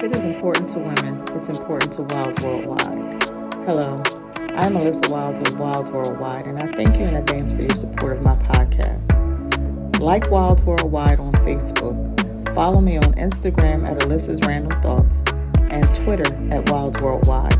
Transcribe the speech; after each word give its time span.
If 0.00 0.04
it 0.04 0.16
is 0.16 0.24
important 0.24 0.66
to 0.70 0.78
women, 0.78 1.22
it's 1.36 1.50
important 1.50 1.92
to 1.92 2.02
Wilds 2.04 2.42
Worldwide. 2.42 3.22
Hello, 3.66 4.02
I'm 4.56 4.72
Melissa 4.72 5.10
Wilds 5.10 5.40
of 5.40 5.60
Wilds 5.60 5.90
Worldwide, 5.90 6.46
and 6.46 6.58
I 6.58 6.72
thank 6.72 6.96
you 6.96 7.02
in 7.02 7.16
advance 7.16 7.52
for 7.52 7.60
your 7.60 7.76
support 7.76 8.16
of 8.16 8.22
my 8.22 8.34
podcast. 8.36 10.00
Like 10.00 10.30
Wilds 10.30 10.64
Worldwide 10.64 11.20
on 11.20 11.32
Facebook, 11.44 12.54
follow 12.54 12.80
me 12.80 12.96
on 12.96 13.12
Instagram 13.16 13.86
at 13.86 13.98
Alyssa's 13.98 14.40
Random 14.46 14.80
Thoughts 14.80 15.22
and 15.68 15.94
Twitter 15.94 16.34
at 16.50 16.70
Wilds 16.70 16.98
Worldwide. 16.98 17.58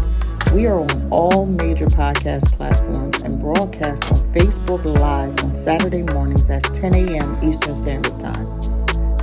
We 0.55 0.67
are 0.67 0.81
on 0.81 1.09
all 1.11 1.45
major 1.45 1.89
podcast 1.89 2.51
platforms 2.53 3.21
and 3.21 3.39
broadcast 3.39 4.11
on 4.11 4.17
Facebook 4.33 4.87
Live 4.87 5.45
on 5.45 5.55
Saturday 5.55 6.05
mornings 6.05 6.49
at 6.49 6.63
10 6.73 6.95
a.m. 6.95 7.37
Eastern 7.45 7.77
Standard 7.77 8.19
Time. 8.19 8.47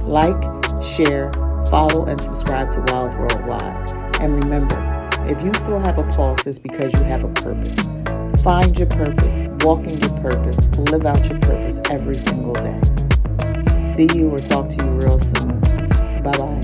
Like, 0.06 0.40
share, 0.84 1.32
follow, 1.70 2.06
and 2.06 2.22
subscribe 2.22 2.72
to 2.72 2.82
Wilds 2.88 3.16
Worldwide. 3.16 3.92
And 4.22 4.44
remember, 4.44 5.10
if 5.26 5.42
you 5.44 5.54
still 5.56 5.80
have 5.80 5.98
a 5.98 6.04
pulse, 6.04 6.48
it's 6.48 6.60
because 6.60 6.94
you 6.94 7.04
have 7.04 7.24
a 7.24 7.30
purpose. 7.30 7.76
Find 8.44 8.78
your 8.78 8.88
purpose, 8.88 9.42
walk 9.64 9.80
in 9.80 9.98
your 9.98 10.18
purpose, 10.22 10.68
live 10.78 11.06
out 11.06 11.28
your 11.30 11.40
purpose 11.40 11.82
every 11.90 12.16
single 12.16 12.54
day. 12.54 12.82
See 13.84 14.08
you 14.16 14.30
or 14.30 14.40
talk 14.40 14.70
to 14.70 14.86
you 14.86 14.92
real 15.00 15.20
soon. 15.20 15.60
Bye 16.24 16.38
bye. 16.38 16.62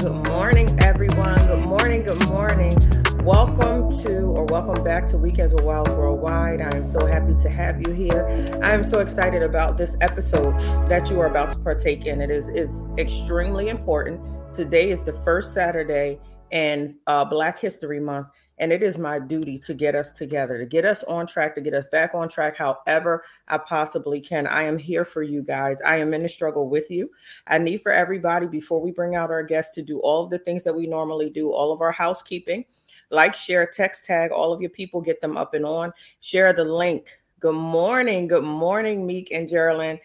Good 0.00 0.28
morning, 0.28 0.68
everyone. 0.80 1.38
Good 1.46 1.64
morning. 1.66 2.04
Good 2.06 2.28
morning. 2.28 3.01
Welcome 3.22 3.88
to 4.02 4.22
or 4.22 4.46
welcome 4.46 4.82
back 4.82 5.06
to 5.06 5.16
Weekends 5.16 5.54
with 5.54 5.62
Wilds 5.62 5.92
Worldwide. 5.92 6.60
I 6.60 6.76
am 6.76 6.82
so 6.82 7.06
happy 7.06 7.32
to 7.34 7.48
have 7.48 7.80
you 7.80 7.92
here. 7.92 8.26
I 8.60 8.72
am 8.72 8.82
so 8.82 8.98
excited 8.98 9.44
about 9.44 9.78
this 9.78 9.96
episode 10.00 10.58
that 10.88 11.08
you 11.08 11.20
are 11.20 11.26
about 11.26 11.52
to 11.52 11.58
partake 11.60 12.04
in. 12.04 12.20
It 12.20 12.32
is 12.32 12.48
is 12.48 12.82
extremely 12.98 13.68
important. 13.68 14.20
Today 14.52 14.90
is 14.90 15.04
the 15.04 15.12
first 15.12 15.54
Saturday 15.54 16.18
in 16.50 16.98
uh, 17.06 17.24
Black 17.24 17.60
History 17.60 18.00
Month, 18.00 18.26
and 18.58 18.72
it 18.72 18.82
is 18.82 18.98
my 18.98 19.20
duty 19.20 19.56
to 19.58 19.72
get 19.72 19.94
us 19.94 20.10
together, 20.10 20.58
to 20.58 20.66
get 20.66 20.84
us 20.84 21.04
on 21.04 21.28
track, 21.28 21.54
to 21.54 21.60
get 21.60 21.74
us 21.74 21.86
back 21.86 22.16
on 22.16 22.28
track 22.28 22.56
however 22.56 23.22
I 23.46 23.58
possibly 23.58 24.20
can. 24.20 24.48
I 24.48 24.64
am 24.64 24.78
here 24.78 25.04
for 25.04 25.22
you 25.22 25.44
guys. 25.44 25.80
I 25.82 25.98
am 25.98 26.12
in 26.12 26.24
the 26.24 26.28
struggle 26.28 26.68
with 26.68 26.90
you. 26.90 27.08
I 27.46 27.58
need 27.58 27.82
for 27.82 27.92
everybody, 27.92 28.48
before 28.48 28.80
we 28.80 28.90
bring 28.90 29.14
out 29.14 29.30
our 29.30 29.44
guests, 29.44 29.76
to 29.76 29.82
do 29.82 30.00
all 30.00 30.24
of 30.24 30.30
the 30.30 30.40
things 30.40 30.64
that 30.64 30.74
we 30.74 30.88
normally 30.88 31.30
do, 31.30 31.52
all 31.52 31.72
of 31.72 31.80
our 31.80 31.92
housekeeping 31.92 32.64
like, 33.12 33.34
share, 33.34 33.66
text 33.66 34.06
tag 34.06 34.32
all 34.32 34.52
of 34.52 34.60
your 34.60 34.70
people, 34.70 35.00
get 35.00 35.20
them 35.20 35.36
up 35.36 35.54
and 35.54 35.64
on. 35.64 35.92
Share 36.20 36.52
the 36.52 36.64
link. 36.64 37.20
Good 37.38 37.54
morning. 37.54 38.26
Good 38.26 38.44
morning, 38.44 39.06
Meek 39.06 39.30
and 39.30 39.48
Geraldine. 39.48 39.98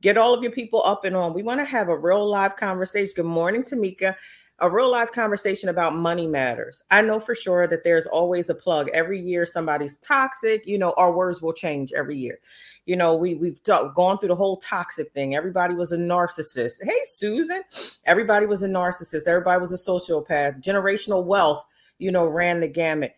Get 0.00 0.16
all 0.16 0.34
of 0.34 0.42
your 0.42 0.52
people 0.52 0.82
up 0.84 1.04
and 1.04 1.14
on. 1.14 1.34
We 1.34 1.42
want 1.42 1.60
to 1.60 1.64
have 1.64 1.88
a 1.88 1.96
real 1.96 2.28
live 2.28 2.56
conversation. 2.56 3.12
Good 3.16 3.26
morning, 3.26 3.62
Tamika 3.62 4.16
a 4.60 4.70
real 4.70 4.90
life 4.90 5.10
conversation 5.10 5.68
about 5.68 5.96
money 5.96 6.26
matters. 6.26 6.80
I 6.90 7.02
know 7.02 7.18
for 7.18 7.34
sure 7.34 7.66
that 7.66 7.82
there's 7.82 8.06
always 8.06 8.48
a 8.50 8.54
plug. 8.54 8.88
Every 8.94 9.20
year 9.20 9.44
somebody's 9.44 9.98
toxic, 9.98 10.64
you 10.66 10.78
know, 10.78 10.94
our 10.96 11.12
words 11.12 11.42
will 11.42 11.52
change 11.52 11.92
every 11.92 12.16
year. 12.16 12.38
You 12.86 12.96
know, 12.96 13.16
we 13.16 13.34
we've 13.34 13.60
gone 13.64 14.18
through 14.18 14.28
the 14.28 14.36
whole 14.36 14.58
toxic 14.58 15.12
thing. 15.12 15.34
Everybody 15.34 15.74
was 15.74 15.90
a 15.92 15.96
narcissist. 15.96 16.84
Hey 16.84 17.00
Susan, 17.04 17.62
everybody 18.04 18.46
was 18.46 18.62
a 18.62 18.68
narcissist. 18.68 19.26
Everybody 19.26 19.60
was 19.60 19.72
a 19.72 19.90
sociopath. 19.90 20.62
Generational 20.62 21.24
wealth 21.24 21.66
you 21.98 22.10
know, 22.10 22.26
ran 22.26 22.60
the 22.60 22.68
gamut. 22.68 23.14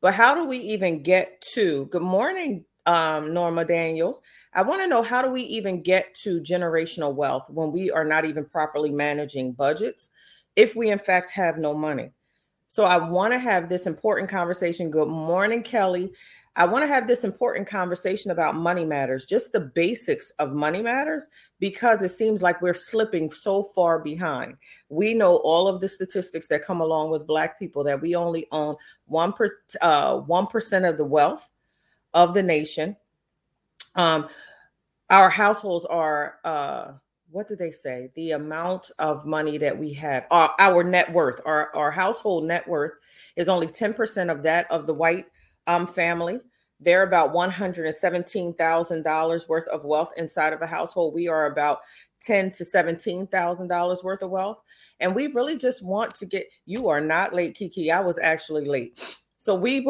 But 0.00 0.14
how 0.14 0.34
do 0.34 0.44
we 0.46 0.58
even 0.58 1.02
get 1.02 1.42
to 1.54 1.86
good 1.86 2.02
morning, 2.02 2.64
um, 2.86 3.34
Norma 3.34 3.64
Daniels? 3.64 4.22
I 4.54 4.62
want 4.62 4.80
to 4.82 4.88
know 4.88 5.02
how 5.02 5.22
do 5.22 5.30
we 5.30 5.42
even 5.42 5.82
get 5.82 6.14
to 6.22 6.40
generational 6.40 7.14
wealth 7.14 7.44
when 7.48 7.72
we 7.72 7.90
are 7.90 8.04
not 8.04 8.24
even 8.24 8.44
properly 8.44 8.90
managing 8.90 9.52
budgets 9.52 10.10
if 10.56 10.74
we, 10.74 10.90
in 10.90 10.98
fact, 10.98 11.32
have 11.32 11.58
no 11.58 11.74
money? 11.74 12.10
So 12.68 12.84
I 12.84 12.98
want 12.98 13.32
to 13.32 13.38
have 13.38 13.68
this 13.68 13.86
important 13.86 14.28
conversation. 14.30 14.90
Good 14.90 15.08
morning, 15.08 15.62
Kelly. 15.62 16.12
I 16.58 16.66
want 16.66 16.82
to 16.82 16.88
have 16.88 17.06
this 17.06 17.22
important 17.22 17.68
conversation 17.68 18.32
about 18.32 18.56
money 18.56 18.84
matters, 18.84 19.24
just 19.24 19.52
the 19.52 19.60
basics 19.60 20.32
of 20.40 20.52
money 20.52 20.82
matters, 20.82 21.28
because 21.60 22.02
it 22.02 22.08
seems 22.08 22.42
like 22.42 22.60
we're 22.60 22.74
slipping 22.74 23.30
so 23.30 23.62
far 23.62 24.00
behind. 24.00 24.56
We 24.88 25.14
know 25.14 25.36
all 25.36 25.68
of 25.68 25.80
the 25.80 25.88
statistics 25.88 26.48
that 26.48 26.64
come 26.64 26.80
along 26.80 27.10
with 27.12 27.28
Black 27.28 27.60
people 27.60 27.84
that 27.84 28.00
we 28.00 28.16
only 28.16 28.48
own 28.50 28.74
one 29.06 29.32
per 29.32 29.56
uh, 29.80 30.18
one 30.18 30.48
percent 30.48 30.84
of 30.84 30.98
the 30.98 31.04
wealth 31.04 31.48
of 32.12 32.34
the 32.34 32.42
nation. 32.42 32.96
Um, 33.94 34.26
our 35.10 35.30
households 35.30 35.86
are. 35.86 36.38
Uh, 36.44 36.92
what 37.30 37.46
do 37.46 37.54
they 37.56 37.70
say? 37.70 38.10
The 38.14 38.32
amount 38.32 38.90
of 38.98 39.26
money 39.26 39.58
that 39.58 39.78
we 39.78 39.92
have, 39.92 40.26
our, 40.30 40.54
our 40.58 40.82
net 40.82 41.12
worth, 41.12 41.42
our, 41.44 41.70
our 41.76 41.90
household 41.90 42.44
net 42.44 42.66
worth 42.66 42.94
is 43.36 43.50
only 43.50 43.66
10% 43.66 44.32
of 44.32 44.42
that 44.44 44.70
of 44.70 44.86
the 44.86 44.94
white 44.94 45.26
um, 45.68 45.86
family. 45.86 46.40
They're 46.80 47.02
about 47.02 47.32
$117,000 47.32 49.48
worth 49.48 49.68
of 49.68 49.84
wealth 49.84 50.12
inside 50.16 50.52
of 50.52 50.62
a 50.62 50.66
household. 50.66 51.14
We 51.14 51.28
are 51.28 51.46
about 51.46 51.80
ten 52.20 52.50
to 52.52 52.64
seventeen 52.64 53.26
thousand 53.26 53.68
dollars 53.68 54.02
worth 54.02 54.22
of 54.22 54.30
wealth, 54.30 54.62
and 55.00 55.14
we 55.14 55.28
really 55.28 55.56
just 55.56 55.84
want 55.84 56.14
to 56.16 56.26
get. 56.26 56.46
You 56.66 56.88
are 56.88 57.00
not 57.00 57.34
late, 57.34 57.54
Kiki. 57.54 57.90
I 57.90 58.00
was 58.00 58.18
actually 58.18 58.66
late. 58.66 59.18
So 59.40 59.54
we 59.54 59.80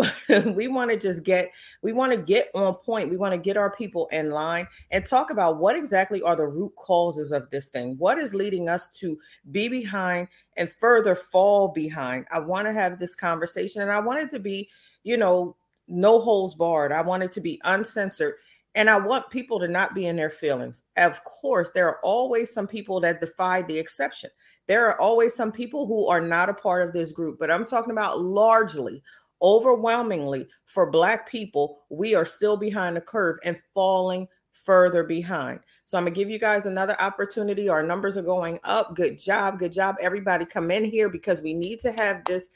we 0.55 0.69
want 0.69 0.91
to 0.91 0.99
just 0.99 1.25
get 1.25 1.51
we 1.83 1.93
want 1.93 2.13
to 2.13 2.19
get 2.19 2.51
on 2.55 2.75
point. 2.75 3.11
We 3.11 3.17
want 3.17 3.33
to 3.33 3.39
get 3.39 3.57
our 3.57 3.75
people 3.75 4.09
in 4.13 4.31
line 4.31 4.69
and 4.91 5.07
talk 5.07 5.31
about 5.31 5.59
what 5.59 5.77
exactly 5.77 6.21
are 6.23 6.37
the 6.37 6.47
root 6.47 6.73
causes 6.77 7.33
of 7.33 7.49
this 7.51 7.71
thing. 7.71 7.97
What 7.99 8.19
is 8.19 8.35
leading 8.35 8.69
us 8.69 8.89
to 9.01 9.19
be 9.51 9.69
behind 9.69 10.29
and 10.57 10.71
further 10.71 11.15
fall 11.15 11.69
behind? 11.69 12.27
I 12.31 12.41
want 12.41 12.67
to 12.67 12.75
have 12.75 12.99
this 12.99 13.15
conversation 13.15 13.81
and 13.81 13.91
I 13.91 14.01
want 14.01 14.21
it 14.21 14.31
to 14.33 14.39
be, 14.39 14.69
you 15.03 15.17
know, 15.17 15.57
no 15.89 16.21
holds 16.21 16.55
barred. 16.55 16.93
I 16.93 17.03
want 17.03 17.23
it 17.23 17.33
to 17.33 17.41
be 17.41 17.61
uncensored. 17.65 18.35
And 18.75 18.89
I 18.89 18.99
want 18.99 19.31
people 19.31 19.59
to 19.59 19.67
not 19.67 19.95
be 19.95 20.07
in 20.07 20.17
their 20.17 20.31
feelings. 20.31 20.85
Of 20.97 21.25
course, 21.25 21.71
there 21.71 21.89
are 21.89 21.99
always 22.05 22.53
some 22.53 22.67
people 22.67 23.01
that 23.01 23.21
defy 23.21 23.63
the 23.63 23.79
exception. 23.79 24.31
There 24.67 24.87
are 24.87 25.01
always 25.01 25.35
some 25.35 25.51
people 25.51 25.87
who 25.87 26.07
are 26.07 26.21
not 26.21 26.51
a 26.51 26.55
part 26.55 26.87
of 26.87 26.93
this 26.93 27.11
group, 27.11 27.39
but 27.41 27.51
I'm 27.51 27.65
talking 27.65 27.91
about 27.91 28.21
largely, 28.21 29.03
overwhelmingly 29.43 30.47
for 30.67 30.91
Black 30.91 31.29
people, 31.29 31.79
we 31.89 32.15
are 32.15 32.27
still 32.27 32.57
behind 32.57 32.97
the 32.97 33.01
curve 33.01 33.39
and 33.45 33.61
falling 33.75 34.29
further 34.53 35.03
behind. 35.03 35.61
So 35.87 35.97
I'm 35.97 36.05
to 36.05 36.11
give 36.11 36.29
you 36.29 36.39
guys 36.39 36.67
another 36.67 37.01
opportunity. 37.01 37.69
Our 37.69 37.83
numbers 37.83 38.19
are 38.19 38.23
going 38.23 38.59
up. 38.65 38.95
Good 38.95 39.19
job. 39.19 39.59
Good 39.59 39.73
job. 39.73 39.97
Everybody 40.01 40.45
come 40.45 40.71
in 40.71 40.85
here 40.85 41.09
because 41.09 41.41
we 41.41 41.55
need 41.55 41.81
to 41.81 41.93
have 41.93 42.25
this 42.25 42.49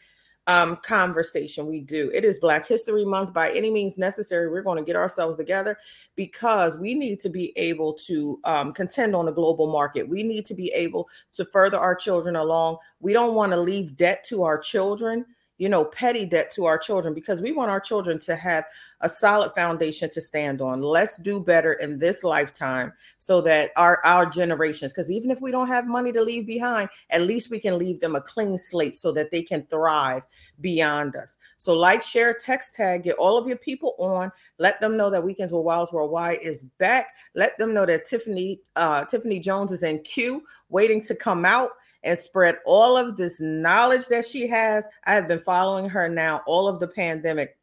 um, 0.46 0.76
conversation 0.76 1.66
we 1.66 1.80
do. 1.80 2.10
It 2.12 2.24
is 2.24 2.38
Black 2.38 2.66
History 2.66 3.04
Month 3.04 3.32
by 3.32 3.50
any 3.52 3.70
means 3.70 3.98
necessary. 3.98 4.48
We're 4.48 4.62
going 4.62 4.78
to 4.78 4.84
get 4.84 4.96
ourselves 4.96 5.36
together 5.36 5.78
because 6.16 6.76
we 6.78 6.94
need 6.94 7.20
to 7.20 7.28
be 7.28 7.52
able 7.56 7.94
to 7.94 8.40
um, 8.44 8.72
contend 8.72 9.14
on 9.14 9.26
the 9.26 9.32
global 9.32 9.70
market. 9.70 10.08
We 10.08 10.22
need 10.22 10.44
to 10.46 10.54
be 10.54 10.68
able 10.68 11.08
to 11.34 11.44
further 11.44 11.78
our 11.78 11.94
children 11.94 12.36
along. 12.36 12.78
We 13.00 13.12
don't 13.12 13.34
want 13.34 13.52
to 13.52 13.60
leave 13.60 13.96
debt 13.96 14.24
to 14.28 14.42
our 14.42 14.58
children 14.58 15.26
you 15.62 15.68
know, 15.68 15.84
petty 15.84 16.24
debt 16.24 16.50
to 16.50 16.64
our 16.64 16.76
children 16.76 17.14
because 17.14 17.40
we 17.40 17.52
want 17.52 17.70
our 17.70 17.78
children 17.78 18.18
to 18.18 18.34
have 18.34 18.64
a 19.00 19.08
solid 19.08 19.52
foundation 19.52 20.10
to 20.10 20.20
stand 20.20 20.60
on. 20.60 20.82
Let's 20.82 21.16
do 21.18 21.38
better 21.38 21.74
in 21.74 21.98
this 21.98 22.24
lifetime 22.24 22.92
so 23.18 23.40
that 23.42 23.70
our 23.76 24.04
our 24.04 24.26
generations, 24.26 24.92
because 24.92 25.08
even 25.08 25.30
if 25.30 25.40
we 25.40 25.52
don't 25.52 25.68
have 25.68 25.86
money 25.86 26.10
to 26.10 26.20
leave 26.20 26.48
behind, 26.48 26.88
at 27.10 27.22
least 27.22 27.48
we 27.48 27.60
can 27.60 27.78
leave 27.78 28.00
them 28.00 28.16
a 28.16 28.20
clean 28.20 28.58
slate 28.58 28.96
so 28.96 29.12
that 29.12 29.30
they 29.30 29.40
can 29.40 29.64
thrive 29.66 30.26
beyond 30.60 31.14
us. 31.14 31.36
So, 31.58 31.74
like, 31.74 32.02
share, 32.02 32.34
text 32.34 32.74
tag, 32.74 33.04
get 33.04 33.14
all 33.14 33.38
of 33.38 33.46
your 33.46 33.58
people 33.58 33.94
on. 34.00 34.32
Let 34.58 34.80
them 34.80 34.96
know 34.96 35.10
that 35.10 35.22
Weekends 35.22 35.52
with 35.52 35.62
Wilds 35.62 35.92
Worldwide 35.92 36.40
is 36.42 36.64
back. 36.78 37.14
Let 37.36 37.56
them 37.58 37.72
know 37.72 37.86
that 37.86 38.04
Tiffany 38.04 38.58
uh, 38.74 39.04
Tiffany 39.04 39.38
Jones 39.38 39.70
is 39.70 39.84
in 39.84 40.00
queue, 40.00 40.42
waiting 40.70 41.00
to 41.02 41.14
come 41.14 41.44
out 41.44 41.70
and 42.04 42.18
spread 42.18 42.58
all 42.66 42.96
of 42.96 43.16
this 43.16 43.40
knowledge 43.40 44.06
that 44.08 44.26
she 44.26 44.46
has. 44.48 44.86
I 45.04 45.14
have 45.14 45.28
been 45.28 45.40
following 45.40 45.88
her 45.88 46.08
now 46.08 46.42
all 46.46 46.68
of 46.68 46.80
the 46.80 46.88
pandemic 46.88 47.56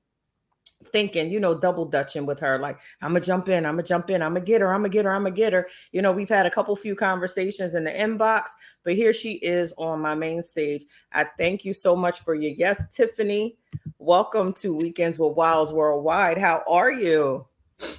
thinking, 0.86 1.30
you 1.30 1.39
know, 1.39 1.53
double 1.53 1.86
dutching 1.86 2.25
with 2.25 2.39
her. 2.39 2.57
Like, 2.57 2.80
I'm 3.01 3.09
gonna 3.09 3.19
jump 3.19 3.50
in, 3.50 3.65
I'm 3.65 3.74
gonna 3.74 3.83
jump 3.83 4.09
in, 4.09 4.21
I'm 4.21 4.33
gonna 4.33 4.45
get 4.45 4.62
her, 4.62 4.74
I'm 4.74 4.80
gonna 4.80 4.89
get 4.89 5.06
her, 5.06 5.12
I'm 5.12 5.24
gonna 5.24 5.36
get 5.36 5.53
her. 5.53 5.68
You 5.91 6.01
know, 6.01 6.12
we've 6.12 6.30
had 6.30 6.45
a 6.45 6.51
couple 6.51 6.75
few 6.75 6.95
conversations 6.95 7.75
in 7.75 7.83
the 7.83 7.91
inbox, 7.91 8.50
but 8.83 8.95
here 8.95 9.13
she 9.13 9.33
is 9.33 9.74
on 9.77 10.01
my 10.01 10.15
main 10.15 10.41
stage. 10.41 10.86
I 11.12 11.25
thank 11.38 11.65
you 11.65 11.74
so 11.74 11.95
much 11.95 12.21
for 12.21 12.33
your 12.33 12.51
yes, 12.51 12.88
Tiffany. 12.95 13.57
Welcome 13.97 14.53
to 14.53 14.74
Weekends 14.74 15.19
with 15.19 15.36
Wilds 15.36 15.74
Worldwide. 15.74 16.38
How 16.38 16.63
are 16.68 16.91
you? 16.91 17.49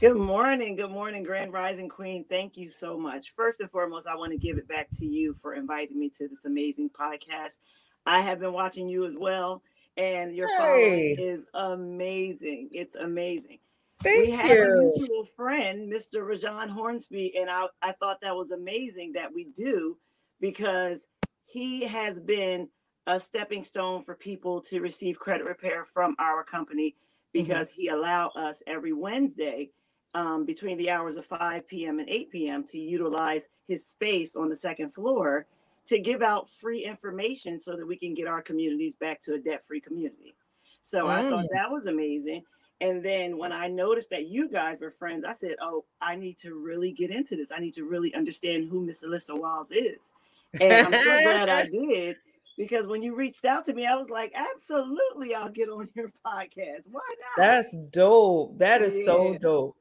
Good 0.01 0.17
morning. 0.17 0.77
Good 0.77 0.91
morning, 0.91 1.23
Grand 1.23 1.53
Rising 1.53 1.89
Queen. 1.89 2.25
Thank 2.29 2.57
you 2.59 2.71
so 2.71 2.99
much. 2.99 3.33
First 3.35 3.61
and 3.61 3.71
foremost, 3.71 4.07
I 4.07 4.15
want 4.15 4.33
to 4.33 4.39
give 4.39 4.59
it 4.59 4.69
back 4.69 4.89
to 4.99 5.07
you 5.07 5.35
for 5.41 5.55
inviting 5.55 5.99
me 5.99 6.11
to 6.19 6.29
this 6.29 6.45
amazing 6.45 6.91
podcast. 6.91 7.61
I 8.05 8.21
have 8.21 8.41
been 8.41 8.53
watching 8.53 8.89
you 8.89 9.07
as 9.07 9.17
well, 9.17 9.63
and 9.97 10.35
your 10.37 10.49
hey. 10.49 11.15
following 11.17 11.35
is 11.35 11.47
amazing. 11.55 12.69
It's 12.73 12.95
amazing. 12.95 13.59
Thank 14.03 14.27
we 14.27 14.31
have 14.33 14.51
you. 14.51 14.93
a 14.95 14.99
mutual 14.99 15.25
friend, 15.25 15.91
Mr. 15.91 16.27
Rashawn 16.27 16.69
Hornsby, 16.69 17.37
and 17.39 17.49
I, 17.49 17.67
I 17.81 17.93
thought 17.93 18.21
that 18.21 18.37
was 18.37 18.51
amazing 18.51 19.13
that 19.13 19.33
we 19.33 19.45
do 19.45 19.97
because 20.41 21.07
he 21.45 21.87
has 21.87 22.21
been 22.21 22.69
a 23.07 23.19
stepping 23.19 23.65
stone 23.65 24.05
for 24.05 24.15
people 24.15 24.61
to 24.63 24.81
receive 24.81 25.19
credit 25.19 25.45
repair 25.45 25.87
from 25.93 26.17
our 26.19 26.45
company. 26.45 26.97
Because 27.33 27.71
mm-hmm. 27.71 27.81
he 27.81 27.89
allowed 27.89 28.33
us 28.37 28.63
every 28.67 28.93
Wednesday 28.93 29.71
um, 30.15 30.45
between 30.45 30.77
the 30.77 30.91
hours 30.91 31.17
of 31.17 31.27
5 31.27 31.67
p.m. 31.69 31.99
and 32.01 32.09
8 32.09 32.31
p.m. 32.31 32.65
to 32.65 32.79
utilize 32.79 33.49
his 33.67 33.87
space 33.87 34.35
on 34.37 34.49
the 34.49 34.57
second 34.57 34.93
floor 34.95 35.47
to 35.87 35.99
give 35.99 36.23
out 36.23 36.49
free 36.51 36.85
information 36.85 37.59
so 37.59 37.77
that 37.77 37.87
we 37.87 37.97
can 37.97 38.15
get 38.15 38.27
our 38.27 38.43
communities 38.43 38.95
back 38.95 39.21
to 39.23 39.35
a 39.35 39.39
debt-free 39.39 39.81
community. 39.81 40.35
So 40.83 41.07
mm. 41.07 41.11
I 41.11 41.29
thought 41.29 41.45
mm. 41.45 41.53
that 41.53 41.71
was 41.71 41.87
amazing. 41.87 42.45
And 42.81 43.05
then 43.05 43.37
when 43.37 43.53
I 43.53 43.69
noticed 43.69 44.11
that 44.11 44.27
you 44.27 44.49
guys 44.49 44.81
were 44.81 44.91
friends, 44.91 45.25
I 45.25 45.33
said, 45.33 45.57
"Oh, 45.61 45.85
I 46.01 46.17
need 46.17 46.39
to 46.39 46.55
really 46.55 46.93
get 46.93 47.11
into 47.11 47.37
this. 47.37 47.51
I 47.55 47.61
need 47.61 47.75
to 47.75 47.85
really 47.85 48.15
understand 48.15 48.69
who 48.71 48.81
Miss 48.87 49.05
Alyssa 49.05 49.39
Wilds 49.39 49.71
is." 49.71 50.13
And 50.59 50.73
I'm 50.73 50.93
so 50.93 51.23
glad 51.23 51.49
I 51.51 51.67
did 51.71 52.17
because 52.61 52.87
when 52.87 53.03
you 53.03 53.15
reached 53.15 53.47
out 53.47 53.65
to 53.65 53.73
me, 53.73 53.87
I 53.87 53.95
was 53.95 54.11
like, 54.11 54.35
"Absolutely, 54.35 55.35
I'll 55.35 55.49
get 55.49 55.71
on 55.71 55.89
your 55.95 56.13
podcast. 56.27 56.83
Why 56.91 57.01
not?" 57.19 57.39
That's 57.39 57.75
dope. 57.91 58.59
That 58.59 58.83
is 58.83 58.99
yeah. 58.99 59.05
so 59.05 59.39
dope. 59.39 59.77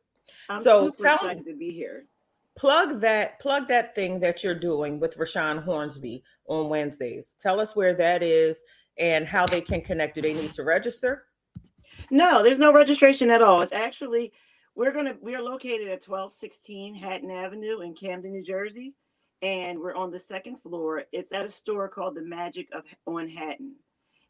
I'm 0.48 0.64
so 0.64 0.90
tell 0.92 1.16
excited 1.16 1.46
to 1.46 1.58
be 1.58 1.72
here. 1.72 2.06
Plug 2.56 3.02
that 3.02 3.38
plug 3.42 3.68
that 3.68 3.96
thing 3.96 4.22
that 4.22 4.46
you're 4.46 4.56
doing 4.56 4.98
with 4.98 5.18
Rashawn 5.18 5.62
Hornsby 5.62 6.24
on 6.48 6.70
Wednesdays. 6.70 7.36
Tell 7.42 7.60
us 7.60 7.76
where 7.76 7.94
that 7.96 8.24
is 8.24 8.64
and 8.98 9.28
how 9.28 9.46
they 9.46 9.62
can 9.62 9.82
connect. 9.82 10.16
Do 10.16 10.22
they 10.22 10.34
need 10.34 10.54
to 10.54 10.64
register? 10.64 11.26
No, 12.12 12.42
there's 12.42 12.60
no 12.60 12.72
registration 12.72 13.30
at 13.30 13.42
all. 13.42 13.62
It's 13.62 13.74
actually 13.74 14.32
we're 14.76 14.94
gonna 14.94 15.18
we 15.22 15.36
are 15.36 15.42
located 15.42 15.90
at 15.90 16.08
1216 16.08 16.96
Haddon 16.96 17.30
Avenue 17.30 17.82
in 17.82 17.94
Camden, 17.94 18.32
New 18.32 18.44
Jersey, 18.44 18.94
and 19.42 19.80
we're 19.80 19.96
on 19.96 20.12
the 20.12 20.20
second 20.20 20.58
floor. 20.62 21.04
It's 21.12 21.32
at 21.32 21.46
a 21.46 21.50
store 21.50 21.88
called 21.88 22.16
the 22.16 22.22
Magic 22.22 22.68
of 22.74 22.84
on 23.06 23.28
Haddon, 23.28 23.76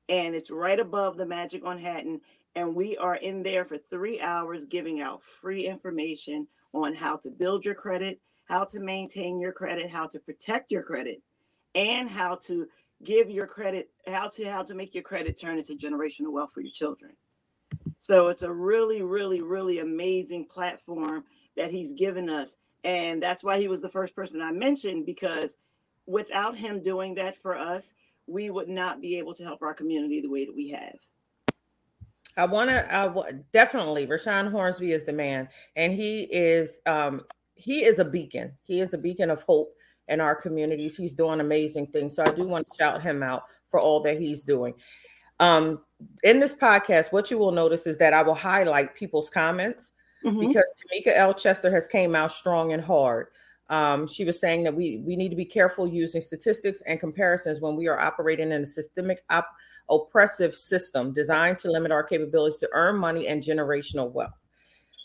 and 0.07 0.35
it's 0.35 0.51
right 0.51 0.79
above 0.79 1.17
the 1.17 1.25
Magic 1.25 1.65
on 1.65 1.77
Haddon. 1.77 2.21
And 2.55 2.75
we 2.75 2.97
are 2.97 3.15
in 3.15 3.43
there 3.43 3.63
for 3.63 3.77
three 3.77 4.19
hours 4.19 4.65
giving 4.65 5.01
out 5.01 5.21
free 5.23 5.67
information 5.67 6.47
on 6.73 6.95
how 6.95 7.15
to 7.17 7.29
build 7.29 7.63
your 7.63 7.75
credit, 7.75 8.19
how 8.45 8.63
to 8.65 8.79
maintain 8.79 9.39
your 9.39 9.51
credit, 9.51 9.89
how 9.89 10.07
to 10.07 10.19
protect 10.19 10.71
your 10.71 10.83
credit, 10.83 11.21
and 11.75 12.09
how 12.09 12.35
to 12.35 12.67
give 13.03 13.29
your 13.29 13.47
credit, 13.47 13.89
how 14.07 14.27
to 14.27 14.45
how 14.45 14.63
to 14.63 14.73
make 14.73 14.93
your 14.93 15.03
credit 15.03 15.39
turn 15.39 15.57
into 15.57 15.75
generational 15.75 16.31
wealth 16.31 16.51
for 16.53 16.61
your 16.61 16.71
children. 16.71 17.11
So 17.97 18.29
it's 18.29 18.43
a 18.43 18.51
really, 18.51 19.01
really, 19.01 19.41
really 19.41 19.79
amazing 19.79 20.45
platform 20.45 21.23
that 21.55 21.71
he's 21.71 21.93
given 21.93 22.29
us. 22.29 22.55
And 22.83 23.21
that's 23.21 23.43
why 23.43 23.59
he 23.59 23.67
was 23.67 23.81
the 23.81 23.89
first 23.89 24.15
person 24.15 24.41
I 24.41 24.51
mentioned 24.51 25.05
because 25.05 25.55
without 26.05 26.55
him 26.55 26.81
doing 26.81 27.15
that 27.15 27.41
for 27.41 27.57
us, 27.57 27.93
we 28.27 28.49
would 28.49 28.69
not 28.69 29.01
be 29.01 29.17
able 29.17 29.33
to 29.35 29.43
help 29.43 29.61
our 29.61 29.73
community 29.73 30.21
the 30.21 30.29
way 30.29 30.45
that 30.45 30.55
we 30.55 30.69
have. 30.69 30.95
I 32.37 32.45
want 32.45 32.69
to 32.69 33.43
definitely 33.51 34.07
Rashawn 34.07 34.49
Hornsby 34.49 34.93
is 34.93 35.03
the 35.03 35.11
man, 35.11 35.49
and 35.75 35.91
he 35.91 36.23
is 36.31 36.79
um, 36.85 37.23
he 37.55 37.83
is 37.83 37.99
a 37.99 38.05
beacon. 38.05 38.53
He 38.63 38.79
is 38.79 38.93
a 38.93 38.97
beacon 38.97 39.29
of 39.29 39.43
hope 39.43 39.75
in 40.07 40.21
our 40.21 40.35
communities. 40.35 40.95
He's 40.95 41.13
doing 41.13 41.41
amazing 41.41 41.87
things. 41.87 42.15
So 42.15 42.23
I 42.23 42.31
do 42.31 42.47
want 42.47 42.67
to 42.67 42.77
shout 42.77 43.01
him 43.01 43.23
out 43.23 43.43
for 43.67 43.79
all 43.79 43.99
that 44.01 44.21
he's 44.21 44.43
doing. 44.43 44.73
Um, 45.39 45.81
in 46.23 46.39
this 46.39 46.55
podcast, 46.55 47.11
what 47.11 47.29
you 47.29 47.37
will 47.37 47.51
notice 47.51 47.87
is 47.87 47.97
that 47.97 48.13
I 48.13 48.21
will 48.23 48.35
highlight 48.35 48.95
people's 48.95 49.29
comments 49.29 49.93
mm-hmm. 50.23 50.39
because 50.39 50.71
Tamika 50.77 51.13
L. 51.15 51.33
Chester 51.33 51.71
has 51.71 51.87
came 51.87 52.15
out 52.15 52.31
strong 52.31 52.73
and 52.73 52.83
hard. 52.83 53.27
Um, 53.69 54.07
she 54.07 54.25
was 54.25 54.39
saying 54.39 54.63
that 54.63 54.75
we 54.75 55.03
we 55.05 55.15
need 55.15 55.29
to 55.29 55.35
be 55.35 55.45
careful 55.45 55.87
using 55.87 56.21
statistics 56.21 56.81
and 56.87 56.99
comparisons 56.99 57.61
when 57.61 57.75
we 57.75 57.87
are 57.87 57.99
operating 57.99 58.51
in 58.51 58.63
a 58.63 58.65
systemic 58.65 59.23
op- 59.29 59.53
oppressive 59.89 60.55
system 60.55 61.13
designed 61.13 61.59
to 61.59 61.71
limit 61.71 61.91
our 61.91 62.03
capabilities 62.03 62.57
to 62.57 62.69
earn 62.73 62.97
money 62.97 63.27
and 63.27 63.43
generational 63.43 64.11
wealth. 64.11 64.33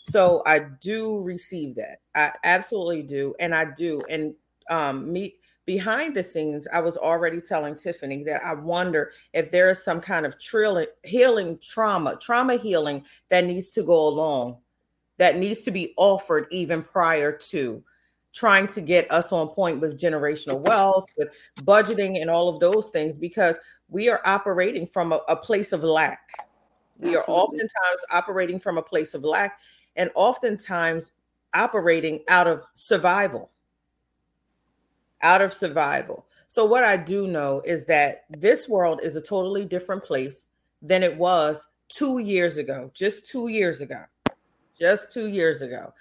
So 0.07 0.43
I 0.45 0.61
do 0.81 1.21
receive 1.21 1.75
that. 1.75 1.99
I 2.13 2.31
absolutely 2.43 3.03
do, 3.03 3.33
and 3.39 3.55
I 3.55 3.65
do. 3.75 4.03
And 4.09 4.35
um, 4.69 5.11
me 5.11 5.35
behind 5.65 6.15
the 6.15 6.23
scenes, 6.23 6.67
I 6.71 6.79
was 6.79 6.97
already 6.97 7.41
telling 7.41 7.75
Tiffany 7.75 8.23
that 8.23 8.45
I 8.45 8.53
wonder 8.53 9.11
if 9.33 9.51
there 9.51 9.69
is 9.69 9.83
some 9.83 9.99
kind 9.99 10.25
of 10.25 10.39
trilling, 10.39 10.87
healing 11.03 11.59
trauma, 11.61 12.17
trauma 12.21 12.57
healing 12.57 13.03
that 13.29 13.45
needs 13.45 13.71
to 13.71 13.83
go 13.83 14.07
along, 14.07 14.57
that 15.17 15.37
needs 15.37 15.61
to 15.61 15.71
be 15.71 15.93
offered 15.97 16.47
even 16.51 16.83
prior 16.83 17.31
to 17.31 17.83
trying 18.33 18.67
to 18.67 18.81
get 18.81 19.09
us 19.11 19.31
on 19.31 19.47
point 19.47 19.79
with 19.79 19.99
generational 19.99 20.59
wealth, 20.59 21.05
with 21.17 21.29
budgeting, 21.61 22.21
and 22.21 22.29
all 22.29 22.49
of 22.49 22.59
those 22.59 22.89
things, 22.89 23.15
because 23.15 23.57
we 23.87 24.09
are 24.09 24.21
operating 24.25 24.85
from 24.85 25.13
a, 25.13 25.21
a 25.29 25.35
place 25.35 25.71
of 25.71 25.83
lack. 25.83 26.19
We 26.99 27.15
Absolutely. 27.15 27.17
are 27.17 27.37
oftentimes 27.37 28.05
operating 28.11 28.59
from 28.59 28.77
a 28.77 28.81
place 28.81 29.13
of 29.13 29.23
lack 29.23 29.59
and 29.95 30.11
oftentimes 30.15 31.11
operating 31.53 32.21
out 32.27 32.47
of 32.47 32.63
survival. 32.73 33.51
Out 35.21 35.41
of 35.41 35.53
survival. 35.53 36.25
So, 36.47 36.65
what 36.65 36.83
I 36.83 36.97
do 36.97 37.27
know 37.27 37.61
is 37.65 37.85
that 37.85 38.25
this 38.29 38.67
world 38.67 38.99
is 39.01 39.15
a 39.15 39.21
totally 39.21 39.65
different 39.65 40.03
place 40.03 40.47
than 40.81 41.03
it 41.03 41.17
was 41.17 41.65
two 41.87 42.19
years 42.19 42.57
ago, 42.57 42.91
just 42.93 43.29
two 43.29 43.47
years 43.47 43.81
ago, 43.81 44.03
just 44.77 45.11
two 45.11 45.27
years 45.27 45.61
ago 45.61 45.93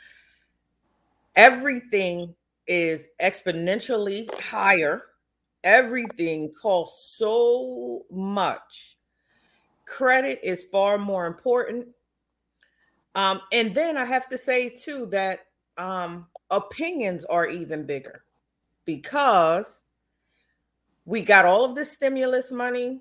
everything 1.37 2.35
is 2.67 3.09
exponentially 3.21 4.33
higher. 4.41 5.03
Everything 5.63 6.53
costs 6.61 7.17
so 7.17 8.05
much. 8.11 8.97
Credit 9.87 10.39
is 10.43 10.67
far 10.67 10.99
more 10.99 11.27
important. 11.27 11.87
Um, 13.15 13.41
and 13.53 13.75
then 13.75 13.97
I 13.97 14.05
have 14.05 14.29
to 14.29 14.39
say, 14.39 14.69
too, 14.69 15.07
that 15.07 15.47
um, 15.79 16.27
opinions 16.51 17.25
are 17.27 17.47
even 17.47 17.85
bigger 17.85 18.25
because 18.85 19.83
we 21.05 21.23
got 21.23 21.45
all 21.45 21.65
of 21.65 21.75
this 21.75 21.93
stimulus 21.93 22.51
money. 22.51 23.01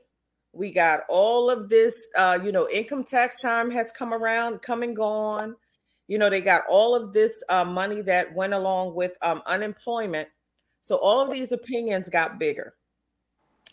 We 0.52 0.72
got 0.72 1.02
all 1.10 1.50
of 1.50 1.68
this, 1.68 2.10
uh, 2.16 2.38
you 2.44 2.52
know, 2.52 2.70
income 2.70 3.04
tax 3.04 3.40
time 3.42 3.72
has 3.72 3.92
come 3.92 4.14
around, 4.14 4.62
come 4.62 4.84
and 4.84 4.96
gone. 4.96 5.56
You 6.08 6.18
know, 6.18 6.30
they 6.30 6.42
got 6.42 6.64
all 6.68 6.96
of 6.96 7.14
this 7.14 7.44
uh, 7.50 7.66
money 7.66 8.02
that 8.02 8.34
went 8.34 8.54
along 8.54 8.96
with 8.96 9.18
um, 9.22 9.42
unemployment. 9.46 10.28
So 10.82 10.98
all 10.98 11.22
of 11.22 11.32
these 11.32 11.52
opinions 11.52 12.10
got 12.10 12.40
bigger. 12.40 12.74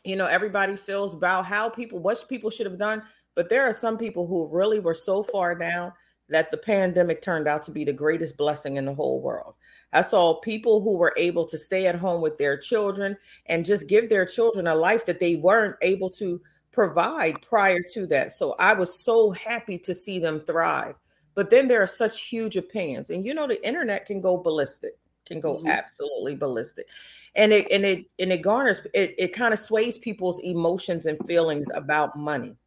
You 0.05 0.17
know, 0.17 0.27
everybody 0.27 0.77
feels 0.77 1.13
about 1.13 1.45
how 1.45 1.69
people, 1.69 1.99
what 1.99 2.25
people 2.29 2.51
should 2.51 2.67
have 2.67 2.79
done. 2.79 3.03
But 3.35 3.49
there 3.49 3.65
are 3.65 3.73
some 3.73 3.99
people 3.99 4.27
who 4.27 4.55
really 4.55 4.81
were 4.81 4.95
so 4.95 5.23
far 5.23 5.55
down 5.55 5.93
that 6.29 6.51
the 6.51 6.57
pandemic 6.57 7.21
turned 7.21 7.49
out 7.49 7.63
to 7.65 7.73
be 7.73 7.85
the 7.85 7.93
greatest 7.93 8.37
blessing 8.37 8.77
in 8.77 8.87
the 8.87 8.95
whole 8.95 9.21
world. 9.21 9.55
I 9.93 10.03
saw 10.03 10.35
people 10.35 10.81
who 10.81 10.97
were 10.97 11.13
able 11.17 11.45
to 11.47 11.59
stay 11.59 11.87
at 11.87 11.97
home 11.97 12.21
with 12.21 12.39
their 12.39 12.57
children 12.57 13.17
and 13.47 13.67
just 13.67 13.89
give 13.89 14.09
their 14.09 14.25
children 14.25 14.69
a 14.69 14.75
life 14.75 15.05
that 15.07 15.19
they 15.19 15.35
weren't 15.35 15.77
able 15.83 16.11
to 16.11 16.41
provide 16.73 17.43
prior 17.43 17.81
to 17.95 18.07
that. 18.07 18.31
So 18.33 18.55
I 18.59 18.75
was 18.75 19.05
so 19.05 19.33
happy 19.33 19.79
to 19.79 19.93
see 19.93 20.21
them 20.21 20.41
thrive. 20.41 20.95
But 21.41 21.49
then 21.49 21.69
there 21.69 21.83
are 21.83 21.87
such 21.87 22.29
huge 22.29 22.59
opinions, 22.59 23.09
and 23.09 23.25
you 23.25 23.33
know 23.33 23.47
the 23.47 23.67
internet 23.67 24.05
can 24.05 24.21
go 24.21 24.37
ballistic, 24.37 24.99
can 25.25 25.41
go 25.41 25.57
mm-hmm. 25.57 25.69
absolutely 25.69 26.37
ballistic, 26.37 26.87
and 27.35 27.51
it 27.51 27.67
and 27.73 27.83
it 27.83 28.05
and 28.19 28.31
it 28.31 28.43
garners 28.43 28.83
it 28.93 29.15
it 29.17 29.33
kind 29.33 29.55
of 29.55 29.59
sways 29.59 29.97
people's 29.97 30.39
emotions 30.41 31.07
and 31.07 31.17
feelings 31.27 31.71
about 31.75 32.15
money. 32.15 32.59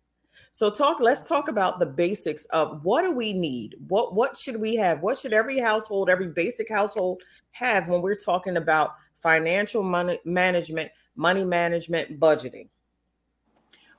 So 0.54 0.72
talk. 0.72 1.00
Let's 1.00 1.24
talk 1.24 1.50
about 1.50 1.78
the 1.78 1.86
basics 1.86 2.46
of 2.46 2.84
what 2.84 3.04
do 3.04 3.14
we 3.14 3.32
need? 3.32 3.76
What 3.90 4.16
what 4.16 4.36
should 4.36 4.60
we 4.60 4.76
have? 4.78 5.02
What 5.02 5.20
should 5.20 5.34
every 5.34 5.60
household, 5.60 6.10
every 6.10 6.30
basic 6.30 6.68
household 6.68 7.22
have 7.52 7.88
when 7.88 8.02
we're 8.02 8.16
talking 8.16 8.58
about 8.58 8.96
financial 9.18 9.84
money 9.84 10.18
management, 10.26 10.90
money 11.16 11.46
management, 11.46 12.20
budgeting? 12.20 12.70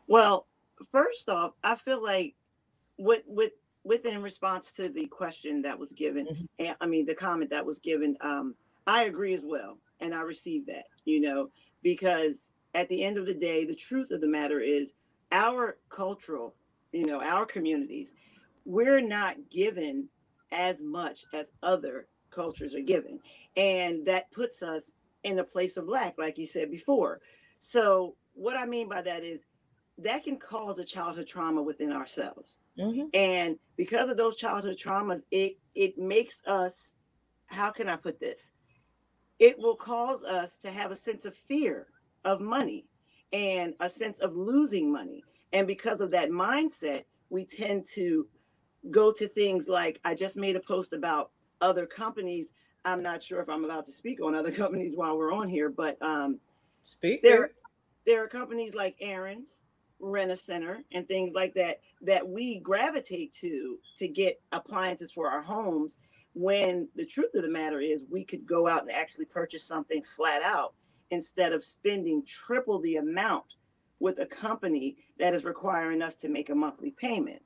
Well, 0.09 0.49
first 0.90 1.28
off, 1.28 1.52
I 1.62 1.76
feel 1.76 2.02
like 2.02 2.35
with 2.99 3.23
with 3.28 3.52
within 3.85 4.23
response 4.23 4.73
to 4.73 4.88
the 4.88 5.07
question 5.07 5.62
that 5.62 5.79
was 5.79 5.93
given, 5.93 6.26
mm-hmm. 6.26 6.45
and 6.59 6.76
I 6.81 6.87
mean 6.87 7.07
the 7.07 7.14
comment 7.14 7.50
that 7.50 7.64
was 7.64 7.79
given, 7.79 8.17
um, 8.21 8.55
I 8.87 9.05
agree 9.05 9.35
as 9.35 9.43
well, 9.45 9.79
and 10.00 10.14
I 10.14 10.23
received 10.23 10.67
that, 10.69 10.85
you 11.05 11.21
know, 11.21 11.50
because 11.83 12.53
at 12.75 12.88
the 12.88 13.05
end 13.05 13.19
of 13.19 13.26
the 13.26 13.35
day, 13.35 13.64
the 13.64 13.75
truth 13.75 14.11
of 14.11 14.21
the 14.21 14.26
matter 14.26 14.61
is 14.61 14.93
our 15.33 15.79
cultural, 15.91 16.55
you 16.93 17.07
know, 17.07 17.21
our 17.21 17.47
communities, 17.47 18.14
we're 18.64 19.00
not 19.00 19.37
given 19.50 20.09
as 20.50 20.81
much 20.81 21.25
as 21.33 21.53
other 21.62 22.07
cultures 22.31 22.75
are 22.75 22.81
given, 22.81 23.21
and 23.57 24.07
that 24.07 24.31
puts 24.33 24.62
us 24.62 24.93
in 25.23 25.38
a 25.38 25.45
place 25.45 25.76
of 25.76 25.88
lack, 25.88 26.17
like 26.19 26.38
you 26.38 26.47
said 26.47 26.71
before. 26.71 27.21
So 27.59 28.17
what 28.35 28.57
I 28.57 28.67
mean 28.67 28.88
by 28.88 29.03
that 29.03 29.23
is 29.23 29.45
that 29.99 30.25
can 30.25 30.39
cause 30.39 30.79
a 30.79 30.85
childhood 30.85 31.27
trauma 31.27 31.63
within 31.63 31.93
ourselves. 31.93 32.59
Mm-hmm. 32.79 33.07
And 33.15 33.59
because 33.77 34.09
of 34.09 34.17
those 34.17 34.37
childhood 34.37 34.77
traumas, 34.77 35.23
it 35.31 35.59
it 35.75 35.99
makes 35.99 36.43
us, 36.47 36.97
how 37.47 37.71
can 37.71 37.89
I 37.89 37.97
put 37.97 38.21
this? 38.21 38.53
It 39.39 39.59
will 39.59 39.77
cause 39.77 40.25
us 40.25 40.57
to 40.59 40.71
have 40.71 40.91
a 40.91 40.97
sense 40.97 41.25
of 41.25 41.35
fear 41.49 41.89
of 42.25 42.41
money 42.41 42.87
and 43.33 43.75
a 43.81 43.89
sense 43.89 44.21
of 44.21 44.37
losing 44.37 44.93
money. 44.93 45.25
And 45.53 45.67
because 45.67 46.01
of 46.01 46.11
that 46.13 46.31
mindset, 46.31 47.05
we 47.31 47.45
tend 47.45 47.87
to 47.95 48.27
go 48.91 49.13
to 49.13 49.29
things 49.29 49.69
like 49.69 50.01
I 50.05 50.15
just 50.15 50.37
made 50.37 50.57
a 50.57 50.61
post 50.61 50.93
about 50.93 51.31
other 51.61 51.87
companies. 51.87 52.47
I'm 52.85 53.03
not 53.03 53.23
sure 53.23 53.41
if 53.41 53.49
I'm 53.49 53.65
allowed 53.65 53.87
to 53.87 53.93
speak 53.93 54.21
on 54.23 54.35
other 54.35 54.53
companies 54.63 54.97
while 54.97 55.17
we're 55.17 55.33
on 55.33 55.49
here, 55.49 55.69
but 55.69 56.01
um, 56.03 56.39
speak. 56.83 57.23
There, 57.23 57.53
there 58.07 58.23
are 58.23 58.29
companies 58.29 58.75
like 58.75 58.97
Aaron's, 59.01 59.49
Rent-A-Center, 60.05 60.85
and 60.93 61.07
things 61.07 61.33
like 61.33 61.55
that 61.55 61.81
that 62.03 62.29
we 62.29 62.61
gravitate 62.61 63.33
to 63.41 63.79
to 63.99 64.09
get 64.09 64.41
appliances 64.53 65.13
for 65.13 65.31
our 65.31 65.43
homes. 65.43 65.99
When 66.35 66.89
the 66.97 67.07
truth 67.07 67.35
of 67.35 67.43
the 67.43 67.49
matter 67.49 67.81
is, 67.81 68.05
we 68.11 68.25
could 68.25 68.47
go 68.47 68.69
out 68.69 68.83
and 68.83 68.91
actually 68.91 69.27
purchase 69.27 69.65
something 69.65 70.03
flat 70.17 70.43
out 70.43 70.75
instead 71.11 71.53
of 71.53 71.63
spending 71.63 72.25
triple 72.27 72.81
the 72.81 72.97
amount 72.97 73.45
with 74.01 74.19
a 74.19 74.27
company 74.27 74.97
that 75.19 75.35
is 75.35 75.45
requiring 75.45 76.03
us 76.03 76.15
to 76.17 76.29
make 76.29 76.51
a 76.51 76.55
monthly 76.55 76.91
payment. 76.91 77.41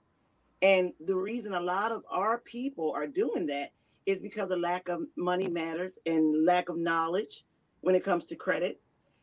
And 0.63 0.93
the 1.05 1.15
reason 1.15 1.55
a 1.55 1.61
lot 1.61 1.93
of 1.93 2.03
our 2.11 2.39
people 2.39 2.93
are 2.97 3.07
doing 3.07 3.47
that 3.47 3.73
is 4.07 4.21
because 4.21 4.51
of 4.51 4.59
lack 4.59 4.89
of 4.89 5.03
money 5.17 5.49
matters 5.49 5.99
and 6.07 6.45
lack 6.47 6.69
of 6.69 6.79
knowledge 6.79 7.45
when 7.83 7.95
it 7.95 8.03
comes 8.03 8.25
to 8.25 8.37
credit. 8.37 8.81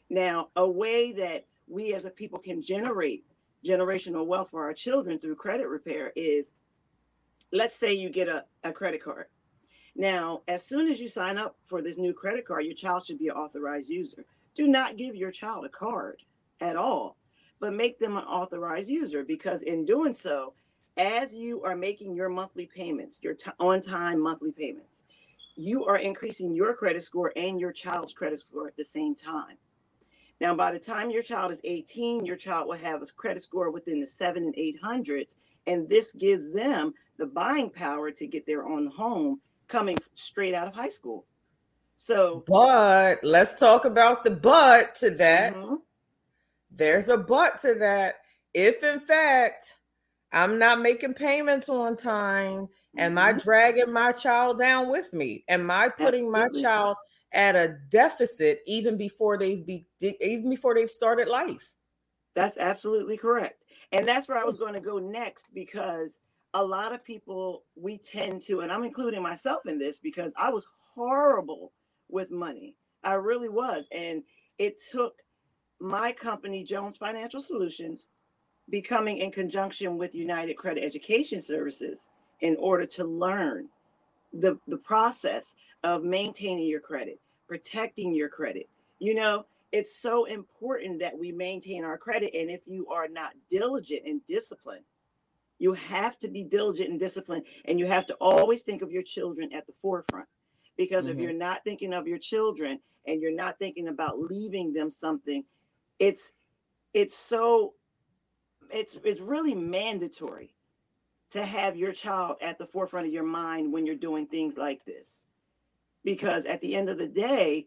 Now, 0.10 0.50
a 0.56 0.68
way 0.68 1.12
that 1.13 1.46
we 1.67 1.93
as 1.93 2.05
a 2.05 2.10
people 2.10 2.39
can 2.39 2.62
generate 2.62 3.25
generational 3.65 4.25
wealth 4.25 4.50
for 4.51 4.63
our 4.63 4.74
children 4.74 5.19
through 5.19 5.36
credit 5.36 5.67
repair 5.67 6.12
is 6.15 6.53
let's 7.51 7.75
say 7.75 7.93
you 7.93 8.10
get 8.10 8.27
a, 8.27 8.43
a 8.63 8.72
credit 8.72 9.03
card. 9.03 9.27
Now, 9.95 10.41
as 10.48 10.63
soon 10.65 10.89
as 10.89 11.00
you 11.00 11.07
sign 11.07 11.38
up 11.38 11.55
for 11.67 11.81
this 11.81 11.98
new 11.98 12.13
credit 12.13 12.45
card, 12.45 12.65
your 12.65 12.75
child 12.75 13.05
should 13.05 13.17
be 13.17 13.29
an 13.29 13.36
authorized 13.36 13.89
user. 13.89 14.25
Do 14.55 14.67
not 14.67 14.98
give 14.98 15.15
your 15.15 15.31
child 15.31 15.65
a 15.65 15.69
card 15.69 16.22
at 16.60 16.75
all, 16.75 17.17
but 17.60 17.74
make 17.74 17.98
them 17.98 18.17
an 18.17 18.25
authorized 18.25 18.89
user 18.89 19.24
because 19.24 19.62
in 19.62 19.86
doing 19.86 20.13
so, 20.13 20.53
as 20.98 21.34
you 21.34 21.63
are 21.63 21.75
making 21.75 22.15
your 22.15 22.29
monthly 22.29 22.65
payments, 22.65 23.19
your 23.22 23.34
t- 23.34 23.51
on 23.60 23.81
time 23.81 24.19
monthly 24.19 24.51
payments, 24.51 25.03
you 25.55 25.86
are 25.86 25.98
increasing 25.98 26.53
your 26.53 26.74
credit 26.74 27.03
score 27.03 27.31
and 27.36 27.60
your 27.60 27.72
child's 27.72 28.13
credit 28.13 28.39
score 28.39 28.67
at 28.67 28.75
the 28.75 28.84
same 28.84 29.15
time. 29.15 29.57
Now, 30.42 30.54
by 30.56 30.72
the 30.72 30.80
time 30.80 31.10
your 31.10 31.24
child 31.24 31.51
is 31.51 31.62
18, 31.63 32.25
your 32.25 32.36
child 32.36 32.68
will 32.68 32.77
have 32.77 33.01
a 33.01 33.06
credit 33.06 33.42
score 33.42 33.72
within 33.72 34.00
the 34.00 34.06
seven 34.06 34.44
and 34.44 34.54
eight 34.58 34.77
hundreds. 34.82 35.36
And 35.68 35.88
this 35.89 36.12
gives 36.13 36.51
them 36.51 36.94
the 37.18 37.25
buying 37.25 37.70
power 37.70 38.12
to 38.12 38.27
get 38.27 38.46
their 38.46 38.68
own 38.68 38.88
home 38.88 39.39
coming 39.68 39.98
straight 40.15 40.54
out 40.54 40.68
of 40.68 40.74
high 40.74 40.89
school. 40.89 41.25
So, 41.98 42.44
but 42.48 43.24
let's 43.24 43.58
talk 43.58 43.86
about 43.86 44.24
the 44.24 44.32
but 44.32 44.96
to 44.96 45.12
that. 45.12 45.56
Mm-hmm. 45.56 45.75
There's 46.70 47.08
a 47.08 47.18
but 47.18 47.58
to 47.60 47.75
that. 47.75 48.15
If 48.54 48.84
in 48.84 49.00
fact 49.00 49.75
I'm 50.36 50.60
not 50.60 50.82
making 50.82 51.13
payments 51.13 51.70
on 51.70 51.96
time. 51.96 52.68
Am 52.98 53.18
I 53.18 53.32
mm-hmm. 53.32 53.39
dragging 53.39 53.94
my 53.94 54.12
child 54.12 54.60
down 54.60 54.89
with 54.89 55.13
me? 55.13 55.46
Am 55.48 55.72
I 55.72 55.88
putting 55.88 56.27
Absolutely. 56.27 56.62
my 56.62 56.62
child 56.62 56.98
at 57.36 57.56
a 57.56 57.77
deficit 57.89 58.62
even 58.65 58.98
before 58.98 59.38
they've 59.38 59.65
be 59.65 59.86
even 60.00 60.50
before 60.50 60.74
they've 60.74 60.89
started 60.89 61.27
life? 61.27 61.75
That's 62.34 62.58
absolutely 62.58 63.18
correct. 63.18 63.63
And 63.92 64.08
that's 64.08 64.27
where 64.27 64.38
I 64.38 64.44
was 64.44 64.56
oh. 64.56 64.60
going 64.60 64.74
to 64.74 64.80
go 64.80 64.98
next 64.98 65.46
because 65.54 66.20
a 66.54 66.63
lot 66.63 66.94
of 66.94 67.04
people 67.04 67.63
we 67.75 67.98
tend 67.98 68.42
to, 68.44 68.62
and 68.62 68.72
I'm 68.72 68.84
including 68.84 69.22
myself 69.22 69.65
in 69.68 69.77
this 69.77 70.00
because 70.00 70.34
I 70.38 70.50
was 70.50 70.65
horrible 70.96 71.74
with 72.10 72.32
money. 72.32 72.75
I 73.04 73.13
really 73.13 73.50
was. 73.50 73.88
And 73.92 74.24
it 74.58 74.82
took 74.92 75.15
my 75.80 76.12
company, 76.12 76.63
Jones 76.63 76.98
Financial 76.98 77.42
Solutions, 77.42 78.08
becoming 78.70 79.18
in 79.18 79.32
conjunction 79.32 79.98
with 79.98 80.15
United 80.15 80.56
Credit 80.56 80.84
Education 80.84 81.42
Services 81.42 82.10
in 82.42 82.56
order 82.58 82.86
to 82.86 83.04
learn 83.04 83.68
the, 84.34 84.58
the 84.68 84.77
process 84.77 85.54
of 85.84 86.04
maintaining 86.04 86.68
your 86.68 86.80
credit, 86.80 87.20
protecting 87.47 88.13
your 88.13 88.29
credit. 88.29 88.69
You 88.99 89.15
know, 89.15 89.45
it's 89.71 89.95
so 89.97 90.25
important 90.25 90.99
that 90.99 91.17
we 91.17 91.31
maintain 91.31 91.83
our 91.83 91.97
credit. 91.97 92.31
And 92.33 92.49
if 92.49 92.61
you 92.65 92.87
are 92.87 93.07
not 93.07 93.33
diligent 93.49 94.03
and 94.05 94.25
disciplined, 94.25 94.85
you 95.57 95.73
have 95.73 96.17
to 96.19 96.27
be 96.27 96.43
diligent 96.43 96.89
and 96.89 96.99
disciplined, 96.99 97.45
and 97.65 97.79
you 97.79 97.87
have 97.87 98.05
to 98.07 98.13
always 98.15 98.61
think 98.61 98.81
of 98.81 98.91
your 98.91 99.03
children 99.03 99.53
at 99.53 99.65
the 99.67 99.73
forefront. 99.81 100.27
Because 100.77 101.05
mm-hmm. 101.05 101.13
if 101.13 101.19
you're 101.19 101.33
not 101.33 101.63
thinking 101.63 101.93
of 101.93 102.07
your 102.07 102.17
children 102.17 102.79
and 103.07 103.21
you're 103.21 103.35
not 103.35 103.57
thinking 103.57 103.87
about 103.87 104.19
leaving 104.19 104.73
them 104.73 104.89
something, 104.89 105.43
it's 105.99 106.31
it's 106.93 107.15
so 107.15 107.73
it's 108.69 108.97
it's 109.03 109.21
really 109.21 109.55
mandatory 109.55 110.53
to 111.31 111.45
have 111.45 111.75
your 111.77 111.91
child 111.91 112.37
at 112.41 112.57
the 112.57 112.65
forefront 112.65 113.07
of 113.07 113.13
your 113.13 113.23
mind 113.23 113.71
when 113.71 113.85
you're 113.85 113.95
doing 113.95 114.27
things 114.27 114.57
like 114.57 114.83
this 114.85 115.25
because 116.05 116.45
at 116.45 116.62
the 116.62 116.75
end 116.75 116.89
of 116.89 116.97
the 116.97 117.07
day 117.07 117.65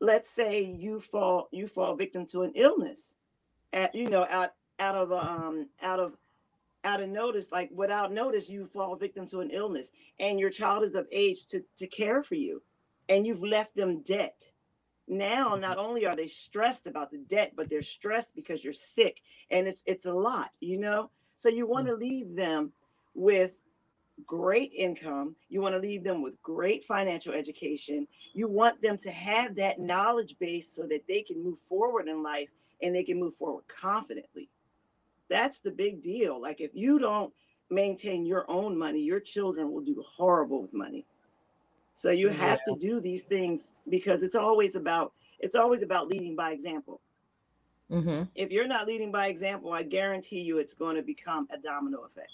let's 0.00 0.28
say 0.28 0.62
you 0.62 1.00
fall 1.00 1.48
you 1.52 1.66
fall 1.66 1.96
victim 1.96 2.26
to 2.26 2.42
an 2.42 2.52
illness 2.54 3.14
at 3.72 3.94
you 3.94 4.10
know 4.10 4.26
out 4.28 4.50
out 4.78 4.94
of 4.94 5.12
um 5.12 5.66
out 5.80 5.98
of 5.98 6.16
out 6.84 7.00
of 7.00 7.08
notice 7.08 7.50
like 7.50 7.70
without 7.72 8.12
notice 8.12 8.50
you 8.50 8.66
fall 8.66 8.94
victim 8.96 9.26
to 9.26 9.40
an 9.40 9.50
illness 9.50 9.88
and 10.20 10.38
your 10.38 10.50
child 10.50 10.84
is 10.84 10.94
of 10.94 11.06
age 11.10 11.46
to 11.46 11.64
to 11.76 11.86
care 11.86 12.22
for 12.22 12.34
you 12.34 12.62
and 13.08 13.26
you've 13.26 13.42
left 13.42 13.74
them 13.74 14.02
debt 14.02 14.44
now 15.08 15.50
mm-hmm. 15.50 15.62
not 15.62 15.78
only 15.78 16.04
are 16.04 16.16
they 16.16 16.26
stressed 16.26 16.86
about 16.86 17.10
the 17.10 17.18
debt 17.18 17.52
but 17.56 17.70
they're 17.70 17.82
stressed 17.82 18.34
because 18.34 18.62
you're 18.62 18.72
sick 18.72 19.22
and 19.50 19.66
it's 19.66 19.82
it's 19.86 20.06
a 20.06 20.12
lot 20.12 20.50
you 20.60 20.78
know 20.78 21.10
so 21.36 21.48
you 21.48 21.66
want 21.66 21.86
to 21.86 21.94
mm. 21.94 22.00
leave 22.00 22.34
them 22.34 22.72
with 23.14 23.62
great 24.24 24.72
income 24.72 25.36
you 25.48 25.60
want 25.60 25.74
to 25.74 25.78
leave 25.78 26.02
them 26.02 26.22
with 26.22 26.40
great 26.42 26.84
financial 26.84 27.34
education 27.34 28.06
you 28.32 28.48
want 28.48 28.80
them 28.80 28.96
to 28.96 29.10
have 29.10 29.54
that 29.54 29.78
knowledge 29.78 30.36
base 30.38 30.72
so 30.72 30.82
that 30.82 31.04
they 31.06 31.20
can 31.20 31.42
move 31.42 31.58
forward 31.68 32.08
in 32.08 32.22
life 32.22 32.48
and 32.82 32.94
they 32.94 33.04
can 33.04 33.20
move 33.20 33.34
forward 33.36 33.64
confidently 33.68 34.48
that's 35.28 35.60
the 35.60 35.70
big 35.70 36.02
deal 36.02 36.40
like 36.40 36.60
if 36.60 36.70
you 36.72 36.98
don't 36.98 37.32
maintain 37.68 38.24
your 38.24 38.50
own 38.50 38.76
money 38.76 39.00
your 39.00 39.20
children 39.20 39.70
will 39.70 39.82
do 39.82 40.02
horrible 40.16 40.62
with 40.62 40.72
money 40.72 41.04
so 41.96 42.10
you 42.10 42.28
have 42.28 42.60
yeah. 42.66 42.74
to 42.74 42.78
do 42.78 43.00
these 43.00 43.24
things 43.24 43.72
because 43.88 44.22
it's 44.22 44.34
always 44.34 44.76
about 44.76 45.14
it's 45.38 45.54
always 45.54 45.82
about 45.82 46.08
leading 46.08 46.36
by 46.36 46.52
example. 46.52 47.00
Mm-hmm. 47.90 48.24
If 48.34 48.50
you're 48.50 48.66
not 48.66 48.86
leading 48.86 49.10
by 49.10 49.28
example, 49.28 49.72
I 49.72 49.82
guarantee 49.82 50.40
you 50.40 50.58
it's 50.58 50.74
going 50.74 50.96
to 50.96 51.02
become 51.02 51.48
a 51.50 51.58
domino 51.58 52.02
effect. 52.04 52.30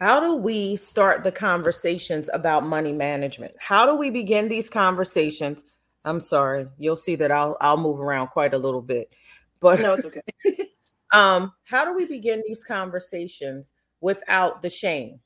How 0.00 0.18
do 0.20 0.36
we 0.36 0.76
start 0.76 1.22
the 1.22 1.32
conversations 1.32 2.30
about 2.32 2.64
money 2.64 2.92
management? 2.92 3.54
How 3.58 3.84
do 3.84 3.94
we 3.94 4.10
begin 4.10 4.48
these 4.48 4.70
conversations? 4.70 5.62
I'm 6.04 6.20
sorry, 6.20 6.66
you'll 6.78 6.96
see 6.96 7.16
that 7.16 7.30
I'll 7.30 7.56
I'll 7.60 7.76
move 7.76 8.00
around 8.00 8.28
quite 8.28 8.54
a 8.54 8.58
little 8.58 8.82
bit. 8.82 9.12
But 9.60 9.80
no, 9.80 9.94
it's 9.94 10.06
okay. 10.06 10.22
um, 11.12 11.52
how 11.64 11.84
do 11.84 11.94
we 11.94 12.06
begin 12.06 12.42
these 12.46 12.64
conversations 12.64 13.74
without 14.00 14.62
the 14.62 14.70
shame? 14.70 15.20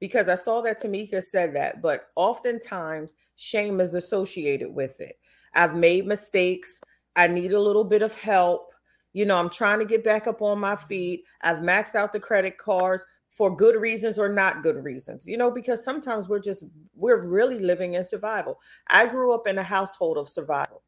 because 0.00 0.28
I 0.28 0.34
saw 0.34 0.60
that 0.62 0.80
Tamika 0.80 1.22
said 1.22 1.54
that, 1.56 1.82
but 1.82 2.08
oftentimes 2.16 3.14
shame 3.36 3.80
is 3.80 3.94
associated 3.94 4.72
with 4.72 5.00
it. 5.00 5.18
I've 5.54 5.74
made 5.74 6.06
mistakes. 6.06 6.80
I 7.16 7.26
need 7.26 7.52
a 7.52 7.60
little 7.60 7.84
bit 7.84 8.02
of 8.02 8.14
help. 8.14 8.70
You 9.12 9.26
know, 9.26 9.38
I'm 9.38 9.50
trying 9.50 9.80
to 9.80 9.84
get 9.84 10.04
back 10.04 10.26
up 10.26 10.42
on 10.42 10.60
my 10.60 10.76
feet. 10.76 11.24
I've 11.40 11.58
maxed 11.58 11.94
out 11.94 12.12
the 12.12 12.20
credit 12.20 12.58
cards 12.58 13.04
for 13.30 13.54
good 13.54 13.76
reasons 13.80 14.18
or 14.18 14.28
not 14.28 14.62
good 14.62 14.82
reasons, 14.82 15.26
you 15.26 15.36
know, 15.36 15.50
because 15.50 15.84
sometimes 15.84 16.28
we're 16.28 16.38
just, 16.38 16.64
we're 16.94 17.26
really 17.26 17.60
living 17.60 17.94
in 17.94 18.04
survival. 18.04 18.58
I 18.88 19.06
grew 19.06 19.34
up 19.34 19.46
in 19.46 19.58
a 19.58 19.62
household 19.62 20.18
of 20.18 20.28
survival. 20.28 20.82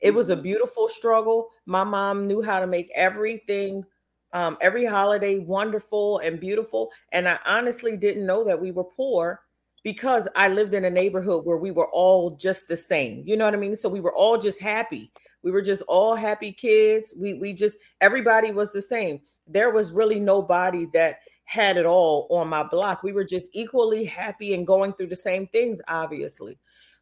It 0.00 0.12
was 0.12 0.30
a 0.30 0.34
mm-hmm. 0.34 0.42
beautiful 0.42 0.88
struggle. 0.88 1.48
My 1.64 1.84
mom 1.84 2.26
knew 2.26 2.42
how 2.42 2.60
to 2.60 2.66
make 2.66 2.90
everything 2.94 3.84
um, 4.32 4.56
every 4.60 4.84
holiday 4.84 5.38
wonderful 5.38 6.18
and 6.18 6.40
beautiful. 6.40 6.90
And 7.12 7.28
I 7.28 7.38
honestly 7.46 7.96
didn't 7.96 8.26
know 8.26 8.44
that 8.44 8.60
we 8.60 8.70
were 8.70 8.84
poor 8.84 9.42
because 9.84 10.28
I 10.36 10.48
lived 10.48 10.74
in 10.74 10.84
a 10.84 10.90
neighborhood 10.90 11.44
where 11.44 11.56
we 11.56 11.70
were 11.70 11.90
all 11.90 12.30
just 12.30 12.68
the 12.68 12.76
same. 12.76 13.22
You 13.26 13.36
know 13.36 13.44
what 13.44 13.54
I 13.54 13.58
mean? 13.58 13.76
So 13.76 13.88
we 13.88 14.00
were 14.00 14.14
all 14.14 14.38
just 14.38 14.60
happy. 14.60 15.12
We 15.42 15.50
were 15.50 15.62
just 15.62 15.82
all 15.82 16.14
happy 16.14 16.52
kids. 16.52 17.14
We 17.18 17.34
we 17.34 17.52
just 17.52 17.76
everybody 18.00 18.52
was 18.52 18.72
the 18.72 18.82
same. 18.82 19.20
There 19.46 19.70
was 19.70 19.92
really 19.92 20.20
nobody 20.20 20.86
that 20.94 21.18
had 21.44 21.76
it 21.76 21.86
all 21.86 22.26
on 22.30 22.48
my 22.48 22.62
block. 22.62 23.02
We 23.02 23.12
were 23.12 23.24
just 23.24 23.50
equally 23.52 24.04
happy 24.04 24.54
and 24.54 24.66
going 24.66 24.92
through 24.94 25.08
the 25.08 25.16
same 25.16 25.46
things, 25.48 25.80
obviously. 25.88 26.58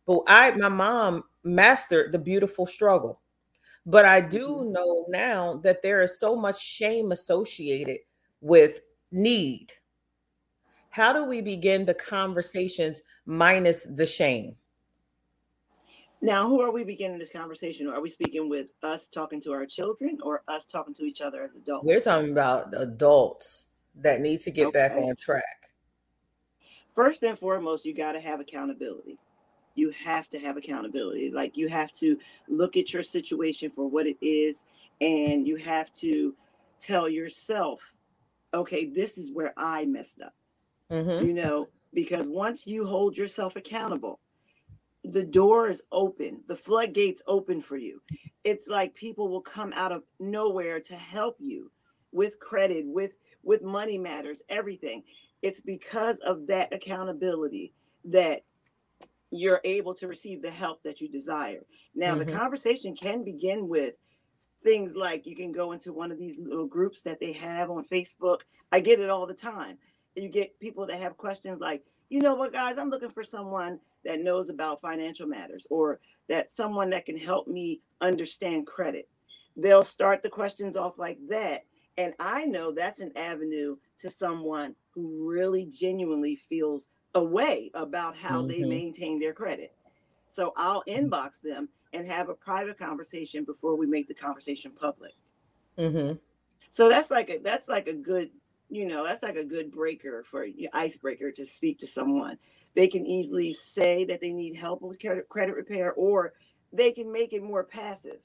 But 0.07 0.23
I, 0.27 0.51
my 0.53 0.69
mom 0.69 1.25
mastered 1.45 2.13
the 2.13 2.19
beautiful 2.19 2.67
struggle. 2.67 3.21
But 3.87 4.05
I 4.05 4.21
do 4.21 4.49
mm-hmm. 4.49 4.73
know 4.73 5.07
now 5.09 5.61
that 5.63 5.83
there 5.83 6.03
is 6.03 6.19
so 6.19 6.37
much 6.37 6.61
shame 6.61 7.13
associated 7.13 7.99
with 8.41 8.81
need. 9.13 9.73
How 10.91 11.13
do 11.13 11.25
we 11.25 11.41
begin 11.41 11.85
the 11.85 11.95
conversations 11.95 13.03
minus 13.25 13.87
the 13.87 14.07
shame? 14.07 14.57
Now, 16.23 16.49
who 16.49 16.61
are 16.61 16.71
we 16.71 16.85
beginning 16.85 17.19
this 17.19 17.31
conversation? 17.31 17.87
Are 17.89 18.01
we 18.01 18.11
speaking 18.11 18.51
with 18.51 18.67
us 18.83 19.09
talking 19.09 19.41
to 19.43 19.53
our 19.53 19.65
children 19.65 20.19
or 20.23 20.43
us 20.49 20.67
talking 20.67 20.93
to 20.95 21.05
each 21.05 21.23
other 21.23 21.43
as 21.43 21.55
adults? 21.55 21.87
We're 21.87 22.01
talking 22.01 22.33
about 22.33 22.75
adults 22.77 23.67
that 24.03 24.21
need 24.21 24.41
to 24.43 24.51
get 24.51 24.69
okay. 24.69 24.79
back 24.79 24.93
on 24.93 25.15
track. 25.17 25.71
First 26.95 27.23
and 27.23 27.39
foremost, 27.39 27.85
you 27.85 27.95
got 27.95 28.13
to 28.13 28.21
have 28.21 28.41
accountability. 28.41 29.19
You 29.75 29.91
have 29.91 30.29
to 30.31 30.39
have 30.39 30.57
accountability. 30.57 31.31
Like 31.31 31.57
you 31.57 31.69
have 31.69 31.93
to 31.95 32.19
look 32.49 32.77
at 32.77 32.93
your 32.93 33.03
situation 33.03 33.71
for 33.71 33.89
what 33.89 34.07
it 34.07 34.17
is, 34.21 34.65
and 35.01 35.47
you 35.47 35.57
have 35.57 35.93
to 35.95 36.35
tell 36.81 37.09
yourself, 37.09 37.81
okay, 38.53 38.87
this 38.87 39.17
is 39.17 39.31
where 39.31 39.55
I 39.57 39.85
messed 39.85 40.21
up. 40.21 40.35
Mm-hmm. 40.91 41.27
You 41.27 41.35
know, 41.35 41.69
because 41.95 42.27
once 42.27 42.67
you 42.67 42.85
hold 42.85 43.17
yourself 43.17 43.57
accountable, 43.57 44.19
the 45.05 45.23
door 45.23 45.69
is 45.69 45.83
open, 45.93 46.41
the 46.47 46.57
floodgates 46.57 47.23
open 47.27 47.61
for 47.61 47.77
you. 47.77 48.03
It's 48.45 48.69
like 48.69 48.95
people 48.95 49.29
will 49.29 49.41
come 49.41 49.73
out 49.75 49.93
of 49.93 50.03
nowhere 50.19 50.81
to 50.81 50.97
help 50.97 51.37
you 51.39 51.71
with 52.13 52.39
credit, 52.41 52.85
with 52.87 53.17
with 53.43 53.63
money 53.63 53.99
matters, 53.99 54.43
everything. 54.49 55.03
It's 55.43 55.61
because 55.61 56.21
of 56.21 56.47
that 56.49 56.73
accountability 56.73 57.73
that 58.07 58.45
you're 59.31 59.61
able 59.65 59.95
to 59.95 60.09
receive 60.09 60.43
the 60.43 60.51
help 60.51 60.83
that 60.83 61.01
you 61.01 61.09
desire. 61.09 61.65
Now, 61.95 62.15
mm-hmm. 62.15 62.31
the 62.31 62.37
conversation 62.37 62.97
can 62.97 63.25
begin 63.25 63.69
with 63.69 63.95
things 64.65 64.97
like 64.97 65.27
you 65.27 65.37
can 65.37 65.53
go 65.53 65.73
into 65.73 65.93
one 65.93 66.11
of 66.11 66.19
these 66.19 66.37
little 66.39 66.67
groups 66.67 67.03
that 67.03 67.21
they 67.21 67.33
have 67.33 67.71
on 67.71 67.85
Facebook. 67.85 68.41
I 68.73 68.81
get 68.81 69.01
it 69.01 69.11
all 69.11 69.27
the 69.27 69.35
time. 69.35 69.79
You 70.17 70.29
get 70.29 70.59
people 70.61 70.87
that 70.87 71.01
have 71.01 71.17
questions 71.17 71.61
like, 71.61 71.83
you 72.09 72.21
know 72.21 72.35
what, 72.35 72.53
guys, 72.53 72.77
I'm 72.77 72.91
looking 72.91 73.11
for 73.11 73.23
someone 73.23 73.79
that 74.05 74.21
knows 74.21 74.49
about 74.49 74.81
financial 74.81 75.27
matters 75.27 75.67
or 75.71 76.01
that 76.29 76.51
someone 76.51 76.91
that 76.91 77.07
can 77.07 77.17
help 77.17 77.47
me 77.47 77.81
understand 78.01 78.67
credit. 78.67 79.09
They'll 79.57 79.85
start 79.85 80.23
the 80.23 80.29
questions 80.29 80.77
off 80.77 80.99
like 80.99 81.19
that. 81.29 81.65
And 82.01 82.15
I 82.19 82.47
know 82.47 82.73
that's 82.73 83.03
an 83.03 83.13
avenue 83.15 83.77
to 83.99 84.09
someone 84.09 84.75
who 84.95 85.29
really 85.29 85.67
genuinely 85.67 86.35
feels 86.35 86.89
a 87.15 87.23
way 87.23 87.71
about 87.75 88.17
how 88.17 88.39
mm-hmm. 88.39 88.49
they 88.49 88.63
maintain 88.63 89.21
their 89.21 89.35
credit. 89.35 89.75
So 90.27 90.55
I'll 90.57 90.83
inbox 90.89 91.43
them 91.43 91.69
and 91.93 92.07
have 92.07 92.31
a 92.31 92.35
private 92.35 92.79
conversation 92.79 93.45
before 93.45 93.77
we 93.77 93.87
make 93.87 94.09
the 94.09 94.15
conversation 94.15 94.71
public. 94.71 95.13
Mm-hmm. 95.77 96.17
So 96.71 96.89
that's 96.89 97.11
like 97.11 97.29
a 97.29 97.39
that's 97.39 97.69
like 97.69 97.87
a 97.87 97.93
good 97.93 98.31
you 98.71 98.87
know 98.87 99.05
that's 99.05 99.23
like 99.23 99.37
a 99.37 99.45
good 99.45 99.71
breaker 99.71 100.25
for 100.31 100.47
icebreaker 100.73 101.31
to 101.33 101.45
speak 101.45 101.81
to 101.81 101.87
someone 101.87 102.39
they 102.77 102.87
can 102.87 103.05
easily 103.05 103.53
say 103.53 104.05
that 104.05 104.21
they 104.21 104.31
need 104.31 104.55
help 104.55 104.81
with 104.81 104.99
credit 105.29 105.57
repair 105.57 105.93
or 105.95 106.33
they 106.73 106.93
can 106.93 107.11
make 107.11 107.33
it 107.33 107.43
more 107.43 107.65
passive 107.65 108.21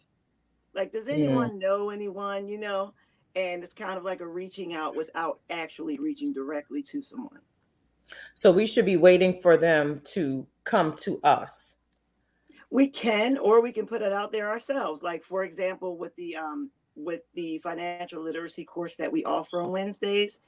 like 0.76 0.94
does 0.94 1.08
anyone 1.08 1.60
yeah. 1.60 1.68
know 1.68 1.90
anyone 1.90 2.48
you 2.48 2.60
know 2.60 2.94
and 3.36 3.64
it's 3.64 3.74
kind 3.74 3.98
of 3.98 4.04
like 4.04 4.22
a 4.22 4.28
reaching 4.28 4.74
out 4.74 4.96
without 4.96 5.40
actually 5.50 5.98
reaching 5.98 6.34
directly 6.34 6.82
to 6.82 7.02
someone 7.02 7.42
so 8.34 8.52
we 8.52 8.68
should 8.68 8.86
be 8.86 8.98
waiting 8.98 9.40
for 9.42 9.58
them 9.58 10.02
to 10.04 10.46
come 10.64 10.94
to 10.94 11.20
us 11.24 11.78
we 12.70 12.88
can 12.88 13.38
or 13.38 13.62
we 13.62 13.72
can 13.72 13.86
put 13.86 14.02
it 14.02 14.14
out 14.14 14.32
there 14.32 14.50
ourselves 14.50 15.02
like 15.02 15.24
for 15.24 15.44
example 15.44 15.98
with 15.98 16.16
the 16.16 16.36
um 16.36 16.70
with 16.96 17.22
the 17.34 17.60
financial 17.60 18.24
literacy 18.24 18.64
course 18.64 18.96
that 18.96 19.12
we 19.12 19.24
offer 19.26 19.62
on 19.62 19.72
Wednesdays, 19.72 20.40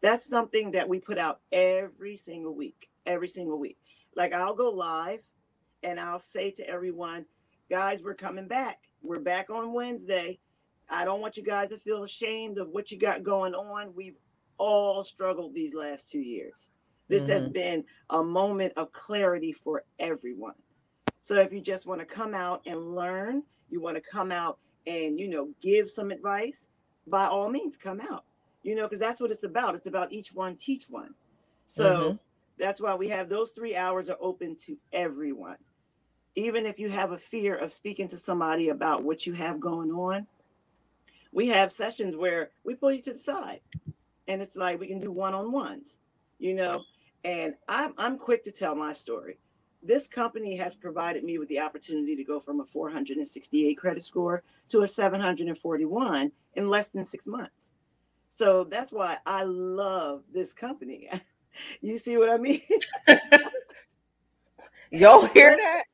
that's 0.00 0.28
something 0.28 0.70
that 0.72 0.88
we 0.88 1.00
put 1.00 1.18
out 1.18 1.40
every 1.52 2.16
single 2.16 2.54
week, 2.54 2.88
every 3.06 3.28
single 3.28 3.58
week. 3.58 3.78
Like 4.14 4.32
I'll 4.32 4.54
go 4.54 4.70
live 4.70 5.20
and 5.82 5.98
I'll 5.98 6.18
say 6.18 6.50
to 6.52 6.68
everyone, 6.68 7.26
guys, 7.70 8.02
we're 8.02 8.14
coming 8.14 8.46
back. 8.46 8.78
We're 9.02 9.20
back 9.20 9.50
on 9.50 9.72
Wednesday. 9.72 10.38
I 10.88 11.04
don't 11.04 11.20
want 11.20 11.36
you 11.36 11.42
guys 11.42 11.70
to 11.70 11.78
feel 11.78 12.02
ashamed 12.02 12.58
of 12.58 12.68
what 12.68 12.90
you 12.90 12.98
got 12.98 13.22
going 13.22 13.54
on. 13.54 13.92
We've 13.94 14.18
all 14.58 15.02
struggled 15.02 15.54
these 15.54 15.74
last 15.74 16.10
two 16.10 16.20
years. 16.20 16.68
This 17.08 17.22
mm-hmm. 17.22 17.32
has 17.32 17.48
been 17.48 17.84
a 18.10 18.22
moment 18.22 18.72
of 18.76 18.92
clarity 18.92 19.52
for 19.52 19.84
everyone. 19.98 20.54
So 21.20 21.34
if 21.36 21.52
you 21.52 21.60
just 21.60 21.86
want 21.86 22.00
to 22.00 22.06
come 22.06 22.34
out 22.34 22.62
and 22.66 22.94
learn, 22.94 23.42
you 23.68 23.80
want 23.80 23.96
to 23.96 24.02
come 24.02 24.30
out 24.30 24.58
and 24.86 25.18
you 25.18 25.28
know 25.28 25.50
give 25.60 25.90
some 25.90 26.10
advice 26.10 26.68
by 27.06 27.26
all 27.26 27.48
means 27.48 27.76
come 27.76 28.00
out 28.00 28.24
you 28.62 28.74
know 28.74 28.84
because 28.84 29.00
that's 29.00 29.20
what 29.20 29.30
it's 29.30 29.44
about 29.44 29.74
it's 29.74 29.86
about 29.86 30.12
each 30.12 30.32
one 30.32 30.56
teach 30.56 30.88
one 30.88 31.14
so 31.66 31.84
mm-hmm. 31.84 32.16
that's 32.58 32.80
why 32.80 32.94
we 32.94 33.08
have 33.08 33.28
those 33.28 33.50
three 33.50 33.76
hours 33.76 34.08
are 34.08 34.18
open 34.20 34.56
to 34.56 34.76
everyone 34.92 35.56
even 36.34 36.66
if 36.66 36.78
you 36.78 36.88
have 36.88 37.12
a 37.12 37.18
fear 37.18 37.54
of 37.54 37.72
speaking 37.72 38.08
to 38.08 38.16
somebody 38.16 38.68
about 38.68 39.02
what 39.02 39.26
you 39.26 39.32
have 39.32 39.60
going 39.60 39.90
on 39.90 40.26
we 41.32 41.48
have 41.48 41.70
sessions 41.70 42.16
where 42.16 42.50
we 42.64 42.74
pull 42.74 42.92
you 42.92 43.02
to 43.02 43.12
the 43.12 43.18
side 43.18 43.60
and 44.28 44.42
it's 44.42 44.56
like 44.56 44.80
we 44.80 44.86
can 44.86 45.00
do 45.00 45.10
one-on-ones 45.12 45.98
you 46.38 46.54
know 46.54 46.82
and 47.24 47.54
i'm, 47.68 47.94
I'm 47.98 48.18
quick 48.18 48.44
to 48.44 48.50
tell 48.50 48.74
my 48.74 48.92
story 48.92 49.38
this 49.86 50.08
company 50.08 50.56
has 50.56 50.74
provided 50.74 51.22
me 51.22 51.38
with 51.38 51.48
the 51.48 51.60
opportunity 51.60 52.16
to 52.16 52.24
go 52.24 52.40
from 52.40 52.60
a 52.60 52.64
468 52.64 53.74
credit 53.76 54.02
score 54.02 54.42
to 54.68 54.82
a 54.82 54.88
741 54.88 56.32
in 56.54 56.68
less 56.68 56.88
than 56.88 57.04
six 57.04 57.26
months. 57.26 57.70
So 58.28 58.64
that's 58.64 58.92
why 58.92 59.18
I 59.24 59.44
love 59.44 60.24
this 60.32 60.52
company. 60.52 61.08
you 61.80 61.96
see 61.98 62.16
what 62.16 62.30
I 62.30 62.36
mean? 62.36 62.62
Y'all 64.90 65.26
hear 65.26 65.56
that? 65.56 65.84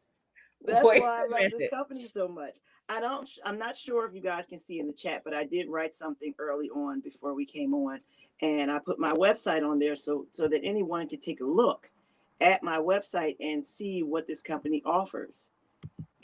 That's 0.65 0.85
Wait 0.85 1.03
why 1.03 1.25
I 1.25 1.27
love 1.27 1.51
this 1.59 1.71
company 1.71 2.07
so 2.07 2.29
much. 2.29 2.57
I 2.93 3.01
don't 3.01 3.29
I'm 3.45 3.59
not 3.59 3.77
sure 3.77 4.07
if 4.07 4.15
you 4.15 4.21
guys 4.21 4.47
can 4.47 4.59
see 4.59 4.79
in 4.79 4.87
the 4.87 4.93
chat, 4.93 5.23
but 5.25 5.35
I 5.35 5.45
did 5.45 5.69
write 5.69 5.95
something 5.95 6.35
early 6.39 6.69
on 6.69 7.01
before 7.01 7.35
we 7.35 7.47
came 7.47 7.73
on 7.73 8.01
and 8.43 8.71
I 8.71 8.79
put 8.79 8.99
my 8.99 9.13
website 9.13 9.67
on 9.67 9.79
there 9.79 9.95
so 9.97 10.27
so 10.33 10.47
that 10.49 10.61
anyone 10.63 11.09
could 11.09 11.23
take 11.23 11.41
a 11.41 11.47
look 11.47 11.91
at 12.41 12.63
my 12.63 12.77
website 12.77 13.37
and 13.41 13.65
see 13.65 14.03
what 14.03 14.27
this 14.27 14.43
company 14.43 14.83
offers. 14.85 15.53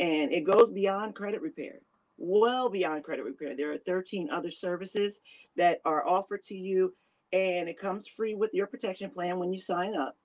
And 0.00 0.32
it 0.32 0.44
goes 0.44 0.68
beyond 0.68 1.14
credit 1.14 1.40
repair, 1.40 1.80
well 2.18 2.68
beyond 2.68 3.04
credit 3.04 3.24
repair. 3.24 3.56
There 3.56 3.72
are 3.72 3.78
13 3.78 4.28
other 4.30 4.50
services 4.50 5.20
that 5.56 5.80
are 5.84 6.06
offered 6.06 6.42
to 6.44 6.56
you, 6.56 6.94
and 7.32 7.68
it 7.68 7.78
comes 7.78 8.06
free 8.06 8.34
with 8.34 8.52
your 8.52 8.66
protection 8.66 9.10
plan 9.10 9.38
when 9.38 9.52
you 9.52 9.58
sign 9.58 9.96
up. 9.96 10.16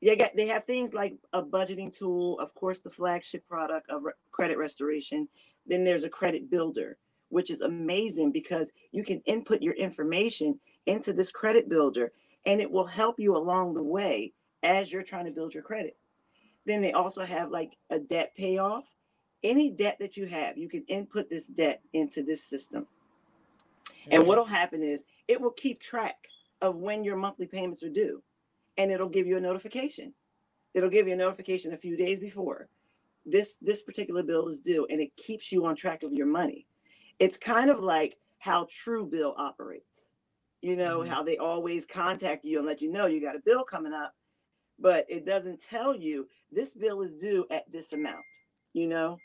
They 0.00 0.16
got 0.16 0.34
they 0.36 0.48
have 0.48 0.64
things 0.64 0.94
like 0.94 1.14
a 1.32 1.42
budgeting 1.42 1.96
tool, 1.96 2.38
of 2.40 2.54
course, 2.54 2.80
the 2.80 2.90
flagship 2.90 3.46
product 3.48 3.88
of 3.90 4.02
credit 4.32 4.58
restoration. 4.58 5.28
Then 5.66 5.84
there's 5.84 6.04
a 6.04 6.08
credit 6.08 6.50
builder, 6.50 6.98
which 7.28 7.50
is 7.50 7.60
amazing 7.60 8.32
because 8.32 8.72
you 8.90 9.04
can 9.04 9.20
input 9.26 9.62
your 9.62 9.74
information 9.74 10.58
into 10.86 11.12
this 11.12 11.30
credit 11.30 11.68
builder 11.68 12.12
and 12.44 12.60
it 12.60 12.70
will 12.70 12.86
help 12.86 13.18
you 13.18 13.36
along 13.36 13.74
the 13.74 13.82
way 13.82 14.32
as 14.62 14.92
you're 14.92 15.02
trying 15.02 15.26
to 15.26 15.30
build 15.30 15.54
your 15.54 15.62
credit. 15.62 15.96
Then 16.66 16.80
they 16.80 16.92
also 16.92 17.24
have 17.24 17.50
like 17.50 17.76
a 17.90 17.98
debt 17.98 18.34
payoff. 18.36 18.84
Any 19.42 19.70
debt 19.70 19.96
that 19.98 20.16
you 20.16 20.26
have, 20.26 20.56
you 20.56 20.68
can 20.68 20.84
input 20.84 21.28
this 21.28 21.46
debt 21.46 21.82
into 21.92 22.22
this 22.22 22.44
system. 22.44 22.86
And 24.10 24.26
what'll 24.26 24.44
happen 24.44 24.82
is 24.82 25.02
it 25.28 25.40
will 25.40 25.50
keep 25.50 25.80
track 25.80 26.16
of 26.60 26.76
when 26.76 27.04
your 27.04 27.16
monthly 27.16 27.46
payments 27.46 27.82
are 27.82 27.88
due 27.88 28.22
and 28.76 28.90
it'll 28.90 29.08
give 29.08 29.26
you 29.26 29.36
a 29.36 29.40
notification. 29.40 30.14
It'll 30.74 30.90
give 30.90 31.06
you 31.06 31.14
a 31.14 31.16
notification 31.16 31.72
a 31.72 31.78
few 31.78 31.96
days 31.96 32.18
before 32.18 32.68
this 33.24 33.54
this 33.62 33.82
particular 33.82 34.22
bill 34.22 34.48
is 34.48 34.58
due 34.58 34.86
and 34.90 35.00
it 35.00 35.16
keeps 35.16 35.52
you 35.52 35.64
on 35.66 35.76
track 35.76 36.02
of 36.02 36.12
your 36.12 36.26
money. 36.26 36.66
It's 37.18 37.36
kind 37.36 37.70
of 37.70 37.80
like 37.80 38.16
how 38.38 38.64
Truebill 38.66 39.34
operates. 39.36 40.10
You 40.60 40.76
know, 40.76 41.00
mm-hmm. 41.00 41.10
how 41.10 41.24
they 41.24 41.38
always 41.38 41.84
contact 41.84 42.44
you 42.44 42.58
and 42.58 42.66
let 42.66 42.80
you 42.80 42.90
know 42.92 43.06
you 43.06 43.20
got 43.20 43.34
a 43.34 43.40
bill 43.40 43.64
coming 43.64 43.92
up 43.92 44.14
but 44.82 45.06
it 45.08 45.24
doesn't 45.24 45.62
tell 45.62 45.94
you 45.94 46.28
this 46.50 46.74
bill 46.74 47.02
is 47.02 47.14
due 47.14 47.46
at 47.50 47.70
this 47.70 47.92
amount, 47.92 48.24
you 48.74 48.88
know? 48.88 49.16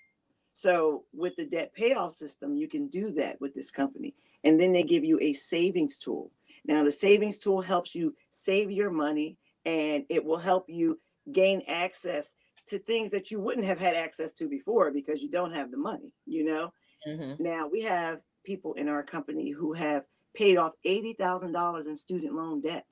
So 0.54 1.04
with 1.14 1.36
the 1.36 1.46
debt 1.46 1.74
payoff 1.74 2.16
system, 2.16 2.56
you 2.56 2.68
can 2.68 2.88
do 2.88 3.12
that 3.14 3.42
with 3.42 3.54
this 3.54 3.72
company. 3.72 4.16
And 4.44 4.60
then 4.60 4.72
they 4.72 4.84
give 4.84 5.04
you 5.04 5.20
a 5.20 5.34
savings 5.34 5.98
tool. 5.98 6.32
Now, 6.66 6.84
the 6.84 6.92
savings 6.92 7.38
tool 7.38 7.62
helps 7.62 7.96
you 7.96 8.16
save 8.32 8.72
your 8.72 8.92
money 8.92 9.38
and 9.66 10.06
it 10.10 10.24
will 10.24 10.38
help 10.38 10.66
you 10.68 11.00
gain 11.32 11.64
access 11.68 12.34
to 12.68 12.80
things 12.80 13.12
that 13.12 13.32
you 13.32 13.40
wouldn't 13.40 13.66
have 13.66 13.80
had 13.80 13.96
access 13.96 14.34
to 14.34 14.48
before 14.48 14.92
because 14.92 15.22
you 15.22 15.30
don't 15.30 15.54
have 15.54 15.72
the 15.72 15.78
money, 15.78 16.12
you 16.26 16.46
know? 16.46 16.72
Mm-hmm. 17.08 17.44
Now, 17.44 17.68
we 17.68 17.82
have 17.84 18.20
people 18.46 18.74
in 18.74 18.88
our 18.88 19.04
company 19.04 19.52
who 19.52 19.74
have 19.74 20.04
paid 20.36 20.58
off 20.58 20.74
$80,000 20.86 21.88
in 21.88 21.96
student 21.96 22.36
loan 22.36 22.62
debt 22.62 22.86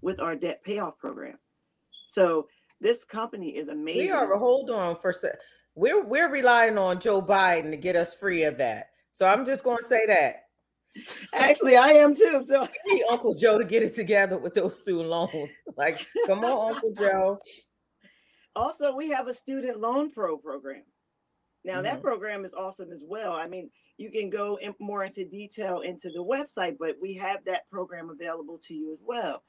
with 0.00 0.20
our 0.20 0.36
debt 0.36 0.62
payoff 0.64 0.98
program. 0.98 1.38
So 2.06 2.48
this 2.80 3.04
company 3.04 3.56
is 3.56 3.68
amazing. 3.68 4.02
We 4.02 4.10
are 4.10 4.36
hold 4.36 4.70
on 4.70 4.96
for 4.96 5.12
we're 5.74 6.04
we're 6.04 6.30
relying 6.30 6.78
on 6.78 7.00
Joe 7.00 7.20
Biden 7.20 7.70
to 7.70 7.76
get 7.76 7.96
us 7.96 8.14
free 8.14 8.44
of 8.44 8.58
that. 8.58 8.86
So 9.12 9.26
I'm 9.26 9.44
just 9.44 9.64
going 9.64 9.78
to 9.78 9.84
say 9.84 10.06
that. 10.06 10.36
Actually, 11.32 11.76
I 11.76 11.88
am 11.88 12.14
too. 12.14 12.44
So 12.46 12.68
we 12.86 12.94
need 12.94 13.04
Uncle 13.10 13.34
Joe 13.34 13.58
to 13.58 13.64
get 13.64 13.82
it 13.82 13.94
together 13.94 14.38
with 14.38 14.54
those 14.54 14.80
student 14.80 15.08
loans. 15.08 15.56
Like, 15.76 16.06
come 16.26 16.44
on, 16.44 16.74
Uncle 16.74 16.92
Joe. 16.92 17.38
Also, 18.56 18.94
we 18.94 19.10
have 19.10 19.28
a 19.28 19.34
student 19.34 19.80
loan 19.80 20.10
pro 20.10 20.36
program. 20.36 20.82
Now, 21.64 21.74
mm-hmm. 21.74 21.84
that 21.84 22.02
program 22.02 22.44
is 22.44 22.52
awesome 22.54 22.92
as 22.92 23.02
well. 23.06 23.32
I 23.32 23.48
mean, 23.48 23.70
you 23.96 24.10
can 24.10 24.30
go 24.30 24.56
in 24.56 24.74
more 24.78 25.04
into 25.04 25.24
detail 25.24 25.80
into 25.80 26.10
the 26.10 26.24
website, 26.24 26.76
but 26.78 26.96
we 27.00 27.14
have 27.14 27.44
that 27.44 27.68
program 27.70 28.10
available 28.10 28.58
to 28.64 28.74
you 28.74 28.92
as 28.92 29.00
well. 29.04 29.42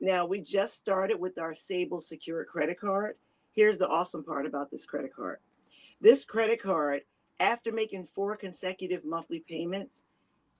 Now, 0.00 0.26
we 0.26 0.40
just 0.40 0.76
started 0.76 1.20
with 1.20 1.38
our 1.38 1.54
Sable 1.54 2.00
Secure 2.00 2.44
credit 2.44 2.80
card. 2.80 3.16
Here's 3.52 3.78
the 3.78 3.88
awesome 3.88 4.24
part 4.24 4.46
about 4.46 4.70
this 4.70 4.86
credit 4.86 5.14
card 5.14 5.38
this 6.00 6.24
credit 6.24 6.62
card, 6.62 7.02
after 7.38 7.72
making 7.72 8.08
four 8.14 8.36
consecutive 8.36 9.04
monthly 9.04 9.40
payments, 9.40 10.02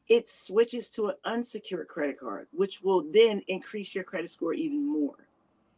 it 0.09 0.29
switches 0.29 0.89
to 0.91 1.09
an 1.09 1.15
unsecured 1.25 1.89
credit 1.89 2.19
card, 2.19 2.49
which 2.53 2.83
will 2.83 3.05
then 3.11 3.43
increase 3.49 3.95
your 3.95 4.05
credit 4.05 4.31
score 4.31 4.53
even 4.53 4.87
more. 4.87 5.29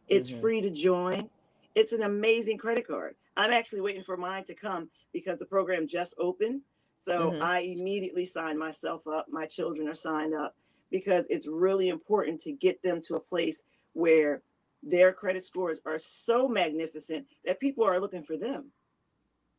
It's 0.07 0.29
mm-hmm. 0.29 0.41
free 0.41 0.61
to 0.61 0.69
join. 0.69 1.29
It's 1.75 1.93
an 1.93 2.03
amazing 2.03 2.57
credit 2.57 2.87
card. 2.87 3.15
I'm 3.35 3.51
actually 3.51 3.81
waiting 3.81 4.03
for 4.03 4.17
mine 4.17 4.43
to 4.45 4.53
come 4.53 4.89
because 5.11 5.37
the 5.37 5.45
program 5.45 5.87
just 5.87 6.13
opened. 6.19 6.61
So 6.99 7.31
mm-hmm. 7.31 7.43
I 7.43 7.59
immediately 7.59 8.25
signed 8.25 8.59
myself 8.59 9.07
up. 9.07 9.27
My 9.29 9.45
children 9.45 9.87
are 9.87 9.95
signed 9.95 10.33
up 10.33 10.55
because 10.91 11.25
it's 11.29 11.47
really 11.47 11.89
important 11.89 12.41
to 12.43 12.51
get 12.51 12.81
them 12.83 13.01
to 13.03 13.15
a 13.15 13.19
place 13.19 13.63
where 13.93 14.41
their 14.83 15.11
credit 15.11 15.43
scores 15.43 15.79
are 15.85 15.97
so 15.97 16.47
magnificent 16.47 17.25
that 17.45 17.59
people 17.59 17.85
are 17.85 17.99
looking 17.99 18.23
for 18.23 18.37
them. 18.37 18.71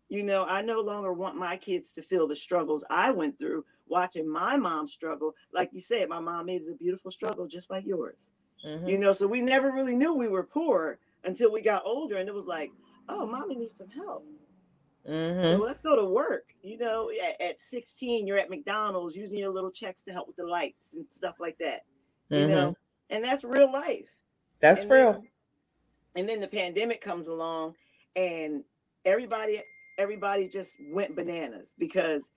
You 0.09 0.23
know, 0.23 0.45
I 0.45 0.63
no 0.63 0.81
longer 0.81 1.13
want 1.13 1.37
my 1.37 1.57
kids 1.57 1.93
to 1.95 2.03
feel 2.03 2.29
the 2.29 2.37
struggles 2.37 2.85
I 2.91 3.11
went 3.11 3.39
through 3.39 3.65
watching 3.89 4.31
my 4.31 4.57
mom 4.57 4.87
struggle. 4.87 5.35
Like 5.53 5.71
you 5.73 5.81
said, 5.81 6.09
my 6.09 6.21
mom 6.21 6.47
made 6.47 6.63
it 6.63 6.71
a 6.71 6.77
beautiful 6.77 7.11
struggle 7.11 7.47
just 7.47 7.71
like 7.71 7.87
yours. 7.87 8.31
Mm-hmm. 8.65 8.89
You 8.89 8.99
know, 8.99 9.13
so 9.13 9.27
we 9.27 9.41
never 9.41 9.73
really 9.73 9.97
knew 9.97 10.15
we 10.15 10.29
were 10.29 10.45
poor 10.45 10.99
until 11.25 11.53
we 11.53 11.63
got 11.63 11.83
older 11.85 12.17
and 12.17 12.29
it 12.29 12.35
was 12.35 12.47
like, 12.47 12.71
oh, 13.09 13.27
mommy 13.27 13.57
needs 13.57 13.77
some 13.77 13.91
help. 13.91 14.27
Mm-hmm. 15.09 15.59
So 15.59 15.65
let's 15.65 15.81
go 15.81 15.97
to 15.97 16.05
work. 16.05 16.55
You 16.63 16.79
know, 16.79 17.11
at, 17.23 17.41
at, 17.41 17.61
16, 17.61 18.27
you're 18.27 18.39
at 18.39 18.51
McDonald's 18.51 19.15
using 19.15 19.39
your 19.39 19.51
little 19.51 19.71
checks 19.71 20.03
to 20.05 20.13
help 20.13 20.27
with 20.27 20.37
the 20.37 20.47
lights 20.47 20.95
and 20.95 21.05
stuff 21.11 21.37
like 21.39 21.59
that. 21.59 21.83
You 22.31 22.39
mm-hmm. 22.39 22.51
know, 22.51 22.77
and 23.11 23.23
that's 23.23 23.45
real 23.45 23.71
life. 23.71 24.09
That's 24.61 24.83
and 24.83 24.91
real. 24.91 25.13
Then, 25.13 25.29
and 26.17 26.29
then 26.29 26.41
the 26.41 26.49
pandemic 26.49 27.03
comes 27.03 27.27
along, 27.27 27.75
and 28.17 28.65
everybody, 29.05 29.63
everybody 29.99 30.49
just 30.49 30.73
went 30.91 31.15
bananas 31.15 31.75
because 31.79 32.31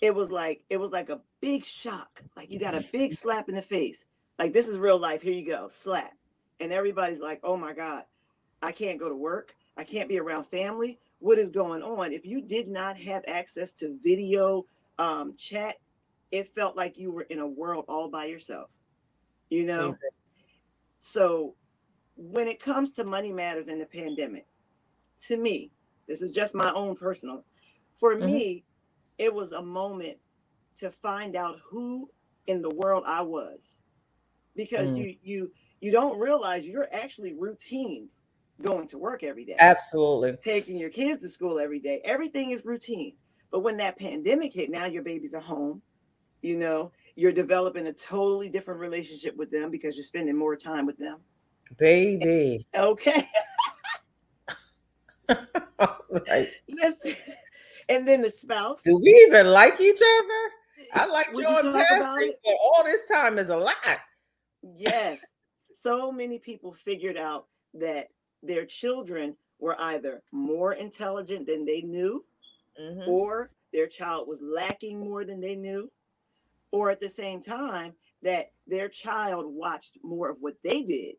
it 0.00 0.14
was 0.14 0.30
like 0.30 0.62
it 0.70 0.76
was 0.76 0.92
like 0.92 1.08
a 1.08 1.20
big 1.40 1.64
shock. 1.64 2.22
Like 2.36 2.50
you 2.50 2.60
got 2.60 2.74
a 2.74 2.84
big 2.92 3.12
slap 3.12 3.48
in 3.48 3.56
the 3.56 3.62
face. 3.62 4.04
Like 4.38 4.52
this 4.52 4.68
is 4.68 4.78
real 4.78 4.98
life. 4.98 5.22
Here 5.22 5.32
you 5.32 5.46
go, 5.46 5.68
slap. 5.68 6.12
And 6.60 6.72
everybody's 6.72 7.20
like, 7.20 7.40
oh 7.42 7.56
my 7.56 7.72
god, 7.72 8.04
I 8.64 8.72
can't 8.72 8.98
go 8.98 9.08
to 9.08 9.14
work. 9.14 9.54
I 9.76 9.84
can't 9.84 10.08
be 10.08 10.18
around 10.18 10.44
family 10.46 10.98
what 11.18 11.38
is 11.38 11.50
going 11.50 11.82
on. 11.82 12.12
If 12.12 12.24
you 12.24 12.40
did 12.40 12.68
not 12.68 12.96
have 12.98 13.22
access 13.28 13.72
to 13.72 13.98
video 14.02 14.66
um, 14.98 15.34
chat, 15.36 15.76
it 16.30 16.54
felt 16.54 16.76
like 16.76 16.98
you 16.98 17.10
were 17.10 17.22
in 17.22 17.38
a 17.38 17.46
world 17.46 17.84
all 17.88 18.08
by 18.08 18.24
yourself, 18.26 18.70
you 19.50 19.64
know? 19.64 19.96
So 20.98 21.54
when 22.16 22.48
it 22.48 22.60
comes 22.60 22.92
to 22.92 23.04
money 23.04 23.32
matters 23.32 23.68
in 23.68 23.78
the 23.78 23.86
pandemic, 23.86 24.46
to 25.28 25.36
me, 25.36 25.70
this 26.08 26.22
is 26.22 26.30
just 26.30 26.54
my 26.54 26.72
own 26.72 26.96
personal, 26.96 27.44
for 27.98 28.14
mm-hmm. 28.14 28.26
me, 28.26 28.64
it 29.18 29.32
was 29.32 29.52
a 29.52 29.62
moment 29.62 30.18
to 30.78 30.90
find 30.90 31.36
out 31.36 31.58
who 31.64 32.10
in 32.46 32.62
the 32.62 32.74
world 32.74 33.04
I 33.06 33.22
was. 33.22 33.80
Because 34.56 34.90
mm. 34.90 34.98
you 34.98 35.16
you 35.22 35.50
you 35.80 35.90
don't 35.90 36.18
realize 36.18 36.64
you're 36.64 36.88
actually 36.92 37.34
routine 37.34 38.08
going 38.62 38.86
to 38.88 38.98
work 38.98 39.22
every 39.22 39.44
day. 39.44 39.56
Absolutely. 39.58 40.36
Taking 40.42 40.76
your 40.76 40.90
kids 40.90 41.20
to 41.22 41.28
school 41.28 41.58
every 41.58 41.80
day. 41.80 42.00
Everything 42.04 42.50
is 42.50 42.64
routine. 42.64 43.14
But 43.50 43.60
when 43.60 43.76
that 43.78 43.98
pandemic 43.98 44.52
hit, 44.52 44.70
now 44.70 44.86
your 44.86 45.02
babies 45.02 45.34
are 45.34 45.40
home. 45.40 45.82
You 46.42 46.56
know, 46.56 46.92
you're 47.16 47.32
developing 47.32 47.86
a 47.86 47.92
totally 47.92 48.48
different 48.48 48.80
relationship 48.80 49.36
with 49.36 49.50
them 49.50 49.70
because 49.70 49.96
you're 49.96 50.04
spending 50.04 50.36
more 50.36 50.56
time 50.56 50.86
with 50.86 50.98
them. 50.98 51.18
Baby. 51.78 52.66
Okay. 52.76 53.28
right. 56.28 56.50
Listen. 56.68 57.16
And 57.88 58.06
then 58.06 58.20
the 58.20 58.28
spouse. 58.28 58.82
Do 58.82 58.98
we 58.98 59.26
even 59.28 59.46
like 59.46 59.80
each 59.80 60.00
other? 60.20 60.50
I 60.92 61.06
like 61.06 61.28
in 61.28 61.72
passing, 61.72 62.32
but 62.44 62.52
all 62.62 62.84
this 62.84 63.06
time 63.10 63.38
is 63.38 63.48
a 63.48 63.56
lot. 63.56 63.74
Yes. 64.76 65.20
so 65.72 66.10
many 66.12 66.38
people 66.38 66.74
figured 66.84 67.16
out 67.16 67.46
that 67.74 68.08
their 68.46 68.64
children 68.66 69.36
were 69.58 69.80
either 69.80 70.22
more 70.32 70.72
intelligent 70.72 71.46
than 71.46 71.64
they 71.64 71.80
knew, 71.80 72.24
mm-hmm. 72.80 73.08
or 73.08 73.50
their 73.72 73.86
child 73.86 74.28
was 74.28 74.40
lacking 74.42 75.00
more 75.00 75.24
than 75.24 75.40
they 75.40 75.56
knew, 75.56 75.90
or 76.70 76.90
at 76.90 77.00
the 77.00 77.08
same 77.08 77.40
time, 77.40 77.92
that 78.22 78.52
their 78.66 78.88
child 78.88 79.46
watched 79.46 79.98
more 80.02 80.30
of 80.30 80.36
what 80.40 80.56
they 80.62 80.82
did 80.82 81.16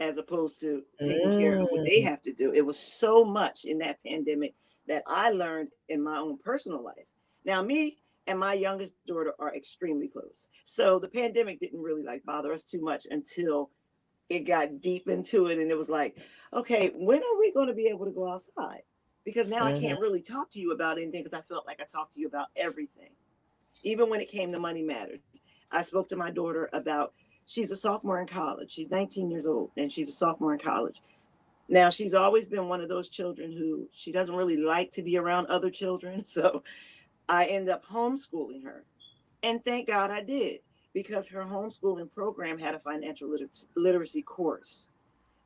as 0.00 0.18
opposed 0.18 0.60
to 0.60 0.82
taking 1.02 1.28
mm. 1.28 1.38
care 1.38 1.60
of 1.60 1.68
what 1.70 1.84
they 1.84 2.00
mm. 2.00 2.04
have 2.04 2.20
to 2.22 2.32
do. 2.32 2.52
It 2.52 2.66
was 2.66 2.78
so 2.78 3.24
much 3.24 3.64
in 3.64 3.78
that 3.78 4.02
pandemic 4.04 4.54
that 4.88 5.04
I 5.06 5.30
learned 5.30 5.68
in 5.88 6.02
my 6.02 6.18
own 6.18 6.38
personal 6.38 6.82
life. 6.82 7.06
Now, 7.44 7.62
me 7.62 7.98
and 8.26 8.38
my 8.38 8.54
youngest 8.54 8.94
daughter 9.06 9.34
are 9.38 9.54
extremely 9.54 10.08
close. 10.08 10.48
So 10.64 10.98
the 10.98 11.08
pandemic 11.08 11.60
didn't 11.60 11.80
really 11.80 12.02
like 12.02 12.24
bother 12.24 12.52
us 12.52 12.64
too 12.64 12.80
much 12.80 13.06
until 13.10 13.70
it 14.28 14.40
got 14.40 14.80
deep 14.80 15.08
into 15.08 15.46
it 15.46 15.58
and 15.58 15.70
it 15.70 15.76
was 15.76 15.88
like 15.88 16.16
okay 16.52 16.90
when 16.94 17.18
are 17.18 17.38
we 17.38 17.52
going 17.52 17.68
to 17.68 17.74
be 17.74 17.86
able 17.86 18.04
to 18.04 18.12
go 18.12 18.30
outside? 18.30 18.82
Because 19.24 19.46
now 19.46 19.64
mm-hmm. 19.64 19.76
i 19.76 19.80
can't 19.80 20.00
really 20.00 20.22
talk 20.22 20.50
to 20.50 20.60
you 20.60 20.72
about 20.72 20.98
anything 20.98 21.22
because 21.22 21.38
i 21.38 21.42
felt 21.42 21.66
like 21.66 21.80
i 21.80 21.84
talked 21.84 22.14
to 22.14 22.20
you 22.20 22.26
about 22.26 22.48
everything. 22.56 23.10
Even 23.84 24.08
when 24.08 24.20
it 24.20 24.30
came 24.30 24.52
to 24.52 24.58
money 24.58 24.82
matters. 24.82 25.20
I 25.70 25.82
spoke 25.82 26.08
to 26.10 26.16
my 26.16 26.30
daughter 26.30 26.68
about 26.72 27.14
she's 27.46 27.70
a 27.70 27.76
sophomore 27.76 28.20
in 28.20 28.28
college 28.28 28.70
she's 28.70 28.90
19 28.90 29.30
years 29.30 29.46
old 29.46 29.70
and 29.76 29.90
she's 29.90 30.08
a 30.08 30.12
sophomore 30.12 30.52
in 30.52 30.58
college. 30.58 31.00
Now 31.68 31.90
she's 31.90 32.14
always 32.14 32.46
been 32.46 32.68
one 32.68 32.80
of 32.80 32.88
those 32.88 33.08
children 33.08 33.52
who 33.52 33.88
she 33.92 34.12
doesn't 34.12 34.34
really 34.34 34.58
like 34.58 34.92
to 34.92 35.02
be 35.02 35.16
around 35.16 35.46
other 35.46 35.70
children 35.70 36.24
so 36.36 36.62
i 37.28 37.44
end 37.46 37.68
up 37.68 37.84
homeschooling 37.86 38.64
her. 38.64 38.84
And 39.42 39.64
thank 39.64 39.88
god 39.88 40.10
i 40.10 40.22
did 40.22 40.60
because 40.94 41.26
her 41.28 41.44
homeschooling 41.44 42.12
program 42.12 42.58
had 42.58 42.74
a 42.74 42.78
financial 42.78 43.28
liter- 43.28 43.48
literacy 43.76 44.22
course. 44.22 44.88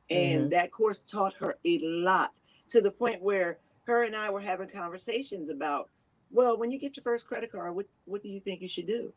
And 0.09 0.41
mm-hmm. 0.41 0.49
that 0.49 0.71
course 0.71 0.99
taught 0.99 1.33
her 1.35 1.57
a 1.65 1.79
lot 1.79 2.33
to 2.69 2.81
the 2.81 2.91
point 2.91 3.21
where 3.21 3.59
her 3.85 4.03
and 4.03 4.15
I 4.15 4.29
were 4.29 4.41
having 4.41 4.69
conversations 4.69 5.49
about, 5.49 5.89
well, 6.31 6.57
when 6.57 6.71
you 6.71 6.79
get 6.79 6.97
your 6.97 7.03
first 7.03 7.27
credit 7.27 7.51
card, 7.51 7.75
what, 7.75 7.85
what 8.05 8.21
do 8.21 8.29
you 8.29 8.39
think 8.39 8.61
you 8.61 8.67
should 8.67 8.87
do? 8.87 9.13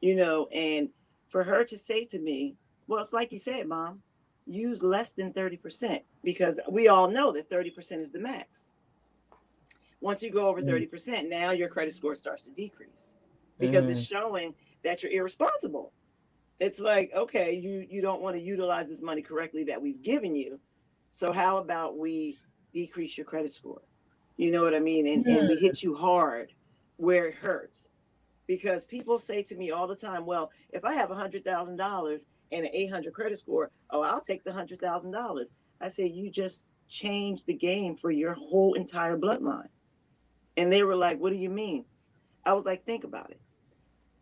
You 0.00 0.16
know, 0.16 0.46
and 0.48 0.90
for 1.28 1.44
her 1.44 1.64
to 1.64 1.78
say 1.78 2.04
to 2.06 2.18
me, 2.18 2.56
well, 2.86 3.00
it's 3.00 3.12
like 3.12 3.32
you 3.32 3.38
said, 3.38 3.66
mom, 3.66 4.02
use 4.46 4.82
less 4.82 5.10
than 5.10 5.32
30% 5.32 6.02
because 6.24 6.60
we 6.68 6.88
all 6.88 7.08
know 7.08 7.32
that 7.32 7.50
30% 7.50 8.00
is 8.00 8.10
the 8.10 8.18
max. 8.18 8.64
Once 10.00 10.22
you 10.22 10.30
go 10.30 10.48
over 10.48 10.62
30%, 10.62 10.90
mm. 10.90 11.28
now 11.28 11.50
your 11.50 11.68
credit 11.68 11.94
score 11.94 12.14
starts 12.14 12.42
to 12.42 12.50
decrease 12.50 13.14
because 13.58 13.84
mm. 13.84 13.90
it's 13.90 14.02
showing 14.02 14.54
that 14.84 15.02
you're 15.02 15.12
irresponsible. 15.12 15.92
It's 16.58 16.80
like, 16.80 17.10
okay, 17.14 17.54
you 17.54 17.86
you 17.88 18.02
don't 18.02 18.20
want 18.20 18.36
to 18.36 18.42
utilize 18.42 18.88
this 18.88 19.02
money 19.02 19.22
correctly 19.22 19.64
that 19.64 19.80
we've 19.80 20.02
given 20.02 20.34
you. 20.34 20.60
So 21.10 21.32
how 21.32 21.58
about 21.58 21.98
we 21.98 22.38
decrease 22.72 23.16
your 23.16 23.24
credit 23.24 23.52
score? 23.52 23.82
You 24.36 24.52
know 24.52 24.62
what 24.62 24.74
I 24.74 24.80
mean? 24.80 25.06
And, 25.06 25.26
and 25.26 25.48
we 25.48 25.56
hit 25.56 25.82
you 25.82 25.94
hard 25.94 26.52
where 26.96 27.26
it 27.26 27.34
hurts. 27.34 27.88
Because 28.46 28.84
people 28.84 29.18
say 29.18 29.42
to 29.44 29.54
me 29.56 29.70
all 29.70 29.86
the 29.86 29.96
time, 29.96 30.26
well, 30.26 30.50
if 30.70 30.84
I 30.84 30.92
have 30.94 31.10
a 31.10 31.14
hundred 31.14 31.44
thousand 31.44 31.76
dollars 31.76 32.26
and 32.52 32.64
an 32.64 32.70
800 32.74 33.12
credit 33.12 33.38
score, 33.38 33.70
oh, 33.90 34.02
I'll 34.02 34.20
take 34.20 34.44
the 34.44 34.52
hundred 34.52 34.80
thousand 34.80 35.12
dollars. 35.12 35.50
I 35.80 35.88
say, 35.88 36.06
you 36.06 36.30
just 36.30 36.66
changed 36.88 37.46
the 37.46 37.54
game 37.54 37.96
for 37.96 38.10
your 38.10 38.34
whole 38.34 38.74
entire 38.74 39.16
bloodline. 39.16 39.68
And 40.56 40.72
they 40.72 40.82
were 40.82 40.96
like, 40.96 41.20
what 41.20 41.30
do 41.30 41.38
you 41.38 41.48
mean? 41.48 41.84
I 42.44 42.52
was 42.52 42.64
like, 42.64 42.84
think 42.84 43.04
about 43.04 43.30
it 43.30 43.40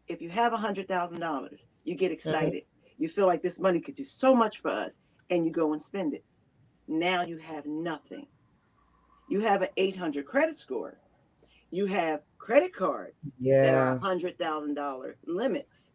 if 0.08 0.22
you 0.22 0.30
have 0.30 0.52
a 0.52 0.56
hundred 0.56 0.88
thousand 0.88 1.20
dollars, 1.20 1.66
you 1.84 1.94
get 1.94 2.06
mm-hmm. 2.06 2.14
excited. 2.14 2.62
Mm-hmm. 2.62 3.02
You 3.02 3.08
feel 3.08 3.26
like 3.26 3.42
this 3.42 3.60
money 3.60 3.80
could 3.80 3.94
do 3.94 4.04
so 4.04 4.34
much 4.34 4.58
for 4.58 4.70
us, 4.70 4.98
and 5.30 5.44
you 5.44 5.52
go 5.52 5.72
and 5.72 5.80
spend 5.80 6.14
it. 6.14 6.24
Now 6.88 7.22
you 7.22 7.36
have 7.38 7.66
nothing. 7.66 8.26
You 9.28 9.40
have 9.40 9.62
an 9.62 9.68
800 9.76 10.24
credit 10.24 10.58
score. 10.58 10.98
You 11.70 11.86
have 11.86 12.22
credit 12.38 12.74
cards 12.74 13.20
yeah. 13.38 13.62
that 13.62 13.74
are 13.74 13.98
hundred 13.98 14.38
thousand 14.38 14.74
dollar 14.74 15.16
limits. 15.26 15.92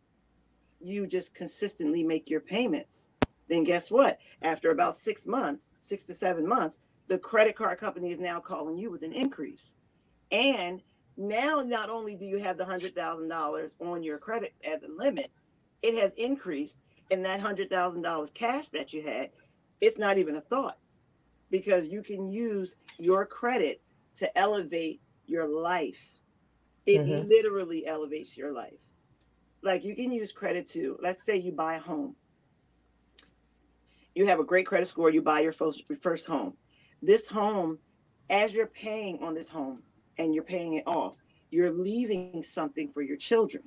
You 0.80 1.08
just 1.08 1.34
consistently 1.34 2.04
make 2.04 2.30
your 2.30 2.42
payments. 2.42 3.08
Then 3.50 3.64
guess 3.64 3.90
what? 3.90 4.20
After 4.42 4.70
about 4.70 4.98
six 4.98 5.26
months, 5.26 5.72
six 5.80 6.04
to 6.06 6.14
seven 6.14 6.48
months, 6.48 6.80
the 7.08 7.18
credit 7.18 7.56
card 7.56 7.80
company 7.80 8.12
is 8.12 8.20
now 8.20 8.40
calling 8.40 8.78
you 8.78 8.92
with 8.92 9.04
an 9.04 9.14
increase. 9.14 9.74
And 10.32 10.82
now, 11.18 11.62
not 11.62 11.90
only 11.90 12.16
do 12.16 12.26
you 12.26 12.38
have 12.38 12.58
the 12.58 12.66
hundred 12.66 12.96
thousand 12.96 13.28
dollars 13.28 13.72
on 13.80 14.04
your 14.04 14.18
credit 14.18 14.54
as 14.64 14.82
a 14.84 14.88
limit, 14.88 15.32
it 15.82 15.96
has 16.02 16.12
increased, 16.14 16.80
and 17.12 17.24
that 17.26 17.40
hundred 17.40 17.70
thousand 17.70 18.02
dollars 18.02 18.32
cash 18.34 18.70
that 18.70 18.94
you 18.94 19.04
had, 19.04 19.30
it's 19.80 20.00
not 20.00 20.18
even 20.18 20.36
a 20.36 20.42
thought, 20.42 20.78
because 21.52 21.88
you 21.88 22.02
can 22.02 22.32
use 22.32 22.76
your 22.98 23.26
credit 23.26 23.82
to 24.18 24.38
elevate 24.38 25.02
your 25.28 25.48
life. 25.48 26.20
It 26.86 27.02
mm-hmm. 27.02 27.28
literally 27.28 27.86
elevates 27.86 28.36
your 28.36 28.52
life. 28.52 28.80
Like 29.62 29.84
you 29.84 29.96
can 29.96 30.12
use 30.12 30.32
credit 30.32 30.68
to, 30.72 30.98
let's 31.02 31.24
say 31.24 31.38
you 31.38 31.52
buy 31.52 31.76
a 31.76 31.80
home. 31.80 32.16
You 34.16 34.28
have 34.28 34.40
a 34.40 34.44
great 34.44 34.66
credit 34.66 34.88
score, 34.88 35.10
you 35.10 35.22
buy 35.22 35.40
your 35.40 35.54
first, 35.54 35.84
your 35.88 35.98
first 35.98 36.26
home. 36.26 36.54
This 37.02 37.28
home, 37.28 37.80
as 38.30 38.54
you're 38.54 38.68
paying 38.68 39.24
on 39.24 39.34
this 39.34 39.50
home 39.50 39.82
and 40.18 40.34
you're 40.34 40.44
paying 40.44 40.74
it 40.74 40.84
off, 40.86 41.16
you're 41.52 41.72
leaving 41.72 42.44
something 42.44 42.90
for 42.90 43.02
your 43.02 43.18
children. 43.18 43.64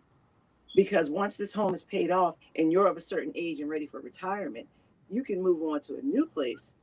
Because 0.74 1.08
once 1.08 1.36
this 1.36 1.52
home 1.52 1.74
is 1.74 1.84
paid 1.84 2.10
off 2.10 2.34
and 2.54 2.70
you're 2.70 2.86
of 2.86 2.96
a 2.96 3.00
certain 3.00 3.32
age 3.34 3.60
and 3.60 3.70
ready 3.70 3.86
for 3.86 4.00
retirement, 4.00 4.66
you 5.08 5.22
can 5.22 5.42
move 5.42 5.62
on 5.62 5.80
to 5.82 5.96
a 5.96 6.02
new 6.02 6.26
place, 6.26 6.74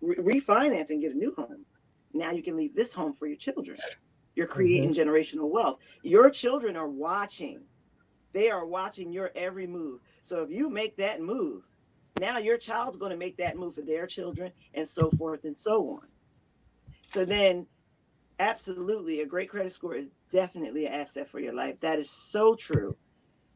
re- 0.00 0.40
refinance 0.40 0.90
and 0.90 1.00
get 1.00 1.14
a 1.14 1.18
new 1.18 1.34
home. 1.36 1.64
Now 2.12 2.32
you 2.32 2.42
can 2.42 2.56
leave 2.56 2.74
this 2.74 2.92
home 2.92 3.14
for 3.14 3.26
your 3.26 3.36
children. 3.36 3.78
You're 4.34 4.46
creating 4.46 4.92
mm-hmm. 4.92 5.08
generational 5.08 5.50
wealth. 5.50 5.78
Your 6.02 6.30
children 6.30 6.76
are 6.76 6.88
watching. 6.88 7.60
They 8.32 8.50
are 8.50 8.66
watching 8.66 9.12
your 9.12 9.30
every 9.34 9.66
move. 9.66 10.00
So 10.22 10.42
if 10.42 10.50
you 10.50 10.68
make 10.68 10.96
that 10.96 11.20
move, 11.20 11.62
now 12.20 12.38
your 12.38 12.58
child's 12.58 12.96
going 12.98 13.10
to 13.10 13.16
make 13.16 13.36
that 13.38 13.56
move 13.56 13.74
for 13.74 13.82
their 13.82 14.06
children 14.06 14.52
and 14.74 14.88
so 14.88 15.10
forth 15.12 15.44
and 15.44 15.56
so 15.56 15.88
on. 15.88 16.08
So 17.04 17.24
then 17.24 17.66
absolutely 18.42 19.20
a 19.20 19.26
great 19.26 19.48
credit 19.48 19.72
score 19.72 19.94
is 19.94 20.10
definitely 20.28 20.86
an 20.86 20.92
asset 20.92 21.30
for 21.30 21.38
your 21.38 21.54
life. 21.54 21.76
That 21.80 21.98
is 21.98 22.10
so 22.10 22.54
true. 22.54 22.96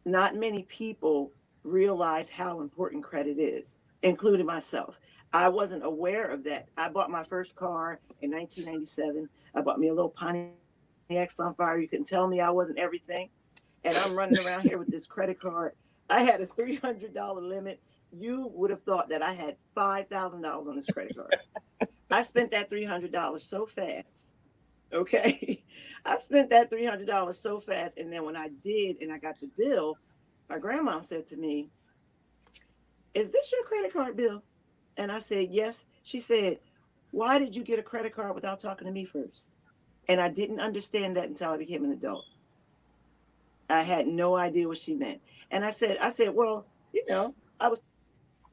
Not 0.04 0.36
many 0.36 0.62
people 0.62 1.32
realize 1.64 2.28
how 2.28 2.60
important 2.60 3.02
credit 3.02 3.38
is, 3.38 3.78
including 4.02 4.46
myself. 4.46 4.98
I 5.32 5.48
wasn't 5.48 5.84
aware 5.84 6.26
of 6.28 6.44
that. 6.44 6.68
I 6.76 6.88
bought 6.88 7.10
my 7.10 7.24
first 7.24 7.56
car 7.56 7.98
in 8.22 8.30
1997. 8.30 9.28
I 9.54 9.60
bought 9.60 9.80
me 9.80 9.88
a 9.88 9.94
little 9.94 10.10
Pontiac 10.10 10.54
Sunfire. 11.10 11.82
You 11.82 11.88
can 11.88 12.04
tell 12.04 12.28
me 12.28 12.40
I 12.40 12.50
wasn't 12.50 12.78
everything. 12.78 13.28
And 13.84 13.94
I'm 13.96 14.14
running 14.14 14.38
around 14.46 14.62
here 14.62 14.78
with 14.78 14.88
this 14.88 15.06
credit 15.06 15.40
card. 15.40 15.72
I 16.08 16.22
had 16.22 16.40
a 16.40 16.46
$300 16.46 17.42
limit. 17.42 17.80
You 18.12 18.50
would 18.54 18.70
have 18.70 18.82
thought 18.82 19.08
that 19.08 19.22
I 19.22 19.32
had 19.32 19.56
$5,000 19.76 20.44
on 20.44 20.76
this 20.76 20.86
credit 20.86 21.16
card. 21.16 21.36
I 22.08 22.22
spent 22.22 22.52
that 22.52 22.70
$300 22.70 23.40
so 23.40 23.66
fast. 23.66 24.30
Okay. 24.92 25.62
I 26.04 26.18
spent 26.18 26.50
that 26.50 26.70
$300 26.70 27.34
so 27.34 27.60
fast. 27.60 27.98
And 27.98 28.12
then 28.12 28.24
when 28.24 28.36
I 28.36 28.48
did 28.62 29.00
and 29.00 29.12
I 29.12 29.18
got 29.18 29.40
the 29.40 29.48
bill, 29.56 29.98
my 30.48 30.58
grandma 30.58 31.00
said 31.02 31.26
to 31.28 31.36
me, 31.36 31.68
Is 33.14 33.30
this 33.30 33.52
your 33.52 33.64
credit 33.64 33.92
card 33.92 34.16
bill? 34.16 34.42
And 34.96 35.10
I 35.10 35.18
said, 35.18 35.48
Yes. 35.50 35.84
She 36.02 36.20
said, 36.20 36.58
Why 37.10 37.38
did 37.38 37.56
you 37.56 37.64
get 37.64 37.78
a 37.78 37.82
credit 37.82 38.14
card 38.14 38.34
without 38.34 38.60
talking 38.60 38.86
to 38.86 38.92
me 38.92 39.04
first? 39.04 39.50
And 40.08 40.20
I 40.20 40.28
didn't 40.28 40.60
understand 40.60 41.16
that 41.16 41.28
until 41.28 41.50
I 41.50 41.56
became 41.56 41.84
an 41.84 41.92
adult. 41.92 42.24
I 43.68 43.82
had 43.82 44.06
no 44.06 44.36
idea 44.36 44.68
what 44.68 44.78
she 44.78 44.94
meant. 44.94 45.20
And 45.50 45.64
I 45.64 45.70
said, 45.70 45.98
I 46.00 46.10
said, 46.10 46.34
Well, 46.34 46.66
you 46.92 47.04
know, 47.08 47.34
I 47.58 47.68
was 47.68 47.82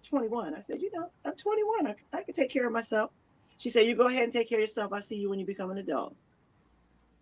21. 0.10 0.56
I 0.56 0.60
said, 0.62 0.82
You 0.82 0.92
know, 0.92 1.12
I'm 1.24 1.36
21. 1.36 1.88
I, 1.88 2.18
I 2.18 2.24
can 2.24 2.34
take 2.34 2.50
care 2.50 2.66
of 2.66 2.74
myself. 2.74 3.12
She 3.58 3.70
said, 3.70 3.86
You 3.86 3.96
go 3.96 4.08
ahead 4.08 4.24
and 4.24 4.34
take 4.34 4.50
care 4.50 4.60
of 4.60 4.62
yourself. 4.62 4.94
I 4.94 5.00
see 5.00 5.16
you 5.16 5.30
when 5.30 5.40
you 5.40 5.46
become 5.46 5.72
an 5.72 5.78
adult. 5.78 6.16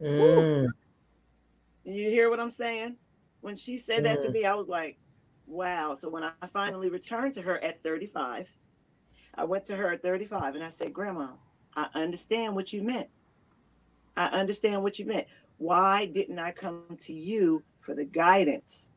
Mm. 0.02 0.68
You 1.84 2.10
hear 2.10 2.30
what 2.30 2.40
I'm 2.40 2.50
saying? 2.50 2.96
When 3.42 3.56
she 3.56 3.78
said 3.78 4.06
that 4.06 4.22
to 4.22 4.30
mm. 4.30 4.34
me, 4.34 4.46
I 4.46 4.54
was 4.54 4.68
like, 4.68 4.98
wow. 5.48 5.96
So 6.00 6.10
when 6.10 6.24
I 6.24 6.32
finally 6.54 6.90
returned 6.90 7.34
to 7.36 7.42
her 7.42 7.64
at 7.64 7.82
35, 7.82 8.48
I 9.36 9.44
went 9.44 9.66
to 9.66 9.76
her 9.76 9.92
at 9.92 10.02
35 10.02 10.56
and 10.56 10.64
I 10.64 10.70
said, 10.70 10.94
Grandma, 10.94 11.30
I 11.76 11.88
understand 11.94 12.56
what 12.56 12.74
you 12.74 12.84
meant. 12.84 13.10
I 14.18 14.26
understand 14.26 14.84
what 14.84 15.00
you 15.00 15.06
meant. 15.06 15.28
Why 15.58 16.06
didn't 16.06 16.40
I 16.40 16.52
come 16.52 16.98
to 17.02 17.14
you 17.14 17.64
for 17.80 17.94
the 17.96 18.04
guidance 18.04 18.90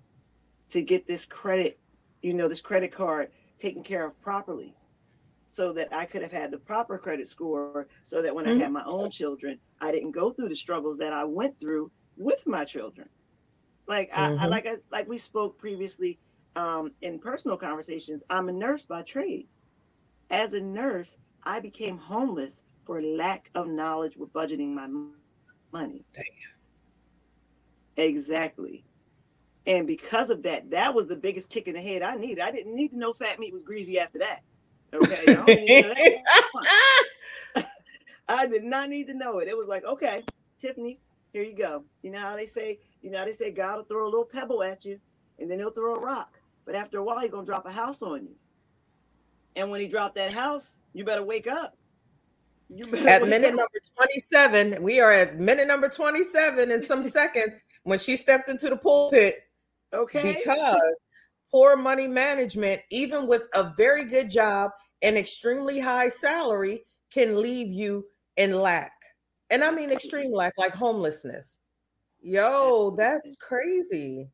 to 0.70 0.82
get 0.82 1.06
this 1.06 1.24
credit, 1.24 1.78
you 2.22 2.32
know, 2.34 2.48
this 2.48 2.60
credit 2.60 2.92
card 2.92 3.28
taken 3.58 3.82
care 3.82 4.06
of 4.06 4.20
properly? 4.22 4.74
So 5.54 5.72
that 5.72 5.94
I 5.94 6.04
could 6.04 6.20
have 6.22 6.32
had 6.32 6.50
the 6.50 6.58
proper 6.58 6.98
credit 6.98 7.28
score 7.28 7.86
so 8.02 8.20
that 8.20 8.34
when 8.34 8.44
mm-hmm. 8.44 8.60
I 8.60 8.64
had 8.64 8.72
my 8.72 8.82
own 8.86 9.08
children, 9.08 9.60
I 9.80 9.92
didn't 9.92 10.10
go 10.10 10.32
through 10.32 10.48
the 10.48 10.56
struggles 10.56 10.98
that 10.98 11.12
I 11.12 11.22
went 11.22 11.60
through 11.60 11.92
with 12.16 12.44
my 12.44 12.64
children. 12.64 13.08
Like 13.86 14.10
mm-hmm. 14.10 14.40
I, 14.40 14.44
I, 14.44 14.46
like 14.48 14.66
I, 14.66 14.78
like 14.90 15.06
we 15.08 15.16
spoke 15.16 15.56
previously 15.56 16.18
um, 16.56 16.90
in 17.02 17.20
personal 17.20 17.56
conversations. 17.56 18.24
I'm 18.28 18.48
a 18.48 18.52
nurse 18.52 18.84
by 18.84 19.02
trade. 19.02 19.46
As 20.28 20.54
a 20.54 20.60
nurse, 20.60 21.16
I 21.44 21.60
became 21.60 21.98
homeless 21.98 22.64
for 22.84 23.00
lack 23.00 23.48
of 23.54 23.68
knowledge 23.68 24.16
with 24.16 24.32
budgeting 24.32 24.74
my 24.74 24.88
money. 25.72 26.04
Dang. 26.12 26.24
Exactly. 27.96 28.84
And 29.68 29.86
because 29.86 30.30
of 30.30 30.42
that, 30.42 30.68
that 30.72 30.92
was 30.92 31.06
the 31.06 31.14
biggest 31.14 31.48
kick 31.48 31.68
in 31.68 31.74
the 31.74 31.80
head 31.80 32.02
I 32.02 32.16
needed. 32.16 32.40
I 32.40 32.50
didn't 32.50 32.74
need 32.74 32.88
to 32.88 32.98
know 32.98 33.12
fat 33.12 33.38
meat 33.38 33.52
was 33.52 33.62
greasy 33.62 34.00
after 34.00 34.18
that. 34.18 34.42
Okay. 34.94 36.22
I 38.28 38.46
did 38.46 38.64
not 38.64 38.88
need 38.88 39.06
to 39.08 39.14
know 39.14 39.38
it. 39.38 39.48
It 39.48 39.56
was 39.56 39.68
like, 39.68 39.84
okay, 39.84 40.22
Tiffany, 40.58 40.98
here 41.32 41.42
you 41.42 41.54
go. 41.54 41.84
You 42.02 42.10
know 42.10 42.20
how 42.20 42.36
they 42.36 42.46
say, 42.46 42.78
you 43.02 43.10
know 43.10 43.18
how 43.18 43.24
they 43.24 43.32
say 43.32 43.50
God 43.50 43.76
will 43.76 43.84
throw 43.84 44.04
a 44.04 44.08
little 44.08 44.24
pebble 44.24 44.62
at 44.62 44.84
you 44.84 44.98
and 45.38 45.50
then 45.50 45.58
he'll 45.58 45.70
throw 45.70 45.94
a 45.94 46.00
rock. 46.00 46.38
But 46.64 46.74
after 46.74 46.98
a 46.98 47.04
while, 47.04 47.20
he's 47.20 47.30
gonna 47.30 47.44
drop 47.44 47.66
a 47.66 47.72
house 47.72 48.02
on 48.02 48.24
you. 48.24 48.34
And 49.56 49.70
when 49.70 49.80
he 49.80 49.88
dropped 49.88 50.14
that 50.16 50.32
house, 50.32 50.72
you 50.92 51.04
better 51.04 51.22
wake 51.22 51.46
up. 51.46 51.76
You 52.70 52.86
better 52.86 53.08
at 53.08 53.28
minute 53.28 53.48
up. 53.48 53.56
number 53.56 53.78
27, 53.96 54.82
we 54.82 55.00
are 55.00 55.12
at 55.12 55.38
minute 55.38 55.68
number 55.68 55.88
27 55.88 56.70
in 56.70 56.84
some 56.84 57.02
seconds 57.02 57.54
when 57.82 57.98
she 57.98 58.16
stepped 58.16 58.48
into 58.48 58.70
the 58.70 58.76
pulpit. 58.76 59.42
Okay. 59.92 60.34
Because 60.34 61.00
poor 61.54 61.76
money 61.76 62.08
management, 62.08 62.82
even 62.90 63.28
with 63.28 63.42
a 63.54 63.72
very 63.76 64.04
good 64.04 64.28
job 64.28 64.72
and 65.02 65.16
extremely 65.16 65.78
high 65.78 66.08
salary 66.08 66.84
can 67.12 67.40
leave 67.40 67.70
you 67.70 68.04
in 68.36 68.52
lack. 68.52 68.90
And 69.50 69.62
I 69.62 69.70
mean 69.70 69.92
extreme 69.92 70.32
lack, 70.32 70.54
like 70.58 70.74
homelessness. 70.74 71.58
Yo, 72.20 72.92
that's 72.98 73.36
crazy. 73.36 74.28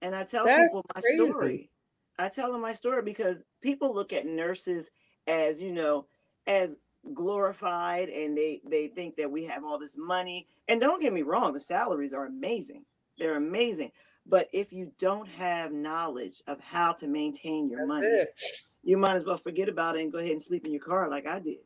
And 0.00 0.14
I 0.14 0.24
tell 0.24 0.46
that's 0.46 0.72
people 0.72 0.86
my 0.94 1.00
crazy. 1.02 1.30
story. 1.32 1.70
I 2.18 2.28
tell 2.30 2.50
them 2.50 2.62
my 2.62 2.72
story 2.72 3.02
because 3.02 3.44
people 3.60 3.94
look 3.94 4.14
at 4.14 4.24
nurses 4.24 4.88
as, 5.26 5.60
you 5.60 5.70
know, 5.70 6.06
as 6.46 6.78
glorified 7.12 8.08
and 8.08 8.38
they 8.38 8.62
they 8.66 8.88
think 8.88 9.16
that 9.16 9.30
we 9.30 9.44
have 9.44 9.64
all 9.64 9.78
this 9.78 9.98
money. 9.98 10.46
And 10.68 10.80
don't 10.80 11.02
get 11.02 11.12
me 11.12 11.20
wrong, 11.20 11.52
the 11.52 11.60
salaries 11.60 12.14
are 12.14 12.24
amazing. 12.24 12.86
They're 13.18 13.36
amazing. 13.36 13.90
But 14.26 14.48
if 14.52 14.72
you 14.72 14.90
don't 14.98 15.28
have 15.28 15.72
knowledge 15.72 16.42
of 16.46 16.60
how 16.60 16.92
to 16.92 17.06
maintain 17.06 17.68
your 17.68 17.80
that's 17.80 17.88
money, 17.88 18.06
it 18.06 18.40
you 18.84 18.98
might 18.98 19.16
as 19.16 19.24
well 19.24 19.38
forget 19.38 19.68
about 19.68 19.96
it 19.96 20.02
and 20.02 20.12
go 20.12 20.18
ahead 20.18 20.32
and 20.32 20.42
sleep 20.42 20.64
in 20.66 20.72
your 20.72 20.82
car 20.82 21.08
like 21.08 21.26
I 21.26 21.38
did. 21.38 21.58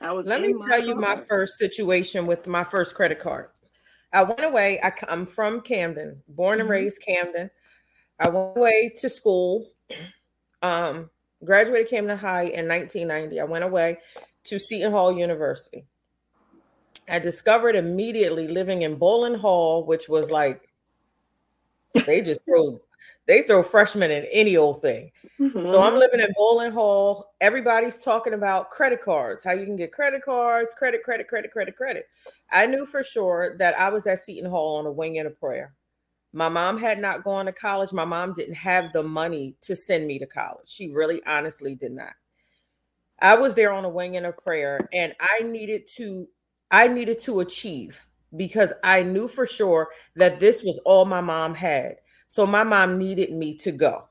I 0.00 0.12
was. 0.12 0.26
Let 0.26 0.42
me 0.42 0.52
tell 0.52 0.78
car. 0.78 0.86
you 0.86 0.94
my 0.94 1.16
first 1.16 1.58
situation 1.58 2.26
with 2.26 2.46
my 2.46 2.64
first 2.64 2.94
credit 2.94 3.20
card. 3.20 3.48
I 4.12 4.22
went 4.22 4.44
away. 4.44 4.80
I, 4.82 4.92
am 5.08 5.26
from 5.26 5.60
Camden, 5.60 6.22
born 6.28 6.60
and 6.60 6.68
mm-hmm. 6.68 6.72
raised 6.72 7.02
Camden. 7.02 7.50
I 8.18 8.28
went 8.28 8.56
away 8.56 8.92
to 9.00 9.08
school. 9.08 9.70
Um, 10.62 11.10
graduated 11.44 11.90
Camden 11.90 12.16
High 12.16 12.44
in 12.44 12.66
1990. 12.66 13.38
I 13.38 13.44
went 13.44 13.64
away 13.64 13.98
to 14.44 14.58
Seton 14.58 14.92
Hall 14.92 15.12
University. 15.12 15.84
I 17.06 17.18
discovered 17.18 17.76
immediately 17.76 18.48
living 18.48 18.80
in 18.80 18.96
Boland 18.96 19.36
Hall, 19.36 19.84
which 19.84 20.08
was 20.08 20.30
like 20.30 20.62
they 22.06 22.20
just 22.20 22.44
throw 22.44 22.80
they 23.26 23.42
throw 23.42 23.62
freshmen 23.62 24.10
in 24.10 24.26
any 24.32 24.56
old 24.56 24.82
thing. 24.82 25.10
Mm-hmm. 25.40 25.66
So 25.68 25.82
I'm 25.82 25.98
living 25.98 26.20
in 26.20 26.28
Boland 26.36 26.74
Hall. 26.74 27.32
Everybody's 27.40 28.02
talking 28.02 28.34
about 28.34 28.70
credit 28.70 29.00
cards, 29.00 29.42
how 29.42 29.52
you 29.52 29.64
can 29.64 29.76
get 29.76 29.92
credit 29.92 30.22
cards, 30.22 30.74
credit, 30.76 31.02
credit, 31.02 31.28
credit, 31.28 31.50
credit, 31.50 31.76
credit. 31.76 32.04
I 32.50 32.66
knew 32.66 32.84
for 32.84 33.02
sure 33.02 33.56
that 33.58 33.78
I 33.78 33.88
was 33.88 34.06
at 34.06 34.18
Seton 34.18 34.50
Hall 34.50 34.76
on 34.76 34.86
a 34.86 34.92
wing 34.92 35.18
and 35.18 35.28
a 35.28 35.30
prayer. 35.30 35.74
My 36.32 36.48
mom 36.48 36.78
had 36.78 36.98
not 36.98 37.24
gone 37.24 37.46
to 37.46 37.52
college. 37.52 37.92
My 37.92 38.04
mom 38.04 38.34
didn't 38.34 38.54
have 38.54 38.92
the 38.92 39.02
money 39.02 39.54
to 39.62 39.76
send 39.76 40.06
me 40.06 40.18
to 40.18 40.26
college. 40.26 40.68
She 40.68 40.88
really 40.88 41.22
honestly 41.26 41.74
did 41.74 41.92
not. 41.92 42.14
I 43.20 43.36
was 43.36 43.54
there 43.54 43.72
on 43.72 43.84
a 43.84 43.88
wing 43.88 44.16
and 44.16 44.26
a 44.26 44.32
prayer 44.32 44.88
and 44.92 45.14
I 45.20 45.42
needed 45.44 45.86
to 45.96 46.28
I 46.70 46.88
needed 46.88 47.20
to 47.20 47.40
achieve 47.40 48.04
because 48.36 48.72
I 48.82 49.02
knew 49.02 49.28
for 49.28 49.46
sure 49.46 49.88
that 50.16 50.40
this 50.40 50.62
was 50.62 50.78
all 50.84 51.04
my 51.04 51.20
mom 51.20 51.54
had. 51.54 51.96
So 52.28 52.46
my 52.46 52.64
mom 52.64 52.98
needed 52.98 53.32
me 53.32 53.56
to 53.58 53.72
go. 53.72 54.08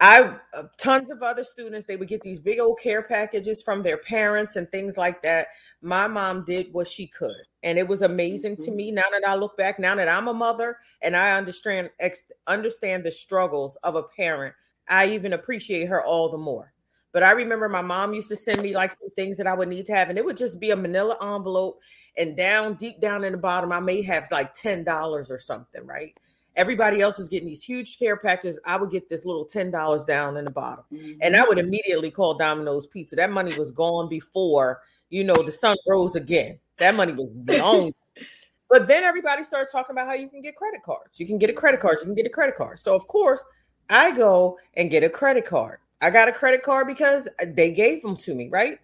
I 0.00 0.36
uh, 0.54 0.64
tons 0.76 1.10
of 1.10 1.22
other 1.22 1.44
students 1.44 1.86
they 1.86 1.96
would 1.96 2.08
get 2.08 2.22
these 2.22 2.40
big 2.40 2.58
old 2.58 2.78
care 2.78 3.02
packages 3.02 3.62
from 3.62 3.82
their 3.82 3.96
parents 3.96 4.56
and 4.56 4.68
things 4.70 4.98
like 4.98 5.22
that. 5.22 5.48
My 5.82 6.08
mom 6.08 6.44
did 6.44 6.72
what 6.72 6.88
she 6.88 7.06
could, 7.06 7.46
and 7.62 7.78
it 7.78 7.86
was 7.86 8.02
amazing 8.02 8.56
mm-hmm. 8.56 8.64
to 8.64 8.70
me. 8.72 8.90
Now 8.90 9.04
that 9.12 9.26
I 9.26 9.36
look 9.36 9.56
back, 9.56 9.78
now 9.78 9.94
that 9.94 10.08
I'm 10.08 10.28
a 10.28 10.34
mother 10.34 10.78
and 11.00 11.16
I 11.16 11.36
understand 11.36 11.90
ex- 12.00 12.30
understand 12.46 13.04
the 13.04 13.12
struggles 13.12 13.76
of 13.76 13.94
a 13.94 14.02
parent, 14.02 14.54
I 14.88 15.10
even 15.10 15.32
appreciate 15.32 15.86
her 15.86 16.02
all 16.04 16.28
the 16.28 16.38
more. 16.38 16.72
But 17.12 17.22
I 17.22 17.30
remember 17.30 17.68
my 17.68 17.80
mom 17.80 18.12
used 18.12 18.28
to 18.30 18.36
send 18.36 18.60
me 18.60 18.74
like 18.74 18.90
some 18.90 19.10
things 19.10 19.36
that 19.36 19.46
I 19.46 19.54
would 19.54 19.68
need 19.68 19.86
to 19.86 19.94
have, 19.94 20.10
and 20.10 20.18
it 20.18 20.24
would 20.24 20.36
just 20.36 20.58
be 20.58 20.70
a 20.70 20.76
manila 20.76 21.16
envelope 21.22 21.78
and 22.16 22.36
down 22.36 22.74
deep 22.74 23.00
down 23.00 23.24
in 23.24 23.32
the 23.32 23.38
bottom, 23.38 23.72
I 23.72 23.80
may 23.80 24.02
have 24.02 24.28
like 24.30 24.54
ten 24.54 24.84
dollars 24.84 25.30
or 25.30 25.38
something, 25.38 25.86
right? 25.86 26.14
Everybody 26.56 27.00
else 27.00 27.18
is 27.18 27.28
getting 27.28 27.48
these 27.48 27.64
huge 27.64 27.98
care 27.98 28.16
packages. 28.16 28.60
I 28.64 28.76
would 28.76 28.90
get 28.90 29.08
this 29.08 29.24
little 29.24 29.44
ten 29.44 29.70
dollars 29.70 30.04
down 30.04 30.36
in 30.36 30.44
the 30.44 30.50
bottom, 30.50 30.84
mm-hmm. 30.92 31.14
and 31.20 31.36
I 31.36 31.44
would 31.44 31.58
immediately 31.58 32.10
call 32.10 32.34
Domino's 32.34 32.86
Pizza. 32.86 33.16
That 33.16 33.32
money 33.32 33.56
was 33.58 33.72
gone 33.72 34.08
before 34.08 34.80
you 35.10 35.24
know 35.24 35.42
the 35.42 35.50
sun 35.50 35.76
rose 35.86 36.16
again. 36.16 36.58
That 36.78 36.94
money 36.94 37.12
was 37.12 37.34
gone. 37.34 37.92
but 38.70 38.86
then 38.86 39.02
everybody 39.02 39.44
starts 39.44 39.72
talking 39.72 39.94
about 39.94 40.06
how 40.06 40.14
you 40.14 40.28
can 40.28 40.42
get 40.42 40.56
credit 40.56 40.82
cards. 40.82 41.18
You 41.18 41.26
can 41.26 41.38
get 41.38 41.50
a 41.50 41.54
credit 41.54 41.80
card. 41.80 41.98
You 42.00 42.06
can 42.06 42.14
get 42.14 42.26
a 42.26 42.30
credit 42.30 42.56
card. 42.56 42.78
So 42.78 42.94
of 42.94 43.06
course, 43.08 43.44
I 43.90 44.16
go 44.16 44.58
and 44.76 44.90
get 44.90 45.02
a 45.02 45.10
credit 45.10 45.46
card. 45.46 45.78
I 46.00 46.10
got 46.10 46.28
a 46.28 46.32
credit 46.32 46.62
card 46.62 46.86
because 46.86 47.28
they 47.46 47.72
gave 47.72 48.02
them 48.02 48.16
to 48.18 48.34
me, 48.34 48.48
right? 48.48 48.78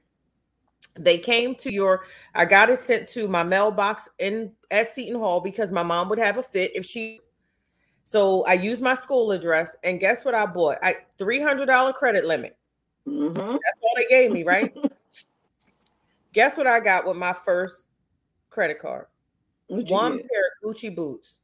They 0.98 1.18
came 1.18 1.54
to 1.56 1.72
your, 1.72 2.04
I 2.34 2.44
got 2.44 2.70
it 2.70 2.78
sent 2.78 3.08
to 3.10 3.28
my 3.28 3.42
mailbox 3.42 4.08
in 4.18 4.52
at 4.70 4.88
Seton 4.88 5.18
Hall 5.18 5.40
because 5.40 5.72
my 5.72 5.82
mom 5.82 6.08
would 6.08 6.18
have 6.18 6.36
a 6.36 6.42
fit 6.42 6.72
if 6.74 6.84
she. 6.84 7.20
So 8.04 8.44
I 8.44 8.54
used 8.54 8.82
my 8.82 8.94
school 8.94 9.30
address, 9.30 9.76
and 9.84 10.00
guess 10.00 10.24
what 10.24 10.34
I 10.34 10.44
bought? 10.46 10.78
I 10.82 10.96
three 11.16 11.40
hundred 11.40 11.66
dollar 11.66 11.92
credit 11.92 12.24
limit. 12.24 12.56
Mm-hmm. 13.06 13.34
That's 13.36 13.78
all 13.82 13.94
they 13.96 14.06
gave 14.08 14.32
me, 14.32 14.42
right? 14.42 14.74
guess 16.32 16.58
what 16.58 16.66
I 16.66 16.80
got 16.80 17.06
with 17.06 17.16
my 17.16 17.32
first 17.32 17.86
credit 18.50 18.80
card? 18.80 19.06
One 19.68 20.18
pair 20.18 20.52
of 20.64 20.74
Gucci 20.74 20.94
boots. 20.94 21.38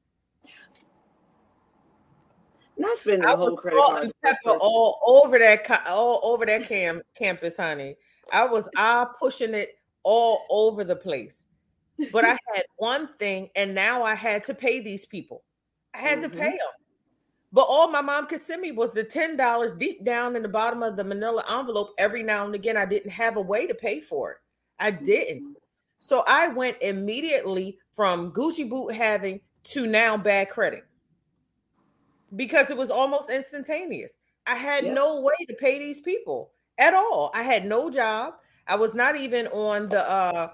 Not 2.76 2.98
spending 2.98 3.22
the 3.22 3.36
whole 3.36 3.52
credit 3.52 3.80
card. 3.80 4.12
Pepper 4.24 4.58
all 4.60 4.98
over 5.06 5.38
that 5.38 5.84
all 5.88 6.20
over 6.24 6.44
that 6.44 6.68
cam 6.68 7.00
campus, 7.16 7.56
honey. 7.56 7.96
I 8.32 8.46
was 8.46 8.68
I 8.76 9.06
pushing 9.18 9.54
it 9.54 9.78
all 10.02 10.46
over 10.50 10.84
the 10.84 10.96
place. 10.96 11.46
But 12.12 12.24
I 12.24 12.30
had 12.54 12.64
one 12.76 13.08
thing, 13.14 13.48
and 13.56 13.74
now 13.74 14.02
I 14.02 14.14
had 14.14 14.44
to 14.44 14.54
pay 14.54 14.80
these 14.80 15.04
people. 15.04 15.42
I 15.94 15.98
had 15.98 16.20
mm-hmm. 16.20 16.30
to 16.30 16.36
pay 16.36 16.50
them. 16.50 16.86
But 17.52 17.62
all 17.62 17.90
my 17.90 18.02
mom 18.02 18.26
could 18.26 18.40
send 18.40 18.60
me 18.60 18.72
was 18.72 18.92
the 18.92 19.04
$10 19.04 19.78
deep 19.78 20.04
down 20.04 20.36
in 20.36 20.42
the 20.42 20.48
bottom 20.48 20.82
of 20.82 20.96
the 20.96 21.04
manila 21.04 21.42
envelope. 21.50 21.94
Every 21.96 22.22
now 22.22 22.44
and 22.44 22.54
again, 22.54 22.76
I 22.76 22.84
didn't 22.84 23.12
have 23.12 23.36
a 23.36 23.40
way 23.40 23.66
to 23.66 23.74
pay 23.74 24.00
for 24.00 24.32
it. 24.32 24.38
I 24.78 24.90
didn't. 24.90 25.42
Mm-hmm. 25.42 25.52
So 25.98 26.22
I 26.26 26.48
went 26.48 26.76
immediately 26.82 27.78
from 27.92 28.30
Gucci 28.32 28.68
boot 28.68 28.94
having 28.94 29.40
to 29.64 29.86
now 29.86 30.16
bad 30.16 30.50
credit 30.50 30.84
because 32.34 32.70
it 32.70 32.76
was 32.76 32.90
almost 32.90 33.30
instantaneous. 33.30 34.12
I 34.46 34.56
had 34.56 34.84
yep. 34.84 34.94
no 34.94 35.20
way 35.20 35.34
to 35.48 35.54
pay 35.54 35.78
these 35.78 36.00
people 36.00 36.50
at 36.78 36.94
all. 36.94 37.30
I 37.34 37.42
had 37.42 37.66
no 37.66 37.90
job. 37.90 38.34
I 38.66 38.76
was 38.76 38.94
not 38.94 39.16
even 39.16 39.46
on 39.48 39.88
the 39.88 40.08
uh 40.08 40.48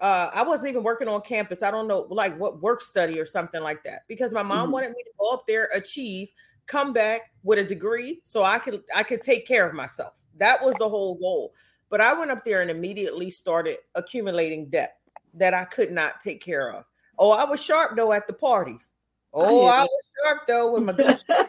uh 0.00 0.30
I 0.34 0.42
wasn't 0.42 0.70
even 0.70 0.82
working 0.82 1.08
on 1.08 1.20
campus. 1.22 1.62
I 1.62 1.70
don't 1.70 1.88
know 1.88 2.06
like 2.10 2.38
what 2.38 2.60
work 2.62 2.80
study 2.80 3.18
or 3.18 3.26
something 3.26 3.62
like 3.62 3.82
that 3.84 4.02
because 4.08 4.32
my 4.32 4.42
mom 4.42 4.64
mm-hmm. 4.64 4.72
wanted 4.72 4.90
me 4.90 5.02
to 5.04 5.10
go 5.18 5.30
up 5.30 5.46
there, 5.46 5.70
achieve, 5.72 6.30
come 6.66 6.92
back 6.92 7.32
with 7.42 7.58
a 7.58 7.64
degree 7.64 8.20
so 8.24 8.42
I 8.42 8.58
could 8.58 8.82
I 8.94 9.02
could 9.02 9.22
take 9.22 9.46
care 9.46 9.66
of 9.66 9.74
myself. 9.74 10.14
That 10.38 10.62
was 10.62 10.74
the 10.76 10.88
whole 10.88 11.14
goal. 11.14 11.54
But 11.88 12.00
I 12.00 12.12
went 12.12 12.30
up 12.30 12.44
there 12.44 12.62
and 12.62 12.70
immediately 12.70 13.30
started 13.30 13.78
accumulating 13.94 14.66
debt 14.66 14.98
that 15.34 15.54
I 15.54 15.64
could 15.64 15.92
not 15.92 16.20
take 16.20 16.42
care 16.42 16.72
of. 16.72 16.84
Oh, 17.18 17.30
I 17.30 17.44
was 17.44 17.62
sharp 17.62 17.96
though 17.96 18.12
at 18.12 18.26
the 18.26 18.32
parties. 18.32 18.94
Oh, 19.32 19.66
I, 19.66 19.80
I 19.80 19.82
was 19.82 20.02
sharp 20.24 20.46
though 20.46 20.72
with 20.72 20.82
my 20.82 20.92
Gucci. 20.94 21.48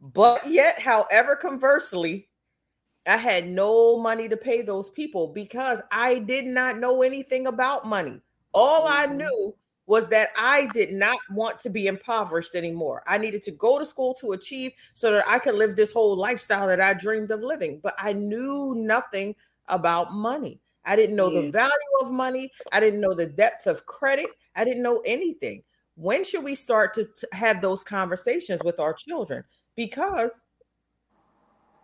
but 0.00 0.48
yet, 0.48 0.78
however, 0.78 1.36
conversely, 1.36 2.28
I 3.06 3.16
had 3.16 3.46
no 3.46 3.98
money 3.98 4.28
to 4.28 4.36
pay 4.36 4.62
those 4.62 4.90
people 4.90 5.28
because 5.28 5.80
I 5.90 6.18
did 6.20 6.46
not 6.46 6.78
know 6.78 7.02
anything 7.02 7.46
about 7.46 7.86
money. 7.86 8.20
All 8.52 8.86
I 8.86 9.06
mm-hmm. 9.06 9.18
knew 9.18 9.54
was 9.86 10.08
that 10.08 10.30
I 10.36 10.68
did 10.72 10.92
not 10.92 11.18
want 11.30 11.60
to 11.60 11.70
be 11.70 11.86
impoverished 11.86 12.54
anymore. 12.54 13.02
I 13.06 13.18
needed 13.18 13.42
to 13.44 13.52
go 13.52 13.78
to 13.78 13.86
school 13.86 14.14
to 14.14 14.32
achieve 14.32 14.72
so 14.94 15.12
that 15.12 15.24
I 15.28 15.38
could 15.38 15.54
live 15.54 15.76
this 15.76 15.92
whole 15.92 16.16
lifestyle 16.16 16.66
that 16.66 16.80
I 16.80 16.92
dreamed 16.94 17.30
of 17.30 17.42
living. 17.42 17.80
But 17.82 17.94
I 17.98 18.12
knew 18.12 18.74
nothing 18.76 19.36
about 19.68 20.12
money. 20.12 20.60
I 20.84 20.96
didn't 20.96 21.16
know 21.16 21.30
the 21.30 21.50
value 21.50 21.72
of 22.00 22.12
money. 22.12 22.52
I 22.72 22.80
didn't 22.80 23.00
know 23.00 23.14
the 23.14 23.26
depth 23.26 23.66
of 23.66 23.86
credit. 23.86 24.26
I 24.54 24.64
didn't 24.64 24.82
know 24.82 25.02
anything. 25.04 25.62
When 25.96 26.24
should 26.24 26.44
we 26.44 26.54
start 26.54 26.94
to, 26.94 27.04
to 27.04 27.28
have 27.32 27.60
those 27.60 27.82
conversations 27.82 28.60
with 28.64 28.78
our 28.78 28.92
children? 28.92 29.42
Because 29.74 30.44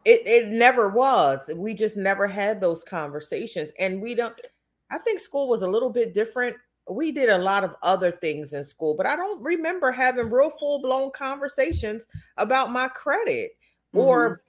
it, 0.05 0.27
it 0.27 0.49
never 0.49 0.89
was. 0.89 1.51
We 1.55 1.75
just 1.75 1.97
never 1.97 2.27
had 2.27 2.61
those 2.61 2.85
conversations. 2.85 3.73
And 3.79 4.03
we 4.03 4.15
don't, 4.15 4.39
I 4.91 4.99
think 4.99 5.21
school 5.21 5.49
was 5.49 5.63
a 5.63 5.69
little 5.69 5.91
bit 5.91 6.15
different. 6.15 6.57
We 6.91 7.13
did 7.13 7.29
a 7.29 7.39
lot 7.39 7.65
of 7.65 7.77
other 7.83 8.11
things 8.11 8.53
in 8.53 8.65
school, 8.65 8.95
but 8.95 9.07
I 9.07 9.15
don't 9.15 9.41
remember 9.41 9.93
having 9.93 10.31
real 10.31 10.51
full 10.51 10.83
blown 10.83 11.13
conversations 11.13 12.07
about 12.37 12.73
my 12.73 12.89
credit 12.89 13.53
mm-hmm. 13.95 13.99
or 13.99 14.43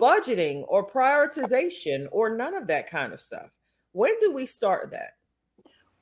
budgeting 0.00 0.64
or 0.68 0.88
prioritization 0.88 2.06
or 2.12 2.36
none 2.36 2.54
of 2.54 2.68
that 2.68 2.88
kind 2.88 3.12
of 3.12 3.20
stuff. 3.20 3.50
When 3.92 4.14
do 4.20 4.32
we 4.32 4.46
start 4.46 4.90
that? 4.92 5.12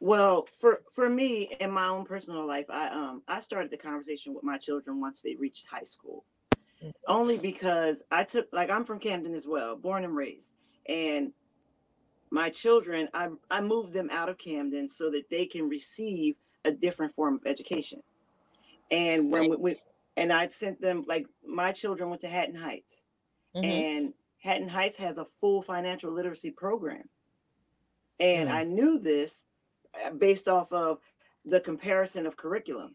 Well, 0.00 0.48
for 0.60 0.82
for 0.94 1.08
me 1.08 1.54
in 1.60 1.70
my 1.70 1.86
own 1.86 2.04
personal 2.04 2.44
life, 2.44 2.66
I 2.68 2.88
um 2.88 3.22
I 3.28 3.38
started 3.38 3.70
the 3.70 3.76
conversation 3.76 4.34
with 4.34 4.42
my 4.42 4.58
children 4.58 5.00
once 5.00 5.20
they 5.20 5.36
reached 5.36 5.66
high 5.66 5.84
school 5.84 6.24
only 7.06 7.38
because 7.38 8.02
I 8.10 8.24
took 8.24 8.48
like 8.52 8.70
I'm 8.70 8.84
from 8.84 8.98
Camden 8.98 9.34
as 9.34 9.46
well, 9.46 9.76
born 9.76 10.04
and 10.04 10.14
raised, 10.14 10.52
and 10.88 11.32
my 12.30 12.50
children 12.50 13.08
I 13.14 13.28
I 13.50 13.60
moved 13.60 13.92
them 13.92 14.08
out 14.10 14.28
of 14.28 14.38
Camden 14.38 14.88
so 14.88 15.10
that 15.10 15.28
they 15.30 15.46
can 15.46 15.68
receive 15.68 16.36
a 16.64 16.70
different 16.70 17.14
form 17.14 17.34
of 17.34 17.46
education, 17.46 18.00
and 18.90 19.30
when 19.30 19.50
we, 19.50 19.56
we, 19.56 19.80
and 20.16 20.32
I 20.32 20.48
sent 20.48 20.80
them 20.80 21.04
like 21.06 21.26
my 21.46 21.72
children 21.72 22.08
went 22.08 22.22
to 22.22 22.28
Haddon 22.28 22.56
Heights, 22.56 23.02
mm-hmm. 23.54 23.64
and 23.64 24.14
Haddon 24.38 24.68
Heights 24.68 24.96
has 24.96 25.18
a 25.18 25.26
full 25.40 25.62
financial 25.62 26.12
literacy 26.12 26.50
program, 26.50 27.08
and 28.20 28.48
mm-hmm. 28.48 28.58
I 28.58 28.64
knew 28.64 28.98
this 28.98 29.46
uh, 30.04 30.10
based 30.10 30.48
off 30.48 30.72
of 30.72 30.98
the 31.44 31.60
comparison 31.60 32.26
of 32.26 32.36
curriculum. 32.36 32.94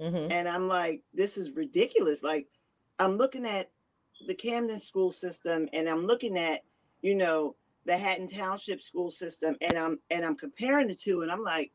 Mm-hmm. 0.00 0.30
And 0.30 0.48
I'm 0.48 0.68
like, 0.68 1.02
this 1.12 1.36
is 1.36 1.50
ridiculous. 1.50 2.22
Like, 2.22 2.46
I'm 2.98 3.16
looking 3.16 3.46
at 3.46 3.70
the 4.26 4.34
Camden 4.34 4.80
school 4.80 5.10
system 5.10 5.68
and 5.72 5.88
I'm 5.88 6.06
looking 6.06 6.36
at, 6.36 6.62
you 7.02 7.14
know, 7.14 7.54
the 7.86 7.96
Haddon 7.96 8.28
Township 8.28 8.82
school 8.82 9.10
system 9.10 9.56
and 9.60 9.78
I'm 9.78 9.98
and 10.10 10.24
I'm 10.24 10.36
comparing 10.36 10.88
the 10.88 10.94
two 10.94 11.22
and 11.22 11.30
I'm 11.30 11.42
like, 11.42 11.72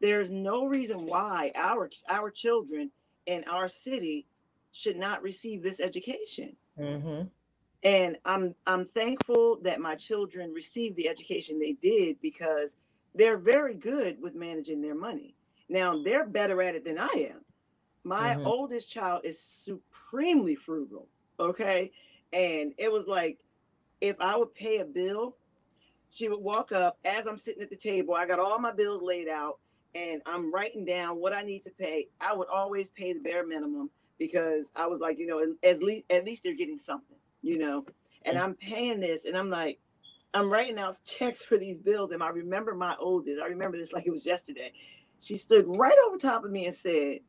there's 0.00 0.30
no 0.30 0.66
reason 0.66 1.06
why 1.06 1.52
our 1.54 1.90
our 2.08 2.30
children 2.30 2.90
in 3.26 3.44
our 3.44 3.68
city 3.68 4.26
should 4.72 4.96
not 4.96 5.22
receive 5.22 5.62
this 5.62 5.80
education. 5.80 6.56
Mm-hmm. 6.78 7.26
And 7.84 8.16
I'm 8.24 8.54
I'm 8.66 8.86
thankful 8.86 9.58
that 9.62 9.80
my 9.80 9.96
children 9.96 10.52
received 10.52 10.96
the 10.96 11.08
education 11.08 11.58
they 11.58 11.72
did 11.72 12.16
because 12.22 12.76
they're 13.14 13.38
very 13.38 13.74
good 13.74 14.22
with 14.22 14.34
managing 14.34 14.80
their 14.80 14.94
money. 14.94 15.34
Now 15.68 16.02
they're 16.02 16.26
better 16.26 16.62
at 16.62 16.74
it 16.74 16.84
than 16.84 16.98
I 16.98 17.30
am. 17.30 17.44
My 18.04 18.34
mm-hmm. 18.34 18.46
oldest 18.46 18.90
child 18.90 19.22
is 19.24 19.40
supremely 19.40 20.54
frugal. 20.54 21.08
Okay. 21.38 21.92
And 22.32 22.72
it 22.78 22.90
was 22.90 23.06
like, 23.06 23.38
if 24.00 24.20
I 24.20 24.36
would 24.36 24.54
pay 24.54 24.78
a 24.78 24.84
bill, 24.84 25.36
she 26.10 26.28
would 26.28 26.40
walk 26.40 26.72
up 26.72 26.98
as 27.04 27.26
I'm 27.26 27.38
sitting 27.38 27.62
at 27.62 27.70
the 27.70 27.76
table. 27.76 28.14
I 28.14 28.26
got 28.26 28.38
all 28.38 28.58
my 28.58 28.72
bills 28.72 29.02
laid 29.02 29.28
out 29.28 29.58
and 29.94 30.22
I'm 30.26 30.52
writing 30.52 30.84
down 30.84 31.16
what 31.18 31.34
I 31.34 31.42
need 31.42 31.62
to 31.64 31.70
pay. 31.70 32.08
I 32.20 32.34
would 32.34 32.48
always 32.48 32.88
pay 32.90 33.12
the 33.12 33.20
bare 33.20 33.46
minimum 33.46 33.90
because 34.18 34.70
I 34.76 34.86
was 34.86 35.00
like, 35.00 35.18
you 35.18 35.26
know, 35.26 35.40
at 35.68 35.82
least 35.82 36.04
at 36.10 36.24
least 36.24 36.42
they're 36.42 36.54
getting 36.54 36.78
something, 36.78 37.16
you 37.42 37.58
know. 37.58 37.84
And 38.24 38.38
I'm 38.38 38.54
paying 38.54 39.00
this, 39.00 39.24
and 39.24 39.36
I'm 39.36 39.50
like, 39.50 39.80
I'm 40.32 40.50
writing 40.50 40.78
out 40.78 41.00
checks 41.04 41.42
for 41.42 41.58
these 41.58 41.78
bills. 41.78 42.12
And 42.12 42.22
I 42.22 42.28
remember 42.28 42.74
my 42.74 42.96
oldest. 42.98 43.42
I 43.42 43.46
remember 43.46 43.76
this 43.76 43.92
like 43.92 44.06
it 44.06 44.12
was 44.12 44.26
yesterday. 44.26 44.72
She 45.20 45.36
stood 45.36 45.64
right 45.68 45.96
over 46.06 46.16
top 46.16 46.44
of 46.44 46.50
me 46.50 46.66
and 46.66 46.74
said, 46.74 47.20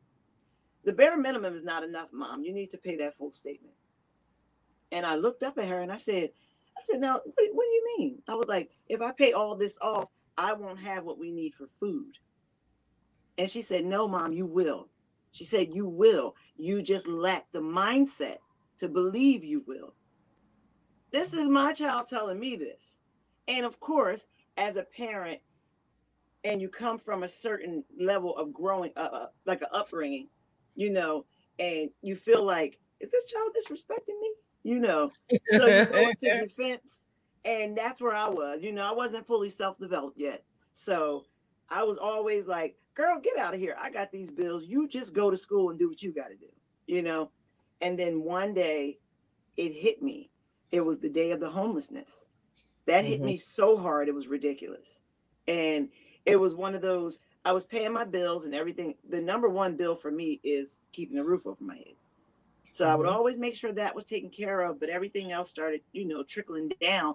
the 0.84 0.92
bare 0.92 1.16
minimum 1.16 1.54
is 1.54 1.64
not 1.64 1.84
enough, 1.84 2.08
mom. 2.12 2.44
You 2.44 2.52
need 2.52 2.70
to 2.72 2.78
pay 2.78 2.96
that 2.96 3.16
full 3.16 3.32
statement. 3.32 3.74
And 4.92 5.04
I 5.04 5.16
looked 5.16 5.42
up 5.42 5.58
at 5.58 5.68
her 5.68 5.80
and 5.80 5.92
I 5.92 5.96
said, 5.96 6.30
I 6.76 6.82
said, 6.86 7.00
now, 7.00 7.14
what, 7.14 7.48
what 7.52 7.64
do 7.64 7.70
you 7.70 7.94
mean? 7.98 8.22
I 8.28 8.34
was 8.34 8.46
like, 8.48 8.70
if 8.88 9.00
I 9.00 9.12
pay 9.12 9.32
all 9.32 9.56
this 9.56 9.78
off, 9.80 10.08
I 10.36 10.52
won't 10.52 10.80
have 10.80 11.04
what 11.04 11.18
we 11.18 11.30
need 11.30 11.54
for 11.54 11.68
food. 11.80 12.14
And 13.38 13.50
she 13.50 13.62
said, 13.62 13.84
no, 13.84 14.06
mom, 14.06 14.32
you 14.32 14.46
will. 14.46 14.88
She 15.32 15.44
said, 15.44 15.74
you 15.74 15.88
will. 15.88 16.36
You 16.56 16.82
just 16.82 17.08
lack 17.08 17.50
the 17.52 17.60
mindset 17.60 18.36
to 18.78 18.88
believe 18.88 19.44
you 19.44 19.64
will. 19.66 19.94
This 21.10 21.32
is 21.32 21.48
my 21.48 21.72
child 21.72 22.06
telling 22.08 22.38
me 22.38 22.56
this. 22.56 22.98
And 23.48 23.64
of 23.64 23.80
course, 23.80 24.26
as 24.56 24.76
a 24.76 24.82
parent, 24.84 25.40
and 26.44 26.60
you 26.60 26.68
come 26.68 26.98
from 26.98 27.22
a 27.22 27.28
certain 27.28 27.84
level 27.98 28.36
of 28.36 28.52
growing 28.52 28.92
up, 28.96 29.12
uh, 29.12 29.16
uh, 29.16 29.26
like 29.46 29.62
an 29.62 29.68
upbringing, 29.72 30.28
you 30.74 30.90
know, 30.90 31.24
and 31.58 31.90
you 32.02 32.16
feel 32.16 32.44
like, 32.44 32.78
is 33.00 33.10
this 33.10 33.26
child 33.26 33.50
disrespecting 33.56 34.20
me? 34.20 34.34
You 34.62 34.78
know, 34.78 35.10
so 35.46 35.66
you 35.66 35.84
go 35.84 36.08
into 36.08 36.46
defense, 36.48 37.04
and 37.44 37.76
that's 37.76 38.00
where 38.00 38.14
I 38.14 38.28
was. 38.28 38.62
You 38.62 38.72
know, 38.72 38.82
I 38.82 38.92
wasn't 38.92 39.26
fully 39.26 39.50
self-developed 39.50 40.18
yet, 40.18 40.42
so 40.72 41.24
I 41.68 41.82
was 41.82 41.98
always 41.98 42.46
like, 42.46 42.76
girl, 42.94 43.20
get 43.20 43.36
out 43.38 43.54
of 43.54 43.60
here. 43.60 43.76
I 43.80 43.90
got 43.90 44.10
these 44.10 44.30
bills. 44.30 44.64
You 44.66 44.88
just 44.88 45.12
go 45.12 45.30
to 45.30 45.36
school 45.36 45.70
and 45.70 45.78
do 45.78 45.88
what 45.88 46.02
you 46.02 46.12
got 46.12 46.28
to 46.28 46.36
do, 46.36 46.46
you 46.86 47.02
know? 47.02 47.30
And 47.80 47.98
then 47.98 48.22
one 48.22 48.54
day 48.54 48.98
it 49.56 49.72
hit 49.72 50.02
me. 50.02 50.30
It 50.70 50.80
was 50.80 50.98
the 50.98 51.08
day 51.08 51.30
of 51.32 51.40
the 51.40 51.50
homelessness. 51.50 52.26
That 52.86 53.02
mm-hmm. 53.02 53.10
hit 53.10 53.20
me 53.22 53.36
so 53.36 53.76
hard, 53.76 54.08
it 54.08 54.14
was 54.14 54.28
ridiculous. 54.28 55.00
And 55.46 55.88
it 56.24 56.36
was 56.36 56.54
one 56.54 56.74
of 56.74 56.82
those, 56.82 57.18
I 57.44 57.52
was 57.52 57.64
paying 57.64 57.92
my 57.92 58.04
bills 58.04 58.44
and 58.44 58.54
everything. 58.54 58.94
The 59.08 59.20
number 59.20 59.48
one 59.48 59.76
bill 59.76 59.96
for 59.96 60.10
me 60.10 60.40
is 60.42 60.80
keeping 60.92 61.16
the 61.16 61.24
roof 61.24 61.46
over 61.46 61.62
my 61.62 61.76
head. 61.76 61.94
So. 62.72 62.86
I 62.86 62.94
would 62.94 63.06
mm-hmm. 63.06 63.16
always 63.16 63.38
make 63.38 63.54
sure 63.54 63.72
that 63.72 63.94
was 63.94 64.04
taken 64.04 64.30
care 64.30 64.62
of, 64.62 64.80
but 64.80 64.88
everything 64.88 65.30
else 65.30 65.48
started, 65.48 65.82
you 65.92 66.06
know, 66.06 66.22
trickling 66.24 66.72
down. 66.80 67.14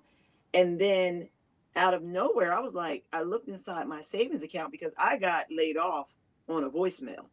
And 0.54 0.80
then 0.80 1.28
out 1.76 1.94
of 1.94 2.02
nowhere, 2.02 2.54
I 2.54 2.60
was 2.60 2.74
like, 2.74 3.04
I 3.12 3.24
looked 3.24 3.50
inside 3.50 3.88
my 3.88 4.02
savings 4.02 4.44
account 4.44 4.72
because 4.72 4.94
I 4.98 5.18
got 5.18 5.48
laid 5.52 5.78
off 5.78 6.14
on 6.48 6.64
a 6.64 6.70
voicemail. 6.70 7.26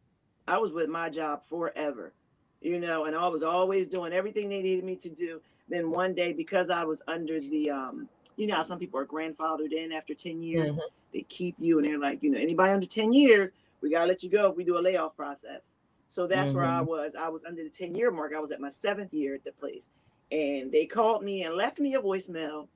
I 0.49 0.59
was 0.59 0.73
with 0.73 0.89
my 0.89 1.09
job 1.09 1.43
forever, 1.49 2.13
you 2.61 2.79
know, 2.79 3.05
and 3.05 3.17
I 3.17 3.29
was 3.29 3.43
always 3.43 3.87
doing 3.87 4.13
everything 4.13 4.49
they 4.49 4.63
needed 4.63 4.85
me 4.85 4.97
to 4.97 5.09
do. 5.09 5.41
Then 5.69 5.91
one 5.91 6.15
day, 6.15 6.33
because 6.33 6.71
I 6.71 6.85
was 6.85 7.03
under 7.09 7.41
the, 7.41 7.71
um, 7.71 8.09
you 8.37 8.47
know, 8.47 8.63
some 8.63 8.79
people 8.79 9.01
are 9.01 9.07
grandfathered 9.07 9.73
in 9.73 9.93
after 9.93 10.15
10 10.15 10.43
years, 10.43 10.75
mm-hmm. 10.75 11.06
They 11.17 11.23
keep 11.23 11.57
you 11.59 11.79
and 11.79 11.87
they're 11.87 11.99
like, 11.99 12.23
you 12.23 12.31
know, 12.31 12.39
anybody 12.39 12.73
under 12.73 12.87
10 12.87 13.12
years, 13.12 13.51
we 13.81 13.91
got 13.91 14.03
to 14.03 14.07
let 14.07 14.23
you 14.23 14.29
go 14.29 14.51
if 14.51 14.57
we 14.57 14.64
do 14.64 14.79
a 14.79 14.81
layoff 14.81 15.17
process. 15.17 15.75
So 16.09 16.27
that's 16.27 16.49
mm-hmm. 16.49 16.59
where 16.59 16.67
I 16.67 16.81
mm-hmm. 16.81 16.91
was. 16.91 17.14
I 17.19 17.29
was 17.29 17.45
under 17.45 17.64
the 17.64 17.71
10 17.71 17.95
year 17.95 18.11
mark. 18.11 18.33
I 18.37 18.41
was 18.41 18.51
at 18.51 18.61
my 18.61 18.71
seventh 18.71 19.14
year 19.14 19.35
at 19.35 19.45
the 19.45 19.53
place. 19.53 19.89
And 20.31 20.71
they 20.71 20.85
called 20.85 21.25
me 21.25 21.45
and 21.45 21.55
left 21.55 21.79
me 21.79 21.95
a 21.95 22.01
voicemail 22.01 22.69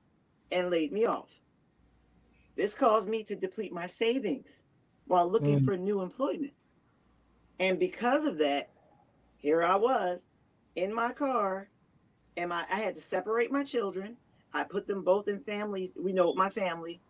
and 0.51 0.71
laid 0.71 0.91
me 0.91 1.05
off. 1.05 1.29
This 2.55 2.73
caused 2.73 3.07
me 3.07 3.23
to 3.25 3.35
deplete 3.35 3.71
my 3.71 3.85
savings 3.85 4.63
while 5.05 5.29
looking 5.29 5.57
mm-hmm. 5.57 5.65
for 5.65 5.77
new 5.77 6.01
employment. 6.01 6.53
And 7.59 7.77
because 7.77 8.25
of 8.25 8.39
that, 8.39 8.69
here 9.37 9.63
I 9.63 9.75
was 9.75 10.25
in 10.75 10.93
my 10.93 11.11
car, 11.11 11.69
and 12.37 12.49
my, 12.49 12.65
I 12.71 12.75
had 12.75 12.95
to 12.95 13.01
separate 13.01 13.51
my 13.51 13.63
children. 13.63 14.17
I 14.53 14.63
put 14.63 14.87
them 14.87 15.03
both 15.03 15.27
in 15.27 15.39
families. 15.41 15.91
We 15.99 16.11
know 16.11 16.33
my 16.33 16.49
family, 16.49 17.01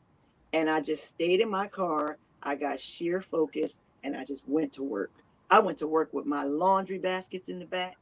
and 0.54 0.70
I 0.70 0.82
just 0.82 1.06
stayed 1.06 1.40
in 1.40 1.50
my 1.50 1.68
car. 1.68 2.18
I 2.44 2.56
got 2.56 2.80
sheer 2.80 3.22
focused, 3.22 3.80
and 4.04 4.16
I 4.16 4.26
just 4.26 4.48
went 4.48 4.74
to 4.74 4.84
work. 4.84 5.12
I 5.50 5.60
went 5.60 5.78
to 5.80 5.88
work 5.88 6.14
with 6.14 6.26
my 6.26 6.44
laundry 6.44 6.98
baskets 6.98 7.50
in 7.50 7.60
the 7.60 7.66
back. 7.66 7.98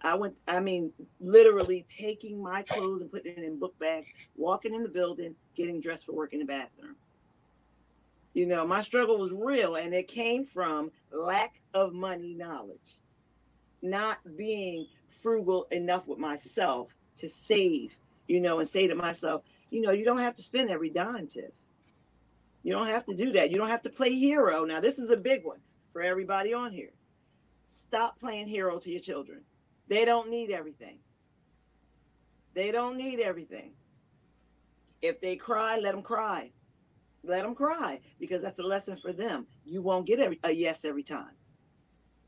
I 0.00 0.14
went, 0.14 0.34
I 0.46 0.60
mean, 0.60 0.92
literally 1.20 1.84
taking 1.88 2.42
my 2.42 2.62
clothes 2.62 3.00
and 3.00 3.10
putting 3.10 3.32
it 3.32 3.42
in 3.42 3.58
book 3.58 3.76
bags, 3.78 4.06
walking 4.36 4.74
in 4.74 4.82
the 4.82 4.88
building, 4.88 5.34
getting 5.56 5.80
dressed 5.80 6.06
for 6.06 6.12
work 6.12 6.34
in 6.34 6.40
the 6.40 6.44
bathroom. 6.44 6.96
You 8.34 8.46
know, 8.46 8.66
my 8.66 8.82
struggle 8.82 9.18
was 9.18 9.32
real 9.32 9.76
and 9.76 9.94
it 9.94 10.08
came 10.08 10.44
from 10.44 10.90
lack 11.10 11.60
of 11.72 11.94
money 11.94 12.34
knowledge, 12.34 12.98
not 13.80 14.18
being 14.36 14.86
frugal 15.22 15.66
enough 15.70 16.06
with 16.06 16.18
myself 16.18 16.88
to 17.16 17.28
save, 17.28 17.92
you 18.26 18.40
know, 18.40 18.58
and 18.58 18.68
say 18.68 18.86
to 18.86 18.94
myself, 18.94 19.42
you 19.70 19.80
know, 19.80 19.92
you 19.92 20.04
don't 20.04 20.18
have 20.18 20.34
to 20.34 20.42
spend 20.42 20.70
every 20.70 20.90
dime, 20.90 21.28
Tiff. 21.28 21.50
You 22.64 22.72
don't 22.72 22.88
have 22.88 23.04
to 23.06 23.14
do 23.14 23.30
that. 23.32 23.50
You 23.50 23.58
don't 23.58 23.68
have 23.68 23.82
to 23.82 23.90
play 23.90 24.12
hero. 24.18 24.64
Now, 24.64 24.80
this 24.80 24.98
is 24.98 25.10
a 25.10 25.16
big 25.16 25.44
one 25.44 25.60
for 25.92 26.02
everybody 26.02 26.52
on 26.54 26.72
here. 26.72 26.94
Stop 27.62 28.18
playing 28.18 28.48
hero 28.48 28.78
to 28.78 28.90
your 28.90 29.00
children. 29.00 29.42
They 29.86 30.04
don't 30.06 30.30
need 30.30 30.50
everything. 30.50 30.98
They 32.54 32.70
don't 32.70 32.96
need 32.96 33.20
everything. 33.20 33.72
If 35.02 35.20
they 35.20 35.36
cry, 35.36 35.78
let 35.78 35.92
them 35.92 36.02
cry. 36.02 36.52
Let 37.22 37.42
them 37.42 37.54
cry 37.54 38.00
because 38.18 38.40
that's 38.40 38.58
a 38.58 38.62
lesson 38.62 38.96
for 39.00 39.12
them. 39.12 39.46
You 39.66 39.82
won't 39.82 40.06
get 40.06 40.20
a, 40.42 40.50
yes 40.50 40.84
every 40.84 41.02
time. 41.02 41.34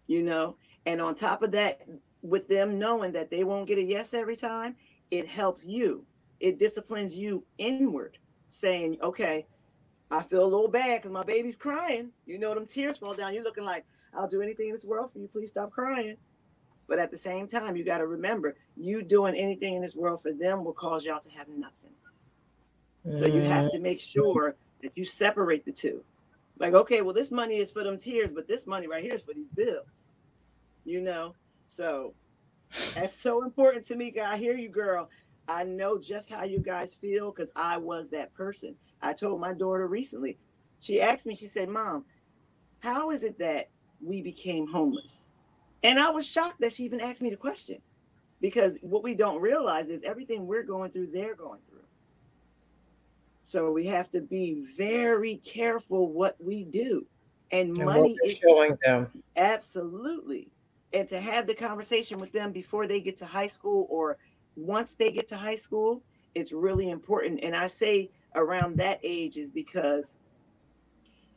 You 0.07 0.23
know, 0.23 0.57
and 0.85 1.01
on 1.01 1.15
top 1.15 1.43
of 1.43 1.53
that, 1.53 1.81
with 2.23 2.47
them 2.49 2.79
knowing 2.79 3.13
that 3.13 3.31
they 3.31 3.45
won't 3.45 3.69
get 3.69 3.79
a 3.79 3.83
yes 3.83 4.13
every 4.13 4.37
time, 4.37 4.77
it 5.11 5.27
helps 5.27 5.65
you. 5.65 6.05
It 6.41 6.59
disciplines 6.59 7.17
you 7.17 7.45
inward, 7.57 8.19
saying, 8.49 8.99
okay, 9.03 9.47
I 10.11 10.23
feel 10.23 10.45
a 10.45 10.47
little 10.47 10.69
bad 10.69 11.03
because 11.03 11.13
my 11.13 11.25
baby's 11.25 11.57
crying. 11.57 12.11
You 12.27 12.39
know, 12.39 12.55
them 12.55 12.67
tears 12.67 12.99
fall 12.99 13.15
down. 13.15 13.35
You're 13.35 13.43
looking 13.43 13.65
like, 13.65 13.85
I'll 14.17 14.29
do 14.29 14.41
anything 14.41 14.69
in 14.69 14.75
this 14.75 14.85
world 14.85 15.13
for 15.13 15.19
you. 15.19 15.29
Please 15.29 15.51
stop 15.51 15.71
crying. 15.71 16.17
But 16.87 16.99
at 17.01 17.11
the 17.11 17.17
same 17.17 17.49
time, 17.49 17.77
you 17.77 17.85
got 17.85 17.99
to 17.99 18.07
remember, 18.07 18.55
you 18.77 19.03
doing 19.03 19.35
anything 19.35 19.75
in 19.75 19.83
this 19.83 19.97
world 19.97 20.23
for 20.23 20.33
them 20.33 20.65
will 20.65 20.73
cause 20.73 21.05
y'all 21.05 21.21
to 21.21 21.31
have 21.31 21.49
nothing. 21.49 21.91
So 23.11 23.27
you 23.27 23.41
have 23.43 23.71
to 23.71 23.79
make 23.79 24.01
sure 24.01 24.57
that 24.83 24.93
you 24.97 25.05
separate 25.05 25.65
the 25.65 25.73
two. 25.73 26.03
Like, 26.59 26.75
okay, 26.75 27.03
well, 27.03 27.15
this 27.15 27.31
money 27.31 27.57
is 27.57 27.71
for 27.71 27.85
them 27.85 27.99
tears, 27.99 28.33
but 28.33 28.49
this 28.49 28.67
money 28.67 28.89
right 28.89 29.03
here 29.03 29.15
is 29.15 29.23
for 29.23 29.35
these 29.35 29.49
bills. 29.55 30.05
You 30.85 31.01
know? 31.01 31.35
So 31.69 32.15
that's 32.95 33.15
so 33.15 33.45
important 33.45 33.87
to 33.89 33.97
me. 33.97 34.15
I 34.21 34.37
hear 34.37 34.57
you, 34.57 34.69
girl. 34.69 35.09
I 35.49 35.63
know 35.65 35.99
just 35.99 36.29
how 36.29 36.45
you 36.45 36.59
guys 36.59 36.95
feel 37.01 37.31
because 37.31 37.53
I 37.55 37.77
was 37.77 38.09
that 38.11 38.35
person. 38.35 38.75
I 39.03 39.13
told 39.13 39.41
my 39.41 39.53
daughter 39.53 39.87
recently, 39.87 40.39
she 40.81 41.01
asked 41.01 41.27
me, 41.27 41.35
she 41.35 41.47
said, 41.47 41.69
Mom, 41.69 42.05
how 42.81 43.11
is 43.11 43.23
it 43.23 43.39
that 43.39 43.71
we 44.01 44.23
became 44.23 44.67
homeless? 44.67 45.31
And 45.83 45.99
I 45.99 46.11
was 46.11 46.27
shocked 46.27 46.61
that 46.61 46.73
she 46.73 46.85
even 46.85 47.01
asked 47.01 47.23
me 47.23 47.31
the 47.31 47.37
question 47.37 47.79
because 48.41 48.79
what 48.81 49.03
we 49.03 49.15
don't 49.15 49.41
realize 49.41 49.89
is 49.89 50.03
everything 50.03 50.47
we're 50.47 50.63
going 50.63 50.91
through, 50.91 51.09
they're 51.13 51.35
going 51.35 51.61
through. 51.69 51.81
So 53.43 53.71
we 53.71 53.87
have 53.87 54.11
to 54.11 54.21
be 54.21 54.65
very 54.77 55.37
careful 55.37 56.13
what 56.13 56.37
we 56.41 56.65
do. 56.65 57.07
And, 57.53 57.77
and 57.77 57.87
money 57.87 58.17
is 58.25 58.39
showing 58.39 58.77
them. 58.85 59.09
Absolutely. 59.37 60.49
And 60.93 61.09
to 61.09 61.21
have 61.21 61.47
the 61.47 61.55
conversation 61.55 62.19
with 62.19 62.33
them 62.33 62.51
before 62.51 62.89
they 62.89 63.01
get 63.01 63.17
to 63.19 63.27
high 63.27 63.47
school 63.47 63.87
or 63.89 64.19
once 64.57 64.95
they 64.95 65.13
get 65.13 65.29
to 65.29 65.37
high 65.37 65.55
school, 65.57 66.03
it's 66.35 66.51
really 66.51 66.91
important. 66.91 67.41
And 67.43 67.55
I 67.55 67.69
say 67.69 68.11
around 68.37 68.77
that 68.77 69.01
age 69.03 69.39
is 69.39 69.51
because 69.51 70.17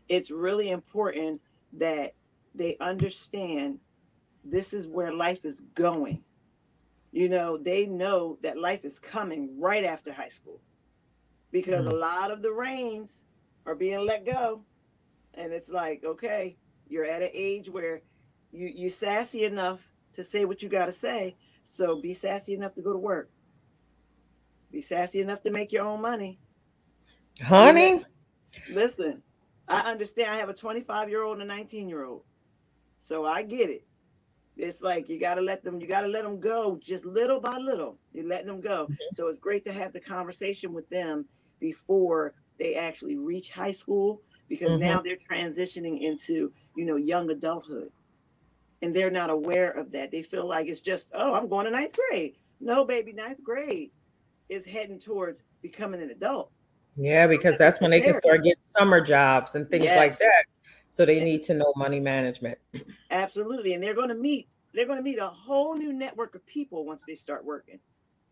it's 0.08 0.32
really 0.32 0.70
important 0.70 1.42
that 1.74 2.14
they 2.54 2.78
understand 2.80 3.80
this 4.44 4.74
is 4.74 4.88
where 4.88 5.14
life 5.14 5.46
is 5.46 5.62
going. 5.76 6.24
You 7.12 7.30
know, 7.30 7.58
they 7.58 7.86
know 7.86 8.38
that 8.44 8.58
life 8.58 8.86
is 8.86 9.00
coming 9.00 9.60
right 9.60 9.84
after 9.84 10.14
high 10.14 10.30
school 10.30 10.62
because 11.52 11.86
mm-hmm. 11.86 11.96
a 11.96 12.00
lot 12.00 12.32
of 12.32 12.42
the 12.42 12.52
reins 12.52 13.24
are 13.66 13.76
being 13.76 14.06
let 14.06 14.26
go. 14.26 14.62
And 15.34 15.54
it's 15.54 15.70
like, 15.70 16.04
okay, 16.04 16.58
you're 16.88 17.06
at 17.06 17.22
an 17.22 17.30
age 17.34 17.70
where 17.70 18.02
you 18.52 18.68
you 18.68 18.90
sassy 18.90 19.44
enough 19.44 19.80
to 20.14 20.24
say 20.24 20.46
what 20.46 20.62
you 20.62 20.70
got 20.70 20.86
to 20.86 20.92
say. 20.92 21.36
So 21.64 22.02
be 22.02 22.14
sassy 22.14 22.54
enough 22.54 22.74
to 22.76 22.82
go 22.82 22.94
to 22.94 23.00
work. 23.00 23.30
Be 24.72 24.82
sassy 24.82 25.22
enough 25.22 25.42
to 25.44 25.52
make 25.52 25.72
your 25.72 25.86
own 25.86 26.02
money. 26.02 26.40
Honey, 27.44 28.04
listen, 28.72 29.22
I 29.68 29.82
understand. 29.82 30.32
I 30.32 30.38
have 30.38 30.50
a 30.50 30.54
25 30.54 31.10
year 31.10 31.24
old 31.24 31.40
and 31.40 31.52
a 31.52 31.54
19 31.54 31.88
year 31.88 32.06
old. 32.06 32.24
So 33.00 33.26
I 33.26 33.44
get 33.44 33.70
it. 33.70 33.86
It's 34.58 34.82
like 34.82 35.08
you 35.08 35.20
got 35.20 35.36
to 35.36 35.42
let 35.42 35.64
them, 35.64 35.80
you 35.80 35.88
got 35.88 36.02
to 36.02 36.08
let 36.08 36.24
them 36.24 36.40
go 36.40 36.78
just 36.84 37.06
little 37.06 37.40
by 37.40 37.58
little. 37.58 37.98
You're 38.14 38.28
letting 38.28 38.48
them 38.48 38.60
go. 38.60 38.86
Mm-hmm. 38.86 38.94
So 39.14 39.28
it's 39.28 39.40
great 39.40 39.64
to 39.66 39.72
have 39.72 39.94
the 39.94 40.02
conversation 40.02 40.74
with 40.74 40.90
them 40.90 41.26
before 41.60 42.34
they 42.58 42.76
actually 42.76 43.16
reach 43.16 43.52
high 43.52 43.72
school 43.72 44.22
because 44.50 44.72
mm-hmm. 44.72 44.82
now 44.82 45.02
they're 45.02 45.16
transitioning 45.16 46.02
into, 46.02 46.52
you 46.76 46.86
know, 46.86 46.98
young 46.98 47.30
adulthood. 47.30 47.90
And 48.82 48.94
they're 48.94 49.12
not 49.12 49.30
aware 49.30 49.72
of 49.72 49.92
that. 49.92 50.12
They 50.12 50.24
feel 50.24 50.48
like 50.48 50.68
it's 50.68 50.82
just, 50.82 51.08
oh, 51.14 51.34
I'm 51.34 51.48
going 51.48 51.66
to 51.66 51.72
ninth 51.72 51.96
grade. 51.96 52.36
No, 52.60 52.84
baby, 52.84 53.14
ninth 53.14 53.44
grade 53.44 53.92
is 54.50 54.66
heading 54.66 55.00
towards 55.00 55.44
becoming 55.62 56.02
an 56.02 56.10
adult. 56.10 56.52
Yeah, 57.02 57.28
because 57.28 57.58
that's 57.58 57.80
when 57.80 57.92
they 57.92 58.02
can 58.02 58.14
start 58.14 58.44
getting 58.44 58.62
summer 58.66 59.00
jobs 59.00 59.56
and 59.56 59.70
things 59.70 59.86
yes. 59.86 59.98
like 59.98 60.18
that. 60.18 60.44
So 60.90 61.06
they 61.06 61.22
need 61.22 61.44
to 61.44 61.54
know 61.54 61.72
money 61.78 62.02
management. 62.02 62.58
Absolutely. 63.10 63.74
And 63.74 63.82
they're 63.82 63.94
going 63.94 64.10
to 64.10 64.16
meet 64.16 64.50
they're 64.74 64.86
going 64.86 64.98
to 64.98 65.04
meet 65.04 65.18
a 65.18 65.30
whole 65.30 65.76
new 65.76 65.94
network 65.94 66.36
of 66.36 66.46
people 66.46 66.86
once 66.86 67.02
they 67.08 67.16
start 67.16 67.46
working. 67.46 67.80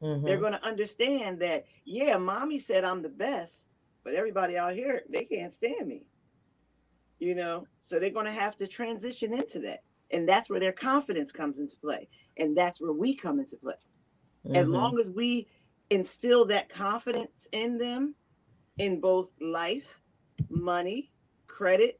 Mm-hmm. 0.03 0.25
They're 0.25 0.39
going 0.39 0.51
to 0.51 0.65
understand 0.65 1.39
that 1.39 1.65
yeah, 1.85 2.17
mommy 2.17 2.57
said 2.59 2.83
I'm 2.83 3.01
the 3.01 3.09
best, 3.09 3.67
but 4.03 4.13
everybody 4.13 4.57
out 4.57 4.73
here 4.73 5.03
they 5.09 5.23
can't 5.23 5.53
stand 5.53 5.87
me. 5.87 6.03
You 7.19 7.35
know, 7.35 7.67
so 7.79 7.99
they're 7.99 8.09
going 8.09 8.25
to 8.25 8.33
have 8.33 8.57
to 8.57 8.67
transition 8.67 9.33
into 9.33 9.59
that. 9.59 9.83
And 10.11 10.27
that's 10.27 10.49
where 10.49 10.59
their 10.59 10.73
confidence 10.73 11.31
comes 11.31 11.59
into 11.59 11.77
play. 11.77 12.09
And 12.35 12.55
that's 12.55 12.81
where 12.81 12.91
we 12.91 13.15
come 13.15 13.39
into 13.39 13.55
play. 13.55 13.75
Mm-hmm. 14.45 14.57
As 14.57 14.67
long 14.67 14.99
as 14.99 15.09
we 15.09 15.47
instill 15.89 16.45
that 16.47 16.67
confidence 16.67 17.47
in 17.53 17.77
them 17.77 18.13
in 18.77 18.99
both 18.99 19.29
life, 19.41 19.99
money, 20.49 21.11
credit, 21.47 21.99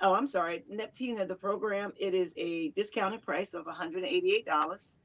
oh, 0.00 0.14
I'm 0.14 0.26
sorry, 0.26 0.64
Neptina, 0.70 1.26
the 1.26 1.34
program, 1.34 1.92
it 1.98 2.14
is 2.14 2.34
a 2.36 2.70
discounted 2.70 3.22
price 3.22 3.54
of 3.54 3.66
188. 3.66 4.46
dollars 4.46 4.96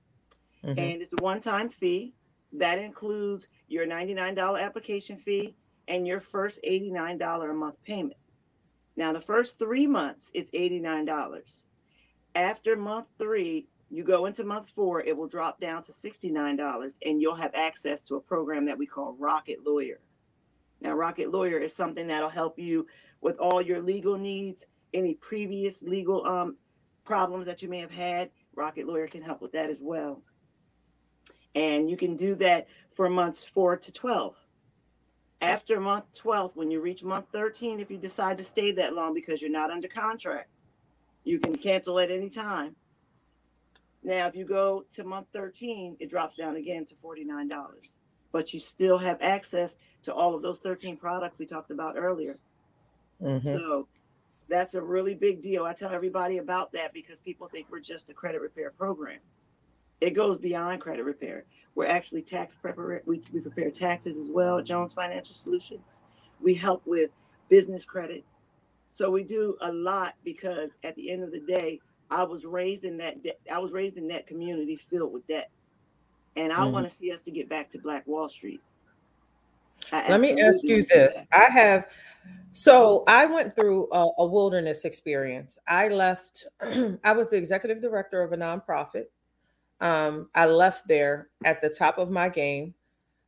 mm 0.63 0.73
hmm 0.73 0.80
And 0.80 1.01
it's 1.01 1.13
a 1.13 1.23
one 1.23 1.39
time 1.39 1.69
fee. 1.69 2.13
That 2.51 2.80
includes 2.80 3.47
your 3.67 3.86
$99 3.86 4.61
application 4.61 5.17
fee 5.17 5.55
and 5.88 6.07
your 6.07 6.19
first 6.19 6.59
$89 6.67 7.49
a 7.49 7.53
month 7.53 7.82
payment. 7.84 8.17
Now, 8.97 9.13
the 9.13 9.21
first 9.21 9.57
three 9.57 9.88
months, 9.88 10.32
it's 10.34 10.51
$89. 10.51 11.63
After 12.36 12.75
month 12.75 13.07
three, 13.17 13.67
you 13.89 14.03
go 14.03 14.25
into 14.25 14.43
month 14.43 14.67
four, 14.75 15.01
it 15.01 15.15
will 15.15 15.27
drop 15.27 15.61
down 15.61 15.84
to 15.84 15.91
$69 15.91 16.97
and 17.05 17.21
you'll 17.21 17.36
have 17.36 17.51
access 17.53 18.01
to 18.03 18.15
a 18.15 18.21
program 18.21 18.65
that 18.65 18.77
we 18.77 18.86
call 18.86 19.15
Rocket 19.17 19.59
Lawyer. 19.65 19.99
Now, 20.82 20.93
Rocket 20.93 21.32
Lawyer 21.32 21.59
is 21.59 21.75
something 21.75 22.07
that'll 22.07 22.30
help 22.30 22.57
you 22.57 22.88
with 23.21 23.38
all 23.38 23.61
your 23.61 23.82
legal 23.82 24.17
needs, 24.17 24.65
any 24.93 25.13
previous 25.13 25.82
legal 25.82 26.25
um, 26.25 26.57
problems 27.03 27.45
that 27.47 27.61
you 27.61 27.69
may 27.69 27.80
have 27.80 27.91
had. 27.91 28.30
Rocket 28.55 28.88
Lawyer 28.88 29.07
can 29.07 29.21
help 29.21 29.41
with 29.41 29.51
that 29.51 29.69
as 29.69 29.80
well. 29.82 30.21
And 31.55 31.89
you 31.89 31.97
can 31.97 32.15
do 32.15 32.36
that 32.36 32.67
for 32.93 33.09
months 33.09 33.43
four 33.43 33.75
to 33.77 33.91
12. 33.91 34.36
After 35.41 35.80
month 35.80 36.05
12, 36.15 36.55
when 36.55 36.69
you 36.69 36.82
reach 36.82 37.03
month 37.03 37.27
13, 37.32 37.80
if 37.80 37.89
you 37.89 37.97
decide 37.97 38.38
to 38.38 38.43
stay 38.43 38.71
that 38.73 38.93
long 38.93 39.13
because 39.13 39.41
you're 39.41 39.49
not 39.49 39.71
under 39.71 39.88
contract, 39.88 40.49
you 41.23 41.39
can 41.39 41.55
cancel 41.55 41.99
at 41.99 42.11
any 42.11 42.30
time. 42.30 42.75
Now, 44.03 44.27
if 44.27 44.36
you 44.36 44.45
go 44.45 44.86
to 44.95 45.03
month 45.03 45.27
13, 45.34 45.97
it 45.99 46.09
drops 46.09 46.36
down 46.36 46.55
again 46.55 46.86
to 46.86 46.95
$49, 46.95 47.49
but 48.32 48.53
you 48.53 48.59
still 48.59 48.97
have 48.97 49.17
access 49.21 49.77
to 50.03 50.13
all 50.13 50.36
of 50.36 50.41
those 50.41 50.59
13 50.59 50.97
products 50.97 51.39
we 51.39 51.45
talked 51.45 51.71
about 51.71 51.95
earlier. 51.97 52.36
Mm-hmm. 53.21 53.47
So 53.47 53.88
that's 54.47 54.75
a 54.75 54.82
really 54.82 55.13
big 55.13 55.41
deal. 55.41 55.65
I 55.65 55.73
tell 55.73 55.91
everybody 55.91 56.38
about 56.38 56.71
that 56.73 56.93
because 56.93 57.19
people 57.19 57.47
think 57.47 57.67
we're 57.69 57.80
just 57.80 58.09
a 58.09 58.13
credit 58.13 58.41
repair 58.41 58.71
program. 58.71 59.19
It 60.01 60.11
goes 60.11 60.38
beyond 60.38 60.82
credit 60.82 61.03
repair. 61.03 61.43
We're 61.75 61.88
actually 61.88 62.21
tax 62.21 62.55
prepare. 62.55 63.01
We, 63.05 63.21
we 63.34 63.41
prepare 63.41 63.69
taxes 63.69 64.17
as 64.17 64.30
well 64.30 64.59
at 64.59 64.65
Jones 64.65 64.93
Financial 64.93 65.36
Solutions. 65.36 65.99
We 66.41 66.53
help 66.53 66.82
with 66.86 67.11
business 67.49 67.86
credit. 67.86 68.23
So 68.91 69.11
we 69.11 69.23
do 69.23 69.55
a 69.61 69.71
lot 69.71 70.15
because 70.23 70.77
at 70.84 70.95
the 70.95 71.11
end 71.11 71.23
of 71.23 71.32
the 71.32 71.39
day, 71.39 71.80
I 72.09 72.23
was 72.23 72.43
raised 72.43 72.86
in 72.86 72.97
that 72.97 73.21
de- 73.21 73.38
I 73.51 73.59
was 73.59 73.71
raised 73.71 73.97
in 73.97 74.07
that 74.07 74.25
community 74.25 74.80
filled 74.89 75.13
with 75.13 75.27
debt. 75.27 75.51
And 76.39 76.53
I 76.53 76.57
mm-hmm. 76.57 76.71
want 76.71 76.89
to 76.89 76.95
see 76.95 77.11
us 77.11 77.21
to 77.23 77.31
get 77.31 77.49
back 77.49 77.69
to 77.71 77.79
Black 77.79 78.07
Wall 78.07 78.29
Street. 78.29 78.61
I 79.91 80.09
Let 80.09 80.21
me 80.21 80.41
ask 80.41 80.63
you 80.63 80.85
this. 80.85 81.25
I 81.31 81.45
have 81.51 81.87
so 82.51 83.03
I 83.07 83.25
went 83.25 83.55
through 83.55 83.87
a, 83.91 84.09
a 84.17 84.25
wilderness 84.25 84.85
experience. 84.85 85.59
I 85.67 85.89
left, 85.89 86.45
I 87.03 87.11
was 87.13 87.29
the 87.29 87.37
executive 87.37 87.81
director 87.81 88.21
of 88.21 88.31
a 88.31 88.37
nonprofit. 88.37 89.05
Um, 89.81 90.29
I 90.33 90.45
left 90.45 90.87
there 90.87 91.29
at 91.45 91.61
the 91.61 91.69
top 91.69 91.97
of 91.97 92.09
my 92.09 92.29
game. 92.29 92.73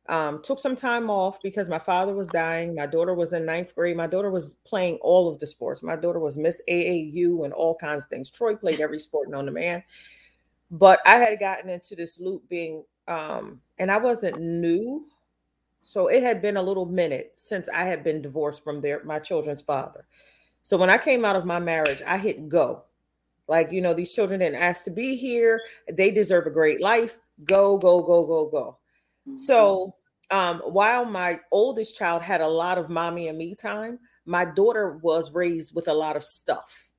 Um, 0.08 0.42
took 0.42 0.58
some 0.58 0.74
time 0.74 1.08
off 1.08 1.38
because 1.42 1.68
my 1.68 1.78
father 1.78 2.14
was 2.14 2.28
dying. 2.28 2.74
My 2.74 2.86
daughter 2.86 3.14
was 3.14 3.32
in 3.32 3.46
ninth 3.46 3.74
grade. 3.74 3.96
My 3.96 4.08
daughter 4.08 4.30
was 4.30 4.56
playing 4.64 4.98
all 5.00 5.32
of 5.32 5.38
the 5.38 5.46
sports. 5.46 5.82
My 5.82 5.96
daughter 5.96 6.18
was 6.18 6.36
Miss 6.36 6.60
AAU 6.68 7.44
and 7.44 7.52
all 7.52 7.76
kinds 7.76 8.04
of 8.04 8.10
things. 8.10 8.30
Troy 8.30 8.56
played 8.56 8.80
every 8.80 8.98
sport 8.98 9.30
known 9.30 9.46
to 9.46 9.52
man. 9.52 9.84
But 10.72 11.00
I 11.06 11.16
had 11.16 11.38
gotten 11.38 11.70
into 11.70 11.94
this 11.94 12.18
loop 12.18 12.48
being, 12.48 12.84
um, 13.08 13.60
and 13.78 13.90
I 13.90 13.98
wasn't 13.98 14.40
new 14.40 15.06
so 15.82 16.08
it 16.08 16.22
had 16.22 16.40
been 16.40 16.56
a 16.56 16.62
little 16.62 16.86
minute 16.86 17.32
since 17.36 17.68
I 17.68 17.84
had 17.84 18.04
been 18.04 18.22
divorced 18.22 18.62
from 18.62 18.80
their 18.80 19.02
my 19.04 19.18
children's 19.18 19.62
father. 19.62 20.06
So 20.62 20.76
when 20.76 20.90
I 20.90 20.98
came 20.98 21.24
out 21.24 21.36
of 21.36 21.44
my 21.44 21.58
marriage, 21.58 22.02
I 22.06 22.18
hit 22.18 22.48
go. 22.48 22.84
Like, 23.48 23.72
you 23.72 23.80
know, 23.80 23.92
these 23.92 24.14
children 24.14 24.40
didn't 24.40 24.62
ask 24.62 24.84
to 24.84 24.90
be 24.90 25.16
here. 25.16 25.60
They 25.92 26.12
deserve 26.12 26.46
a 26.46 26.50
great 26.50 26.80
life. 26.80 27.18
Go, 27.44 27.76
go, 27.76 28.02
go, 28.02 28.24
go, 28.24 28.46
go. 28.46 28.78
Mm-hmm. 29.28 29.38
So 29.38 29.96
um, 30.30 30.60
while 30.60 31.04
my 31.04 31.40
oldest 31.50 31.96
child 31.96 32.22
had 32.22 32.40
a 32.40 32.48
lot 32.48 32.78
of 32.78 32.88
mommy 32.88 33.28
and 33.28 33.36
me 33.36 33.56
time, 33.56 33.98
my 34.24 34.44
daughter 34.44 35.00
was 35.02 35.34
raised 35.34 35.74
with 35.74 35.88
a 35.88 35.94
lot 35.94 36.14
of 36.14 36.22
stuff. 36.22 36.91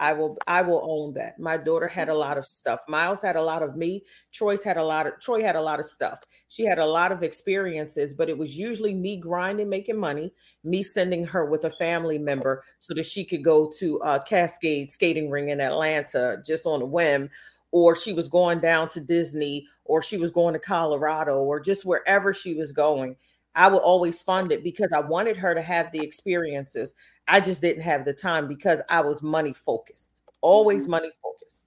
I 0.00 0.12
will 0.12 0.38
I 0.46 0.62
will 0.62 0.80
own 0.84 1.14
that. 1.14 1.38
My 1.38 1.56
daughter 1.56 1.88
had 1.88 2.08
a 2.08 2.14
lot 2.14 2.38
of 2.38 2.46
stuff. 2.46 2.80
Miles 2.88 3.20
had 3.20 3.36
a 3.36 3.42
lot 3.42 3.62
of 3.62 3.76
me. 3.76 4.04
Troy's 4.32 4.62
had 4.62 4.76
a 4.76 4.84
lot 4.84 5.06
of 5.06 5.18
Troy 5.20 5.42
had 5.42 5.56
a 5.56 5.60
lot 5.62 5.80
of 5.80 5.86
stuff. 5.86 6.20
She 6.48 6.64
had 6.64 6.78
a 6.78 6.86
lot 6.86 7.10
of 7.12 7.22
experiences, 7.22 8.14
but 8.14 8.28
it 8.28 8.38
was 8.38 8.56
usually 8.56 8.94
me 8.94 9.16
grinding, 9.16 9.68
making 9.68 9.98
money, 9.98 10.32
me 10.62 10.82
sending 10.82 11.26
her 11.26 11.44
with 11.44 11.64
a 11.64 11.70
family 11.72 12.18
member 12.18 12.62
so 12.78 12.94
that 12.94 13.06
she 13.06 13.24
could 13.24 13.42
go 13.42 13.70
to 13.78 13.96
a 14.04 14.20
Cascade 14.22 14.90
skating 14.90 15.30
ring 15.30 15.48
in 15.48 15.60
Atlanta 15.60 16.40
just 16.46 16.64
on 16.66 16.80
a 16.80 16.86
whim, 16.86 17.28
or 17.72 17.96
she 17.96 18.12
was 18.12 18.28
going 18.28 18.60
down 18.60 18.88
to 18.90 19.00
Disney, 19.00 19.66
or 19.84 20.00
she 20.00 20.16
was 20.16 20.30
going 20.30 20.54
to 20.54 20.60
Colorado, 20.60 21.40
or 21.40 21.60
just 21.60 21.84
wherever 21.84 22.32
she 22.32 22.54
was 22.54 22.72
going. 22.72 23.16
I 23.54 23.68
would 23.68 23.82
always 23.82 24.22
fund 24.22 24.52
it 24.52 24.62
because 24.62 24.92
I 24.92 25.00
wanted 25.00 25.36
her 25.36 25.54
to 25.54 25.62
have 25.62 25.90
the 25.92 26.00
experiences. 26.00 26.94
I 27.26 27.40
just 27.40 27.60
didn't 27.60 27.82
have 27.82 28.04
the 28.04 28.12
time 28.12 28.46
because 28.46 28.82
I 28.88 29.00
was 29.00 29.22
money 29.22 29.52
focused, 29.52 30.12
always 30.40 30.82
mm-hmm. 30.82 30.92
money 30.92 31.10
focused. 31.22 31.64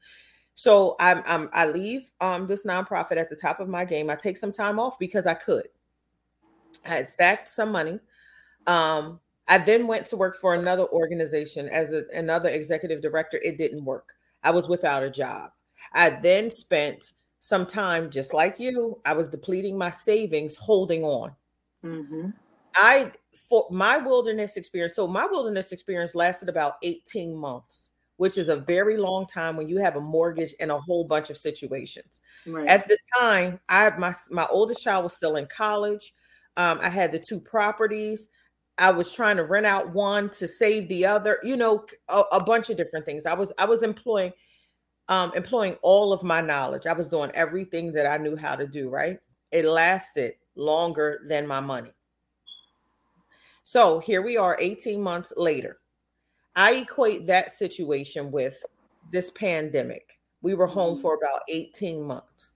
So 0.53 0.95
I'm, 0.99 1.23
I'm 1.25 1.49
I 1.53 1.67
leave 1.67 2.11
um, 2.21 2.47
this 2.47 2.65
nonprofit 2.65 3.17
at 3.17 3.29
the 3.29 3.35
top 3.35 3.59
of 3.59 3.67
my 3.67 3.83
game. 3.83 4.09
I 4.09 4.15
take 4.15 4.37
some 4.37 4.51
time 4.51 4.79
off 4.79 4.99
because 4.99 5.27
I 5.27 5.33
could. 5.33 5.67
I 6.85 6.89
had 6.89 7.09
stacked 7.09 7.49
some 7.49 7.71
money. 7.71 7.99
Um, 8.67 9.19
I 9.47 9.57
then 9.57 9.87
went 9.87 10.05
to 10.07 10.17
work 10.17 10.35
for 10.35 10.53
another 10.53 10.87
organization 10.87 11.67
as 11.67 11.93
a, 11.93 12.03
another 12.13 12.49
executive 12.49 13.01
director. 13.01 13.39
It 13.43 13.57
didn't 13.57 13.83
work. 13.83 14.13
I 14.43 14.51
was 14.51 14.69
without 14.69 15.03
a 15.03 15.09
job. 15.09 15.51
I 15.93 16.11
then 16.11 16.49
spent 16.49 17.13
some 17.39 17.65
time, 17.65 18.09
just 18.09 18.33
like 18.33 18.59
you, 18.59 18.99
I 19.03 19.13
was 19.13 19.29
depleting 19.29 19.77
my 19.77 19.91
savings, 19.91 20.55
holding 20.55 21.03
on. 21.03 21.31
Mm-hmm. 21.83 22.29
I 22.75 23.11
for 23.49 23.67
my 23.69 23.97
wilderness 23.97 24.57
experience. 24.57 24.95
So 24.95 25.07
my 25.07 25.25
wilderness 25.25 25.71
experience 25.71 26.15
lasted 26.15 26.49
about 26.49 26.75
18 26.83 27.35
months, 27.35 27.89
which 28.17 28.37
is 28.37 28.49
a 28.49 28.57
very 28.57 28.97
long 28.97 29.25
time 29.25 29.57
when 29.57 29.67
you 29.67 29.77
have 29.79 29.95
a 29.95 30.01
mortgage 30.01 30.53
and 30.59 30.71
a 30.71 30.79
whole 30.79 31.03
bunch 31.03 31.29
of 31.29 31.37
situations. 31.37 32.19
Right. 32.45 32.67
At 32.67 32.87
the 32.87 32.97
time, 33.19 33.59
I 33.69 33.89
my 33.97 34.13
my 34.29 34.47
oldest 34.49 34.83
child 34.83 35.03
was 35.03 35.15
still 35.15 35.35
in 35.35 35.47
college. 35.47 36.13
Um, 36.57 36.79
I 36.81 36.89
had 36.89 37.11
the 37.11 37.19
two 37.19 37.39
properties. 37.39 38.29
I 38.77 38.91
was 38.91 39.13
trying 39.13 39.37
to 39.37 39.43
rent 39.43 39.65
out 39.65 39.93
one 39.93 40.29
to 40.31 40.47
save 40.47 40.89
the 40.89 41.05
other. 41.05 41.39
You 41.43 41.57
know, 41.57 41.85
a, 42.09 42.23
a 42.33 42.43
bunch 42.43 42.69
of 42.69 42.77
different 42.77 43.05
things. 43.05 43.25
I 43.25 43.33
was 43.33 43.51
I 43.57 43.65
was 43.65 43.83
employing 43.83 44.33
um, 45.07 45.31
employing 45.35 45.75
all 45.81 46.13
of 46.13 46.23
my 46.23 46.41
knowledge. 46.41 46.85
I 46.85 46.93
was 46.93 47.09
doing 47.09 47.31
everything 47.33 47.91
that 47.93 48.05
I 48.05 48.17
knew 48.17 48.35
how 48.35 48.55
to 48.55 48.67
do. 48.67 48.89
Right. 48.89 49.17
It 49.51 49.65
lasted 49.65 50.33
longer 50.55 51.21
than 51.27 51.47
my 51.47 51.59
money. 51.59 51.91
So 53.63 53.99
here 53.99 54.21
we 54.21 54.37
are 54.37 54.57
18 54.59 55.01
months 55.01 55.33
later. 55.37 55.77
I 56.55 56.73
equate 56.73 57.27
that 57.27 57.51
situation 57.51 58.31
with 58.31 58.61
this 59.11 59.31
pandemic. 59.31 60.19
We 60.41 60.53
were 60.53 60.67
home 60.67 60.93
mm-hmm. 60.93 61.01
for 61.01 61.15
about 61.15 61.41
18 61.47 62.03
months. 62.03 62.51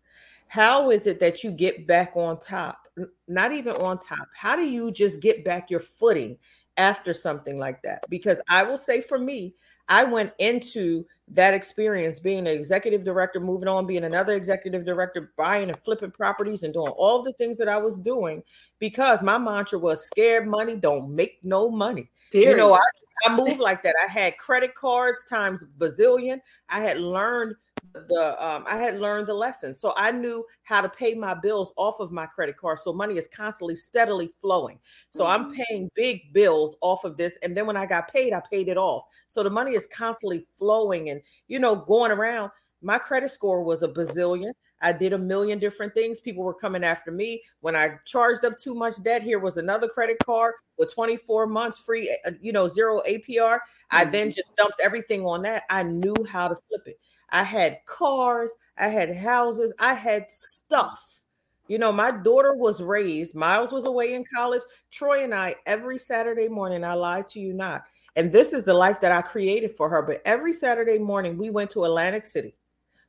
How 0.48 0.92
is 0.92 1.08
it 1.08 1.20
that 1.20 1.44
you 1.44 1.52
get 1.52 1.88
back 1.88 2.14
on 2.16 2.40
top? 2.40 2.88
Not 3.28 3.54
even 3.54 3.76
on 3.76 4.00
top. 4.00 4.28
How 4.36 4.56
do 4.56 4.64
you 4.64 4.92
just 4.92 5.22
get 5.22 5.44
back 5.44 5.70
your 5.70 5.80
footing 5.80 6.38
after 6.78 7.14
something 7.14 7.58
like 7.58 7.82
that? 7.84 8.04
Because 8.10 8.42
I 8.50 8.64
will 8.64 8.78
say 8.78 9.02
for 9.02 9.18
me, 9.18 9.54
I 9.88 10.04
went 10.04 10.34
into 10.40 11.06
that 11.30 11.54
experience 11.54 12.20
being 12.20 12.40
an 12.40 12.48
executive 12.48 13.04
director, 13.04 13.40
moving 13.40 13.68
on, 13.68 13.88
being 13.88 14.04
another 14.04 14.34
executive 14.34 14.86
director, 14.86 15.34
buying 15.38 15.70
and 15.70 15.80
flipping 15.80 16.12
properties 16.12 16.64
and 16.64 16.74
doing 16.74 16.92
all 16.98 17.24
the 17.24 17.34
things 17.34 17.58
that 17.58 17.68
I 17.68 17.78
was 17.78 17.98
doing 17.98 18.44
because 18.80 19.24
my 19.24 19.38
mantra 19.38 19.80
was 19.80 20.06
scared 20.06 20.48
money 20.48 20.76
don't 20.76 21.10
make 21.10 21.40
no 21.44 21.70
money. 21.70 22.10
Period. 22.32 22.52
You 22.52 22.58
know, 22.58 22.74
I, 22.74 22.82
I 23.26 23.36
moved 23.36 23.60
like 23.60 23.82
that. 23.84 23.96
I 24.04 24.08
had 24.08 24.38
credit 24.38 24.76
cards 24.76 25.26
times 25.30 25.64
bazillion. 25.80 26.40
I 26.70 26.82
had 26.82 27.00
learned 27.00 27.56
the 27.94 28.36
um, 28.46 28.64
I 28.68 28.78
had 28.78 29.00
learned 29.00 29.28
the 29.28 29.34
lesson. 29.34 29.76
So 29.76 29.94
I 29.98 30.12
knew 30.12 30.46
how 30.64 30.82
to 30.82 30.90
pay 30.90 31.14
my 31.14 31.34
bills 31.34 31.74
off 31.78 32.00
of 32.00 32.12
my 32.12 32.26
credit 32.26 32.58
card. 32.58 32.80
So 32.80 32.94
money 32.94 33.18
is 33.18 33.28
constantly 33.28 33.76
steadily 33.76 34.30
flowing. 34.42 34.80
So 35.12 35.24
mm-hmm. 35.24 35.44
I'm 35.44 35.54
paying 35.54 35.90
big 35.96 36.34
bills 36.34 36.76
off 36.82 37.04
of 37.04 37.18
this. 37.18 37.38
And 37.44 37.56
then 37.56 37.66
when 37.66 37.78
I 37.78 37.86
got 37.86 38.12
paid, 38.12 38.34
I 38.34 38.42
paid 38.52 38.68
it 38.68 38.78
off. 38.78 39.06
So 39.28 39.44
the 39.44 39.50
money 39.50 39.72
is 39.72 39.88
constantly 39.88 40.46
flowing 40.58 41.10
and 41.10 41.22
you 41.48 41.60
know 41.60 41.76
going 41.76 42.12
around. 42.12 42.52
My 42.86 43.00
credit 43.00 43.32
score 43.32 43.64
was 43.64 43.82
a 43.82 43.88
bazillion. 43.88 44.52
I 44.80 44.94
did 44.94 45.14
a 45.14 45.18
million 45.18 45.58
different 45.58 45.96
things. 45.96 46.20
People 46.20 46.44
were 46.44 46.54
coming 46.54 46.84
after 46.84 47.10
me. 47.10 47.42
When 47.62 47.76
I 47.76 47.96
charged 48.06 48.46
up 48.46 48.60
too 48.60 48.76
much 48.76 49.02
debt, 49.02 49.24
here 49.24 49.40
was 49.40 49.58
another 49.58 49.88
credit 49.88 50.18
card 50.24 50.54
with 50.78 50.94
24 50.94 51.48
months 51.48 51.80
free, 51.80 52.16
uh, 52.28 52.32
you 52.40 52.52
know, 52.52 52.68
zero 52.68 53.02
APR. 53.10 53.58
I 53.90 54.06
then 54.06 54.28
mm-hmm. 54.28 54.36
just 54.36 54.56
dumped 54.56 54.80
everything 54.84 55.26
on 55.26 55.42
that. 55.42 55.64
I 55.72 55.82
knew 55.82 56.14
how 56.30 56.48
to 56.48 56.56
flip 56.68 56.84
it. 56.86 57.00
I 57.32 57.42
had 57.42 57.80
cars, 57.86 58.56
I 58.78 58.90
had 58.90 59.16
houses, 59.16 59.74
I 59.80 59.96
had 59.96 60.30
stuff. 60.30 61.24
You 61.68 61.80
know, 61.80 61.92
my 61.92 62.12
daughter 62.12 62.54
was 62.54 62.84
raised, 62.84 63.34
Miles 63.34 63.72
was 63.72 63.86
away 63.86 64.14
in 64.14 64.26
college. 64.32 64.62
Troy 64.92 65.24
and 65.24 65.34
I, 65.34 65.56
every 65.66 65.98
Saturday 65.98 66.50
morning, 66.50 66.84
I 66.84 66.94
lie 66.94 67.24
to 67.30 67.40
you 67.40 67.52
not. 67.52 67.82
And 68.16 68.32
this 68.32 68.54
is 68.54 68.64
the 68.64 68.76
life 68.76 69.02
that 69.02 69.12
I 69.12 69.24
created 69.24 69.72
for 69.72 69.90
her. 69.90 70.04
But 70.04 70.22
every 70.24 70.54
Saturday 70.54 71.00
morning, 71.00 71.36
we 71.36 71.50
went 71.50 71.72
to 71.72 71.86
Atlantic 71.86 72.28
City. 72.28 72.56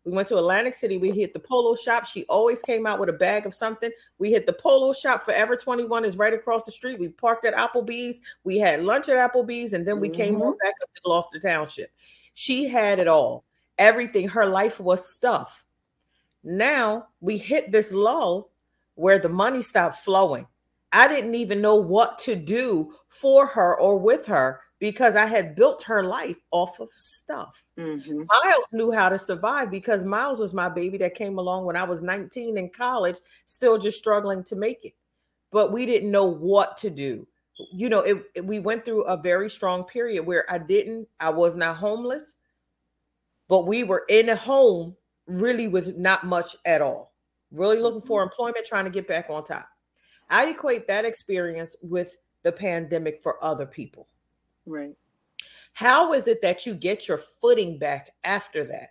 We 0.06 0.12
went 0.12 0.28
to 0.28 0.38
Atlantic 0.38 0.76
City. 0.76 0.98
We 0.98 1.10
hit 1.10 1.32
the 1.32 1.40
polo 1.40 1.74
shop. 1.74 2.06
She 2.06 2.24
always 2.26 2.62
came 2.62 2.86
out 2.86 3.00
with 3.00 3.08
a 3.08 3.12
bag 3.12 3.44
of 3.44 3.52
something. 3.52 3.90
We 4.18 4.30
hit 4.30 4.46
the 4.46 4.52
polo 4.52 4.92
shop. 4.92 5.24
Forever 5.24 5.56
21 5.56 6.04
is 6.04 6.16
right 6.16 6.32
across 6.32 6.64
the 6.64 6.70
street. 6.70 7.00
We 7.00 7.08
parked 7.08 7.44
at 7.44 7.56
Applebee's. 7.56 8.20
We 8.44 8.56
had 8.58 8.84
lunch 8.84 9.08
at 9.08 9.16
Applebee's, 9.16 9.72
and 9.72 9.86
then 9.86 9.98
we 9.98 10.08
mm-hmm. 10.08 10.16
came 10.16 10.42
on 10.42 10.56
back 10.58 10.74
up 10.80 10.94
to 10.94 11.00
Gloucester 11.02 11.40
Township. 11.40 11.90
She 12.34 12.68
had 12.68 13.00
it 13.00 13.08
all. 13.08 13.44
Everything. 13.78 14.28
Her 14.28 14.46
life 14.46 14.78
was 14.78 15.10
stuff. 15.10 15.64
Now 16.44 17.08
we 17.20 17.36
hit 17.36 17.72
this 17.72 17.92
lull 17.92 18.50
where 18.94 19.18
the 19.18 19.28
money 19.28 19.60
stopped 19.60 19.96
flowing. 19.96 20.46
I 20.92 21.08
didn't 21.08 21.34
even 21.34 21.60
know 21.60 21.74
what 21.74 22.18
to 22.20 22.36
do 22.36 22.92
for 23.08 23.48
her 23.48 23.76
or 23.76 23.98
with 23.98 24.26
her 24.26 24.60
because 24.78 25.16
I 25.16 25.26
had 25.26 25.54
built 25.54 25.82
her 25.84 26.04
life 26.04 26.38
off 26.50 26.80
of 26.80 26.90
stuff. 26.90 27.64
Mm-hmm. 27.78 28.18
Miles 28.18 28.66
knew 28.72 28.92
how 28.92 29.08
to 29.08 29.18
survive 29.18 29.70
because 29.70 30.04
Miles 30.04 30.38
was 30.38 30.52
my 30.52 30.68
baby 30.68 30.98
that 30.98 31.14
came 31.14 31.38
along 31.38 31.64
when 31.64 31.76
I 31.76 31.84
was 31.84 32.02
19 32.02 32.58
in 32.58 32.70
college, 32.70 33.16
still 33.46 33.78
just 33.78 33.98
struggling 33.98 34.44
to 34.44 34.56
make 34.56 34.84
it. 34.84 34.94
But 35.50 35.72
we 35.72 35.86
didn't 35.86 36.10
know 36.10 36.26
what 36.26 36.76
to 36.78 36.90
do. 36.90 37.26
You 37.72 37.88
know, 37.88 38.00
it, 38.00 38.22
it, 38.34 38.44
we 38.44 38.58
went 38.58 38.84
through 38.84 39.04
a 39.04 39.16
very 39.16 39.48
strong 39.48 39.84
period 39.84 40.26
where 40.26 40.44
I 40.50 40.58
didn't, 40.58 41.08
I 41.20 41.30
was 41.30 41.56
not 41.56 41.76
homeless, 41.76 42.36
but 43.48 43.66
we 43.66 43.82
were 43.82 44.04
in 44.10 44.28
a 44.28 44.36
home 44.36 44.94
really 45.26 45.68
with 45.68 45.96
not 45.96 46.26
much 46.26 46.54
at 46.66 46.82
all. 46.82 47.14
Really 47.50 47.78
looking 47.78 48.02
for 48.02 48.20
mm-hmm. 48.20 48.30
employment, 48.30 48.66
trying 48.66 48.84
to 48.84 48.90
get 48.90 49.08
back 49.08 49.26
on 49.30 49.44
top. 49.44 49.68
I 50.28 50.50
equate 50.50 50.86
that 50.88 51.06
experience 51.06 51.76
with 51.80 52.14
the 52.42 52.52
pandemic 52.52 53.22
for 53.22 53.42
other 53.42 53.64
people. 53.64 54.08
Right. 54.66 54.94
How 55.72 56.12
is 56.12 56.26
it 56.26 56.42
that 56.42 56.66
you 56.66 56.74
get 56.74 57.06
your 57.06 57.18
footing 57.18 57.78
back 57.78 58.10
after 58.24 58.64
that? 58.64 58.90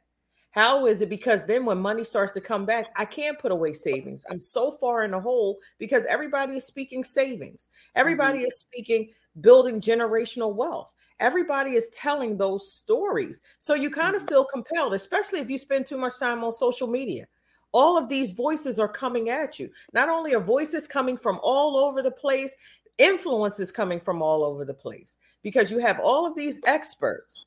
How 0.51 0.85
is 0.85 1.01
it? 1.01 1.09
Because 1.09 1.43
then 1.45 1.65
when 1.65 1.79
money 1.79 2.05
starts 2.05 2.31
to 2.33 2.41
come 2.41 2.65
back, 2.65 2.85
I 2.95 3.03
can't 3.03 3.37
put 3.37 3.51
away 3.51 3.73
savings. 3.73 4.25
I'm 4.29 4.39
so 4.39 4.71
far 4.71 5.03
in 5.03 5.11
the 5.11 5.19
hole 5.19 5.57
because 5.79 6.05
everybody 6.05 6.55
is 6.55 6.65
speaking 6.65 7.03
savings. 7.03 7.67
Everybody 7.95 8.37
mm-hmm. 8.37 8.47
is 8.47 8.59
speaking 8.59 9.09
building 9.41 9.81
generational 9.81 10.55
wealth. 10.55 10.93
Everybody 11.19 11.71
is 11.71 11.89
telling 11.89 12.37
those 12.37 12.71
stories. 12.71 13.41
So 13.59 13.73
you 13.73 13.89
kind 13.89 14.15
of 14.15 14.21
mm-hmm. 14.21 14.29
feel 14.29 14.45
compelled, 14.45 14.93
especially 14.93 15.39
if 15.39 15.49
you 15.49 15.57
spend 15.57 15.87
too 15.87 15.97
much 15.97 16.19
time 16.19 16.43
on 16.43 16.53
social 16.53 16.87
media. 16.87 17.25
All 17.73 17.97
of 17.97 18.07
these 18.07 18.31
voices 18.31 18.79
are 18.79 18.87
coming 18.87 19.29
at 19.29 19.59
you. 19.59 19.69
Not 19.91 20.07
only 20.07 20.35
are 20.35 20.39
voices 20.39 20.87
coming 20.87 21.17
from 21.17 21.39
all 21.43 21.77
over 21.77 22.01
the 22.01 22.11
place, 22.11 22.55
influence 22.97 23.59
is 23.59 23.73
coming 23.73 23.99
from 23.99 24.21
all 24.21 24.43
over 24.45 24.63
the 24.63 24.73
place 24.73 25.17
because 25.45 25.69
you 25.69 25.77
have 25.77 25.99
all 25.99 26.25
of 26.25 26.35
these 26.35 26.59
experts, 26.65 27.45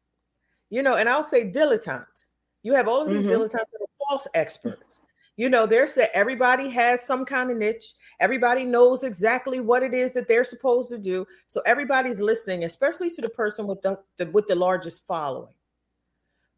you 0.70 0.84
know, 0.84 0.94
and 0.94 1.08
I'll 1.08 1.24
say 1.24 1.50
dilettantes. 1.50 2.34
You 2.62 2.72
have 2.74 2.86
all 2.86 3.02
of 3.02 3.10
these 3.10 3.26
mm-hmm. 3.26 3.42
dilettantes 3.42 3.50
that 3.50 3.80
are 3.82 4.08
false 4.08 4.28
experts. 4.34 5.02
You 5.36 5.48
know, 5.48 5.66
they're 5.66 5.88
said 5.88 6.10
everybody 6.14 6.70
has 6.70 7.04
some 7.04 7.24
kind 7.24 7.50
of 7.50 7.56
niche. 7.56 7.94
Everybody 8.20 8.62
knows 8.62 9.02
exactly 9.02 9.58
what 9.58 9.82
it 9.82 9.94
is 9.94 10.12
that 10.12 10.28
they're 10.28 10.44
supposed 10.44 10.90
to 10.90 10.98
do. 10.98 11.26
So 11.48 11.60
everybody's 11.66 12.20
listening, 12.20 12.62
especially 12.62 13.10
to 13.10 13.20
the 13.20 13.30
person 13.30 13.66
with 13.66 13.82
the, 13.82 13.98
the 14.16 14.26
with 14.26 14.46
the 14.46 14.54
largest 14.54 15.04
following. 15.04 15.54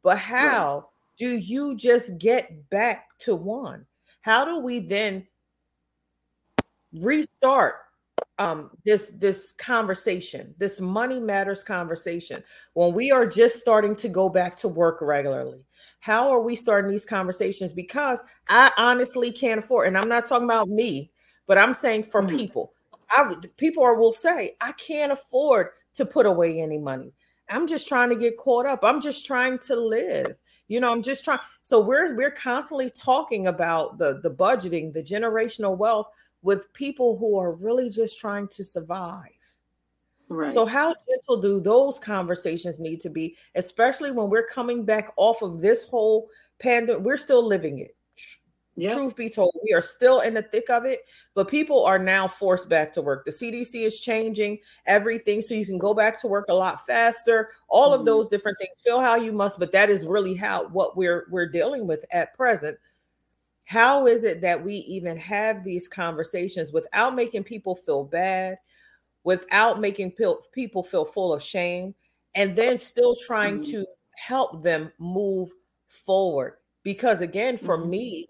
But 0.02 0.18
how 0.18 0.74
right. 0.74 0.84
do 1.16 1.38
you 1.38 1.74
just 1.74 2.18
get 2.18 2.68
back 2.68 3.16
to 3.20 3.34
one? 3.34 3.86
How 4.20 4.44
do 4.44 4.58
we 4.58 4.80
then 4.80 5.26
restart 6.92 7.76
um, 8.40 8.70
this 8.86 9.12
this 9.18 9.52
conversation, 9.52 10.54
this 10.56 10.80
money 10.80 11.20
matters 11.20 11.62
conversation, 11.62 12.42
when 12.72 12.94
we 12.94 13.12
are 13.12 13.26
just 13.26 13.58
starting 13.58 13.94
to 13.96 14.08
go 14.08 14.30
back 14.30 14.56
to 14.58 14.68
work 14.68 15.02
regularly, 15.02 15.66
how 16.00 16.30
are 16.30 16.40
we 16.40 16.56
starting 16.56 16.90
these 16.90 17.04
conversations? 17.04 17.74
Because 17.74 18.18
I 18.48 18.72
honestly 18.78 19.30
can't 19.30 19.58
afford, 19.58 19.88
and 19.88 19.98
I'm 19.98 20.08
not 20.08 20.24
talking 20.26 20.46
about 20.46 20.68
me, 20.68 21.10
but 21.46 21.58
I'm 21.58 21.74
saying 21.74 22.04
for 22.04 22.22
mm-hmm. 22.22 22.34
people. 22.34 22.72
I 23.10 23.34
people 23.58 23.82
are 23.82 23.94
will 23.94 24.14
say 24.14 24.56
I 24.62 24.72
can't 24.72 25.12
afford 25.12 25.68
to 25.94 26.06
put 26.06 26.24
away 26.24 26.60
any 26.60 26.78
money. 26.78 27.12
I'm 27.50 27.66
just 27.66 27.88
trying 27.88 28.08
to 28.08 28.16
get 28.16 28.38
caught 28.38 28.64
up. 28.64 28.80
I'm 28.82 29.02
just 29.02 29.26
trying 29.26 29.58
to 29.66 29.76
live. 29.76 30.38
You 30.68 30.80
know, 30.80 30.90
I'm 30.90 31.02
just 31.02 31.26
trying. 31.26 31.40
So 31.60 31.78
we're 31.78 32.16
we're 32.16 32.30
constantly 32.30 32.88
talking 32.88 33.48
about 33.48 33.98
the 33.98 34.18
the 34.22 34.30
budgeting, 34.30 34.94
the 34.94 35.02
generational 35.02 35.76
wealth 35.76 36.06
with 36.42 36.72
people 36.72 37.16
who 37.18 37.38
are 37.38 37.52
really 37.52 37.90
just 37.90 38.18
trying 38.18 38.48
to 38.48 38.64
survive. 38.64 39.28
Right. 40.28 40.50
So, 40.50 40.64
how 40.64 40.94
gentle 41.08 41.40
do 41.40 41.60
those 41.60 41.98
conversations 41.98 42.78
need 42.78 43.00
to 43.00 43.10
be, 43.10 43.36
especially 43.56 44.12
when 44.12 44.30
we're 44.30 44.46
coming 44.46 44.84
back 44.84 45.12
off 45.16 45.42
of 45.42 45.60
this 45.60 45.84
whole 45.84 46.28
pandemic? 46.60 47.02
We're 47.02 47.16
still 47.16 47.44
living 47.44 47.80
it. 47.80 47.96
Yep. 48.76 48.92
Truth 48.92 49.16
be 49.16 49.28
told, 49.28 49.52
we 49.64 49.74
are 49.74 49.82
still 49.82 50.20
in 50.20 50.32
the 50.32 50.42
thick 50.42 50.70
of 50.70 50.84
it, 50.84 51.00
but 51.34 51.48
people 51.48 51.84
are 51.84 51.98
now 51.98 52.28
forced 52.28 52.68
back 52.68 52.92
to 52.92 53.02
work. 53.02 53.24
The 53.24 53.32
CDC 53.32 53.82
is 53.82 54.00
changing 54.00 54.58
everything 54.86 55.42
so 55.42 55.54
you 55.54 55.66
can 55.66 55.78
go 55.78 55.92
back 55.92 56.18
to 56.20 56.28
work 56.28 56.46
a 56.48 56.54
lot 56.54 56.86
faster. 56.86 57.50
All 57.68 57.90
mm-hmm. 57.90 58.00
of 58.00 58.06
those 58.06 58.28
different 58.28 58.56
things. 58.58 58.80
Feel 58.82 59.00
how 59.00 59.16
you 59.16 59.32
must, 59.32 59.58
but 59.58 59.72
that 59.72 59.90
is 59.90 60.06
really 60.06 60.34
how 60.34 60.68
what 60.68 60.96
we're 60.96 61.26
we're 61.30 61.48
dealing 61.48 61.88
with 61.88 62.04
at 62.12 62.32
present 62.34 62.78
how 63.70 64.08
is 64.08 64.24
it 64.24 64.40
that 64.40 64.64
we 64.64 64.78
even 64.88 65.16
have 65.16 65.62
these 65.62 65.86
conversations 65.86 66.72
without 66.72 67.14
making 67.14 67.44
people 67.44 67.76
feel 67.76 68.02
bad, 68.02 68.58
without 69.22 69.80
making 69.80 70.10
people 70.52 70.82
feel 70.82 71.04
full 71.04 71.32
of 71.32 71.40
shame, 71.40 71.94
and 72.34 72.56
then 72.56 72.76
still 72.78 73.14
trying 73.14 73.60
mm-hmm. 73.60 73.70
to 73.70 73.86
help 74.16 74.64
them 74.64 74.90
move 74.98 75.52
forward? 75.88 76.54
Because 76.82 77.20
again, 77.20 77.56
for 77.56 77.78
mm-hmm. 77.78 77.90
me, 77.90 78.28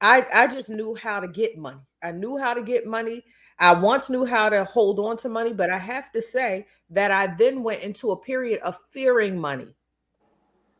I, 0.00 0.24
I 0.32 0.46
just 0.46 0.70
knew 0.70 0.94
how 0.94 1.18
to 1.18 1.26
get 1.26 1.58
money. 1.58 1.80
I 2.00 2.12
knew 2.12 2.38
how 2.38 2.54
to 2.54 2.62
get 2.62 2.86
money. 2.86 3.24
I 3.58 3.74
once 3.74 4.08
knew 4.08 4.24
how 4.24 4.50
to 4.50 4.62
hold 4.62 5.00
on 5.00 5.16
to 5.16 5.28
money, 5.28 5.52
but 5.52 5.70
I 5.70 5.78
have 5.78 6.12
to 6.12 6.22
say 6.22 6.64
that 6.90 7.10
I 7.10 7.34
then 7.34 7.64
went 7.64 7.82
into 7.82 8.12
a 8.12 8.16
period 8.16 8.60
of 8.60 8.78
fearing 8.92 9.36
money. 9.36 9.74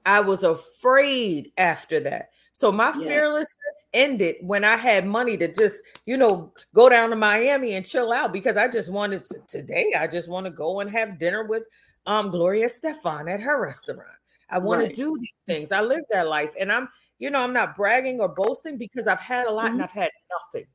I 0.06 0.20
was 0.20 0.44
afraid 0.44 1.50
after 1.58 1.98
that. 1.98 2.30
So 2.60 2.70
my 2.70 2.92
yeah. 2.98 3.08
fearlessness 3.08 3.86
ended 3.94 4.36
when 4.42 4.64
I 4.64 4.76
had 4.76 5.06
money 5.06 5.34
to 5.38 5.50
just, 5.50 5.82
you 6.04 6.18
know, 6.18 6.52
go 6.74 6.90
down 6.90 7.08
to 7.08 7.16
Miami 7.16 7.72
and 7.72 7.86
chill 7.86 8.12
out 8.12 8.34
because 8.34 8.58
I 8.58 8.68
just 8.68 8.92
wanted 8.92 9.24
to 9.28 9.38
today. 9.48 9.94
I 9.98 10.06
just 10.06 10.28
want 10.28 10.44
to 10.44 10.52
go 10.52 10.80
and 10.80 10.90
have 10.90 11.18
dinner 11.18 11.42
with 11.42 11.62
um 12.04 12.30
Gloria 12.30 12.66
Estefan 12.66 13.32
at 13.32 13.40
her 13.40 13.62
restaurant. 13.62 14.10
I 14.50 14.58
want 14.58 14.82
right. 14.82 14.90
to 14.90 14.94
do 14.94 15.16
these 15.18 15.32
things. 15.46 15.72
I 15.72 15.80
live 15.80 16.02
that 16.10 16.28
life 16.28 16.52
and 16.60 16.70
I'm, 16.70 16.90
you 17.18 17.30
know, 17.30 17.40
I'm 17.40 17.54
not 17.54 17.74
bragging 17.76 18.20
or 18.20 18.28
boasting 18.28 18.76
because 18.76 19.08
I've 19.08 19.20
had 19.20 19.46
a 19.46 19.50
lot 19.50 19.68
mm-hmm. 19.68 19.76
and 19.76 19.82
I've 19.84 19.92
had 19.92 20.10
nothing. 20.30 20.68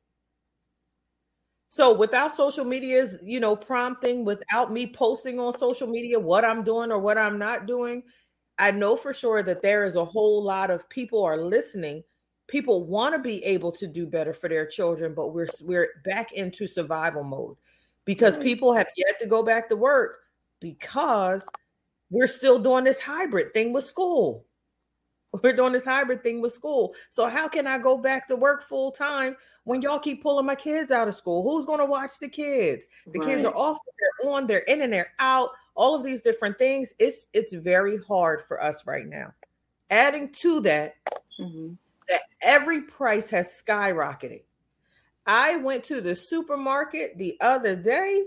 So 1.68 1.94
without 1.94 2.32
social 2.32 2.64
media's, 2.64 3.22
you 3.22 3.38
know, 3.38 3.54
prompting, 3.54 4.24
without 4.24 4.72
me 4.72 4.88
posting 4.88 5.38
on 5.38 5.52
social 5.52 5.86
media 5.86 6.18
what 6.18 6.44
I'm 6.44 6.64
doing 6.64 6.90
or 6.90 6.98
what 6.98 7.16
I'm 7.16 7.38
not 7.38 7.66
doing, 7.66 8.02
I 8.58 8.70
know 8.70 8.96
for 8.96 9.12
sure 9.12 9.42
that 9.42 9.62
there 9.62 9.84
is 9.84 9.96
a 9.96 10.04
whole 10.04 10.42
lot 10.42 10.70
of 10.70 10.88
people 10.88 11.22
are 11.22 11.36
listening. 11.36 12.02
People 12.46 12.84
want 12.84 13.14
to 13.14 13.20
be 13.20 13.44
able 13.44 13.72
to 13.72 13.86
do 13.86 14.06
better 14.06 14.32
for 14.32 14.48
their 14.48 14.66
children, 14.66 15.14
but 15.14 15.28
we're 15.28 15.48
we're 15.62 15.88
back 16.04 16.32
into 16.32 16.66
survival 16.66 17.24
mode 17.24 17.56
because 18.04 18.36
people 18.36 18.72
have 18.72 18.86
yet 18.96 19.18
to 19.20 19.26
go 19.26 19.42
back 19.42 19.68
to 19.68 19.76
work 19.76 20.20
because 20.60 21.48
we're 22.10 22.26
still 22.26 22.58
doing 22.58 22.84
this 22.84 23.00
hybrid 23.00 23.52
thing 23.52 23.72
with 23.72 23.84
school. 23.84 24.46
We're 25.42 25.52
doing 25.52 25.72
this 25.72 25.84
hybrid 25.84 26.22
thing 26.22 26.40
with 26.40 26.52
school. 26.52 26.94
So 27.10 27.28
how 27.28 27.48
can 27.48 27.66
I 27.66 27.78
go 27.78 27.98
back 27.98 28.26
to 28.28 28.36
work 28.36 28.62
full 28.62 28.90
time 28.90 29.36
when 29.66 29.82
y'all 29.82 29.98
keep 29.98 30.22
pulling 30.22 30.46
my 30.46 30.54
kids 30.54 30.90
out 30.90 31.06
of 31.06 31.14
school? 31.14 31.42
Who's 31.42 31.66
going 31.66 31.80
to 31.80 31.86
watch 31.86 32.18
the 32.18 32.28
kids? 32.28 32.88
The 33.06 33.18
right. 33.18 33.28
kids 33.28 33.44
are 33.44 33.54
off, 33.54 33.78
they're 34.22 34.32
on, 34.32 34.46
they're 34.46 34.60
in 34.60 34.82
and 34.82 34.92
they're 34.92 35.12
out 35.18 35.50
all 35.76 35.94
of 35.94 36.02
these 36.02 36.22
different 36.22 36.58
things 36.58 36.94
it's 36.98 37.28
it's 37.32 37.54
very 37.54 37.98
hard 38.04 38.42
for 38.42 38.62
us 38.62 38.86
right 38.86 39.06
now 39.06 39.32
adding 39.90 40.30
to 40.32 40.60
that 40.60 40.94
mm-hmm. 41.38 41.74
that 42.08 42.22
every 42.42 42.82
price 42.82 43.30
has 43.30 43.62
skyrocketed 43.62 44.42
i 45.26 45.56
went 45.56 45.84
to 45.84 46.00
the 46.00 46.16
supermarket 46.16 47.16
the 47.18 47.36
other 47.40 47.76
day 47.76 48.24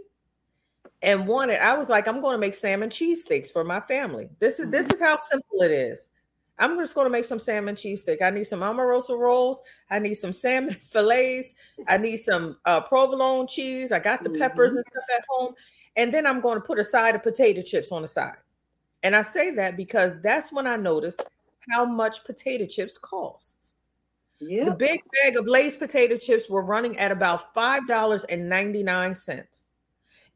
and 1.02 1.28
wanted 1.28 1.60
i 1.64 1.76
was 1.76 1.90
like 1.90 2.08
i'm 2.08 2.22
going 2.22 2.34
to 2.34 2.40
make 2.40 2.54
salmon 2.54 2.90
cheesesteaks 2.90 3.52
for 3.52 3.64
my 3.64 3.80
family 3.82 4.30
this 4.40 4.60
is 4.60 4.66
mm-hmm. 4.68 4.72
this 4.72 4.90
is 4.92 5.02
how 5.02 5.18
simple 5.18 5.62
it 5.62 5.72
is 5.72 6.12
i'm 6.60 6.78
just 6.78 6.96
going 6.96 7.06
to 7.06 7.12
make 7.12 7.26
some 7.26 7.40
salmon 7.40 7.76
cheesesteak 7.76 8.22
i 8.22 8.30
need 8.30 8.44
some 8.44 8.62
Amoroso 8.62 9.16
rolls 9.16 9.62
i 9.90 10.00
need 10.00 10.16
some 10.16 10.34
salmon 10.34 10.74
fillets 10.84 11.56
i 11.88 11.98
need 11.98 12.18
some 12.18 12.58
uh, 12.66 12.82
provolone 12.82 13.48
cheese 13.48 13.92
i 13.92 14.00
got 14.00 14.24
the 14.24 14.30
peppers 14.30 14.72
mm-hmm. 14.72 14.78
and 14.78 14.86
stuff 14.86 15.18
at 15.18 15.24
home 15.30 15.56
and 16.00 16.12
then 16.14 16.26
I'm 16.26 16.40
going 16.40 16.56
to 16.56 16.62
put 16.62 16.80
a 16.80 16.84
side 16.84 17.16
of 17.16 17.24
potato 17.24 17.62
chips 17.62 17.92
on 17.92 18.04
the 18.04 18.08
side. 18.08 18.38
And 19.04 19.14
I 19.16 19.22
say 19.22 19.52
that 19.52 19.76
because 19.76 20.14
that's 20.22 20.54
when 20.54 20.66
I 20.66 20.78
noticed 20.78 21.26
how 21.70 21.86
much 21.86 22.24
potato 22.24 22.66
chips 22.66 22.98
costs. 22.98 23.74
Yep. 24.40 24.66
The 24.66 24.76
big 24.76 25.02
bag 25.22 25.36
of 25.36 25.46
Lay's 25.46 25.76
potato 25.76 26.18
chips 26.18 26.50
were 26.50 26.62
running 26.62 26.98
at 26.98 27.12
about 27.12 27.54
$5.99. 27.54 29.64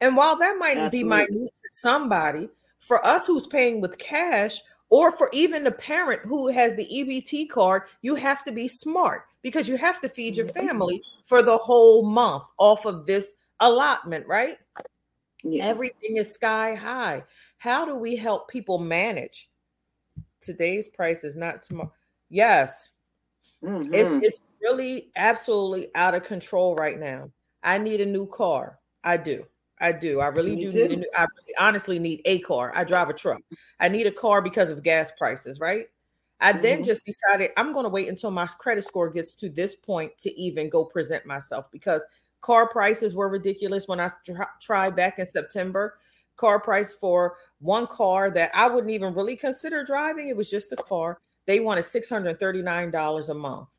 And 0.02 0.18
while 0.18 0.38
that 0.38 0.58
might 0.60 0.78
Absolutely. 0.78 1.00
be 1.00 1.04
minute 1.06 1.30
to 1.30 1.70
somebody, 1.70 2.50
for 2.82 3.06
us 3.06 3.26
who's 3.26 3.48
paying 3.48 3.80
with 3.80 3.98
cash, 3.98 4.60
or 4.90 5.12
for 5.12 5.30
even 5.34 5.64
the 5.64 5.72
parent 5.72 6.22
who 6.26 6.48
has 6.50 6.76
the 6.76 6.88
EBT 6.88 7.50
card, 7.50 7.84
you 8.02 8.16
have 8.16 8.44
to 8.46 8.52
be 8.52 8.68
smart 8.68 9.24
because 9.42 9.68
you 9.68 9.78
have 9.78 10.00
to 10.02 10.10
feed 10.10 10.38
your 10.38 10.46
Mm-hmm. 10.48 10.68
family 10.68 11.02
for 11.26 11.42
the 11.42 11.58
whole 11.58 12.04
month 12.04 12.44
off 12.58 12.86
of 12.86 13.06
this 13.06 13.36
allotment, 13.60 14.26
right? 14.28 14.58
Yeah. 15.44 15.66
Everything 15.66 16.18
is 16.18 16.34
sky 16.34 16.76
high. 16.76 17.24
How 17.58 17.86
do 17.86 17.96
we 17.96 18.16
help 18.16 18.50
people 18.50 18.78
manage? 18.78 19.50
Today's 20.42 20.88
price 20.90 21.24
is 21.24 21.36
not 21.36 21.62
tomorrow. 21.62 21.92
Yes, 22.30 22.92
Mhm. 23.64 23.90
it's 23.94 24.12
it's 24.22 24.40
really 24.62 25.12
absolutely 25.16 25.90
out 25.96 26.16
of 26.16 26.24
control 26.24 26.76
right 26.76 27.00
now. 27.00 27.32
I 27.64 27.78
need 27.78 28.02
a 28.02 28.06
new 28.06 28.28
car. 28.28 28.80
I 29.04 29.18
do. 29.18 29.46
I 29.80 29.92
do. 29.92 30.20
I 30.20 30.28
really 30.28 30.56
Me 30.56 30.62
do 30.62 30.72
need 30.72 30.92
a 30.92 30.96
new. 30.98 31.10
I 31.16 31.22
really 31.24 31.56
honestly 31.60 32.00
need 32.00 32.22
a 32.26 32.40
car. 32.42 32.72
I 32.76 32.84
drive 32.84 33.10
a 33.10 33.14
truck. 33.14 33.42
I 33.80 33.90
need 33.90 34.08
a 34.08 34.12
car 34.12 34.42
because 34.42 34.70
of 34.70 34.84
gas 34.84 35.12
prices, 35.18 35.60
right? 35.60 35.88
I 36.40 36.54
then 36.54 36.82
Mhm. 36.82 36.84
just 36.84 37.06
decided 37.06 37.52
I'm 37.58 37.72
going 37.74 37.84
to 37.86 37.90
wait 37.90 38.08
until 38.10 38.32
my 38.32 38.48
credit 38.48 38.84
score 38.84 39.10
gets 39.10 39.36
to 39.36 39.50
this 39.50 39.76
point 39.76 40.18
to 40.20 40.32
even 40.40 40.70
go 40.70 40.86
present 40.86 41.26
myself 41.26 41.72
because 41.72 42.06
car 42.42 42.68
prices 42.70 43.16
were 43.16 43.30
ridiculous 43.30 43.88
when 43.88 44.00
I 44.00 44.10
tr- 44.26 44.44
tried 44.62 44.96
back 44.96 45.20
in 45.20 45.26
September. 45.26 45.98
Car 46.36 46.60
price 46.60 46.96
for 46.96 47.38
one 47.60 47.88
car 47.88 48.32
that 48.32 48.52
I 48.56 48.68
wouldn't 48.68 48.92
even 48.92 49.14
really 49.14 49.36
consider 49.36 49.84
driving. 49.84 50.28
It 50.30 50.38
was 50.38 50.50
just 50.50 50.72
a 50.72 50.78
car. 50.78 51.20
They 51.46 51.60
wanted 51.60 51.86
$639 51.86 53.30
a 53.30 53.34
month. 53.34 53.70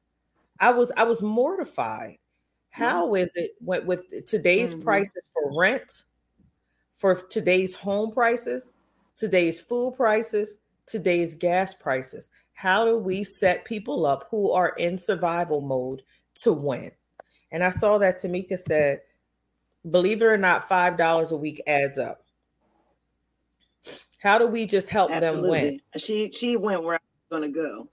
I 0.61 0.71
was 0.73 0.93
I 0.97 1.05
was 1.05 1.23
mortified. 1.23 2.19
How 2.75 3.15
is 3.15 3.31
it 3.37 3.53
with, 3.61 3.85
with 3.85 4.27
today's 4.27 4.75
Mhm. 4.75 4.83
prices 4.83 5.31
for 5.33 5.57
rent, 5.57 6.03
for 6.95 7.15
today's 7.15 7.73
home 7.73 8.11
prices, 8.11 8.73
today's 9.15 9.61
food 9.61 9.95
prices, 9.95 10.59
today's 10.87 11.37
gas 11.37 11.73
prices? 11.73 12.31
How 12.53 12.85
do 12.85 12.99
we 12.99 13.23
set 13.23 13.65
people 13.65 14.07
up 14.07 14.27
who 14.29 14.51
are 14.51 14.71
in 14.71 14.99
survival 14.99 15.61
mode 15.61 16.03
to 16.43 16.53
win? 16.53 16.91
And 17.53 17.63
I 17.63 17.71
saw 17.71 17.97
that 17.99 18.17
Tamika 18.17 18.59
said, 18.59 19.03
believe 19.89 20.21
it 20.21 20.25
or 20.25 20.37
not, 20.37 20.69
$5 20.69 21.31
a 21.31 21.37
week 21.37 21.63
adds 21.69 21.97
up. 21.97 22.25
How 24.19 24.37
do 24.37 24.49
we 24.49 24.67
just 24.67 24.89
help 24.89 25.13
them 25.21 25.43
win? 25.47 25.81
She 25.97 26.33
she 26.33 26.57
went 26.57 26.83
where 26.83 26.97
I 26.97 26.99
was 27.31 27.41
going 27.41 27.53
to 27.53 27.57
go. 27.61 27.89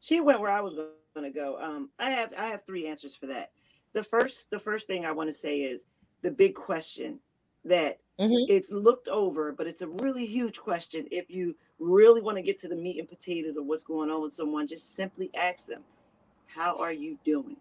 She 0.00 0.20
went 0.20 0.40
where 0.40 0.50
I 0.50 0.60
was 0.60 0.74
going 0.74 0.88
to 1.14 1.30
go. 1.30 1.58
Um, 1.60 1.90
I 1.98 2.10
have 2.10 2.32
I 2.36 2.46
have 2.46 2.64
three 2.66 2.86
answers 2.86 3.16
for 3.16 3.26
that. 3.26 3.52
The 3.92 4.04
first 4.04 4.50
the 4.50 4.58
first 4.58 4.86
thing 4.86 5.04
I 5.04 5.12
want 5.12 5.28
to 5.28 5.36
say 5.36 5.60
is 5.62 5.84
the 6.22 6.30
big 6.30 6.54
question 6.54 7.20
that 7.64 7.98
Mhm. 8.18 8.46
it's 8.46 8.70
looked 8.70 9.08
over, 9.08 9.52
but 9.52 9.66
it's 9.66 9.82
a 9.82 9.88
really 9.88 10.26
huge 10.26 10.58
question. 10.58 11.06
If 11.10 11.30
you 11.30 11.56
really 11.78 12.20
want 12.22 12.36
to 12.36 12.42
get 12.42 12.58
to 12.60 12.68
the 12.68 12.76
meat 12.76 12.98
and 12.98 13.08
potatoes 13.08 13.56
of 13.56 13.66
what's 13.66 13.82
going 13.82 14.10
on 14.10 14.22
with 14.22 14.32
someone, 14.32 14.66
just 14.66 14.94
simply 14.94 15.30
ask 15.34 15.66
them, 15.66 15.84
"How 16.46 16.76
are 16.78 16.92
you 16.92 17.18
doing?" 17.24 17.60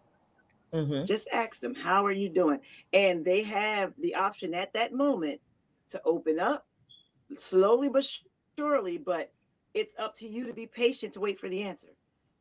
Mhm. 0.74 1.08
Just 1.08 1.28
ask 1.32 1.60
them, 1.62 1.76
"How 1.76 2.06
are 2.06 2.12
you 2.12 2.30
doing?" 2.30 2.62
And 2.93 3.26
they 3.26 3.43
have 3.43 3.95
the 3.97 4.16
option 4.16 4.54
at 4.54 4.74
that 4.74 4.93
moment 4.93 5.41
to 5.89 6.02
open 6.04 6.39
up 6.39 6.68
slowly 7.38 7.89
but 7.89 8.06
surely, 8.58 8.97
but 8.97 9.34
it's 9.74 9.93
up 9.97 10.16
to 10.18 10.28
you 10.28 10.47
to 10.47 10.54
be 10.54 10.68
patient 10.68 11.14
to 11.14 11.20
wait 11.20 11.39
for 11.39 11.50
the 11.50 11.64
answer 11.64 11.89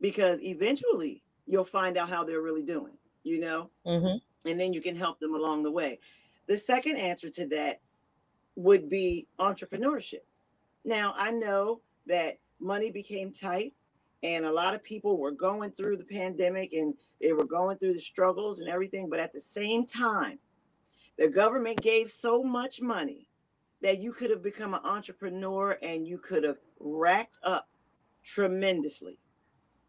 because 0.00 0.40
eventually 0.42 1.22
you'll 1.46 1.64
find 1.64 1.96
out 1.96 2.08
how 2.08 2.24
they're 2.24 2.42
really 2.42 2.62
doing, 2.62 2.96
you 3.22 3.40
know, 3.40 3.70
Mhm. 3.86 4.20
and 4.44 4.60
then 4.60 4.72
you 4.72 4.80
can 4.80 4.94
help 4.94 5.18
them 5.18 5.34
along 5.34 5.62
the 5.62 5.70
way. 5.70 5.98
The 6.46 6.56
second 6.56 6.96
answer 6.96 7.30
to 7.30 7.46
that 7.48 7.80
would 8.56 8.88
be 8.88 9.26
entrepreneurship. 9.38 10.24
Now, 10.84 11.14
I 11.16 11.30
know 11.30 11.82
that 12.06 12.38
money 12.58 12.90
became 12.90 13.32
tight 13.32 13.74
and 14.22 14.44
a 14.44 14.52
lot 14.52 14.74
of 14.74 14.82
people 14.82 15.16
were 15.18 15.30
going 15.30 15.70
through 15.72 15.96
the 15.96 16.04
pandemic 16.04 16.72
and 16.72 16.94
they 17.20 17.32
were 17.32 17.44
going 17.44 17.78
through 17.78 17.94
the 17.94 18.00
struggles 18.00 18.58
and 18.60 18.68
everything, 18.68 19.08
but 19.08 19.20
at 19.20 19.32
the 19.32 19.40
same 19.40 19.86
time, 19.86 20.40
the 21.16 21.28
government 21.28 21.80
gave 21.80 22.10
so 22.10 22.42
much 22.42 22.80
money 22.80 23.28
that 23.80 23.98
you 24.00 24.12
could 24.12 24.30
have 24.30 24.42
become 24.42 24.74
an 24.74 24.84
entrepreneur 24.84 25.78
and 25.82 26.06
you 26.06 26.18
could 26.18 26.42
have 26.42 26.58
racked 26.80 27.38
up 27.42 27.68
tremendously. 28.22 29.18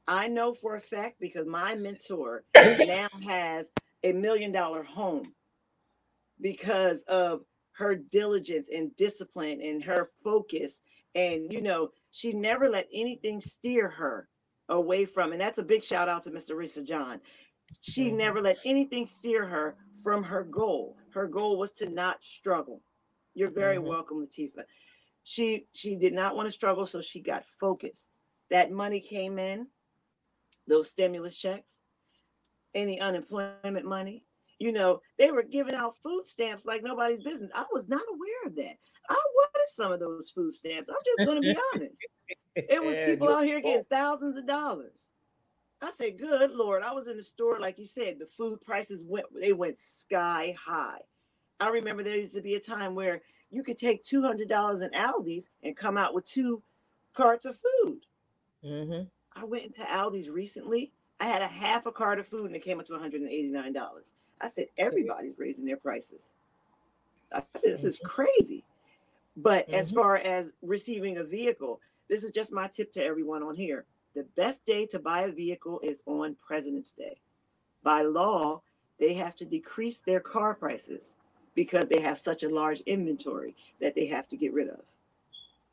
I 0.09 0.29
know 0.29 0.55
for 0.55 0.77
a 0.77 0.81
fact 0.81 1.21
because 1.21 1.47
my 1.47 1.75
mentor 1.75 2.45
now 2.87 3.09
has 3.27 3.71
a 4.03 4.13
million 4.13 4.51
dollar 4.53 4.83
home 4.83 5.33
because 6.41 7.03
of 7.03 7.41
her 7.73 7.95
diligence 7.95 8.69
and 8.73 8.95
discipline 8.97 9.61
and 9.61 9.83
her 9.83 10.11
focus. 10.23 10.81
And, 11.15 11.51
you 11.53 11.61
know, 11.61 11.91
she 12.11 12.33
never 12.33 12.69
let 12.69 12.87
anything 12.93 13.41
steer 13.41 13.89
her 13.89 14.29
away 14.69 15.05
from, 15.05 15.31
and 15.33 15.41
that's 15.41 15.59
a 15.59 15.63
big 15.63 15.83
shout 15.83 16.09
out 16.09 16.23
to 16.23 16.31
Mr. 16.31 16.51
Risa 16.55 16.85
John. 16.85 17.21
She 17.81 18.11
Mhm. 18.11 18.17
never 18.17 18.41
let 18.41 18.57
anything 18.65 19.05
steer 19.05 19.45
her 19.47 19.77
from 20.03 20.23
her 20.23 20.43
goal. 20.43 20.97
Her 21.11 21.27
goal 21.27 21.57
was 21.57 21.73
to 21.73 21.89
not 21.89 22.23
struggle. 22.23 22.83
You're 23.35 23.51
very 23.51 23.77
Mhm. 23.77 23.83
welcome, 23.85 24.25
Latifa. 24.25 24.65
She 25.23 25.67
she 25.73 25.95
did 25.95 26.13
not 26.13 26.35
want 26.35 26.47
to 26.47 26.51
struggle, 26.51 26.85
so 26.85 27.01
she 27.01 27.21
got 27.21 27.45
focused. 27.59 28.09
That 28.49 28.71
money 28.71 29.01
came 29.01 29.39
in, 29.39 29.67
those 30.69 30.89
stimulus 30.89 31.37
checks, 31.37 31.75
any 32.73 32.99
unemployment 32.99 33.85
money. 33.85 34.23
You 34.59 34.71
know, 34.73 35.01
they 35.17 35.31
were 35.31 35.43
giving 35.43 35.73
out 35.73 35.95
food 36.03 36.27
stamps 36.27 36.65
like 36.65 36.83
nobody's 36.83 37.23
business. 37.23 37.51
I 37.55 37.65
was 37.71 37.87
not 37.87 38.01
aware 38.09 38.47
of 38.47 38.55
that. 38.57 38.77
I 39.09 39.15
wanted 39.35 39.67
some 39.67 39.91
of 39.91 39.99
those 39.99 40.29
food 40.29 40.53
stamps. 40.53 40.89
I'm 40.89 40.97
just 41.05 41.27
going 41.27 41.41
to 41.41 41.53
be 41.53 41.59
honest. 41.73 42.05
It 42.55 42.83
was 42.83 42.95
people 42.97 43.29
out 43.29 43.45
here 43.45 43.61
getting 43.61 43.85
thousands 43.85 44.37
of 44.37 44.45
dollars. 44.45 45.07
I 45.81 45.91
said, 45.91 46.19
"Good 46.19 46.51
Lord!" 46.51 46.83
I 46.83 46.91
was 46.91 47.07
in 47.07 47.15
the 47.15 47.23
store, 47.23 47.57
like 47.59 47.79
you 47.79 47.85
said, 47.85 48.19
the 48.19 48.27
food 48.37 48.61
prices 48.61 49.03
went 49.05 49.27
they 49.33 49.53
went 49.53 49.79
sky 49.79 50.53
high. 50.61 50.99
I 51.61 51.69
remember 51.69 52.03
there 52.03 52.17
used 52.17 52.33
to 52.33 52.41
be 52.41 52.55
a 52.55 52.59
time 52.59 52.95
where 52.95 53.21
you 53.49 53.63
could 53.63 53.77
take 53.77 54.03
two 54.03 54.21
hundred 54.21 54.49
dollars 54.49 54.81
in 54.81 54.89
Aldi's 54.91 55.47
and 55.63 55.77
come 55.77 55.97
out 55.97 56.13
with 56.13 56.25
two 56.25 56.61
carts 57.13 57.45
of 57.45 57.57
food. 57.57 58.01
Mhm. 58.63 59.09
I 59.39 59.45
went 59.45 59.63
into 59.65 59.81
Aldi's 59.83 60.29
recently. 60.29 60.91
I 61.19 61.25
had 61.27 61.41
a 61.41 61.47
half 61.47 61.85
a 61.85 61.91
cart 61.91 62.19
of 62.19 62.27
food 62.27 62.47
and 62.47 62.55
it 62.55 62.63
came 62.63 62.79
up 62.79 62.85
to 62.87 62.93
one 62.93 63.01
hundred 63.01 63.21
and 63.21 63.29
eighty 63.29 63.49
nine 63.49 63.73
dollars. 63.73 64.13
I 64.41 64.47
said, 64.49 64.67
"Everybody's 64.77 65.37
raising 65.37 65.65
their 65.65 65.77
prices." 65.77 66.31
I 67.31 67.41
said, 67.57 67.73
"This 67.73 67.83
is 67.83 67.99
crazy." 67.99 68.65
But 69.37 69.69
as 69.69 69.91
Mhm. 69.91 69.95
far 69.95 70.17
as 70.17 70.51
receiving 70.61 71.17
a 71.17 71.23
vehicle, 71.23 71.81
this 72.07 72.23
is 72.23 72.31
just 72.31 72.51
my 72.51 72.67
tip 72.67 72.91
to 72.93 73.03
everyone 73.03 73.43
on 73.43 73.55
here. 73.55 73.85
The 74.13 74.23
best 74.23 74.65
day 74.65 74.85
to 74.87 74.99
buy 74.99 75.21
a 75.21 75.31
vehicle 75.31 75.79
is 75.81 76.03
on 76.05 76.35
President's 76.35 76.91
Day. 76.91 77.15
By 77.83 78.01
law, 78.01 78.61
they 78.97 79.13
have 79.13 79.35
to 79.37 79.45
decrease 79.45 79.99
their 79.99 80.19
car 80.19 80.55
prices 80.55 81.15
because 81.55 81.87
they 81.87 82.01
have 82.01 82.17
such 82.17 82.43
a 82.43 82.49
large 82.49 82.81
inventory 82.81 83.55
that 83.79 83.95
they 83.95 84.07
have 84.07 84.27
to 84.29 84.37
get 84.37 84.51
rid 84.51 84.69
of. 84.69 84.83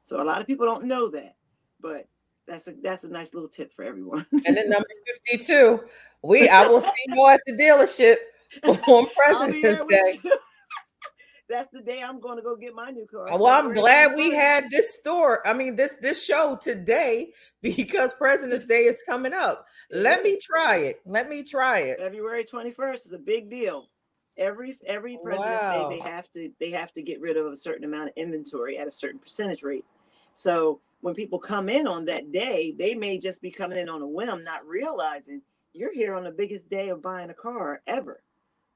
So 0.03 0.23
a 0.23 0.25
lot 0.25 0.41
of 0.41 0.47
people 0.47 0.67
don't 0.67 0.85
know 0.85 1.09
that, 1.09 1.37
but 1.81 2.07
that's 2.47 2.68
a 2.68 2.74
that's 2.82 3.05
a 3.05 3.09
nice 3.09 3.34
little 3.34 3.49
tip 3.49 3.72
for 3.74 3.84
everyone. 3.84 4.26
And 4.47 4.57
then 4.57 4.68
number 4.68 4.86
52, 5.32 5.80
we 6.22 6.49
I 6.49 6.66
will 6.66 6.80
see 6.80 6.90
you 7.09 7.28
at 7.28 7.40
the 7.47 7.53
dealership 7.53 8.16
on 8.88 9.07
President's 9.16 9.84
Day. 9.88 10.20
That's 11.49 11.68
the 11.72 11.80
day 11.80 12.03
I'm 12.03 12.18
going 12.18 12.36
to 12.38 12.42
go 12.42 12.57
get 12.57 12.74
my 12.74 12.90
new 12.90 13.07
car. 13.07 13.26
Well, 13.26 13.47
I'm 13.47 13.72
glad 13.72 14.16
we 14.16 14.34
had 14.34 14.68
this 14.68 14.94
store. 14.94 15.47
I 15.47 15.53
mean, 15.53 15.76
this 15.76 15.94
this 16.03 16.24
show 16.24 16.59
today 16.61 17.32
because 17.62 18.12
President's 18.14 18.66
Day 18.66 18.86
is 18.86 19.01
coming 19.09 19.32
up. 19.32 19.64
Let 19.92 20.24
me 20.24 20.38
try 20.42 20.78
it. 20.78 21.01
Let 21.07 21.28
me 21.28 21.44
try 21.44 21.80
it. 21.80 22.01
February 22.01 22.44
21st 22.44 23.07
is 23.07 23.12
a 23.12 23.18
big 23.18 23.49
deal. 23.49 23.88
Every 24.36 24.76
every 24.86 25.18
President's 25.22 25.62
Wow. 25.62 25.88
Day 25.88 25.97
they 25.97 26.03
have 26.03 26.32
to 26.32 26.51
they 26.59 26.70
have 26.70 26.92
to 26.94 27.03
get 27.03 27.20
rid 27.20 27.36
of 27.36 27.47
a 27.47 27.57
certain 27.57 27.84
amount 27.84 28.09
of 28.09 28.14
inventory 28.16 28.76
at 28.76 28.88
a 28.88 28.90
certain 28.90 29.20
percentage 29.20 29.62
rate. 29.62 29.84
So 30.32 30.80
when 31.07 31.14
people 31.14 31.38
come 31.38 31.68
in 31.68 31.86
on 31.86 32.07
that 32.07 32.32
day, 32.32 32.74
they 32.76 32.92
may 32.92 33.16
just 33.16 33.40
be 33.40 33.52
coming 33.52 33.78
in 33.78 33.88
on 33.88 34.02
a 34.02 34.09
whim, 34.09 34.42
not 34.42 34.66
realizing 34.66 35.40
you're 35.72 35.94
here 35.94 36.16
on 36.16 36.24
the 36.24 36.32
biggest 36.32 36.68
day 36.68 36.88
of 36.88 37.00
buying 37.00 37.30
a 37.30 37.34
car 37.34 37.80
ever. 37.86 38.24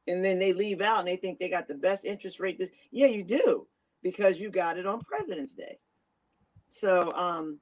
And 0.06 0.24
then 0.24 0.38
they 0.38 0.52
leave 0.52 0.80
out 0.80 1.00
and 1.00 1.08
they 1.08 1.16
think 1.16 1.40
they 1.40 1.48
got 1.48 1.66
the 1.66 1.74
best 1.74 2.04
interest 2.04 2.38
rate. 2.38 2.56
This 2.56 2.70
yeah, 2.92 3.08
you 3.08 3.24
do 3.24 3.66
because 4.00 4.38
you 4.38 4.48
got 4.48 4.78
it 4.78 4.86
on 4.86 5.00
President's 5.00 5.54
Day. 5.54 5.80
So 6.68 7.10
um 7.14 7.58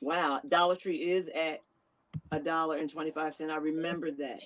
wow, 0.00 0.40
Dollar 0.48 0.76
Tree 0.76 1.10
is 1.10 1.28
at 1.28 1.60
a 2.32 2.40
dollar 2.40 2.78
and 2.78 2.88
25 2.88 3.34
cents. 3.34 3.52
I 3.52 3.58
remember 3.58 4.10
that 4.10 4.40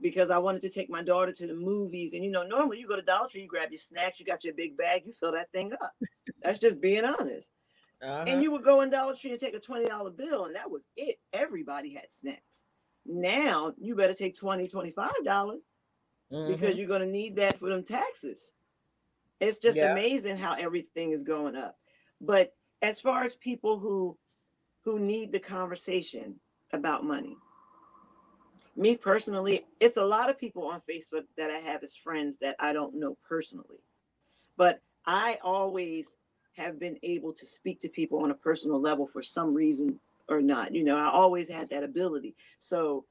because 0.00 0.30
I 0.30 0.38
wanted 0.38 0.60
to 0.60 0.70
take 0.70 0.88
my 0.88 1.02
daughter 1.02 1.32
to 1.32 1.46
the 1.48 1.54
movies. 1.54 2.12
And 2.12 2.22
you 2.22 2.30
know, 2.30 2.44
normally 2.44 2.78
you 2.78 2.86
go 2.86 2.94
to 2.94 3.02
Dollar 3.02 3.28
Tree, 3.28 3.42
you 3.42 3.48
grab 3.48 3.72
your 3.72 3.80
snacks, 3.80 4.20
you 4.20 4.24
got 4.24 4.44
your 4.44 4.54
big 4.54 4.76
bag, 4.76 5.02
you 5.04 5.14
fill 5.18 5.32
that 5.32 5.50
thing 5.50 5.72
up. 5.72 5.96
That's 6.44 6.60
just 6.60 6.80
being 6.80 7.04
honest. 7.04 7.50
Uh-huh. 8.02 8.24
And 8.26 8.42
you 8.42 8.50
would 8.52 8.64
go 8.64 8.80
in 8.82 8.90
Dollar 8.90 9.14
Tree 9.14 9.32
and 9.32 9.40
take 9.40 9.54
a 9.54 9.60
$20 9.60 10.16
bill, 10.16 10.44
and 10.46 10.54
that 10.54 10.70
was 10.70 10.88
it. 10.96 11.16
Everybody 11.32 11.94
had 11.94 12.10
snacks. 12.10 12.64
Now 13.06 13.74
you 13.78 13.94
better 13.96 14.14
take 14.14 14.34
$20, 14.38 14.68
$25 14.70 15.62
Mhm. 16.32 16.46
because 16.46 16.76
you're 16.76 16.86
going 16.88 17.00
to 17.00 17.06
need 17.06 17.36
that 17.36 17.58
for 17.58 17.68
them 17.70 17.82
taxes. 17.84 18.52
It's 19.40 19.58
just 19.58 19.78
Yeah. 19.78 19.92
amazing 19.92 20.36
how 20.36 20.54
everything 20.54 21.12
is 21.12 21.22
going 21.22 21.56
up. 21.56 21.78
But 22.20 22.54
as 22.82 23.00
far 23.00 23.22
as 23.22 23.34
people 23.36 23.78
who 23.78 24.18
who 24.84 24.98
need 24.98 25.32
the 25.32 25.40
conversation 25.40 26.40
about 26.72 27.04
money 27.04 27.36
me 28.76 28.96
personally 28.96 29.66
it's 29.80 29.96
a 29.96 30.04
lot 30.04 30.30
of 30.30 30.38
people 30.38 30.66
on 30.66 30.80
facebook 30.88 31.24
that 31.36 31.50
i 31.50 31.58
have 31.58 31.82
as 31.82 31.96
friends 31.96 32.38
that 32.38 32.54
i 32.60 32.72
don't 32.72 32.94
know 32.94 33.16
personally 33.28 33.82
but 34.56 34.80
i 35.06 35.38
always 35.42 36.16
have 36.58 36.78
been 36.78 36.98
able 37.02 37.32
to 37.32 37.46
speak 37.46 37.80
to 37.80 37.88
people 37.88 38.22
on 38.22 38.30
a 38.30 38.34
personal 38.34 38.80
level 38.80 39.06
for 39.06 39.22
some 39.22 39.54
reason 39.54 39.98
or 40.28 40.42
not 40.42 40.74
you 40.74 40.84
know 40.84 40.96
i 40.96 41.08
always 41.08 41.48
had 41.48 41.70
that 41.70 41.84
ability. 41.84 42.34
So 42.58 43.04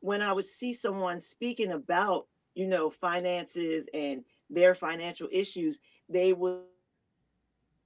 when 0.00 0.22
i 0.22 0.32
would 0.32 0.46
see 0.46 0.72
someone 0.72 1.20
speaking 1.20 1.72
about 1.72 2.26
you 2.54 2.66
know 2.66 2.90
finances 2.90 3.86
and 3.94 4.24
their 4.48 4.74
financial 4.74 5.28
issues 5.30 5.78
they 6.08 6.32
would 6.32 6.62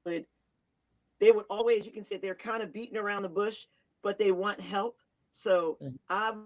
they 0.05 1.31
would 1.31 1.45
always 1.51 1.85
you 1.85 1.93
can 1.93 2.05
say 2.05 2.17
they're 2.17 2.35
kind 2.35 2.63
of 2.63 2.73
beating 2.73 2.97
around 2.97 3.23
the 3.23 3.29
bush 3.29 3.67
but 4.03 4.19
they 4.19 4.33
want 4.33 4.61
help. 4.61 4.99
So 5.31 5.79
mm-hmm. 5.83 5.97
i've 6.09 6.37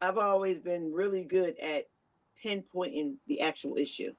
i've 0.00 0.18
always 0.18 0.60
been 0.60 0.92
really 0.92 1.24
good 1.24 1.58
at 1.58 1.88
pinpointing 2.44 3.16
the 3.26 3.40
actual 3.40 3.76
issue 3.76 4.12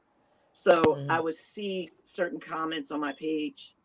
so 0.57 0.81
mm-hmm. 0.81 1.11
i 1.11 1.19
would 1.19 1.35
see 1.35 1.89
certain 2.03 2.39
comments 2.39 2.91
on 2.91 2.99
my 2.99 3.13
page 3.13 3.75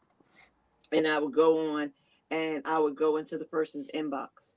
and 0.92 1.06
i 1.06 1.18
would 1.18 1.32
go 1.32 1.74
on 1.74 1.90
and 2.30 2.62
i 2.66 2.78
would 2.78 2.94
go 2.94 3.16
into 3.16 3.36
the 3.36 3.44
person's 3.44 3.90
inbox 3.94 4.54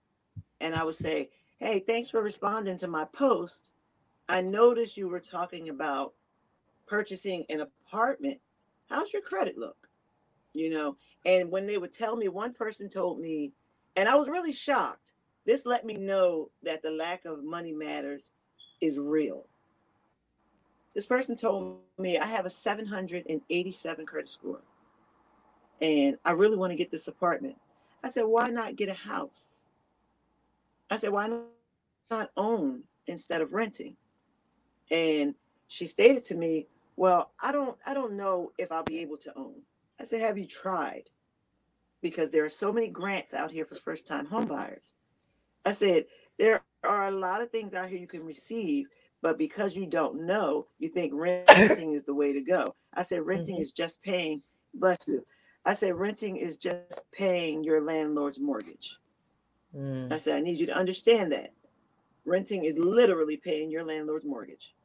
and 0.62 0.76
i 0.76 0.84
would 0.84 0.96
say 0.96 1.30
hey 1.58 1.80
thanks 1.80 2.10
for 2.10 2.22
responding 2.22 2.78
to 2.78 2.88
my 2.88 3.06
post 3.06 3.72
i 4.30 4.42
noticed 4.42 4.98
you 4.98 5.08
were 5.08 5.20
talking 5.20 5.70
about 5.70 6.14
purchasing 6.86 7.46
an 7.50 7.62
apartment 7.62 8.40
how's 8.94 9.12
your 9.12 9.22
credit 9.22 9.58
look? 9.58 9.90
You 10.54 10.70
know, 10.70 10.98
and 11.26 11.50
when 11.50 11.66
they 11.66 11.78
would 11.78 11.94
tell 11.94 12.16
me, 12.16 12.28
one 12.28 12.54
person 12.54 12.90
told 12.90 13.20
me, 13.20 13.54
and 13.96 14.08
I 14.08 14.16
was 14.16 14.30
really 14.30 14.52
shocked. 14.52 15.14
This 15.46 15.66
let 15.66 15.86
me 15.86 15.96
know 15.96 16.52
that 16.62 16.82
the 16.84 16.92
lack 16.92 17.26
of 17.26 17.44
money 17.44 17.74
matters 17.74 18.30
is 18.82 18.98
real. 18.98 19.48
This 20.94 21.06
person 21.06 21.36
told 21.36 21.80
me 21.98 22.18
I 22.18 22.28
have 22.28 22.46
a 22.46 22.50
787 22.50 24.06
credit 24.06 24.30
score 24.30 24.62
and 25.82 26.18
I 26.24 26.32
really 26.32 26.56
want 26.56 26.72
to 26.72 26.78
get 26.78 26.92
this 26.92 27.08
apartment. 27.08 27.58
I 28.04 28.10
said, 28.10 28.24
why 28.24 28.50
not 28.50 28.76
get 28.76 28.90
a 28.90 28.94
house? 28.94 29.64
I 30.90 30.98
said, 30.98 31.12
why 31.12 31.28
not 32.10 32.32
own 32.38 32.84
instead 33.08 33.42
of 33.42 33.54
renting? 33.54 33.96
And 34.92 35.36
she 35.68 35.86
stated 35.86 36.24
to 36.26 36.36
me, 36.36 36.68
well, 36.96 37.32
I 37.40 37.52
don't 37.52 37.78
I 37.86 37.94
don't 37.94 38.14
know 38.14 38.52
if 38.60 38.72
I'll 38.72 38.84
be 38.84 39.00
able 39.00 39.18
to 39.18 39.36
own. 39.36 39.56
I 40.00 40.06
said, 40.06 40.22
have 40.22 40.38
you 40.38 40.46
tried? 40.46 41.10
Because 42.02 42.30
there 42.30 42.46
are 42.46 42.50
so 42.50 42.72
many 42.72 42.88
grants 42.88 43.34
out 43.34 43.52
here 43.52 43.66
for 43.66 43.76
first 43.76 44.06
time 44.06 44.28
homebuyers. 44.28 44.92
I 45.66 45.72
said, 45.72 46.06
there 46.38 46.62
are 46.84 47.08
a 47.08 47.12
lot 47.12 47.42
of 47.42 47.50
things 47.50 47.74
out 47.74 47.90
here 47.90 48.00
you 48.00 48.08
can 48.08 48.26
receive, 48.26 48.88
but 49.24 49.38
because 49.38 49.74
you 49.74 49.88
don't 49.88 50.28
know, 50.28 50.68
you 50.78 50.90
think 50.90 51.14
renting 51.16 51.94
is 51.94 52.04
the 52.04 52.14
way 52.14 52.34
to 52.34 52.42
go. 52.42 52.76
I 52.94 53.04
said, 53.04 53.26
renting 53.26 53.56
mm-hmm. 53.56 53.62
is 53.64 53.72
just 53.72 54.04
paying, 54.04 54.44
bless 54.76 54.98
you. 55.08 55.26
I 55.66 55.74
said, 55.74 55.96
renting 55.96 56.36
is 56.36 56.58
just 56.58 57.00
paying 57.14 57.64
your 57.64 57.82
landlord's 57.82 58.40
mortgage. 58.40 58.98
Mm. 59.76 60.12
I 60.12 60.20
said, 60.20 60.36
I 60.36 60.42
need 60.42 60.60
you 60.60 60.66
to 60.68 60.76
understand 60.76 61.32
that. 61.32 61.54
Renting 62.26 62.66
is 62.66 62.78
literally 62.78 63.38
paying 63.38 63.72
your 63.72 63.86
landlord's 63.86 64.26
mortgage. 64.26 64.76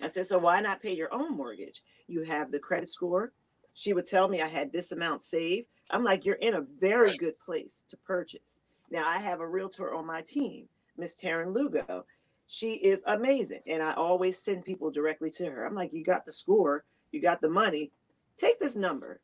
I 0.00 0.06
said, 0.06 0.28
so 0.28 0.38
why 0.38 0.60
not 0.60 0.80
pay 0.80 0.94
your 0.94 1.12
own 1.12 1.36
mortgage? 1.36 1.82
You 2.06 2.22
have 2.22 2.52
the 2.52 2.60
credit 2.60 2.88
score. 2.88 3.32
She 3.74 3.92
would 3.92 4.06
tell 4.06 4.28
me 4.28 4.42
I 4.42 4.48
had 4.48 4.72
this 4.72 4.92
amount 4.92 5.22
saved. 5.22 5.66
I'm 5.90 6.04
like, 6.04 6.24
you're 6.24 6.36
in 6.36 6.54
a 6.54 6.66
very 6.80 7.16
good 7.16 7.38
place 7.40 7.84
to 7.90 7.96
purchase. 7.96 8.58
Now 8.90 9.08
I 9.08 9.18
have 9.18 9.40
a 9.40 9.48
realtor 9.48 9.92
on 9.92 10.06
my 10.06 10.22
team, 10.22 10.68
Miss 10.96 11.16
Taryn 11.16 11.52
Lugo. 11.52 12.04
She 12.46 12.74
is 12.74 13.00
amazing. 13.06 13.62
And 13.66 13.82
I 13.82 13.94
always 13.94 14.38
send 14.38 14.64
people 14.64 14.90
directly 14.90 15.30
to 15.30 15.46
her. 15.46 15.64
I'm 15.64 15.74
like, 15.74 15.92
you 15.92 16.04
got 16.04 16.24
the 16.24 16.32
score, 16.32 16.84
you 17.10 17.20
got 17.20 17.40
the 17.40 17.48
money. 17.48 17.92
Take 18.38 18.60
this 18.60 18.76
number 18.76 19.20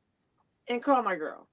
and 0.68 0.82
call 0.82 1.02
my 1.02 1.16
girl. 1.16 1.48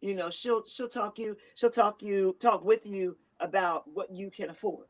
You 0.00 0.14
know, 0.14 0.30
she'll 0.30 0.64
she'll 0.66 0.88
talk 0.88 1.18
you, 1.18 1.36
she'll 1.54 1.70
talk 1.70 2.02
you, 2.02 2.36
talk 2.40 2.64
with 2.64 2.84
you 2.84 3.16
about 3.38 3.84
what 3.86 4.10
you 4.10 4.30
can 4.30 4.50
afford. 4.50 4.86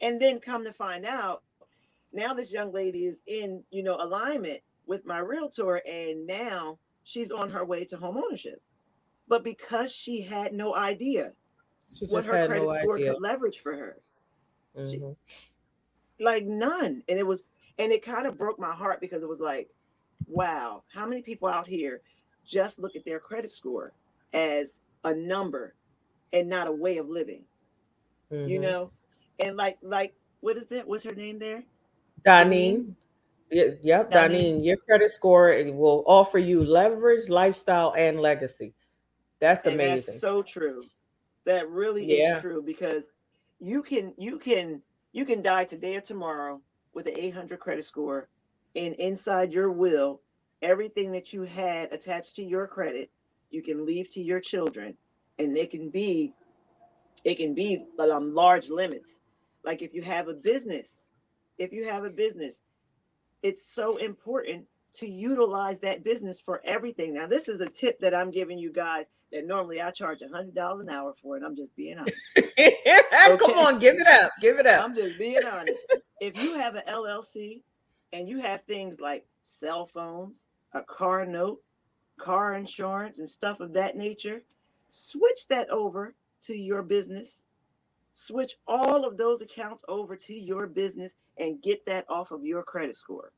And 0.00 0.20
then 0.20 0.40
come 0.40 0.64
to 0.64 0.72
find 0.72 1.06
out, 1.06 1.42
now 2.14 2.32
this 2.32 2.50
young 2.50 2.72
lady 2.72 3.04
is 3.04 3.20
in 3.26 3.62
you 3.70 3.82
know 3.82 3.96
alignment 4.00 4.60
with 4.86 5.04
my 5.04 5.18
realtor 5.18 5.76
and 5.86 6.26
now 6.26 6.78
she's 7.02 7.32
on 7.32 7.50
her 7.50 7.64
way 7.64 7.84
to 7.84 7.96
home 7.96 8.16
ownership 8.16 8.62
but 9.28 9.42
because 9.44 9.92
she 9.92 10.22
had 10.22 10.52
no 10.52 10.74
idea 10.74 11.32
what 12.08 12.24
her 12.24 12.46
credit 12.46 12.62
no 12.62 12.74
score 12.78 12.96
idea. 12.96 13.12
could 13.12 13.22
leverage 13.22 13.60
for 13.62 13.74
her 13.76 13.98
mm-hmm. 14.76 15.12
like 16.20 16.44
none 16.44 17.02
and 17.08 17.18
it 17.18 17.26
was 17.26 17.42
and 17.78 17.92
it 17.92 18.04
kind 18.04 18.26
of 18.26 18.38
broke 18.38 18.58
my 18.58 18.72
heart 18.72 19.00
because 19.00 19.22
it 19.22 19.28
was 19.28 19.40
like 19.40 19.68
wow 20.26 20.82
how 20.92 21.06
many 21.06 21.22
people 21.22 21.48
out 21.48 21.66
here 21.66 22.00
just 22.44 22.78
look 22.78 22.96
at 22.96 23.04
their 23.04 23.18
credit 23.18 23.50
score 23.50 23.92
as 24.32 24.80
a 25.04 25.14
number 25.14 25.74
and 26.32 26.48
not 26.48 26.66
a 26.66 26.72
way 26.72 26.98
of 26.98 27.08
living 27.08 27.42
mm-hmm. 28.32 28.48
you 28.48 28.58
know 28.58 28.90
and 29.38 29.56
like 29.56 29.78
like 29.82 30.14
what 30.40 30.56
is 30.56 30.70
it 30.70 30.86
what's 30.86 31.04
her 31.04 31.14
name 31.14 31.38
there 31.38 31.62
Donine. 32.24 32.94
Yep, 33.50 34.10
Donine. 34.10 34.64
Your 34.64 34.76
credit 34.78 35.10
score 35.10 35.54
will 35.72 36.02
offer 36.06 36.38
you 36.38 36.64
leverage, 36.64 37.28
lifestyle, 37.28 37.94
and 37.96 38.18
legacy. 38.18 38.72
That's 39.40 39.66
amazing. 39.66 40.14
That's 40.14 40.20
so 40.20 40.42
true. 40.42 40.82
That 41.44 41.68
really 41.68 42.18
yeah. 42.18 42.36
is 42.36 42.42
true 42.42 42.62
because 42.62 43.04
you 43.64 43.82
can 43.82 44.14
you 44.16 44.38
can 44.38 44.82
you 45.12 45.24
can 45.24 45.42
die 45.42 45.64
today 45.64 45.96
or 45.96 46.00
tomorrow 46.00 46.60
with 46.92 47.06
an 47.06 47.14
800 47.16 47.58
credit 47.58 47.84
score, 47.84 48.28
and 48.76 48.94
inside 48.94 49.52
your 49.52 49.70
will, 49.70 50.20
everything 50.62 51.12
that 51.12 51.32
you 51.32 51.42
had 51.42 51.92
attached 51.92 52.36
to 52.36 52.44
your 52.44 52.66
credit, 52.66 53.10
you 53.50 53.62
can 53.62 53.84
leave 53.84 54.10
to 54.10 54.22
your 54.22 54.40
children, 54.40 54.96
and 55.38 55.56
it 55.56 55.70
can 55.70 55.90
be 55.90 56.32
it 57.24 57.36
can 57.36 57.54
be 57.54 57.84
um, 57.98 58.34
large 58.34 58.68
limits. 58.68 59.20
Like 59.64 59.82
if 59.82 59.94
you 59.94 60.02
have 60.02 60.28
a 60.28 60.34
business 60.34 61.04
if 61.58 61.72
you 61.72 61.88
have 61.88 62.04
a 62.04 62.10
business, 62.10 62.60
it's 63.42 63.64
so 63.74 63.96
important 63.96 64.64
to 64.94 65.08
utilize 65.08 65.80
that 65.80 66.04
business 66.04 66.40
for 66.40 66.60
everything. 66.64 67.14
Now, 67.14 67.26
this 67.26 67.48
is 67.48 67.60
a 67.60 67.68
tip 67.68 67.98
that 68.00 68.14
I'm 68.14 68.30
giving 68.30 68.58
you 68.58 68.72
guys 68.72 69.06
that 69.32 69.46
normally 69.46 69.80
I 69.80 69.90
charge 69.90 70.22
a 70.22 70.28
hundred 70.28 70.54
dollars 70.54 70.86
an 70.86 70.94
hour 70.94 71.14
for, 71.20 71.36
and 71.36 71.44
I'm 71.44 71.56
just 71.56 71.74
being 71.76 71.98
honest. 71.98 72.16
okay? 72.38 73.36
Come 73.38 73.58
on, 73.58 73.78
give 73.78 73.96
it 73.96 74.06
up, 74.06 74.30
give 74.40 74.58
it 74.58 74.66
up. 74.66 74.84
I'm 74.84 74.94
just 74.94 75.18
being 75.18 75.40
honest. 75.44 75.78
if 76.20 76.42
you 76.42 76.58
have 76.58 76.76
an 76.76 76.82
LLC 76.88 77.62
and 78.12 78.28
you 78.28 78.40
have 78.40 78.62
things 78.64 79.00
like 79.00 79.26
cell 79.42 79.86
phones, 79.86 80.46
a 80.72 80.82
car 80.82 81.26
note, 81.26 81.60
car 82.18 82.54
insurance, 82.54 83.18
and 83.18 83.28
stuff 83.28 83.60
of 83.60 83.72
that 83.72 83.96
nature, 83.96 84.42
switch 84.88 85.48
that 85.48 85.68
over 85.70 86.14
to 86.42 86.54
your 86.54 86.82
business 86.82 87.44
switch 88.14 88.54
all 88.66 89.04
of 89.04 89.16
those 89.16 89.42
accounts 89.42 89.82
over 89.88 90.16
to 90.16 90.34
your 90.34 90.66
business 90.66 91.14
and 91.36 91.60
get 91.60 91.84
that 91.84 92.06
off 92.08 92.30
of 92.30 92.44
your 92.44 92.62
credit 92.62 92.96
score. 92.96 93.32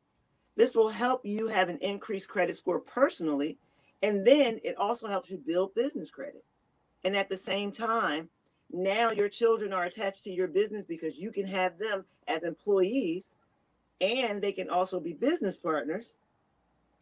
This 0.56 0.74
will 0.74 0.88
help 0.88 1.24
you 1.24 1.48
have 1.48 1.68
an 1.68 1.78
increased 1.78 2.28
credit 2.28 2.56
score 2.56 2.80
personally. 2.80 3.58
And 4.02 4.26
then 4.26 4.60
it 4.64 4.76
also 4.76 5.08
helps 5.08 5.30
you 5.30 5.38
build 5.38 5.74
business 5.74 6.10
credit. 6.10 6.44
And 7.04 7.16
at 7.16 7.28
the 7.28 7.36
same 7.36 7.72
time, 7.72 8.28
now 8.72 9.10
your 9.10 9.28
children 9.28 9.72
are 9.72 9.84
attached 9.84 10.24
to 10.24 10.32
your 10.32 10.48
business 10.48 10.84
because 10.84 11.16
you 11.16 11.30
can 11.30 11.46
have 11.46 11.78
them 11.78 12.04
as 12.26 12.42
employees 12.42 13.36
and 14.00 14.42
they 14.42 14.52
can 14.52 14.68
also 14.68 14.98
be 14.98 15.12
business 15.12 15.56
partners. 15.56 16.16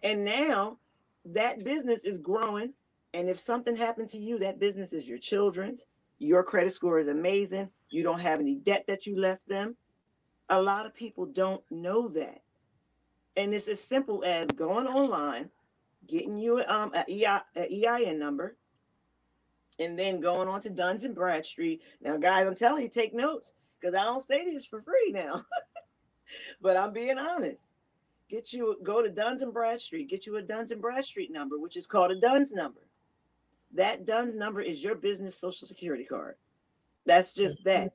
And 0.02 0.24
now 0.24 0.78
that 1.24 1.64
business 1.64 2.04
is 2.04 2.18
growing. 2.18 2.74
And 3.14 3.28
if 3.28 3.38
something 3.38 3.76
happened 3.76 4.10
to 4.10 4.18
you, 4.18 4.38
that 4.40 4.60
business 4.60 4.92
is 4.92 5.06
your 5.06 5.18
children's 5.18 5.84
your 6.18 6.42
credit 6.42 6.72
score 6.72 6.98
is 6.98 7.08
amazing. 7.08 7.68
You 7.90 8.02
don't 8.02 8.20
have 8.20 8.40
any 8.40 8.54
debt 8.54 8.84
that 8.88 9.06
you 9.06 9.18
left 9.18 9.46
them. 9.48 9.76
A 10.48 10.60
lot 10.60 10.86
of 10.86 10.94
people 10.94 11.26
don't 11.26 11.62
know 11.70 12.08
that. 12.08 12.42
And 13.36 13.52
it's 13.52 13.68
as 13.68 13.80
simple 13.80 14.22
as 14.24 14.46
going 14.48 14.86
online, 14.86 15.50
getting 16.06 16.38
you 16.38 16.62
um, 16.66 16.92
an 16.94 17.04
EIN 17.08 18.18
number, 18.18 18.56
and 19.78 19.98
then 19.98 20.20
going 20.20 20.48
on 20.48 20.60
to 20.60 20.70
Duns 20.70 21.04
and 21.04 21.14
Bradstreet. 21.14 21.82
Now, 22.00 22.16
guys, 22.16 22.46
I'm 22.46 22.54
telling 22.54 22.84
you, 22.84 22.88
take 22.88 23.12
notes 23.12 23.52
because 23.80 23.94
I 23.94 24.04
don't 24.04 24.26
say 24.26 24.44
this 24.44 24.64
for 24.64 24.82
free 24.82 25.10
now. 25.12 25.44
but 26.62 26.76
I'm 26.76 26.92
being 26.92 27.18
honest. 27.18 27.62
Get 28.30 28.52
you 28.52 28.76
go 28.82 29.02
to 29.02 29.10
Duns 29.10 29.42
and 29.42 29.52
Bradstreet, 29.52 30.08
get 30.08 30.26
you 30.26 30.36
a 30.36 30.42
Duns 30.42 30.70
and 30.70 30.80
Bradstreet 30.80 31.30
number, 31.30 31.58
which 31.58 31.76
is 31.76 31.86
called 31.86 32.10
a 32.10 32.18
Duns 32.18 32.52
number. 32.52 32.88
That 33.74 34.06
DUNS 34.06 34.34
number 34.34 34.60
is 34.60 34.82
your 34.82 34.94
business 34.94 35.36
social 35.36 35.66
security 35.66 36.04
card. 36.04 36.36
That's 37.06 37.32
just 37.32 37.62
that. 37.64 37.92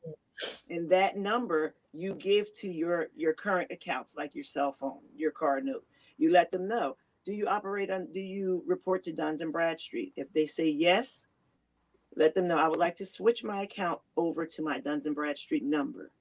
And 0.69 0.89
that 0.89 1.17
number 1.17 1.75
you 1.93 2.13
give 2.13 2.53
to 2.55 2.69
your 2.69 3.07
your 3.15 3.33
current 3.33 3.71
accounts 3.71 4.15
like 4.15 4.35
your 4.35 4.43
cell 4.43 4.71
phone, 4.71 4.99
your 5.15 5.31
card 5.31 5.65
note. 5.65 5.85
You 6.17 6.31
let 6.31 6.51
them 6.51 6.67
know 6.67 6.95
do 7.25 7.33
you 7.33 7.47
operate 7.47 7.91
on 7.91 8.07
do 8.11 8.19
you 8.19 8.63
report 8.65 9.03
to 9.03 9.13
Duns 9.13 9.41
and 9.41 9.51
Bradstreet? 9.51 10.13
If 10.15 10.31
they 10.33 10.45
say 10.45 10.67
yes, 10.69 11.27
let 12.15 12.33
them 12.33 12.47
know 12.47 12.57
I 12.57 12.67
would 12.67 12.79
like 12.79 12.95
to 12.97 13.05
switch 13.05 13.43
my 13.43 13.61
account 13.61 13.99
over 14.17 14.45
to 14.45 14.61
my 14.63 14.79
Duns 14.79 15.05
and 15.05 15.15
Bradstreet 15.15 15.63
number. 15.63 16.11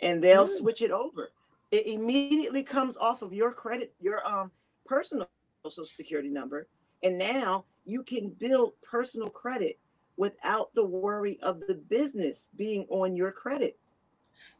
And 0.00 0.22
they'll 0.22 0.46
mm. 0.46 0.58
switch 0.58 0.82
it 0.82 0.90
over. 0.90 1.30
It 1.70 1.86
immediately 1.86 2.62
comes 2.62 2.96
off 2.98 3.22
of 3.22 3.32
your 3.32 3.52
credit, 3.52 3.94
your 4.00 4.26
um 4.26 4.50
personal 4.84 5.28
social 5.64 5.84
security 5.84 6.28
number. 6.28 6.68
And 7.02 7.16
now 7.16 7.64
you 7.84 8.02
can 8.02 8.30
build 8.30 8.72
personal 8.82 9.28
credit 9.28 9.78
without 10.16 10.74
the 10.74 10.84
worry 10.84 11.38
of 11.42 11.60
the 11.66 11.74
business 11.74 12.50
being 12.56 12.86
on 12.90 13.16
your 13.16 13.32
credit. 13.32 13.78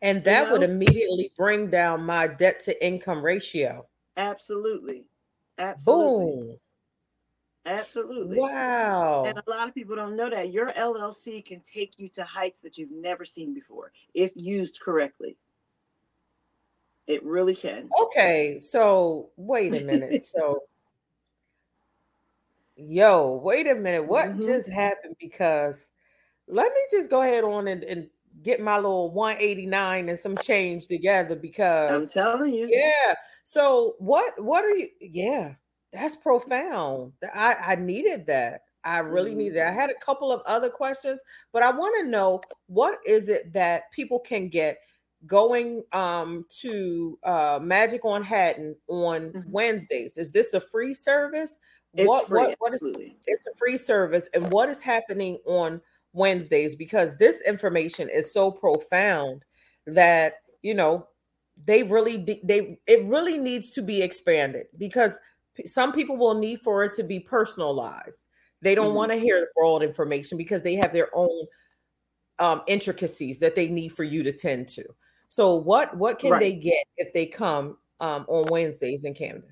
And 0.01 0.25
that 0.25 0.41
you 0.41 0.47
know? 0.47 0.53
would 0.53 0.63
immediately 0.63 1.33
bring 1.37 1.71
down 1.71 2.05
my 2.05 2.27
debt 2.27 2.63
to 2.65 2.85
income 2.85 3.25
ratio. 3.25 3.87
Absolutely. 4.17 5.05
Absolutely. 5.59 6.27
Boom. 6.27 6.57
Absolutely. 7.65 8.39
Wow. 8.39 9.25
And 9.25 9.39
a 9.39 9.51
lot 9.51 9.69
of 9.69 9.75
people 9.75 9.95
don't 9.95 10.17
know 10.17 10.29
that 10.29 10.53
your 10.53 10.73
LLC 10.73 11.45
can 11.45 11.61
take 11.61 11.99
you 11.99 12.09
to 12.11 12.25
heights 12.25 12.61
that 12.61 12.77
you've 12.77 12.91
never 12.91 13.25
seen 13.25 13.55
before 13.55 13.93
if 14.15 14.33
used 14.35 14.81
correctly. 14.81 15.37
It 17.07 17.25
really 17.25 17.55
can. 17.55 17.89
Okay. 18.03 18.59
So, 18.61 19.31
wait 19.37 19.75
a 19.75 19.85
minute. 19.85 20.25
so, 20.25 20.61
yo, 22.89 23.41
wait 23.43 23.67
a 23.67 23.75
minute. 23.75 24.07
What 24.07 24.31
mm-hmm. 24.31 24.43
just 24.43 24.71
happened? 24.71 25.17
Because 25.19 25.89
let 26.49 26.73
me 26.73 26.81
just 26.91 27.11
go 27.11 27.23
ahead 27.23 27.45
on 27.45 27.69
and, 27.69 27.85
and 27.85 28.09
get 28.43 28.61
my 28.61 28.77
little 28.77 29.13
189 29.13 30.09
and 30.09 30.19
some 30.19 30.37
change 30.39 30.87
together 30.87 31.37
because 31.37 31.91
I'm 31.91 32.09
telling 32.09 32.55
you. 32.55 32.69
Yeah. 32.71 33.15
So 33.45 33.95
what 33.99 34.33
what 34.43 34.65
are 34.65 34.77
you 34.77 34.89
yeah, 35.01 35.55
that's 35.93 36.17
profound. 36.17 37.13
I 37.35 37.57
I 37.67 37.75
needed 37.77 38.27
that. 38.27 38.63
I 38.85 38.99
really 38.99 39.31
mm-hmm. 39.31 39.39
needed 39.39 39.59
that. 39.59 39.69
I 39.69 39.73
had 39.73 39.91
a 39.91 40.05
couple 40.05 40.33
of 40.33 40.43
other 40.47 40.71
questions, 40.71 41.23
but 41.53 41.63
I 41.63 41.71
want 41.71 41.95
to 42.01 42.11
know 42.11 42.41
what 42.67 42.99
is 43.07 43.29
it 43.29 43.53
that 43.53 43.93
people 43.93 44.19
can 44.19 44.49
get 44.49 44.79
going 45.27 45.85
um 45.93 46.45
to 46.61 47.19
uh 47.25 47.61
Magic 47.63 48.05
on 48.05 48.23
Haddon 48.23 48.75
on 48.89 49.33
mm-hmm. 49.33 49.51
Wednesdays. 49.51 50.17
Is 50.17 50.33
this 50.33 50.55
a 50.55 50.61
free 50.61 50.95
service? 50.95 51.59
It's 51.95 52.09
what 52.09 52.29
free, 52.29 52.41
what 52.41 52.57
what 52.59 52.75
is 52.75 52.87
it's 53.27 53.47
a 53.47 53.55
free 53.57 53.77
service 53.77 54.29
and 54.35 54.51
what 54.51 54.69
is 54.69 54.81
happening 54.81 55.39
on 55.47 55.81
Wednesdays 56.13 56.75
because 56.77 57.17
this 57.17 57.43
information 57.47 58.09
is 58.09 58.33
so 58.33 58.51
profound 58.51 59.45
that 59.87 60.37
you 60.63 60.75
know 60.75 61.07
they 61.65 61.83
really 61.83 62.17
they 62.43 62.79
it 62.87 63.05
really 63.05 63.39
needs 63.39 63.71
to 63.71 63.83
be 63.83 64.03
expanded 64.03 64.67
because 64.79 65.21
some 65.67 65.93
people 65.93 66.17
will 66.17 66.35
need 66.35 66.61
for 66.61 66.85
it 66.85 66.95
to 66.95 67.05
be 67.05 67.21
personalized. 67.21 68.25
They 68.63 68.75
don't 68.75 68.89
mm-hmm. 68.89 68.97
want 68.97 69.13
to 69.13 69.19
hear 69.19 69.41
the 69.41 69.49
broad 69.55 69.83
information 69.83 70.39
because 70.39 70.63
they 70.63 70.77
have 70.77 70.93
their 70.93 71.11
own 71.15 71.47
um, 72.39 72.63
intricacies 72.67 73.39
that 73.41 73.55
they 73.55 73.69
need 73.69 73.91
for 73.91 74.05
you 74.05 74.23
to 74.23 74.33
tend 74.33 74.69
to. 74.69 74.85
So 75.29 75.57
what 75.57 75.97
what 75.97 76.19
can 76.19 76.33
right. 76.33 76.41
they 76.41 76.55
get 76.55 76.85
if 76.97 77.13
they 77.13 77.27
come 77.27 77.77
um, 78.01 78.25
on 78.29 78.47
Wednesdays 78.51 79.05
in 79.05 79.15
Camden? 79.15 79.51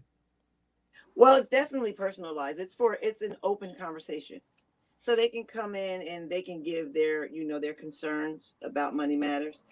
Well, 1.15 1.37
it's 1.37 1.49
definitely 1.49 1.93
personalized. 1.93 2.61
It's 2.61 2.75
for 2.75 2.99
it's 3.03 3.23
an 3.23 3.37
open 3.43 3.75
conversation. 3.79 4.41
So 4.99 5.17
they 5.17 5.29
can 5.29 5.45
come 5.45 5.75
in 5.75 6.03
and 6.03 6.29
they 6.29 6.43
can 6.43 6.63
give 6.63 6.93
their 6.93 7.27
you 7.27 7.45
know 7.45 7.59
their 7.59 7.75
concerns 7.75 8.55
about 8.63 8.95
money 8.95 9.17
matters. 9.17 9.65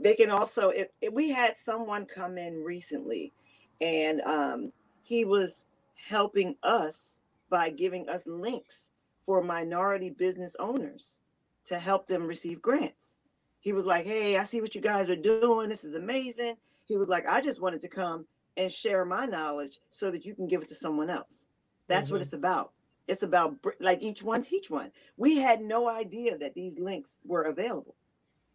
They 0.00 0.14
can 0.14 0.30
also 0.30 0.70
if, 0.70 0.88
if 1.00 1.12
we 1.12 1.30
had 1.30 1.56
someone 1.56 2.06
come 2.06 2.38
in 2.38 2.62
recently 2.64 3.32
and 3.80 4.20
um, 4.22 4.72
he 5.02 5.24
was 5.24 5.66
helping 6.08 6.56
us 6.62 7.18
by 7.50 7.70
giving 7.70 8.08
us 8.08 8.26
links 8.26 8.90
for 9.26 9.42
minority 9.42 10.10
business 10.10 10.54
owners 10.58 11.18
to 11.66 11.78
help 11.78 12.06
them 12.06 12.26
receive 12.26 12.62
grants. 12.62 13.16
He 13.60 13.72
was 13.72 13.84
like 13.84 14.06
hey 14.06 14.36
i 14.38 14.44
see 14.44 14.60
what 14.60 14.74
you 14.74 14.80
guys 14.80 15.10
are 15.10 15.16
doing. 15.16 15.68
This 15.68 15.84
is 15.84 15.94
amazing. 15.94 16.56
He 16.84 16.96
was 16.96 17.08
like 17.08 17.26
i 17.26 17.40
just 17.40 17.60
wanted 17.60 17.82
to 17.82 17.88
come 17.88 18.26
and 18.58 18.70
share 18.70 19.06
my 19.06 19.24
knowledge 19.24 19.78
so 19.88 20.10
that 20.10 20.26
you 20.26 20.34
can 20.34 20.46
give 20.46 20.60
it 20.60 20.68
to 20.68 20.74
someone 20.74 21.08
else 21.08 21.46
that's 21.86 22.06
mm-hmm. 22.06 22.16
what 22.16 22.22
it's 22.22 22.34
about 22.34 22.72
it's 23.08 23.22
about 23.22 23.56
like 23.80 24.02
each 24.02 24.22
one 24.22 24.42
teach 24.42 24.68
one. 24.68 24.92
We 25.16 25.38
had 25.38 25.62
no 25.62 25.88
idea 25.88 26.36
that 26.38 26.54
these 26.54 26.78
links 26.78 27.18
were 27.24 27.44
available. 27.44 27.96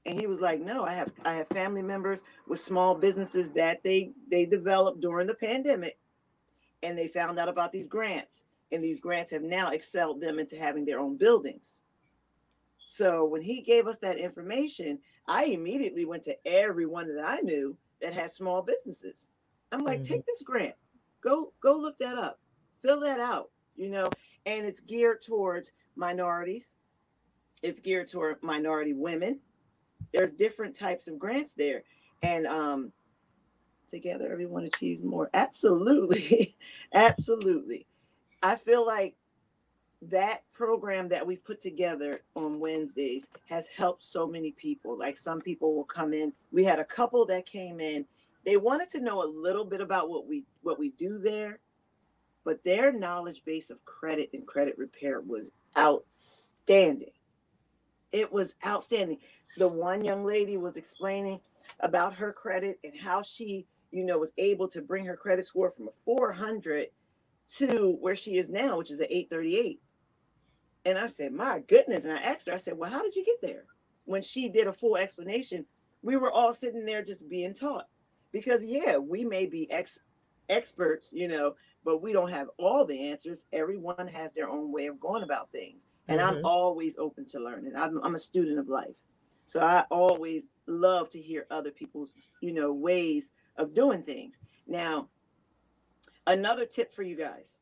And 0.06 0.20
he 0.20 0.28
was 0.28 0.40
like, 0.40 0.62
"No, 0.62 0.86
I 0.86 0.94
have 0.94 1.12
I 1.26 1.34
have 1.34 1.48
family 1.48 1.82
members 1.82 2.22
with 2.48 2.60
small 2.60 2.94
businesses 2.94 3.50
that 3.52 3.82
they 3.84 4.12
they 4.30 4.46
developed 4.46 5.02
during 5.02 5.28
the 5.28 5.34
pandemic 5.34 5.98
and 6.84 6.98
they 6.98 7.08
found 7.08 7.40
out 7.40 7.50
about 7.50 7.72
these 7.72 7.88
grants 7.88 8.44
and 8.72 8.84
these 8.84 9.00
grants 9.00 9.32
have 9.32 9.42
now 9.42 9.72
excelled 9.72 10.22
them 10.22 10.40
into 10.40 10.56
having 10.56 10.86
their 10.86 11.00
own 11.00 11.18
buildings." 11.18 11.80
So 12.86 13.26
when 13.26 13.42
he 13.42 13.62
gave 13.62 13.88
us 13.88 13.98
that 14.00 14.20
information, 14.20 15.00
I 15.28 15.46
immediately 15.46 16.06
went 16.06 16.24
to 16.24 16.38
everyone 16.48 17.08
that 17.16 17.26
I 17.26 17.40
knew 17.40 17.76
that 18.02 18.14
had 18.14 18.32
small 18.32 18.62
businesses. 18.62 19.30
I'm 19.74 19.84
like, 19.84 20.02
mm-hmm. 20.02 20.14
"Take 20.14 20.26
this 20.26 20.42
grant. 20.44 20.76
Go 21.22 21.54
go 21.62 21.74
look 21.74 21.98
that 22.00 22.18
up. 22.18 22.40
Fill 22.82 23.00
that 23.02 23.20
out." 23.20 23.50
You 23.76 23.90
know, 23.90 24.10
and 24.46 24.66
it's 24.66 24.80
geared 24.80 25.22
towards 25.22 25.72
minorities. 25.96 26.70
It's 27.62 27.80
geared 27.80 28.08
toward 28.08 28.44
minority 28.44 28.94
women. 28.94 29.40
There 30.14 30.24
are 30.24 30.28
different 30.28 30.76
types 30.76 31.08
of 31.08 31.18
grants 31.18 31.54
there, 31.56 31.84
and 32.22 32.46
um, 32.46 32.92
together 33.90 34.32
everyone 34.32 34.66
achieves 34.66 35.02
more. 35.02 35.30
Absolutely, 35.34 36.56
absolutely. 36.94 37.88
I 38.42 38.58
feel 38.58 38.86
like 38.86 39.16
that 40.10 40.44
program 40.52 41.10
that 41.10 41.26
we 41.26 41.38
put 41.38 41.62
together 41.62 42.22
on 42.36 42.60
Wednesdays 42.60 43.28
has 43.48 43.68
helped 43.68 44.04
so 44.04 44.28
many 44.28 44.52
people. 44.52 44.98
Like 44.98 45.18
some 45.18 45.40
people 45.42 45.76
will 45.76 45.86
come 45.86 46.14
in. 46.14 46.34
We 46.52 46.64
had 46.64 46.80
a 46.80 46.86
couple 46.86 47.26
that 47.28 47.46
came 47.46 47.80
in. 47.80 48.06
They 48.46 48.58
wanted 48.58 48.90
to 48.92 49.02
know 49.02 49.24
a 49.24 49.30
little 49.30 49.66
bit 49.66 49.82
about 49.82 50.10
what 50.10 50.28
we 50.28 50.46
what 50.64 50.80
we 50.80 50.90
do 50.92 51.20
there 51.20 51.60
but 52.44 52.64
their 52.66 52.92
knowledge 52.92 53.44
base 53.46 53.70
of 53.70 53.84
credit 53.86 54.32
and 54.34 54.48
credit 54.48 54.78
repair 54.78 55.22
was 55.22 55.52
outstanding. 55.78 57.12
It 58.12 58.34
was 58.34 58.56
outstanding. 58.66 59.20
The 59.58 59.68
one 59.68 60.04
young 60.04 60.26
lady 60.26 60.58
was 60.58 60.78
explaining 60.78 61.40
about 61.80 62.16
her 62.16 62.34
credit 62.34 62.80
and 62.84 62.94
how 63.00 63.22
she, 63.22 63.68
you 63.92 64.06
know, 64.06 64.20
was 64.20 64.32
able 64.38 64.68
to 64.70 64.82
bring 64.82 65.06
her 65.06 65.18
credit 65.18 65.46
score 65.46 65.72
from 65.72 65.88
a 65.88 65.92
400 66.06 66.88
to 67.58 67.98
where 68.02 68.16
she 68.16 68.38
is 68.38 68.50
now, 68.50 68.78
which 68.78 68.92
is 68.92 69.00
an 69.00 69.08
838. 69.10 69.82
And 70.86 70.98
I 70.98 71.08
said, 71.08 71.34
My 71.34 71.60
goodness. 71.60 72.04
And 72.04 72.14
I 72.14 72.18
asked 72.22 72.48
her, 72.48 72.54
I 72.54 72.58
said, 72.58 72.78
Well, 72.78 72.92
how 72.92 73.04
did 73.04 73.16
you 73.16 73.26
get 73.26 73.42
there? 73.42 73.66
When 74.06 74.22
she 74.22 74.50
did 74.50 74.68
a 74.68 74.74
full 74.74 74.98
explanation, 74.98 75.66
we 76.02 76.18
were 76.18 76.32
all 76.32 76.54
sitting 76.54 76.86
there 76.86 77.04
just 77.04 77.30
being 77.30 77.54
taught. 77.54 77.88
Because, 78.34 78.66
yeah, 78.66 78.98
we 78.98 79.24
may 79.24 79.46
be 79.46 79.72
ex- 79.72 80.00
experts, 80.50 81.08
you 81.14 81.30
know, 81.30 81.56
but 81.86 82.02
we 82.02 82.12
don't 82.12 82.32
have 82.32 82.48
all 82.58 82.86
the 82.86 83.10
answers. 83.10 83.46
Everyone 83.54 84.08
has 84.08 84.34
their 84.34 84.50
own 84.50 84.72
way 84.74 84.88
of 84.88 85.00
going 85.00 85.24
about 85.24 85.52
things. 85.52 85.88
And 86.10 86.20
mm-hmm. 86.20 86.38
I'm 86.38 86.46
always 86.46 86.98
open 86.98 87.26
to 87.30 87.40
learning. 87.40 87.74
I'm, 87.78 88.02
I'm 88.04 88.16
a 88.16 88.20
student 88.20 88.60
of 88.60 88.68
life. 88.68 88.96
So 89.46 89.62
I 89.62 89.86
always 89.90 90.44
love 90.68 91.10
to 91.12 91.22
hear 91.22 91.46
other 91.52 91.72
people's, 91.72 92.14
you 92.42 92.54
know, 92.54 92.74
ways 92.74 93.32
of 93.58 93.74
doing 93.74 94.04
things. 94.04 94.38
Now, 94.68 95.10
another 96.28 96.66
tip 96.66 96.94
for 96.94 97.04
you 97.04 97.16
guys. 97.16 97.60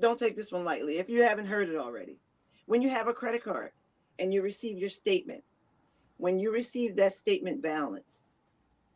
Don't 0.00 0.18
take 0.18 0.36
this 0.36 0.52
one 0.52 0.64
lightly 0.64 0.98
if 0.98 1.08
you 1.08 1.22
haven't 1.22 1.46
heard 1.46 1.68
it 1.68 1.76
already. 1.76 2.20
When 2.66 2.82
you 2.82 2.90
have 2.90 3.08
a 3.08 3.14
credit 3.14 3.42
card 3.42 3.70
and 4.18 4.32
you 4.32 4.42
receive 4.42 4.78
your 4.78 4.90
statement, 4.90 5.42
when 6.18 6.38
you 6.38 6.52
receive 6.52 6.96
that 6.96 7.14
statement 7.14 7.62
balance, 7.62 8.22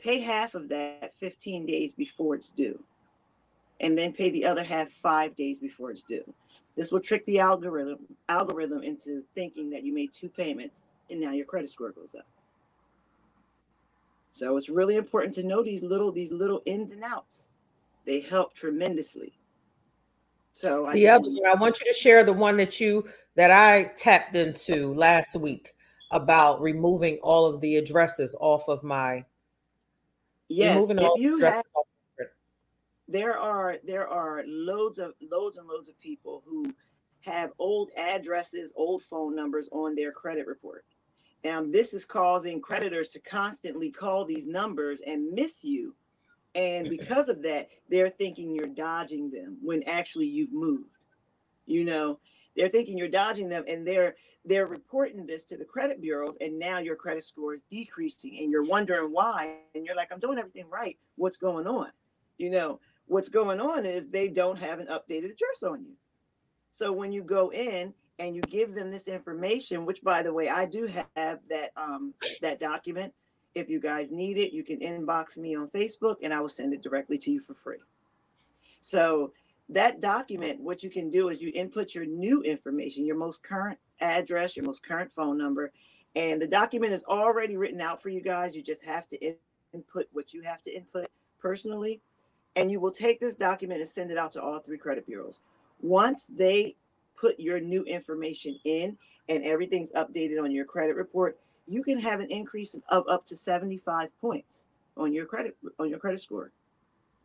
pay 0.03 0.21
half 0.21 0.55
of 0.55 0.69
that 0.69 1.13
15 1.19 1.67
days 1.67 1.93
before 1.93 2.35
it's 2.35 2.51
due 2.51 2.83
and 3.81 3.97
then 3.97 4.13
pay 4.13 4.31
the 4.31 4.45
other 4.45 4.63
half 4.63 4.91
five 4.91 5.37
days 5.37 5.61
before 5.61 5.91
it's 5.91 6.03
due. 6.03 6.25
This 6.77 6.91
will 6.91 7.01
trick 7.01 7.25
the 7.27 7.39
algorithm 7.39 7.99
algorithm 8.29 8.83
into 8.83 9.23
thinking 9.35 9.71
that 9.71 9.85
you 9.85 9.93
made 9.95 10.13
two 10.13 10.29
payments 10.29 10.81
and 11.11 11.21
now 11.21 11.33
your 11.33 11.47
credit 11.47 11.71
score 11.71 11.91
goes 11.91 12.15
up. 12.15 12.27
So 14.31 14.57
it's 14.57 14.69
really 14.69 14.97
important 14.97 15.35
to 15.35 15.43
know 15.43 15.63
these 15.63 15.83
little 15.83 16.11
these 16.11 16.33
little 16.33 16.63
ins 16.65 16.93
and 16.93 17.05
outs. 17.05 17.49
They 18.07 18.21
help 18.21 18.55
tremendously. 18.55 19.33
So 20.53 20.89
the 20.93 21.09
I 21.09 21.15
other 21.15 21.29
one, 21.29 21.47
I 21.47 21.55
want 21.55 21.81
you 21.81 21.87
to 21.87 21.99
share 21.99 22.25
the 22.25 22.33
one 22.33 22.57
that 22.57 22.81
you 22.81 23.09
that 23.37 23.51
I 23.51 23.93
tapped 23.97 24.37
into 24.37 24.95
last 24.95 25.37
week 25.37 25.75
about 26.11 26.61
removing 26.61 27.19
all 27.23 27.47
of 27.47 27.61
the 27.61 27.77
addresses 27.77 28.35
off 28.39 28.69
of 28.69 28.83
my 28.83 29.25
yes, 30.53 30.75
removing 30.77 30.99
all 31.01 31.19
you 31.19 31.39
have, 31.39 31.65
there 33.09 33.39
are 33.39 33.77
there 33.85 34.09
are 34.09 34.45
loads 34.47 34.99
of 34.99 35.15
loads 35.31 35.57
and 35.59 35.67
loads 35.69 35.89
of 35.89 35.99
people 36.01 36.43
who 36.47 36.73
have 37.21 37.53
old 37.59 37.91
addresses, 37.97 38.73
old 38.77 39.03
phone 39.05 39.35
numbers 39.37 39.69
on 39.73 39.95
their 39.95 40.13
credit 40.13 40.47
report. 40.47 40.85
Now, 41.45 41.63
this 41.65 41.95
is 41.95 42.05
causing 42.05 42.61
creditors 42.61 43.09
to 43.11 43.21
constantly 43.21 43.91
call 43.91 44.25
these 44.25 44.47
numbers 44.47 45.01
and 45.07 45.33
miss 45.33 45.65
you 45.65 45.95
And 46.55 46.89
because 46.91 47.29
of 47.29 47.43
that, 47.43 47.69
they're 47.91 48.11
thinking 48.11 48.55
you're 48.55 48.67
dodging 48.67 49.31
them 49.31 49.59
when 49.63 49.83
actually 49.85 50.27
you've 50.27 50.53
moved. 50.53 50.91
You 51.67 51.85
know, 51.85 52.19
they're 52.57 52.69
thinking 52.69 52.99
you're 52.99 53.09
dodging 53.09 53.49
them 53.49 53.65
and 53.69 53.87
they're 53.87 54.17
they're 54.45 54.67
reporting 54.67 55.27
this 55.27 55.45
to 55.45 55.57
the 55.57 55.65
credit 55.65 56.01
bureaus 56.01 56.37
and 56.41 56.59
now 56.59 56.79
your 56.79 56.97
credit 56.97 57.25
score 57.25 57.55
is 57.55 57.63
decreasing 57.71 58.39
and 58.41 58.51
you're 58.51 58.65
wondering 58.65 59.13
why 59.13 59.57
and 59.75 59.87
you're 59.87 59.97
like 59.97 60.11
i'm 60.13 60.19
doing 60.19 60.39
everything 60.39 60.69
right. 60.71 60.99
What's 61.17 61.37
going 61.37 61.67
on? 61.67 61.89
You 62.39 62.51
know 62.51 62.81
what's 63.07 63.29
going 63.29 63.61
on 63.61 63.85
is 63.87 64.07
they 64.07 64.29
don't 64.29 64.59
have 64.59 64.79
an 64.79 64.87
updated 64.87 65.33
address 65.33 65.63
on 65.65 65.85
you. 65.85 65.95
So 66.73 66.93
when 66.93 67.13
you 67.13 67.23
go 67.23 67.53
in 67.53 67.93
and 68.19 68.35
you 68.35 68.43
give 68.43 68.75
them 68.75 68.91
this 68.91 69.09
information 69.09 69.87
which 69.87 70.03
by 70.03 70.23
the 70.23 70.33
way 70.33 70.49
i 70.49 70.65
do 70.65 70.87
have 71.17 71.39
that 71.49 71.71
um 71.77 72.15
that 72.41 72.61
document. 72.61 73.13
If 73.55 73.69
you 73.69 73.81
guys 73.81 74.11
need 74.11 74.39
it 74.39 74.53
you 74.53 74.65
can 74.65 74.81
inbox 74.81 75.37
me 75.37 75.55
on 75.55 75.69
facebook 75.69 76.17
and 76.23 76.33
i 76.33 76.41
will 76.41 76.49
send 76.49 76.73
it 76.73 76.83
directly 76.83 77.19
to 77.19 77.31
you 77.31 77.41
for 77.41 77.55
free. 77.55 77.79
So 78.81 79.33
that 79.69 80.01
document, 80.01 80.61
what 80.61 80.83
you 80.83 80.91
can 80.91 81.11
do 81.11 81.29
is 81.29 81.41
you 81.41 81.51
input 81.55 81.95
your 81.95 82.05
new 82.05 82.43
information, 82.43 83.07
your 83.07 83.17
most 83.17 83.43
current 83.43 83.79
address, 84.03 84.57
your 84.57 84.67
most 84.67 84.83
current 84.83 85.11
phone 85.15 85.39
number, 85.39 85.73
and 86.15 86.41
the 86.41 86.47
document 86.47 86.93
is 86.93 87.05
already 87.05 87.57
written 87.57 87.81
out 87.81 88.03
for 88.03 88.11
you 88.11 88.21
guys. 88.21 88.55
You 88.55 88.63
just 88.63 88.85
have 88.85 89.09
to 89.09 89.35
input 89.73 90.07
what 90.13 90.35
you 90.35 90.43
have 90.43 90.63
to 90.63 90.75
input 90.75 91.09
personally, 91.41 92.01
and 92.57 92.71
you 92.71 92.81
will 92.81 92.91
take 92.91 93.21
this 93.21 93.35
document 93.35 93.81
and 93.81 93.89
send 93.89 94.11
it 94.11 94.19
out 94.19 94.33
to 94.33 94.43
all 94.43 94.59
three 94.59 94.79
credit 94.79 95.07
bureaus. 95.07 95.41
Once 95.81 96.27
they 96.29 96.77
put 97.17 97.39
your 97.41 97.61
new 97.61 97.85
information 97.85 98.59
in 98.65 98.97
and 99.29 99.45
everything's 99.45 99.93
updated 99.93 100.43
on 100.43 100.51
your 100.51 100.65
credit 100.65 100.97
report, 100.97 101.39
you 101.67 101.83
can 101.83 101.99
have 101.99 102.21
an 102.21 102.31
increase 102.31 102.77
of 102.89 103.09
up 103.09 103.25
to 103.27 103.37
75 103.37 104.09
points 104.21 104.65
on 104.97 105.13
your 105.13 105.27
credit 105.27 105.57
on 105.79 105.89
your 105.89 105.99
credit 105.99 106.21
score. 106.21 106.53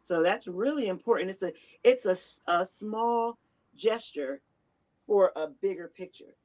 So 0.04 0.24
that's 0.24 0.48
really 0.48 0.88
important. 0.88 1.32
It's 1.32 1.44
a 1.44 1.52
it's 1.84 2.06
a, 2.06 2.52
a 2.52 2.66
small 2.66 3.38
gesture 3.76 4.42
for 5.06 5.32
a 5.36 5.48
bigger 5.48 5.92
picture. 5.96 6.36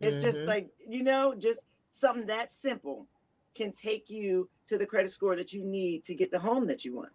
It's 0.00 0.16
mm-hmm. 0.16 0.24
just 0.24 0.40
like, 0.42 0.68
you 0.86 1.02
know, 1.02 1.34
just 1.34 1.58
something 1.90 2.26
that 2.26 2.52
simple 2.52 3.06
can 3.54 3.72
take 3.72 4.10
you 4.10 4.48
to 4.66 4.76
the 4.76 4.86
credit 4.86 5.10
score 5.10 5.36
that 5.36 5.52
you 5.52 5.64
need 5.64 6.04
to 6.04 6.14
get 6.14 6.30
the 6.30 6.38
home 6.38 6.66
that 6.66 6.84
you 6.84 6.94
want. 6.94 7.12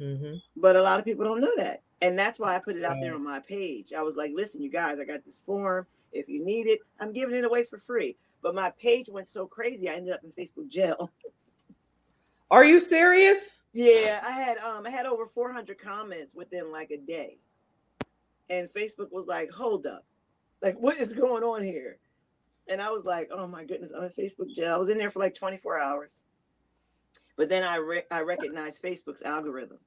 Mm-hmm. 0.00 0.36
But 0.56 0.76
a 0.76 0.82
lot 0.82 0.98
of 0.98 1.04
people 1.04 1.24
don't 1.24 1.40
know 1.40 1.56
that. 1.56 1.82
And 2.02 2.18
that's 2.18 2.38
why 2.38 2.54
I 2.54 2.58
put 2.58 2.76
it 2.76 2.84
out 2.84 2.96
there 3.00 3.14
on 3.14 3.22
my 3.22 3.38
page. 3.38 3.92
I 3.92 4.02
was 4.02 4.16
like, 4.16 4.32
listen, 4.34 4.60
you 4.60 4.70
guys, 4.70 4.98
I 4.98 5.04
got 5.04 5.24
this 5.24 5.40
form. 5.46 5.86
If 6.12 6.28
you 6.28 6.44
need 6.44 6.66
it, 6.66 6.80
I'm 7.00 7.12
giving 7.12 7.36
it 7.36 7.44
away 7.44 7.64
for 7.64 7.78
free. 7.78 8.16
But 8.42 8.54
my 8.56 8.70
page 8.70 9.08
went 9.08 9.28
so 9.28 9.46
crazy, 9.46 9.88
I 9.88 9.94
ended 9.94 10.12
up 10.12 10.20
in 10.24 10.32
Facebook 10.32 10.68
jail. 10.68 11.10
Are 12.50 12.64
you 12.64 12.80
serious? 12.80 13.48
Yeah, 13.72 14.20
I 14.22 14.32
had 14.32 14.58
um 14.58 14.86
I 14.86 14.90
had 14.90 15.06
over 15.06 15.26
400 15.26 15.78
comments 15.78 16.34
within 16.34 16.70
like 16.70 16.90
a 16.90 16.98
day. 16.98 17.38
And 18.50 18.68
Facebook 18.74 19.10
was 19.10 19.26
like, 19.26 19.50
"Hold 19.50 19.86
up. 19.86 20.04
Like 20.60 20.76
what 20.78 20.98
is 20.98 21.14
going 21.14 21.42
on 21.42 21.62
here?" 21.62 21.98
And 22.72 22.80
I 22.80 22.90
was 22.90 23.04
like, 23.04 23.30
"Oh 23.30 23.46
my 23.46 23.64
goodness, 23.64 23.92
I'm 23.94 24.04
in 24.04 24.10
Facebook 24.10 24.54
jail." 24.54 24.74
I 24.74 24.78
was 24.78 24.88
in 24.88 24.98
there 24.98 25.10
for 25.10 25.18
like 25.18 25.34
24 25.34 25.78
hours. 25.78 26.22
But 27.36 27.48
then 27.48 27.62
I 27.62 27.76
re- 27.76 28.06
I 28.10 28.20
recognized 28.20 28.82
Facebook's 28.82 29.22
algorithm. 29.22 29.78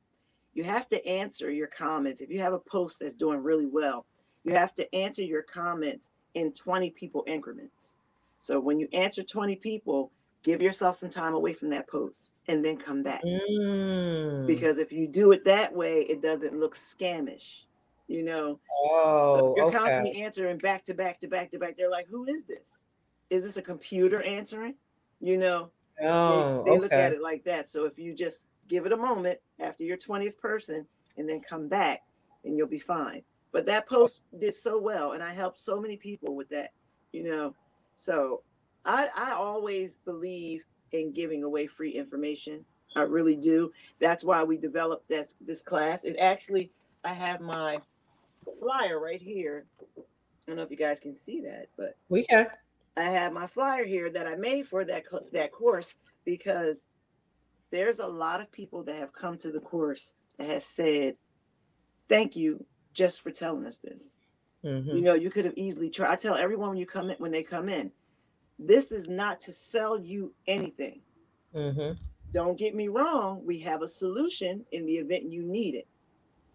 You 0.54 0.64
have 0.64 0.88
to 0.90 1.06
answer 1.06 1.52
your 1.52 1.68
comments. 1.68 2.22
If 2.22 2.30
you 2.30 2.40
have 2.40 2.54
a 2.54 2.60
post 2.60 3.00
that's 3.00 3.16
doing 3.16 3.44
really 3.44 3.66
well, 3.66 4.06
you 4.44 4.54
have 4.54 4.74
to 4.76 4.96
answer 4.96 5.22
your 5.22 5.42
comments 5.42 6.10
in 6.34 6.54
20 6.54 6.92
people 6.92 7.24
increments. 7.28 7.96
So 8.40 8.60
when 8.60 8.80
you 8.80 8.88
answer 8.94 9.24
20 9.24 9.56
people, 9.58 10.12
give 10.44 10.62
yourself 10.62 10.96
some 10.96 11.10
time 11.10 11.34
away 11.34 11.54
from 11.54 11.72
that 11.72 11.90
post 11.90 12.40
and 12.48 12.64
then 12.64 12.78
come 12.78 13.04
back. 13.04 13.24
Mm. 13.24 14.48
Because 14.48 14.78
if 14.78 14.92
you 14.92 15.08
do 15.08 15.32
it 15.32 15.44
that 15.46 15.74
way, 15.74 16.02
it 16.02 16.22
doesn't 16.22 16.58
look 16.58 16.76
scamish. 16.76 17.65
You 18.08 18.24
know, 18.24 18.60
oh, 18.72 19.54
you're 19.56 19.66
okay. 19.66 19.78
constantly 19.78 20.22
answering 20.22 20.60
back 20.60 20.86
to 20.86 20.94
back 20.94 21.20
to 21.22 21.28
back 21.28 21.52
to 21.52 21.60
back. 21.60 21.76
They're 21.76 21.90
like, 21.90 22.08
who 22.08 22.26
is 22.26 22.46
this? 22.46 22.84
Is 23.30 23.44
this 23.44 23.58
a 23.58 23.62
computer 23.62 24.22
answering? 24.22 24.76
You 25.20 25.38
know, 25.38 25.72
oh, 26.02 26.64
they, 26.64 26.70
they 26.70 26.72
okay. 26.72 26.82
look 26.82 26.94
at 26.94 27.14
it 27.14 27.22
like 27.22 27.44
that. 27.46 27.70
So 27.70 27.86
if 27.86 27.98
you 27.98 28.14
just 28.14 28.50
give 28.68 28.86
it 28.86 28.92
a 28.92 28.98
moment 28.98 29.40
after 29.60 29.84
your 29.84 29.98
20th 29.98 30.38
person 30.38 30.86
and 31.18 31.28
then 31.28 31.42
come 31.42 31.68
back, 31.68 32.02
and 32.44 32.58
you'll 32.58 32.68
be 32.68 32.80
fine. 32.80 33.24
But 33.52 33.66
that 33.66 33.88
post 33.88 34.22
did 34.38 34.54
so 34.54 34.80
well, 34.80 35.14
and 35.14 35.24
I 35.24 35.34
helped 35.34 35.58
so 35.58 35.80
many 35.80 35.98
people 35.98 36.36
with 36.36 36.50
that, 36.50 36.72
you 37.12 37.24
know. 37.24 37.56
So 37.96 38.44
I, 38.86 39.08
I 39.16 39.32
always 39.32 39.98
believe 40.06 40.64
in 40.92 41.14
giving 41.14 41.44
away 41.44 41.68
free 41.68 41.92
information. 41.92 42.66
I 42.96 43.02
really 43.02 43.36
do. 43.36 43.72
That's 44.00 44.24
why 44.24 44.44
we 44.44 44.58
developed 44.58 45.08
this 45.10 45.36
this 45.42 45.62
class. 45.62 46.04
And 46.04 46.20
actually, 46.20 46.72
I 47.04 47.14
have 47.14 47.42
my 47.42 47.80
flyer 48.60 49.00
right 49.00 49.22
here. 49.22 49.66
I 49.98 50.02
don't 50.48 50.58
know 50.58 50.64
if 50.64 50.72
you 50.72 50.78
guys 50.78 51.00
can 51.00 51.16
see 51.16 51.42
that, 51.42 51.68
but 51.78 51.98
we 52.10 52.26
can. 52.26 52.48
I 52.98 53.04
have 53.04 53.34
my 53.34 53.48
flyer 53.48 53.84
here 53.84 54.10
that 54.12 54.28
I 54.28 54.36
made 54.36 54.68
for 54.68 54.86
that 54.86 55.04
that 55.34 55.52
course 55.52 55.94
because 56.24 56.86
there's 57.72 58.00
a 58.00 58.08
lot 58.08 58.42
of 58.42 58.52
people 58.52 58.84
that 58.84 58.96
have 58.96 59.14
come 59.14 59.38
to 59.40 59.52
the 59.52 59.60
course 59.60 60.14
that 60.38 60.48
has 60.48 60.66
said, 60.66 61.16
"Thank 62.08 62.36
you 62.36 62.66
just 62.94 63.22
for 63.22 63.32
telling 63.32 63.66
us 63.66 63.80
this." 63.80 64.16
Mm-hmm. 64.64 64.98
You 64.98 65.02
know, 65.02 65.14
you 65.14 65.30
could 65.30 65.46
have 65.46 65.58
easily 65.58 65.90
tried. 65.90 66.12
I 66.12 66.16
tell 66.16 66.36
everyone 66.36 66.70
when 66.70 66.78
you 66.78 66.86
come 66.86 67.10
in 67.10 67.18
when 67.18 67.32
they 67.32 67.44
come 67.44 67.70
in, 67.70 67.92
this 68.58 68.92
is 68.92 69.08
not 69.08 69.42
to 69.42 69.52
sell 69.52 70.00
you 70.00 70.34
anything. 70.48 71.02
Mm-hmm. 71.56 72.02
Don't 72.32 72.58
get 72.58 72.76
me 72.76 72.88
wrong. 72.88 73.42
We 73.46 73.60
have 73.60 73.82
a 73.82 73.88
solution 73.88 74.66
in 74.72 74.86
the 74.86 74.96
event 74.96 75.32
you 75.32 75.44
need 75.44 75.76
it. 75.76 75.88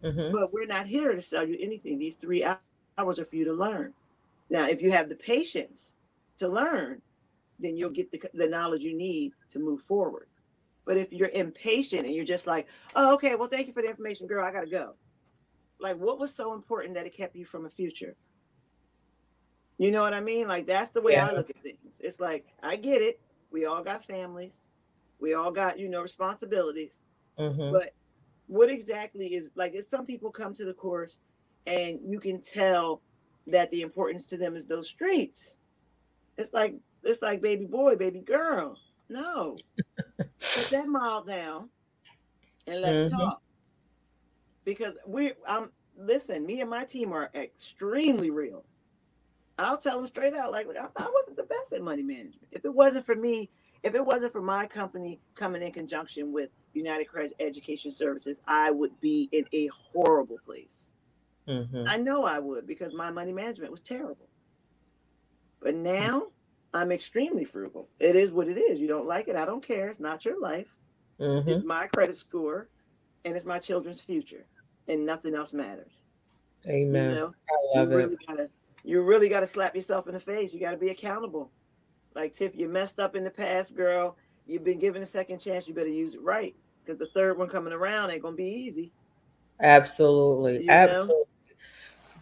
Mm-hmm. 0.03 0.33
But 0.33 0.53
we're 0.53 0.67
not 0.67 0.87
here 0.87 1.13
to 1.13 1.21
sell 1.21 1.47
you 1.47 1.57
anything. 1.61 1.99
These 1.99 2.17
three 2.17 2.45
hours 2.45 3.19
are 3.19 3.25
for 3.25 3.37
you 3.37 3.45
to 3.45 3.53
learn. 3.53 3.93
Now, 4.49 4.67
if 4.67 4.83
you 4.83 4.91
have 4.91 5.09
the 5.09 5.17
patience 5.17 5.95
to 6.39 6.49
learn, 6.49 7.03
then 7.59 7.77
you'll 7.77 7.91
get 7.91 8.11
the, 8.11 8.23
the 8.35 8.49
knowledge 8.49 8.83
you 8.83 8.97
need 8.97 9.33
to 9.51 9.59
move 9.59 9.83
forward. 9.83 10.27
But 10.87 10.97
if 10.97 11.13
you're 11.13 11.29
impatient 11.29 12.07
and 12.07 12.15
you're 12.15 12.25
just 12.25 12.47
like, 12.47 12.67
oh, 12.97 13.15
okay, 13.15 13.35
well, 13.35 13.49
thank 13.49 13.67
you 13.67 13.73
for 13.73 13.83
the 13.83 13.89
information, 13.89 14.27
girl, 14.27 14.45
I 14.45 14.51
got 14.51 14.63
to 14.63 14.71
go. 14.71 14.95
Like, 15.79 15.97
what 15.97 16.19
was 16.19 16.35
so 16.35 16.55
important 16.55 16.95
that 16.95 17.07
it 17.07 17.15
kept 17.15 17.37
you 17.37 17.45
from 17.45 17.67
a 17.67 17.71
future? 17.71 18.17
You 19.81 19.91
know 19.91 20.03
what 20.03 20.13
I 20.13 20.21
mean? 20.21 20.47
Like 20.47 20.67
that's 20.67 20.91
the 20.91 21.01
way 21.01 21.13
yeah. 21.13 21.29
I 21.29 21.33
look 21.33 21.49
at 21.49 21.57
things. 21.63 21.95
It's 22.01 22.21
like 22.21 22.45
I 22.63 22.77
get 22.77 23.01
it. 23.01 23.19
We 23.51 23.65
all 23.65 23.83
got 23.83 24.05
families. 24.05 24.67
We 25.21 25.33
all 25.33 25.51
got, 25.51 25.79
you 25.79 25.89
know, 25.89 26.03
responsibilities. 26.03 26.99
Mm-hmm. 27.39 27.73
But 27.73 27.95
what 28.51 28.69
exactly 28.69 29.29
is 29.29 29.49
like 29.55 29.75
if 29.75 29.89
some 29.89 30.05
people 30.05 30.31
come 30.31 30.53
to 30.53 30.65
the 30.65 30.75
course 30.75 31.21
and 31.67 32.01
you 32.05 32.19
can 32.19 32.41
tell 32.41 33.01
that 33.47 33.71
the 33.71 33.83
importance 33.83 34.27
to 34.27 34.37
them 34.37 34.57
is 34.57 34.67
those 34.67 34.89
streets. 34.89 35.57
It's 36.37 36.53
like 36.53 36.75
it's 37.05 37.22
like 37.22 37.41
baby 37.41 37.67
boy, 37.67 37.95
baby 37.95 38.21
girl. 38.21 38.77
No. 39.09 39.57
Put 40.18 40.68
that 40.71 40.89
mile 40.89 41.22
down 41.22 41.68
and 42.67 42.81
let's 42.81 43.13
mm-hmm. 43.13 43.21
talk. 43.21 43.41
Because 44.64 44.95
we 45.07 45.33
I'm 45.47 45.71
listen, 45.97 46.45
me 46.45 46.61
and 46.61 46.71
my 46.71 46.85
team 46.85 47.13
are 47.13 47.31
extremely 47.35 48.31
real. 48.31 48.64
I'll 49.59 49.79
tell 49.79 49.99
them 49.99 50.09
straight 50.09 50.35
out, 50.35 50.53
like, 50.53 50.67
I, 50.68 50.87
I 50.97 51.11
wasn't 51.13 51.37
the 51.37 51.43
best 51.43 51.75
at 51.75 51.83
money 51.83 52.03
management. 52.03 52.49
If 52.51 52.64
it 52.64 52.75
wasn't 52.75 53.05
for 53.05 53.14
me, 53.14 53.51
if 53.83 53.95
it 53.95 54.05
wasn't 54.05 54.33
for 54.33 54.41
my 54.41 54.67
company 54.67 55.21
coming 55.35 55.63
in 55.63 55.71
conjunction 55.71 56.33
with 56.33 56.49
United 56.72 57.07
Credit 57.07 57.34
Education 57.41 57.91
Services, 57.91 58.41
I 58.47 58.71
would 58.71 58.99
be 59.01 59.29
in 59.33 59.45
a 59.53 59.68
horrible 59.68 60.38
place. 60.45 60.88
Mm-hmm. 61.49 61.84
I 61.88 61.97
know 61.97 62.25
I 62.25 62.38
would 62.38 62.67
because 62.67 62.95
my 62.95 63.11
money 63.11 63.33
management 63.33 63.71
was 63.71 63.80
terrible. 63.80 64.29
But 65.61 65.75
now 65.75 66.29
I'm 66.72 66.92
extremely 66.92 67.45
frugal. 67.45 67.88
It 67.99 68.17
is 68.17 68.33
what 68.33 68.49
it 68.49 68.57
is. 68.57 68.80
You 68.80 68.88
don't 68.88 69.07
like 69.07 69.29
it, 69.29 69.37
I 69.37 69.45
don't 69.45 69.67
care. 69.67 69.88
It's 69.88 70.01
not 70.01 70.25
your 70.25 70.41
life. 70.41 70.68
Mm-hmm. 71.18 71.49
It's 71.49 71.64
my 71.64 71.87
credit 71.88 72.17
score 72.17 72.68
and 73.25 73.37
it's 73.37 73.45
my 73.45 73.59
children's 73.59 74.01
future, 74.01 74.47
and 74.88 75.05
nothing 75.05 75.34
else 75.34 75.53
matters. 75.53 76.05
Amen. 76.68 77.11
You 77.11 77.17
know, 77.17 77.34
I 77.49 77.79
love 77.79 77.91
you 77.91 77.97
really 77.97 78.14
it. 78.14 78.26
Gotta, 78.26 78.51
you 78.84 79.03
really 79.03 79.29
got 79.29 79.41
to 79.41 79.47
slap 79.47 79.75
yourself 79.75 80.07
in 80.07 80.14
the 80.14 80.21
face. 80.21 80.55
You 80.55 80.61
got 80.61 80.71
to 80.71 80.76
be 80.76 80.88
accountable. 80.88 81.51
Like 82.14 82.33
Tiff, 82.33 82.57
you 82.57 82.68
messed 82.68 82.99
up 82.99 83.14
in 83.14 83.25
the 83.25 83.30
past, 83.30 83.75
girl. 83.75 84.17
You've 84.46 84.64
been 84.64 84.79
given 84.79 85.03
a 85.03 85.07
second 85.07 85.38
chance. 85.38 85.68
You 85.68 85.75
better 85.75 85.88
use 85.88 86.14
it 86.14 86.22
right 86.22 86.54
because 86.84 86.99
the 86.99 87.08
third 87.14 87.38
one 87.38 87.49
coming 87.49 87.72
around 87.72 88.11
ain't 88.11 88.22
gonna 88.22 88.37
be 88.37 88.45
easy. 88.45 88.92
Absolutely, 89.61 90.64
you 90.64 90.71
absolutely. 90.71 91.14
Know? 91.14 91.25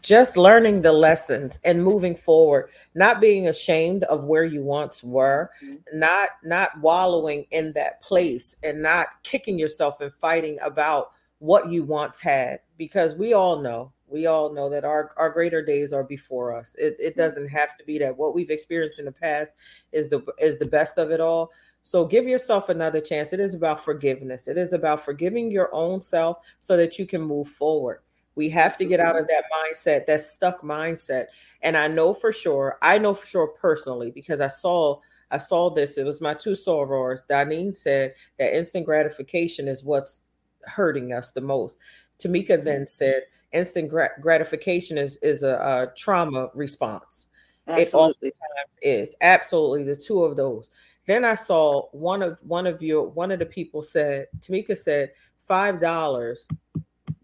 Just 0.00 0.36
learning 0.36 0.82
the 0.82 0.92
lessons 0.92 1.58
and 1.64 1.82
moving 1.82 2.14
forward, 2.14 2.70
not 2.94 3.20
being 3.20 3.48
ashamed 3.48 4.04
of 4.04 4.24
where 4.24 4.44
you 4.44 4.62
once 4.62 5.02
were, 5.02 5.50
mm-hmm. 5.62 5.98
not 5.98 6.30
not 6.44 6.78
wallowing 6.80 7.46
in 7.50 7.72
that 7.72 8.00
place, 8.00 8.56
and 8.62 8.82
not 8.82 9.08
kicking 9.22 9.58
yourself 9.58 10.00
and 10.00 10.12
fighting 10.12 10.58
about 10.62 11.12
what 11.40 11.70
you 11.70 11.82
once 11.84 12.20
had, 12.20 12.60
because 12.76 13.14
we 13.14 13.32
all 13.32 13.60
know 13.60 13.92
we 14.08 14.26
all 14.26 14.52
know 14.52 14.70
that 14.70 14.84
our, 14.84 15.12
our 15.16 15.30
greater 15.30 15.62
days 15.62 15.92
are 15.92 16.04
before 16.04 16.56
us. 16.56 16.74
It, 16.78 16.96
it 16.98 17.14
mm. 17.14 17.16
doesn't 17.16 17.48
have 17.48 17.76
to 17.76 17.84
be 17.84 17.98
that 17.98 18.16
what 18.16 18.34
we've 18.34 18.50
experienced 18.50 18.98
in 18.98 19.04
the 19.04 19.12
past 19.12 19.54
is 19.92 20.08
the 20.08 20.22
is 20.38 20.58
the 20.58 20.66
best 20.66 20.98
of 20.98 21.10
it 21.10 21.20
all. 21.20 21.50
So 21.82 22.04
give 22.04 22.26
yourself 22.26 22.68
another 22.68 23.00
chance. 23.00 23.32
It 23.32 23.40
is 23.40 23.54
about 23.54 23.82
forgiveness. 23.82 24.46
It 24.46 24.58
is 24.58 24.72
about 24.72 25.04
forgiving 25.04 25.50
your 25.50 25.74
own 25.74 26.00
self 26.00 26.38
so 26.60 26.76
that 26.76 26.98
you 26.98 27.06
can 27.06 27.22
move 27.22 27.48
forward. 27.48 28.00
We 28.34 28.50
have 28.50 28.76
to 28.76 28.84
get 28.84 29.00
out 29.00 29.18
of 29.18 29.26
that 29.26 29.44
mindset, 29.52 30.06
that 30.06 30.20
stuck 30.20 30.62
mindset. 30.62 31.26
And 31.62 31.76
I 31.76 31.88
know 31.88 32.14
for 32.14 32.32
sure, 32.32 32.78
I 32.82 32.98
know 32.98 33.14
for 33.14 33.26
sure 33.26 33.48
personally, 33.48 34.10
because 34.10 34.40
I 34.40 34.48
saw 34.48 35.00
I 35.30 35.38
saw 35.38 35.70
this. 35.70 35.98
It 35.98 36.06
was 36.06 36.20
my 36.20 36.34
two 36.34 36.52
sorors. 36.52 37.20
Danine 37.28 37.76
said 37.76 38.14
that 38.38 38.56
instant 38.56 38.86
gratification 38.86 39.68
is 39.68 39.84
what's 39.84 40.20
hurting 40.62 41.12
us 41.12 41.32
the 41.32 41.40
most. 41.40 41.78
Tamika 42.18 42.50
mm-hmm. 42.50 42.64
then 42.64 42.86
said 42.86 43.22
instant 43.52 43.90
gratification 44.20 44.98
is 44.98 45.16
is 45.22 45.42
a, 45.42 45.54
a 45.54 45.92
trauma 45.96 46.50
response. 46.54 47.28
Absolutely. 47.66 47.82
It 47.82 47.94
oftentimes 47.94 48.78
is 48.82 49.16
absolutely 49.20 49.84
the 49.84 49.96
two 49.96 50.22
of 50.22 50.36
those. 50.36 50.70
Then 51.08 51.24
I 51.24 51.36
saw 51.36 51.88
one 51.92 52.22
of 52.22 52.38
one 52.42 52.66
of 52.66 52.82
your 52.82 53.08
one 53.08 53.32
of 53.32 53.38
the 53.38 53.46
people 53.46 53.82
said 53.82 54.26
Tamika 54.40 54.76
said 54.76 55.12
five 55.38 55.80
dollars. 55.80 56.46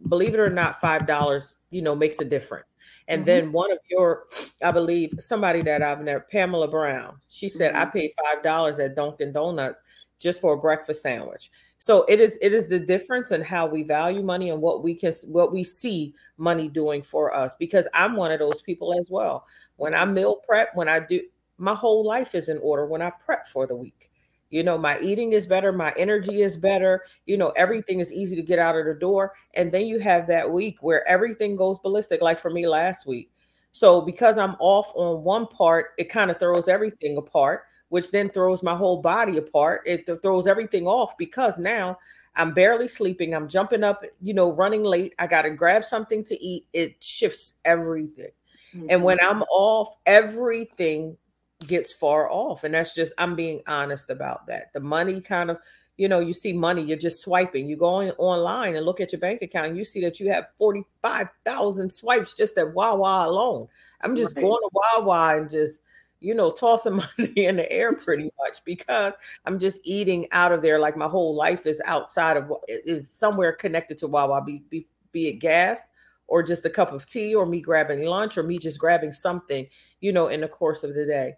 Believe 0.09 0.33
it 0.33 0.41
or 0.41 0.49
not, 0.49 0.81
five 0.81 1.07
dollars 1.07 1.53
you 1.69 1.83
know 1.83 1.95
makes 1.95 2.19
a 2.19 2.25
difference. 2.25 2.67
And 3.09 3.21
mm-hmm. 3.21 3.27
then 3.27 3.53
one 3.53 3.71
of 3.71 3.79
your, 3.91 4.25
I 4.63 4.73
believe 4.73 5.13
somebody 5.19 5.61
that 5.63 5.83
I've 5.83 6.01
never, 6.01 6.21
Pamela 6.21 6.69
Brown, 6.69 7.21
she 7.29 7.51
said 7.51 7.75
mm-hmm. 7.75 7.83
I 7.83 7.85
paid 7.85 8.13
five 8.25 8.43
dollars 8.43 8.79
at 8.79 8.97
Dunkin' 8.97 9.35
Donuts 9.35 9.83
just 10.19 10.41
for 10.41 10.55
a 10.55 10.59
breakfast 10.59 11.03
sandwich. 11.03 11.51
So 11.77 12.07
it 12.09 12.19
is 12.19 12.39
it 12.41 12.55
is 12.55 12.71
the 12.71 12.81
difference 12.81 13.33
in 13.33 13.43
how 13.43 13.67
we 13.67 13.83
value 13.83 14.23
money 14.23 14.49
and 14.49 14.63
what 14.63 14.83
we 14.83 14.95
can 14.95 15.13
what 15.27 15.53
we 15.53 15.63
see 15.63 16.15
money 16.39 16.71
doing 16.71 17.03
for 17.03 17.35
us. 17.35 17.55
Because 17.59 17.87
I'm 17.93 18.17
one 18.17 18.33
of 18.33 18.39
those 18.39 18.63
people 18.63 18.99
as 18.99 19.11
well. 19.11 19.47
When 19.77 19.95
I 19.95 20.07
meal 20.07 20.37
prep, 20.37 20.75
when 20.75 20.89
I 20.89 21.01
do 21.01 21.21
my 21.59 21.75
whole 21.75 22.05
life 22.05 22.35
is 22.35 22.49
in 22.49 22.59
order 22.59 22.87
when 22.87 23.03
I 23.03 23.11
prep 23.11 23.47
for 23.47 23.67
the 23.67 23.77
week. 23.77 24.11
You 24.51 24.63
know, 24.63 24.79
my 24.79 25.01
eating 25.01 25.33
is 25.33 25.47
better, 25.47 25.73
my 25.73 25.93
energy 25.97 26.43
is 26.43 26.57
better, 26.57 27.03
you 27.27 27.37
know, 27.37 27.51
everything 27.51 27.99
is 27.99 28.13
easy 28.13 28.37
to 28.37 28.43
get 28.43 28.61
out 28.61 28.77
of 28.77 28.87
the 28.87 28.95
door. 28.95 29.33
And 29.55 29.73
then 29.73 29.87
you 29.87 29.99
have 29.99 30.29
that 30.29 30.51
week 30.51 30.79
where 30.81 31.07
everything 31.09 31.57
goes 31.57 31.79
ballistic, 31.81 32.21
like 32.21 32.39
for 32.39 32.51
me 32.51 32.69
last 32.69 33.05
week. 33.07 33.31
So 33.73 34.01
because 34.01 34.39
I'm 34.39 34.55
off 34.61 34.93
on 34.95 35.25
one 35.25 35.49
part, 35.49 35.87
it 35.99 36.05
kind 36.05 36.31
of 36.31 36.39
throws 36.39 36.69
everything 36.69 37.17
apart, 37.17 37.65
which 37.89 38.13
then 38.13 38.31
throws 38.31 38.63
my 38.63 38.77
whole 38.77 39.03
body 39.03 39.39
apart. 39.39 39.83
It 39.87 40.07
th- 40.07 40.21
throws 40.23 40.47
everything 40.47 40.87
off 40.87 41.19
because 41.19 41.59
now 41.59 41.99
I'm 42.37 42.55
barely 42.55 42.87
sleeping. 42.87 43.35
I'm 43.35 43.49
jumping 43.49 43.83
up, 43.83 44.05
you 44.23 44.35
know, 44.35 44.53
running 44.53 44.85
late. 44.85 45.15
I 45.19 45.27
got 45.27 45.43
to 45.43 45.51
grab 45.51 45.83
something 45.83 46.23
to 46.25 46.41
eat. 46.41 46.67
It 46.73 47.03
shifts 47.03 47.55
everything. 47.65 48.31
Mm-hmm. 48.75 48.87
And 48.91 49.03
when 49.03 49.19
I'm 49.21 49.43
off, 49.43 49.97
everything 50.07 51.17
gets 51.67 51.93
far 51.93 52.31
off. 52.31 52.65
And 52.65 52.75
that's 52.75 52.95
just, 52.95 53.15
I'm 53.19 53.35
being 53.35 53.63
honest 53.67 54.11
about 54.11 54.47
that. 54.47 54.73
The 54.73 54.81
money 54.81 55.21
kind 55.21 55.51
of, 55.51 55.59
you 55.97 56.09
know, 56.09 56.19
you 56.19 56.33
see 56.33 56.53
money, 56.53 56.83
you're 56.83 56.99
just 56.99 57.23
swiping. 57.23 57.69
You 57.69 57.77
go 57.77 57.87
on, 57.87 58.11
online 58.19 58.75
and 58.77 58.85
look 58.85 59.01
at 59.01 59.13
your 59.13 59.21
bank 59.21 59.43
account, 59.43 59.69
and 59.69 59.77
you 59.77 59.85
see 59.85 60.01
that 60.01 60.19
you 60.19 60.31
have 60.31 60.47
45,000 60.59 61.93
swipes 61.93 62.35
just 62.35 62.59
at 62.59 62.75
Wawa 62.75 63.29
alone. 63.29 63.69
I'm 64.01 64.17
just 64.17 64.37
right. 64.37 64.43
going 64.43 64.59
to 64.61 64.71
Wawa 64.73 65.37
and 65.37 65.49
just, 65.49 65.83
you 66.21 66.35
know, 66.35 66.51
tossing 66.51 66.97
money 67.19 67.47
in 67.47 67.57
the 67.57 67.71
air 67.71 67.93
pretty 67.93 68.31
much 68.41 68.65
because 68.65 69.13
I'm 69.45 69.59
just 69.59 69.81
eating 69.85 70.27
out 70.33 70.53
of 70.53 70.63
there. 70.63 70.81
Like 70.81 70.97
my 70.97 71.09
whole 71.09 71.37
life 71.37 71.65
is 71.65 71.81
outside 71.85 72.37
of 72.37 72.53
is 72.67 73.09
somewhere 73.09 73.53
connected 73.53 73.99
to 73.99 74.09
Wawa, 74.09 74.43
be, 74.43 74.63
be, 74.71 74.87
be 75.13 75.29
it 75.29 75.35
gas 75.35 75.91
or 76.27 76.43
just 76.43 76.65
a 76.65 76.71
cup 76.71 76.93
of 76.93 77.07
tea 77.07 77.35
or 77.35 77.47
me 77.47 77.61
grabbing 77.61 78.05
lunch 78.05 78.37
or 78.39 78.43
me 78.43 78.59
just 78.59 78.81
grabbing 78.81 79.13
something, 79.13 79.67
you 80.01 80.13
know, 80.13 80.29
in 80.29 80.41
the 80.41 80.49
course 80.49 80.83
of 80.83 80.95
the 80.95 81.07
day. 81.07 81.35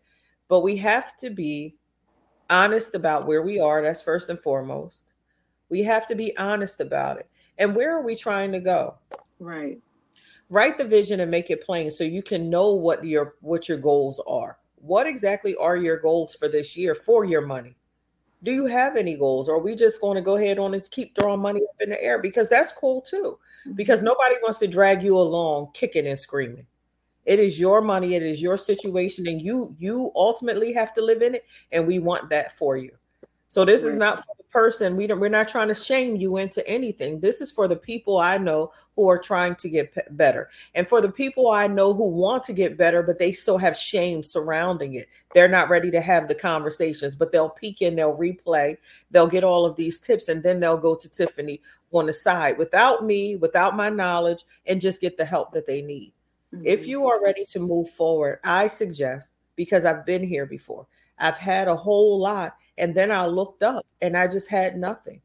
But 0.48 0.60
we 0.60 0.76
have 0.76 1.16
to 1.18 1.30
be 1.30 1.76
honest 2.50 2.94
about 2.94 3.26
where 3.26 3.42
we 3.42 3.60
are. 3.60 3.82
That's 3.82 4.02
first 4.02 4.28
and 4.28 4.40
foremost. 4.40 5.12
We 5.68 5.82
have 5.82 6.06
to 6.08 6.14
be 6.14 6.36
honest 6.36 6.80
about 6.80 7.18
it. 7.18 7.28
And 7.58 7.74
where 7.74 7.96
are 7.96 8.02
we 8.02 8.14
trying 8.14 8.52
to 8.52 8.60
go? 8.60 8.98
Right. 9.40 9.78
Write 10.48 10.78
the 10.78 10.84
vision 10.84 11.20
and 11.20 11.30
make 11.30 11.50
it 11.50 11.64
plain 11.64 11.90
so 11.90 12.04
you 12.04 12.22
can 12.22 12.48
know 12.48 12.72
what 12.72 13.02
your 13.02 13.34
what 13.40 13.68
your 13.68 13.78
goals 13.78 14.20
are. 14.28 14.58
What 14.76 15.06
exactly 15.06 15.56
are 15.56 15.76
your 15.76 15.98
goals 15.98 16.36
for 16.36 16.48
this 16.48 16.76
year 16.76 16.94
for 16.94 17.24
your 17.24 17.40
money? 17.40 17.76
Do 18.42 18.52
you 18.52 18.66
have 18.66 18.94
any 18.96 19.16
goals? 19.16 19.48
Or 19.48 19.56
are 19.56 19.62
we 19.62 19.74
just 19.74 20.00
going 20.00 20.14
to 20.14 20.20
go 20.20 20.36
ahead 20.36 20.58
on 20.58 20.74
and 20.74 20.90
keep 20.90 21.16
throwing 21.16 21.40
money 21.40 21.62
up 21.62 21.80
in 21.80 21.90
the 21.90 22.00
air? 22.00 22.20
Because 22.20 22.48
that's 22.48 22.70
cool 22.70 23.00
too. 23.00 23.38
Because 23.74 24.00
mm-hmm. 24.00 24.06
nobody 24.06 24.36
wants 24.42 24.58
to 24.58 24.68
drag 24.68 25.02
you 25.02 25.18
along 25.18 25.70
kicking 25.74 26.06
and 26.06 26.18
screaming. 26.18 26.66
It 27.26 27.38
is 27.38 27.60
your 27.60 27.82
money, 27.82 28.14
it 28.14 28.22
is 28.22 28.42
your 28.42 28.56
situation, 28.56 29.26
and 29.26 29.42
you 29.42 29.74
you 29.78 30.12
ultimately 30.14 30.72
have 30.72 30.94
to 30.94 31.02
live 31.02 31.20
in 31.22 31.34
it. 31.34 31.44
And 31.72 31.86
we 31.86 31.98
want 31.98 32.30
that 32.30 32.56
for 32.56 32.76
you. 32.76 32.92
So 33.48 33.64
this 33.64 33.84
is 33.84 33.96
not 33.96 34.18
for 34.18 34.34
the 34.38 34.44
person. 34.44 34.96
We 34.96 35.06
don't. 35.06 35.20
We're 35.20 35.28
not 35.28 35.48
trying 35.48 35.68
to 35.68 35.74
shame 35.74 36.16
you 36.16 36.36
into 36.36 36.66
anything. 36.68 37.20
This 37.20 37.40
is 37.40 37.52
for 37.52 37.68
the 37.68 37.76
people 37.76 38.18
I 38.18 38.38
know 38.38 38.72
who 38.96 39.08
are 39.08 39.18
trying 39.18 39.54
to 39.56 39.68
get 39.68 39.94
p- 39.94 40.00
better, 40.10 40.48
and 40.74 40.86
for 40.86 41.00
the 41.00 41.12
people 41.12 41.50
I 41.50 41.68
know 41.68 41.94
who 41.94 42.10
want 42.10 42.42
to 42.44 42.52
get 42.52 42.76
better, 42.76 43.04
but 43.04 43.20
they 43.20 43.30
still 43.30 43.58
have 43.58 43.76
shame 43.76 44.24
surrounding 44.24 44.94
it. 44.94 45.08
They're 45.32 45.48
not 45.48 45.68
ready 45.68 45.92
to 45.92 46.00
have 46.00 46.26
the 46.26 46.34
conversations, 46.34 47.14
but 47.14 47.30
they'll 47.30 47.50
peek 47.50 47.82
in, 47.82 47.94
they'll 47.94 48.16
replay, 48.16 48.76
they'll 49.12 49.28
get 49.28 49.44
all 49.44 49.64
of 49.64 49.76
these 49.76 50.00
tips, 50.00 50.28
and 50.28 50.42
then 50.42 50.58
they'll 50.58 50.76
go 50.76 50.96
to 50.96 51.08
Tiffany 51.08 51.60
on 51.92 52.06
the 52.06 52.12
side 52.12 52.58
without 52.58 53.04
me, 53.04 53.36
without 53.36 53.76
my 53.76 53.90
knowledge, 53.90 54.44
and 54.66 54.80
just 54.80 55.00
get 55.00 55.16
the 55.16 55.24
help 55.24 55.52
that 55.52 55.66
they 55.68 55.82
need. 55.82 56.12
Mm-hmm. 56.56 56.66
If 56.66 56.86
you 56.86 57.06
are 57.06 57.22
ready 57.22 57.44
to 57.50 57.60
move 57.60 57.88
forward, 57.90 58.40
I 58.44 58.66
suggest 58.66 59.34
because 59.56 59.84
I've 59.84 60.06
been 60.06 60.22
here 60.22 60.46
before. 60.46 60.86
I've 61.18 61.38
had 61.38 61.68
a 61.68 61.76
whole 61.76 62.18
lot 62.18 62.56
and 62.78 62.94
then 62.94 63.10
I 63.10 63.26
looked 63.26 63.62
up 63.62 63.86
and 64.02 64.16
I 64.16 64.26
just 64.26 64.50
had 64.50 64.76
nothing. 64.76 65.20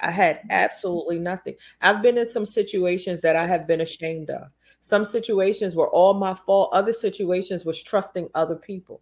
I 0.00 0.10
had 0.10 0.40
absolutely 0.50 1.18
nothing. 1.18 1.54
I've 1.80 2.02
been 2.02 2.18
in 2.18 2.26
some 2.26 2.44
situations 2.44 3.20
that 3.22 3.36
I 3.36 3.46
have 3.46 3.66
been 3.66 3.80
ashamed 3.80 4.30
of. 4.30 4.48
Some 4.80 5.04
situations 5.04 5.74
were 5.74 5.88
all 5.88 6.14
my 6.14 6.34
fault. 6.34 6.70
Other 6.72 6.92
situations 6.92 7.64
was 7.64 7.82
trusting 7.82 8.28
other 8.34 8.56
people. 8.56 9.00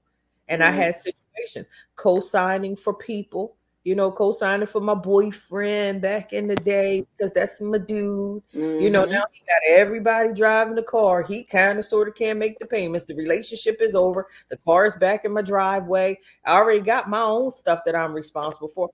And 0.48 0.62
mm-hmm. 0.62 0.72
I 0.72 0.76
had 0.76 0.94
situations 0.94 1.68
co-signing 1.96 2.76
for 2.76 2.94
people 2.94 3.56
you 3.84 3.94
know, 3.94 4.10
co-signing 4.10 4.66
for 4.66 4.80
my 4.80 4.94
boyfriend 4.94 6.00
back 6.00 6.32
in 6.32 6.48
the 6.48 6.56
day 6.56 7.06
because 7.16 7.30
that's 7.32 7.60
my 7.60 7.76
dude. 7.76 8.42
Mm-hmm. 8.54 8.80
You 8.82 8.90
know, 8.90 9.02
mm-hmm. 9.02 9.12
now 9.12 9.24
he 9.30 9.40
got 9.40 9.78
everybody 9.78 10.32
driving 10.32 10.74
the 10.74 10.82
car. 10.82 11.22
He 11.22 11.44
kind 11.44 11.78
of 11.78 11.84
sort 11.84 12.08
of 12.08 12.14
can't 12.14 12.38
make 12.38 12.58
the 12.58 12.66
payments. 12.66 13.04
The 13.04 13.14
relationship 13.14 13.76
is 13.80 13.94
over. 13.94 14.26
The 14.48 14.56
car 14.56 14.86
is 14.86 14.96
back 14.96 15.26
in 15.26 15.32
my 15.32 15.42
driveway. 15.42 16.18
I 16.46 16.52
already 16.52 16.80
got 16.80 17.10
my 17.10 17.20
own 17.20 17.50
stuff 17.50 17.80
that 17.84 17.94
I'm 17.94 18.14
responsible 18.14 18.68
for. 18.68 18.88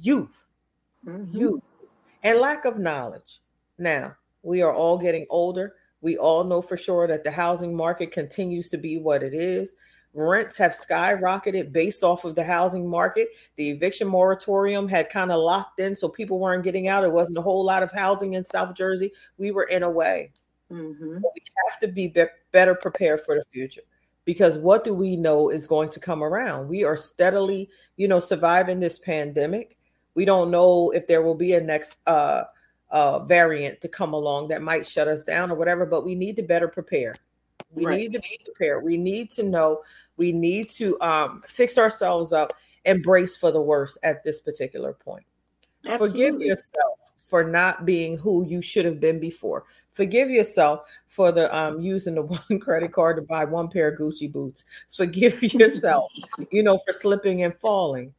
Youth, 0.00 0.44
mm-hmm. 1.06 1.36
youth, 1.36 1.62
and 2.22 2.38
lack 2.38 2.64
of 2.64 2.78
knowledge. 2.78 3.40
Now, 3.78 4.16
we 4.42 4.62
are 4.62 4.72
all 4.72 4.96
getting 4.96 5.26
older. 5.28 5.74
We 6.00 6.16
all 6.16 6.42
know 6.42 6.62
for 6.62 6.78
sure 6.78 7.06
that 7.06 7.22
the 7.22 7.30
housing 7.30 7.76
market 7.76 8.12
continues 8.12 8.70
to 8.70 8.78
be 8.78 8.96
what 8.96 9.22
it 9.22 9.34
is. 9.34 9.74
Rents 10.16 10.56
have 10.56 10.72
skyrocketed 10.72 11.72
based 11.72 12.02
off 12.02 12.24
of 12.24 12.34
the 12.34 12.42
housing 12.42 12.88
market. 12.88 13.28
The 13.56 13.68
eviction 13.68 14.08
moratorium 14.08 14.88
had 14.88 15.10
kind 15.10 15.30
of 15.30 15.40
locked 15.40 15.78
in, 15.78 15.94
so 15.94 16.08
people 16.08 16.38
weren't 16.38 16.64
getting 16.64 16.88
out. 16.88 17.04
It 17.04 17.12
wasn't 17.12 17.36
a 17.38 17.42
whole 17.42 17.64
lot 17.64 17.82
of 17.82 17.92
housing 17.92 18.32
in 18.32 18.42
South 18.42 18.74
Jersey. 18.74 19.12
We 19.36 19.50
were 19.50 19.64
in 19.64 19.82
a 19.82 19.90
way. 19.90 20.32
Mm-hmm. 20.72 21.16
We 21.16 21.42
have 21.68 21.80
to 21.80 21.88
be, 21.88 22.08
be 22.08 22.24
better 22.50 22.74
prepared 22.74 23.20
for 23.20 23.34
the 23.34 23.44
future 23.52 23.82
because 24.24 24.56
what 24.56 24.84
do 24.84 24.94
we 24.94 25.16
know 25.16 25.50
is 25.50 25.66
going 25.66 25.90
to 25.90 26.00
come 26.00 26.22
around? 26.22 26.68
We 26.68 26.82
are 26.82 26.96
steadily, 26.96 27.68
you 27.96 28.08
know, 28.08 28.18
surviving 28.18 28.80
this 28.80 28.98
pandemic. 28.98 29.76
We 30.14 30.24
don't 30.24 30.50
know 30.50 30.92
if 30.92 31.06
there 31.06 31.20
will 31.20 31.34
be 31.34 31.52
a 31.54 31.60
next 31.60 32.00
uh, 32.06 32.44
uh, 32.90 33.20
variant 33.24 33.82
to 33.82 33.88
come 33.88 34.14
along 34.14 34.48
that 34.48 34.62
might 34.62 34.86
shut 34.86 35.08
us 35.08 35.22
down 35.22 35.50
or 35.50 35.56
whatever, 35.56 35.84
but 35.84 36.06
we 36.06 36.14
need 36.14 36.36
to 36.36 36.42
better 36.42 36.68
prepare. 36.68 37.14
We 37.70 37.84
right. 37.84 37.98
need 37.98 38.12
to 38.14 38.20
be 38.20 38.40
prepared. 38.44 38.84
We 38.84 38.96
need 38.96 39.30
to 39.32 39.42
know. 39.42 39.82
We 40.16 40.32
need 40.32 40.68
to 40.70 41.00
um, 41.00 41.42
fix 41.46 41.78
ourselves 41.78 42.32
up 42.32 42.52
and 42.84 43.02
brace 43.02 43.36
for 43.36 43.50
the 43.50 43.60
worst 43.60 43.98
at 44.02 44.24
this 44.24 44.38
particular 44.38 44.92
point. 44.92 45.24
Absolutely. 45.84 46.08
Forgive 46.08 46.40
yourself 46.40 46.98
for 47.18 47.44
not 47.44 47.84
being 47.84 48.16
who 48.18 48.46
you 48.46 48.62
should 48.62 48.84
have 48.84 49.00
been 49.00 49.18
before. 49.18 49.64
Forgive 49.92 50.30
yourself 50.30 50.86
for 51.06 51.32
the 51.32 51.54
um, 51.56 51.80
using 51.80 52.14
the 52.14 52.22
one 52.48 52.60
credit 52.60 52.92
card 52.92 53.16
to 53.16 53.22
buy 53.22 53.44
one 53.44 53.68
pair 53.68 53.88
of 53.88 53.98
Gucci 53.98 54.30
boots. 54.30 54.64
Forgive 54.94 55.42
yourself, 55.54 56.10
you 56.50 56.62
know, 56.62 56.78
for 56.78 56.92
slipping 56.92 57.42
and 57.42 57.54
falling. 57.54 58.14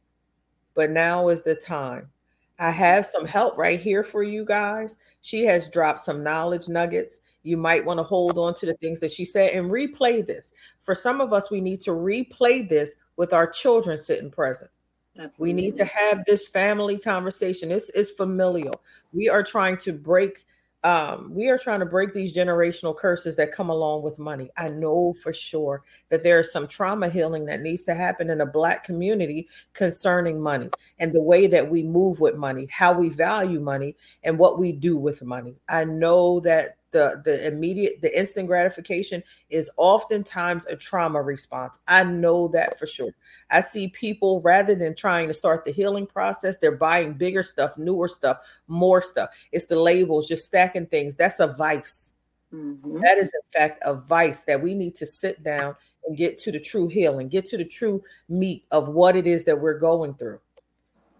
But 0.74 0.90
now 0.90 1.28
is 1.28 1.42
the 1.42 1.56
time 1.56 2.10
I 2.58 2.70
have 2.70 3.06
some 3.06 3.24
help 3.24 3.56
right 3.56 3.80
here 3.80 4.02
for 4.02 4.22
you 4.22 4.44
guys. 4.44 4.96
She 5.20 5.44
has 5.44 5.68
dropped 5.68 6.00
some 6.00 6.24
knowledge 6.24 6.68
nuggets. 6.68 7.20
You 7.44 7.56
might 7.56 7.84
want 7.84 7.98
to 7.98 8.04
hold 8.04 8.38
on 8.38 8.54
to 8.54 8.66
the 8.66 8.74
things 8.74 9.00
that 9.00 9.12
she 9.12 9.24
said 9.24 9.52
and 9.52 9.70
replay 9.70 10.26
this. 10.26 10.52
For 10.80 10.94
some 10.94 11.20
of 11.20 11.32
us, 11.32 11.50
we 11.50 11.60
need 11.60 11.80
to 11.82 11.92
replay 11.92 12.68
this 12.68 12.96
with 13.16 13.32
our 13.32 13.46
children 13.46 13.96
sitting 13.96 14.30
present. 14.30 14.70
Absolutely. 15.16 15.42
We 15.42 15.52
need 15.52 15.74
to 15.76 15.84
have 15.84 16.24
this 16.26 16.48
family 16.48 16.98
conversation. 16.98 17.68
This 17.68 17.90
is 17.90 18.12
familial. 18.12 18.80
We 19.12 19.28
are 19.28 19.42
trying 19.42 19.76
to 19.78 19.92
break 19.92 20.44
um, 20.84 21.34
we 21.34 21.48
are 21.48 21.58
trying 21.58 21.80
to 21.80 21.86
break 21.86 22.12
these 22.12 22.36
generational 22.36 22.96
curses 22.96 23.34
that 23.36 23.52
come 23.52 23.68
along 23.68 24.02
with 24.02 24.18
money. 24.18 24.50
I 24.56 24.68
know 24.68 25.12
for 25.22 25.32
sure 25.32 25.82
that 26.08 26.22
there 26.22 26.38
is 26.38 26.52
some 26.52 26.68
trauma 26.68 27.08
healing 27.08 27.46
that 27.46 27.62
needs 27.62 27.82
to 27.84 27.94
happen 27.94 28.30
in 28.30 28.40
a 28.40 28.46
Black 28.46 28.84
community 28.84 29.48
concerning 29.72 30.40
money 30.40 30.70
and 31.00 31.12
the 31.12 31.20
way 31.20 31.48
that 31.48 31.68
we 31.68 31.82
move 31.82 32.20
with 32.20 32.36
money, 32.36 32.68
how 32.70 32.92
we 32.92 33.08
value 33.08 33.60
money, 33.60 33.96
and 34.22 34.38
what 34.38 34.58
we 34.58 34.70
do 34.70 34.96
with 34.96 35.22
money. 35.22 35.56
I 35.68 35.84
know 35.84 36.40
that 36.40 36.76
the 36.90 37.20
the 37.24 37.46
immediate 37.46 38.00
the 38.02 38.18
instant 38.18 38.46
gratification 38.46 39.22
is 39.50 39.70
oftentimes 39.76 40.66
a 40.66 40.76
trauma 40.76 41.22
response. 41.22 41.78
I 41.86 42.04
know 42.04 42.48
that 42.48 42.78
for 42.78 42.86
sure. 42.86 43.12
I 43.50 43.60
see 43.60 43.88
people 43.88 44.40
rather 44.40 44.74
than 44.74 44.94
trying 44.94 45.28
to 45.28 45.34
start 45.34 45.64
the 45.64 45.72
healing 45.72 46.06
process 46.06 46.58
they're 46.58 46.72
buying 46.76 47.14
bigger 47.14 47.42
stuff 47.42 47.76
newer 47.78 48.08
stuff 48.08 48.38
more 48.66 49.02
stuff. 49.02 49.30
It's 49.52 49.66
the 49.66 49.80
labels 49.80 50.28
just 50.28 50.46
stacking 50.46 50.86
things. 50.86 51.16
That's 51.16 51.40
a 51.40 51.48
vice. 51.48 52.14
Mm-hmm. 52.54 53.00
that 53.00 53.18
is 53.18 53.34
in 53.34 53.52
fact 53.52 53.78
a 53.84 53.92
vice 53.92 54.44
that 54.44 54.62
we 54.62 54.74
need 54.74 54.94
to 54.94 55.04
sit 55.04 55.42
down 55.42 55.76
and 56.06 56.16
get 56.16 56.38
to 56.38 56.50
the 56.50 56.58
true 56.58 56.88
healing 56.88 57.28
get 57.28 57.44
to 57.44 57.58
the 57.58 57.64
true 57.66 58.02
meat 58.30 58.64
of 58.70 58.88
what 58.88 59.16
it 59.16 59.26
is 59.26 59.44
that 59.44 59.60
we're 59.60 59.78
going 59.78 60.14
through. 60.14 60.40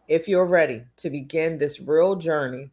If 0.09 0.27
you're 0.27 0.47
ready 0.47 0.85
to 0.97 1.11
begin 1.11 1.59
this 1.59 1.81
real 1.81 2.16
journey 2.16 2.70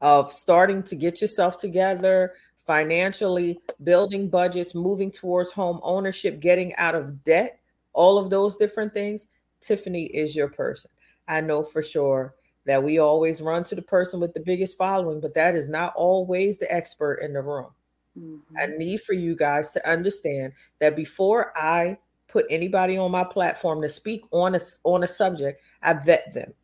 of 0.00 0.32
starting 0.32 0.82
to 0.84 0.96
get 0.96 1.20
yourself 1.20 1.56
together 1.56 2.34
financially, 2.66 3.58
building 3.82 4.28
budgets, 4.28 4.74
moving 4.74 5.10
towards 5.10 5.50
home 5.50 5.80
ownership, 5.82 6.40
getting 6.40 6.74
out 6.76 6.94
of 6.94 7.24
debt, 7.24 7.58
all 7.92 8.18
of 8.18 8.30
those 8.30 8.56
different 8.56 8.94
things, 8.94 9.26
Tiffany 9.60 10.04
is 10.06 10.36
your 10.36 10.48
person. 10.48 10.90
I 11.28 11.40
know 11.40 11.62
for 11.62 11.82
sure 11.82 12.34
that 12.66 12.82
we 12.82 12.98
always 12.98 13.42
run 13.42 13.64
to 13.64 13.74
the 13.74 13.82
person 13.82 14.20
with 14.20 14.34
the 14.34 14.40
biggest 14.40 14.76
following, 14.78 15.20
but 15.20 15.34
that 15.34 15.54
is 15.54 15.68
not 15.68 15.92
always 15.96 16.58
the 16.58 16.72
expert 16.72 17.14
in 17.16 17.32
the 17.32 17.42
room. 17.42 17.70
Mm-hmm. 18.18 18.56
I 18.56 18.66
need 18.66 19.00
for 19.00 19.12
you 19.12 19.34
guys 19.36 19.70
to 19.72 19.90
understand 19.90 20.52
that 20.78 20.96
before 20.96 21.52
I 21.56 21.98
put 22.28 22.46
anybody 22.50 22.96
on 22.96 23.10
my 23.10 23.24
platform 23.24 23.82
to 23.82 23.88
speak 23.88 24.22
on 24.30 24.54
a 24.54 24.60
on 24.84 25.02
a 25.02 25.08
subject, 25.08 25.62
I 25.82 25.94
vet 25.94 26.32
them. 26.34 26.54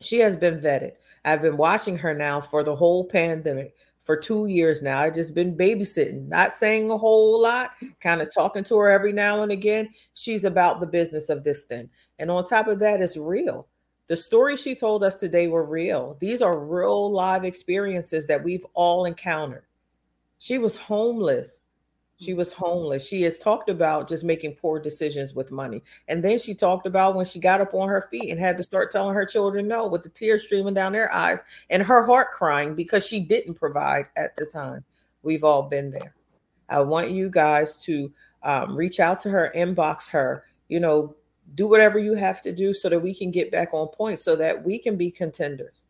She 0.00 0.18
has 0.18 0.36
been 0.36 0.58
vetted. 0.58 0.92
I've 1.24 1.42
been 1.42 1.56
watching 1.56 1.98
her 1.98 2.14
now 2.14 2.40
for 2.40 2.62
the 2.64 2.74
whole 2.74 3.04
pandemic 3.04 3.74
for 4.00 4.16
two 4.16 4.46
years 4.46 4.82
now. 4.82 5.00
I've 5.00 5.14
just 5.14 5.34
been 5.34 5.56
babysitting, 5.56 6.28
not 6.28 6.52
saying 6.52 6.90
a 6.90 6.96
whole 6.96 7.40
lot, 7.40 7.72
kind 8.00 8.22
of 8.22 8.32
talking 8.32 8.64
to 8.64 8.76
her 8.78 8.90
every 8.90 9.12
now 9.12 9.42
and 9.42 9.52
again. 9.52 9.90
She's 10.14 10.44
about 10.44 10.80
the 10.80 10.86
business 10.86 11.28
of 11.28 11.44
this 11.44 11.64
thing. 11.64 11.90
And 12.18 12.30
on 12.30 12.44
top 12.44 12.68
of 12.68 12.78
that, 12.78 13.02
it's 13.02 13.16
real. 13.16 13.68
The 14.06 14.16
stories 14.16 14.62
she 14.62 14.74
told 14.74 15.04
us 15.04 15.16
today 15.16 15.46
were 15.46 15.64
real. 15.64 16.16
These 16.18 16.42
are 16.42 16.58
real 16.58 17.12
live 17.12 17.44
experiences 17.44 18.26
that 18.26 18.42
we've 18.42 18.66
all 18.74 19.04
encountered. 19.04 19.66
She 20.38 20.58
was 20.58 20.76
homeless 20.76 21.60
she 22.20 22.34
was 22.34 22.52
homeless. 22.52 23.06
She 23.08 23.22
has 23.22 23.38
talked 23.38 23.70
about 23.70 24.08
just 24.08 24.24
making 24.24 24.56
poor 24.56 24.78
decisions 24.78 25.34
with 25.34 25.50
money. 25.50 25.82
And 26.06 26.22
then 26.22 26.38
she 26.38 26.54
talked 26.54 26.86
about 26.86 27.14
when 27.14 27.24
she 27.24 27.40
got 27.40 27.62
up 27.62 27.72
on 27.72 27.88
her 27.88 28.08
feet 28.10 28.30
and 28.30 28.38
had 28.38 28.58
to 28.58 28.62
start 28.62 28.90
telling 28.90 29.14
her 29.14 29.24
children 29.24 29.66
no 29.66 29.88
with 29.88 30.02
the 30.02 30.10
tears 30.10 30.44
streaming 30.44 30.74
down 30.74 30.92
their 30.92 31.12
eyes 31.12 31.42
and 31.70 31.82
her 31.82 32.04
heart 32.04 32.30
crying 32.30 32.74
because 32.74 33.06
she 33.06 33.20
didn't 33.20 33.54
provide 33.54 34.06
at 34.16 34.36
the 34.36 34.44
time. 34.44 34.84
We've 35.22 35.44
all 35.44 35.62
been 35.62 35.90
there. 35.90 36.14
I 36.68 36.80
want 36.80 37.10
you 37.10 37.30
guys 37.30 37.82
to 37.84 38.12
um, 38.42 38.76
reach 38.76 39.00
out 39.00 39.18
to 39.20 39.30
her, 39.30 39.52
inbox 39.56 40.10
her, 40.10 40.44
you 40.68 40.78
know, 40.78 41.16
do 41.54 41.68
whatever 41.68 41.98
you 41.98 42.14
have 42.14 42.42
to 42.42 42.52
do 42.52 42.74
so 42.74 42.88
that 42.90 43.00
we 43.00 43.14
can 43.14 43.30
get 43.30 43.50
back 43.50 43.70
on 43.72 43.88
point 43.88 44.18
so 44.18 44.36
that 44.36 44.62
we 44.62 44.78
can 44.78 44.96
be 44.96 45.10
contenders 45.10 45.86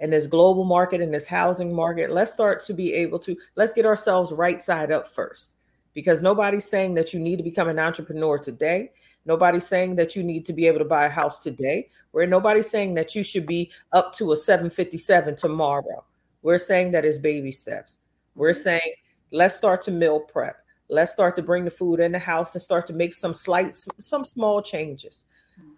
in 0.00 0.10
this 0.10 0.26
global 0.26 0.64
market 0.64 1.00
in 1.00 1.10
this 1.10 1.26
housing 1.26 1.74
market 1.74 2.10
let's 2.10 2.32
start 2.32 2.62
to 2.64 2.72
be 2.72 2.92
able 2.92 3.18
to 3.18 3.36
let's 3.56 3.72
get 3.72 3.86
ourselves 3.86 4.32
right 4.32 4.60
side 4.60 4.92
up 4.92 5.06
first 5.06 5.54
because 5.94 6.22
nobody's 6.22 6.64
saying 6.64 6.94
that 6.94 7.12
you 7.12 7.20
need 7.20 7.36
to 7.36 7.42
become 7.42 7.68
an 7.68 7.78
entrepreneur 7.78 8.38
today. 8.38 8.90
Nobody's 9.24 9.66
saying 9.66 9.96
that 9.96 10.16
you 10.16 10.22
need 10.22 10.44
to 10.46 10.52
be 10.52 10.66
able 10.66 10.78
to 10.78 10.84
buy 10.84 11.06
a 11.06 11.10
house 11.10 11.38
today. 11.38 11.88
Where 12.10 12.26
nobody's 12.26 12.68
saying 12.68 12.94
that 12.94 13.14
you 13.14 13.22
should 13.22 13.46
be 13.46 13.70
up 13.92 14.12
to 14.14 14.32
a 14.32 14.36
757 14.36 15.36
tomorrow. 15.36 16.04
We're 16.42 16.58
saying 16.58 16.90
that 16.92 17.04
is 17.04 17.18
baby 17.18 17.52
steps. 17.52 17.98
We're 18.34 18.52
mm-hmm. 18.52 18.62
saying 18.62 18.92
let's 19.30 19.56
start 19.56 19.82
to 19.82 19.90
meal 19.90 20.20
prep. 20.20 20.56
Let's 20.88 21.12
start 21.12 21.36
to 21.36 21.42
bring 21.42 21.64
the 21.64 21.70
food 21.70 22.00
in 22.00 22.12
the 22.12 22.18
house 22.18 22.54
and 22.54 22.60
start 22.60 22.86
to 22.88 22.92
make 22.92 23.14
some 23.14 23.32
slight, 23.32 23.74
some 23.74 24.24
small 24.24 24.60
changes, 24.60 25.24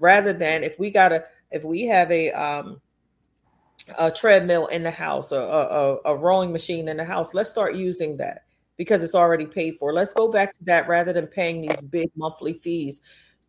rather 0.01 0.32
than 0.32 0.65
if 0.65 0.78
we 0.78 0.91
got 0.91 1.12
a, 1.12 1.24
if 1.53 1.65
we 1.65 1.86
have 1.86 2.11
a 2.11 2.32
um, 2.32 2.81
a 3.99 4.11
treadmill 4.11 4.66
in 4.66 4.82
the 4.82 4.91
house 4.91 5.31
or 5.31 5.41
a, 5.41 6.11
a, 6.11 6.15
a 6.15 6.16
rowing 6.16 6.51
machine 6.51 6.89
in 6.89 6.97
the 6.97 7.05
house, 7.05 7.35
let's 7.35 7.51
start 7.51 7.77
using 7.77 8.16
that 8.16 8.44
because 8.77 9.05
it's 9.05 9.15
already 9.15 9.47
paid 9.47 9.77
for. 9.77 9.93
Let's 9.93 10.13
go 10.13 10.31
back 10.31 10.53
to 10.55 10.65
that 10.65 10.89
rather 10.89 11.13
than 11.13 11.27
paying 11.27 11.63
these 11.63 11.81
big 11.81 12.11
monthly 12.17 12.55
fees 12.55 13.01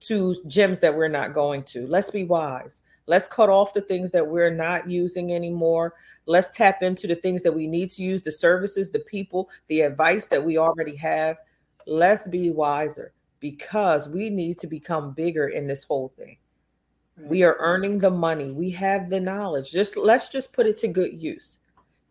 to 0.01 0.35
gyms 0.47 0.79
that 0.81 0.95
we're 0.95 1.07
not 1.07 1.33
going 1.33 1.63
to. 1.63 1.87
Let's 1.87 2.11
be 2.11 2.23
wise. 2.23 2.81
Let's 3.07 3.27
cut 3.27 3.49
off 3.49 3.73
the 3.73 3.81
things 3.81 4.11
that 4.11 4.27
we're 4.27 4.53
not 4.53 4.89
using 4.89 5.31
anymore. 5.31 5.93
Let's 6.25 6.51
tap 6.51 6.81
into 6.81 7.07
the 7.07 7.15
things 7.15 7.43
that 7.43 7.53
we 7.53 7.67
need 7.67 7.91
to 7.91 8.03
use 8.03 8.23
the 8.23 8.31
services, 8.31 8.91
the 8.91 8.99
people, 8.99 9.49
the 9.67 9.81
advice 9.81 10.27
that 10.29 10.43
we 10.43 10.57
already 10.57 10.95
have. 10.95 11.37
Let's 11.85 12.27
be 12.27 12.49
wiser 12.49 13.13
because 13.39 14.09
we 14.09 14.29
need 14.31 14.57
to 14.59 14.67
become 14.67 15.13
bigger 15.13 15.47
in 15.47 15.67
this 15.67 15.83
whole 15.83 16.11
thing. 16.17 16.37
We 17.17 17.43
are 17.43 17.55
earning 17.59 17.99
the 17.99 18.11
money. 18.11 18.51
We 18.51 18.71
have 18.71 19.09
the 19.09 19.21
knowledge. 19.21 19.71
Just 19.71 19.95
let's 19.95 20.27
just 20.29 20.51
put 20.51 20.65
it 20.65 20.77
to 20.79 20.87
good 20.87 21.21
use. 21.21 21.59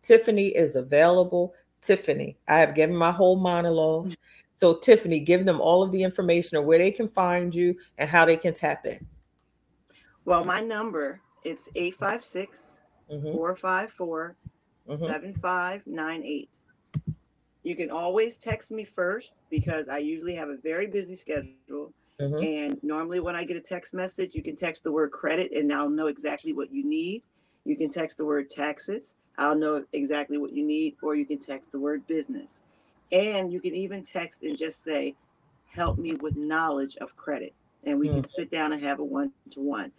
Tiffany 0.01 0.49
is 0.49 0.77
available. 0.77 1.55
Tiffany. 1.85 2.36
I 2.48 2.59
have 2.59 2.74
given 2.74 2.97
my 2.97 3.12
whole 3.12 3.36
monologue. 3.36 4.15
So, 4.55 4.74
Tiffany, 4.74 5.20
give 5.20 5.47
them 5.47 5.61
all 5.61 5.82
of 5.82 5.93
the 5.93 6.02
information 6.02 6.56
of 6.56 6.65
where 6.65 6.78
they 6.78 6.90
can 6.90 7.09
find 7.09 7.55
you 7.55 7.77
and 7.98 8.09
how 8.09 8.24
they 8.24 8.36
can 8.36 8.55
tap 8.55 8.86
in. 8.86 9.06
Well, 10.24 10.44
my 10.44 10.61
number 10.61 11.20
it's 11.44 11.69
856 11.74 12.81
454 13.09 14.36
mm-hmm. 14.89 15.05
7598. 15.05 16.51
You 17.62 17.77
can 17.77 17.90
always 17.90 18.36
text 18.36 18.70
me 18.70 18.85
first 18.85 19.36
because 19.51 19.89
I 19.89 19.98
usually 19.98 20.35
have 20.35 20.48
a 20.48 20.56
very 20.62 20.86
busy 20.86 21.16
schedule. 21.16 21.93
Mm-hmm. 22.20 22.43
And 22.43 22.78
normally, 22.82 23.20
when 23.20 23.36
I 23.36 23.44
get 23.44 23.56
a 23.56 23.61
text 23.61 23.93
message, 23.93 24.35
you 24.35 24.43
can 24.43 24.56
text 24.56 24.85
the 24.85 24.93
word 24.93 25.11
credit 25.11 25.52
and 25.52 25.73
I'll 25.73 25.90
know 25.90 26.06
exactly 26.06 26.52
what 26.52 26.73
you 26.73 26.85
need. 26.85 27.23
You 27.65 27.77
can 27.77 27.90
text 27.90 28.19
the 28.19 28.24
word 28.24 28.51
taxes 28.51 29.16
I'll 29.39 29.56
know 29.56 29.85
exactly 29.93 30.39
what 30.39 30.52
you 30.52 30.65
need, 30.65 30.97
or 31.02 31.15
you 31.15 31.27
can 31.27 31.39
text 31.39 31.73
the 31.73 31.78
word 31.78 32.06
business. 32.06 32.62
And 33.12 33.52
you 33.52 33.61
can 33.61 33.74
even 33.74 34.02
text 34.02 34.43
and 34.43 34.56
just 34.56 34.82
say, 34.82 35.16
help 35.66 35.98
me 35.98 36.15
with 36.15 36.36
knowledge 36.36 36.97
of 36.97 37.16
credit. 37.16 37.55
And 37.85 37.98
we 37.98 38.06
mm-hmm. 38.06 38.20
can 38.20 38.28
sit 38.28 38.51
down 38.51 38.73
and 38.73 38.82
have 38.82 39.01
a 39.01 39.05
one 39.05 39.32
to 39.52 39.61
one. 39.61 39.93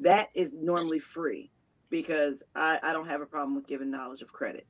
That 0.00 0.28
is 0.34 0.54
normally 0.54 1.00
free 1.00 1.50
because 1.90 2.42
I, 2.54 2.78
I, 2.82 2.92
don't 2.92 3.08
have 3.08 3.20
a 3.20 3.26
problem 3.26 3.56
with 3.56 3.66
giving 3.66 3.90
knowledge 3.90 4.22
of 4.22 4.32
credit. 4.32 4.66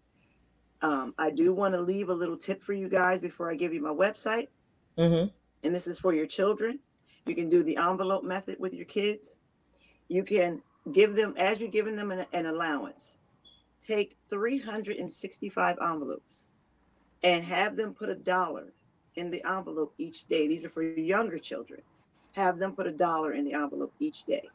Um, 0.80 1.14
I 1.18 1.30
do 1.30 1.52
want 1.52 1.74
to 1.74 1.80
leave 1.80 2.08
a 2.08 2.14
little 2.14 2.36
tip 2.36 2.62
for 2.62 2.72
you 2.72 2.88
guys 2.88 3.20
before 3.20 3.50
I 3.50 3.54
give 3.54 3.72
you 3.72 3.82
my 3.82 3.90
website. 3.90 4.48
Mm-hmm. 4.98 5.28
And 5.62 5.74
this 5.74 5.86
is 5.86 5.98
for 5.98 6.12
your 6.12 6.26
children. 6.26 6.80
You 7.26 7.34
can 7.34 7.48
do 7.48 7.62
the 7.62 7.76
envelope 7.76 8.24
method 8.24 8.56
with 8.58 8.74
your 8.74 8.86
kids. 8.86 9.36
You 10.08 10.24
can 10.24 10.62
give 10.90 11.14
them, 11.14 11.34
as 11.36 11.60
you're 11.60 11.70
giving 11.70 11.94
them 11.94 12.10
an, 12.10 12.26
an 12.32 12.46
allowance, 12.46 13.18
take 13.84 14.16
365 14.30 15.78
envelopes 15.80 16.48
and 17.22 17.44
have 17.44 17.76
them 17.76 17.94
put 17.94 18.08
a 18.08 18.14
dollar 18.14 18.72
in 19.16 19.30
the 19.30 19.44
envelope 19.48 19.94
each 19.98 20.26
day. 20.26 20.48
These 20.48 20.64
are 20.64 20.70
for 20.70 20.82
younger 20.82 21.38
children. 21.38 21.82
Have 22.32 22.58
them 22.58 22.72
put 22.72 22.86
a 22.86 22.92
dollar 22.92 23.32
in 23.32 23.44
the 23.44 23.52
envelope 23.52 23.92
each 24.00 24.24
day. 24.24 24.48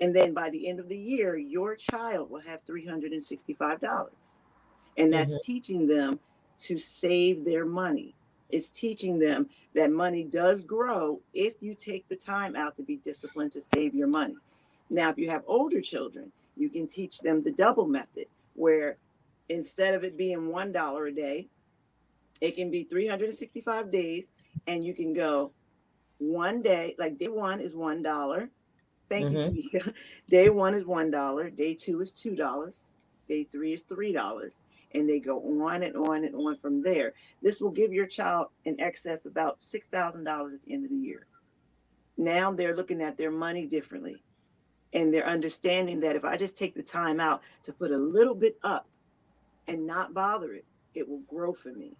And 0.00 0.14
then 0.14 0.32
by 0.32 0.50
the 0.50 0.68
end 0.68 0.78
of 0.78 0.88
the 0.88 0.96
year, 0.96 1.36
your 1.36 1.74
child 1.74 2.30
will 2.30 2.40
have 2.40 2.64
$365. 2.64 4.08
And 4.96 5.12
that's 5.12 5.34
mm-hmm. 5.34 5.42
teaching 5.42 5.86
them 5.86 6.20
to 6.60 6.78
save 6.78 7.44
their 7.44 7.64
money. 7.64 8.14
It's 8.50 8.70
teaching 8.70 9.18
them 9.18 9.48
that 9.74 9.90
money 9.90 10.24
does 10.24 10.60
grow 10.60 11.20
if 11.34 11.54
you 11.60 11.74
take 11.74 12.08
the 12.08 12.16
time 12.16 12.56
out 12.56 12.76
to 12.76 12.82
be 12.82 12.96
disciplined 12.96 13.52
to 13.52 13.60
save 13.60 13.94
your 13.94 14.06
money. 14.06 14.36
Now, 14.90 15.10
if 15.10 15.18
you 15.18 15.28
have 15.30 15.42
older 15.46 15.80
children, 15.80 16.32
you 16.56 16.68
can 16.68 16.86
teach 16.86 17.20
them 17.20 17.42
the 17.42 17.50
double 17.50 17.86
method 17.86 18.26
where 18.58 18.98
instead 19.48 19.94
of 19.94 20.04
it 20.04 20.16
being 20.16 20.48
one 20.48 20.72
dollar 20.72 21.06
a 21.06 21.14
day, 21.14 21.48
it 22.40 22.56
can 22.56 22.70
be 22.70 22.84
365 22.84 23.90
days, 23.90 24.26
and 24.66 24.84
you 24.84 24.94
can 24.94 25.12
go 25.12 25.52
one 26.18 26.62
day, 26.62 26.94
like 26.98 27.18
day 27.18 27.28
one 27.28 27.60
is 27.60 27.74
one 27.74 28.02
dollar. 28.02 28.50
Thank 29.08 29.30
mm-hmm. 29.30 29.54
you, 29.54 29.62
Tamika. 29.70 29.94
Day 30.28 30.50
one 30.50 30.74
is 30.74 30.84
one 30.84 31.10
dollar, 31.10 31.48
day 31.48 31.72
two 31.72 32.02
is 32.02 32.12
two 32.12 32.36
dollars, 32.36 32.82
day 33.26 33.44
three 33.44 33.72
is 33.72 33.80
three 33.80 34.12
dollars, 34.12 34.60
and 34.92 35.08
they 35.08 35.18
go 35.18 35.40
on 35.62 35.82
and 35.82 35.96
on 35.96 36.24
and 36.24 36.34
on 36.34 36.58
from 36.58 36.82
there. 36.82 37.14
This 37.40 37.58
will 37.58 37.70
give 37.70 37.90
your 37.90 38.04
child 38.04 38.48
in 38.66 38.78
excess 38.78 39.24
about 39.24 39.62
six 39.62 39.86
thousand 39.88 40.24
dollars 40.24 40.52
at 40.52 40.62
the 40.62 40.74
end 40.74 40.84
of 40.84 40.90
the 40.90 40.96
year. 40.96 41.26
Now 42.18 42.52
they're 42.52 42.76
looking 42.76 43.00
at 43.00 43.16
their 43.16 43.30
money 43.30 43.64
differently 43.64 44.22
and 44.92 45.12
they're 45.12 45.26
understanding 45.26 46.00
that 46.00 46.16
if 46.16 46.24
I 46.24 46.36
just 46.36 46.56
take 46.56 46.74
the 46.74 46.82
time 46.82 47.20
out 47.20 47.42
to 47.64 47.72
put 47.72 47.90
a 47.90 47.98
little 47.98 48.34
bit 48.34 48.58
up 48.62 48.86
and 49.66 49.86
not 49.86 50.14
bother 50.14 50.52
it, 50.54 50.64
it 50.94 51.08
will 51.08 51.22
grow 51.28 51.52
for 51.52 51.72
me. 51.72 51.92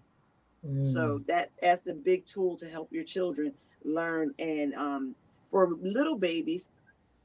Mm. 0.67 0.93
So 0.93 1.23
that 1.27 1.51
that's 1.63 1.87
a 1.87 1.95
big 1.95 2.27
tool 2.27 2.57
to 2.57 2.69
help 2.69 2.93
your 2.93 3.05
children 3.05 3.53
learn. 3.85 4.35
And 4.39 4.75
um, 4.75 5.15
for 5.51 5.69
little 5.81 6.17
babies, 6.17 6.69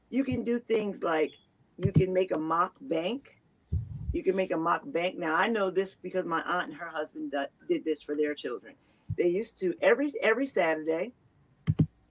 you 0.10 0.24
can 0.24 0.44
do 0.44 0.60
things 0.60 1.02
like 1.02 1.32
you 1.78 1.92
can 1.92 2.14
make 2.14 2.32
a 2.32 2.38
mock 2.38 2.76
bank. 2.82 3.38
You 4.12 4.24
can 4.24 4.36
make 4.36 4.52
a 4.52 4.58
mock 4.58 4.82
bank. 4.86 5.18
Now 5.18 5.36
I 5.36 5.48
know 5.48 5.72
this 5.72 5.96
because 5.96 6.26
my 6.26 6.42
aunt 6.42 6.70
and 6.70 6.78
her 6.78 6.90
husband 6.90 7.34
did 7.68 7.84
this 7.84 8.02
for 8.02 8.16
their 8.16 8.36
children. 8.36 8.76
They 9.18 9.28
used 9.28 9.58
to 9.60 9.74
every 9.82 10.12
every 10.22 10.46
Saturday. 10.46 11.14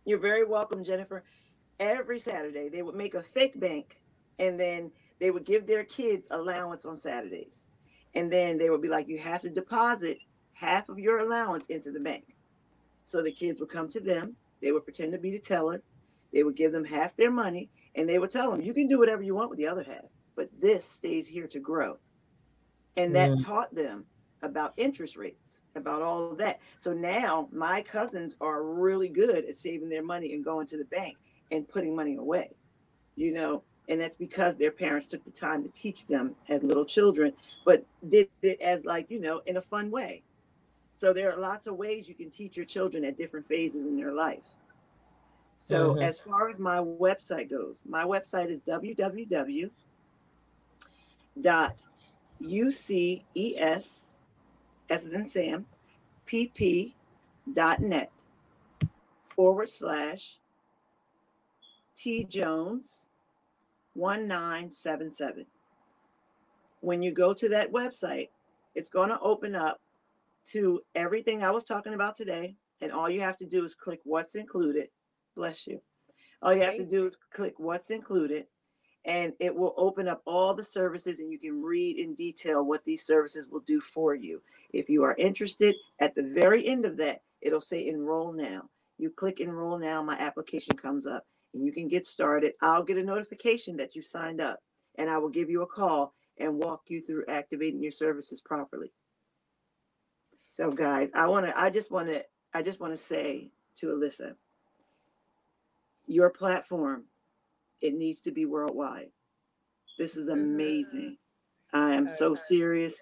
You're 0.04 0.18
very 0.18 0.44
welcome, 0.44 0.82
Jennifer. 0.82 1.22
Every 1.82 2.20
Saturday 2.20 2.68
they 2.68 2.82
would 2.82 2.94
make 2.94 3.14
a 3.14 3.24
fake 3.24 3.59
bank, 3.59 4.00
and 4.38 4.59
then 4.59 4.92
they 5.18 5.32
would 5.32 5.44
give 5.44 5.66
their 5.66 5.82
kids 5.82 6.28
allowance 6.30 6.86
on 6.86 6.96
Saturdays, 6.96 7.66
and 8.14 8.32
then 8.32 8.56
they 8.56 8.70
would 8.70 8.80
be 8.80 8.88
like, 8.88 9.09
"You 9.09 9.18
have 9.18 9.42
to 9.42 9.50
deposit 9.50 10.18
half 10.52 10.88
of 10.88 11.00
your 11.00 11.18
allowance 11.18 11.66
into 11.66 11.90
the 11.90 11.98
bank." 11.98 12.36
So 13.04 13.20
the 13.20 13.32
kids 13.32 13.59
would 13.59 13.68
come 13.68 13.88
to 13.88 14.00
them. 14.00 14.36
They 14.60 14.70
would 14.70 14.84
pretend 14.84 15.10
to 15.10 15.18
be 15.18 15.32
the 15.32 15.40
teller. 15.40 15.82
They 16.32 16.44
would 16.44 16.54
give 16.54 16.70
them 16.70 16.84
half 16.84 17.16
their 17.16 17.32
money, 17.32 17.68
and 17.96 18.09
they 18.09 18.20
would 18.20 18.30
tell 18.30 18.52
them, 18.52 18.62
you 18.62 18.72
can 18.72 18.86
do 18.86 19.00
whatever 19.00 19.22
you 19.22 19.34
want 19.34 19.50
with 19.50 19.59
the 19.59 19.66
other 19.66 19.82
half, 19.82 20.04
but 20.36 20.48
this 20.60 20.84
stays 20.84 21.26
here 21.26 21.48
to 21.48 21.59
grow. 21.59 21.98
And 22.96 23.14
that 23.16 23.30
mm. 23.30 23.44
taught 23.44 23.74
them 23.74 24.06
about 24.40 24.72
interest 24.76 25.16
rates, 25.16 25.62
about 25.74 26.00
all 26.00 26.30
of 26.30 26.38
that. 26.38 26.60
So 26.78 26.92
now 26.92 27.48
my 27.50 27.82
cousins 27.82 28.36
are 28.40 28.62
really 28.62 29.09
good 29.09 29.44
at 29.44 29.56
saving 29.56 29.88
their 29.88 30.04
money 30.04 30.32
and 30.32 30.44
going 30.44 30.68
to 30.68 30.78
the 30.78 30.84
bank 30.84 31.16
and 31.52 31.68
putting 31.68 31.94
money 31.94 32.16
away, 32.16 32.50
you 33.14 33.32
know, 33.32 33.62
and 33.88 34.00
that's 34.00 34.16
because 34.16 34.56
their 34.56 34.72
parents 34.72 35.06
took 35.06 35.24
the 35.24 35.30
time 35.30 35.62
to 35.62 35.68
teach 35.68 36.06
them 36.06 36.34
as 36.48 36.64
little 36.64 36.84
children, 36.84 37.32
but 37.64 37.84
did 38.08 38.28
it 38.42 38.60
as 38.60 38.84
like, 38.84 39.10
you 39.10 39.20
know, 39.20 39.42
in 39.46 39.58
a 39.58 39.62
fun 39.62 39.90
way. 39.90 40.22
So 40.98 41.12
there 41.12 41.32
are 41.32 41.38
lots 41.38 41.66
of 41.66 41.76
ways 41.76 42.08
you 42.08 42.14
can 42.14 42.30
teach 42.30 42.56
your 42.56 42.66
children 42.66 43.04
at 43.04 43.16
different 43.16 43.46
phases 43.46 43.86
in 43.86 43.96
their 43.96 44.12
life. 44.12 44.42
So 45.58 45.90
mm-hmm. 45.90 46.02
as 46.02 46.18
far 46.18 46.48
as 46.48 46.58
my 46.58 46.78
website 46.78 47.50
goes, 47.50 47.82
my 47.86 48.04
website 48.04 48.50
is 48.50 48.60
www 48.60 49.70
dot 51.40 51.76
uces 52.40 53.22
s 53.34 54.18
is 54.90 55.14
in 55.14 55.26
Sam 55.26 55.64
pp 56.26 56.92
dot 57.50 57.80
net 57.80 58.12
forward 59.34 59.68
slash 59.68 60.38
T 62.02 62.24
Jones 62.24 63.06
1977. 63.94 65.46
When 66.80 67.00
you 67.00 67.12
go 67.12 67.32
to 67.32 67.48
that 67.50 67.70
website, 67.72 68.30
it's 68.74 68.88
going 68.88 69.10
to 69.10 69.20
open 69.20 69.54
up 69.54 69.80
to 70.48 70.80
everything 70.96 71.44
I 71.44 71.52
was 71.52 71.62
talking 71.62 71.94
about 71.94 72.16
today. 72.16 72.56
And 72.80 72.90
all 72.90 73.08
you 73.08 73.20
have 73.20 73.38
to 73.38 73.46
do 73.46 73.62
is 73.62 73.76
click 73.76 74.00
what's 74.02 74.34
included 74.34 74.88
Bless 75.36 75.66
you. 75.66 75.80
All 76.42 76.52
you 76.52 76.62
have 76.62 76.76
to 76.76 76.84
do 76.84 77.06
is 77.06 77.16
click 77.32 77.54
what's 77.58 77.90
included 77.90 78.46
and 79.04 79.32
it 79.38 79.54
will 79.54 79.72
open 79.76 80.08
up 80.08 80.22
all 80.26 80.54
the 80.54 80.62
services 80.62 81.20
and 81.20 81.30
you 81.30 81.38
can 81.38 81.62
read 81.62 81.98
in 81.98 82.14
detail 82.16 82.64
what 82.64 82.84
these 82.84 83.06
services 83.06 83.48
will 83.48 83.60
do 83.60 83.80
for 83.80 84.14
you. 84.16 84.42
If 84.72 84.90
you 84.90 85.04
are 85.04 85.14
interested, 85.18 85.76
at 86.00 86.14
the 86.16 86.24
very 86.34 86.66
end 86.66 86.84
of 86.84 86.96
that, 86.96 87.22
it'll 87.40 87.60
say 87.60 87.86
enroll 87.86 88.32
now. 88.32 88.68
You 88.98 89.10
click 89.10 89.38
enroll 89.40 89.78
now, 89.78 90.02
my 90.02 90.18
application 90.18 90.76
comes 90.76 91.06
up 91.06 91.24
and 91.54 91.64
you 91.64 91.72
can 91.72 91.88
get 91.88 92.06
started. 92.06 92.52
I'll 92.62 92.82
get 92.82 92.98
a 92.98 93.02
notification 93.02 93.76
that 93.76 93.94
you 93.94 94.02
signed 94.02 94.40
up 94.40 94.60
and 94.96 95.08
I 95.08 95.18
will 95.18 95.28
give 95.28 95.50
you 95.50 95.62
a 95.62 95.66
call 95.66 96.14
and 96.38 96.58
walk 96.58 96.82
you 96.88 97.02
through 97.02 97.24
activating 97.28 97.82
your 97.82 97.90
services 97.90 98.40
properly. 98.40 98.92
So 100.52 100.70
guys, 100.70 101.10
I 101.14 101.26
want 101.28 101.46
to 101.46 101.58
I 101.58 101.70
just 101.70 101.90
want 101.90 102.08
to 102.08 102.24
I 102.54 102.62
just 102.62 102.80
want 102.80 102.92
to 102.92 102.96
say 102.98 103.50
to 103.76 103.86
Alyssa, 103.86 104.34
your 106.06 106.30
platform, 106.30 107.04
it 107.80 107.94
needs 107.94 108.20
to 108.22 108.30
be 108.30 108.44
worldwide. 108.44 109.08
This 109.98 110.16
is 110.16 110.28
mm-hmm. 110.28 110.40
amazing. 110.40 111.16
I 111.72 111.94
am 111.94 112.06
so 112.06 112.34
serious. 112.34 113.00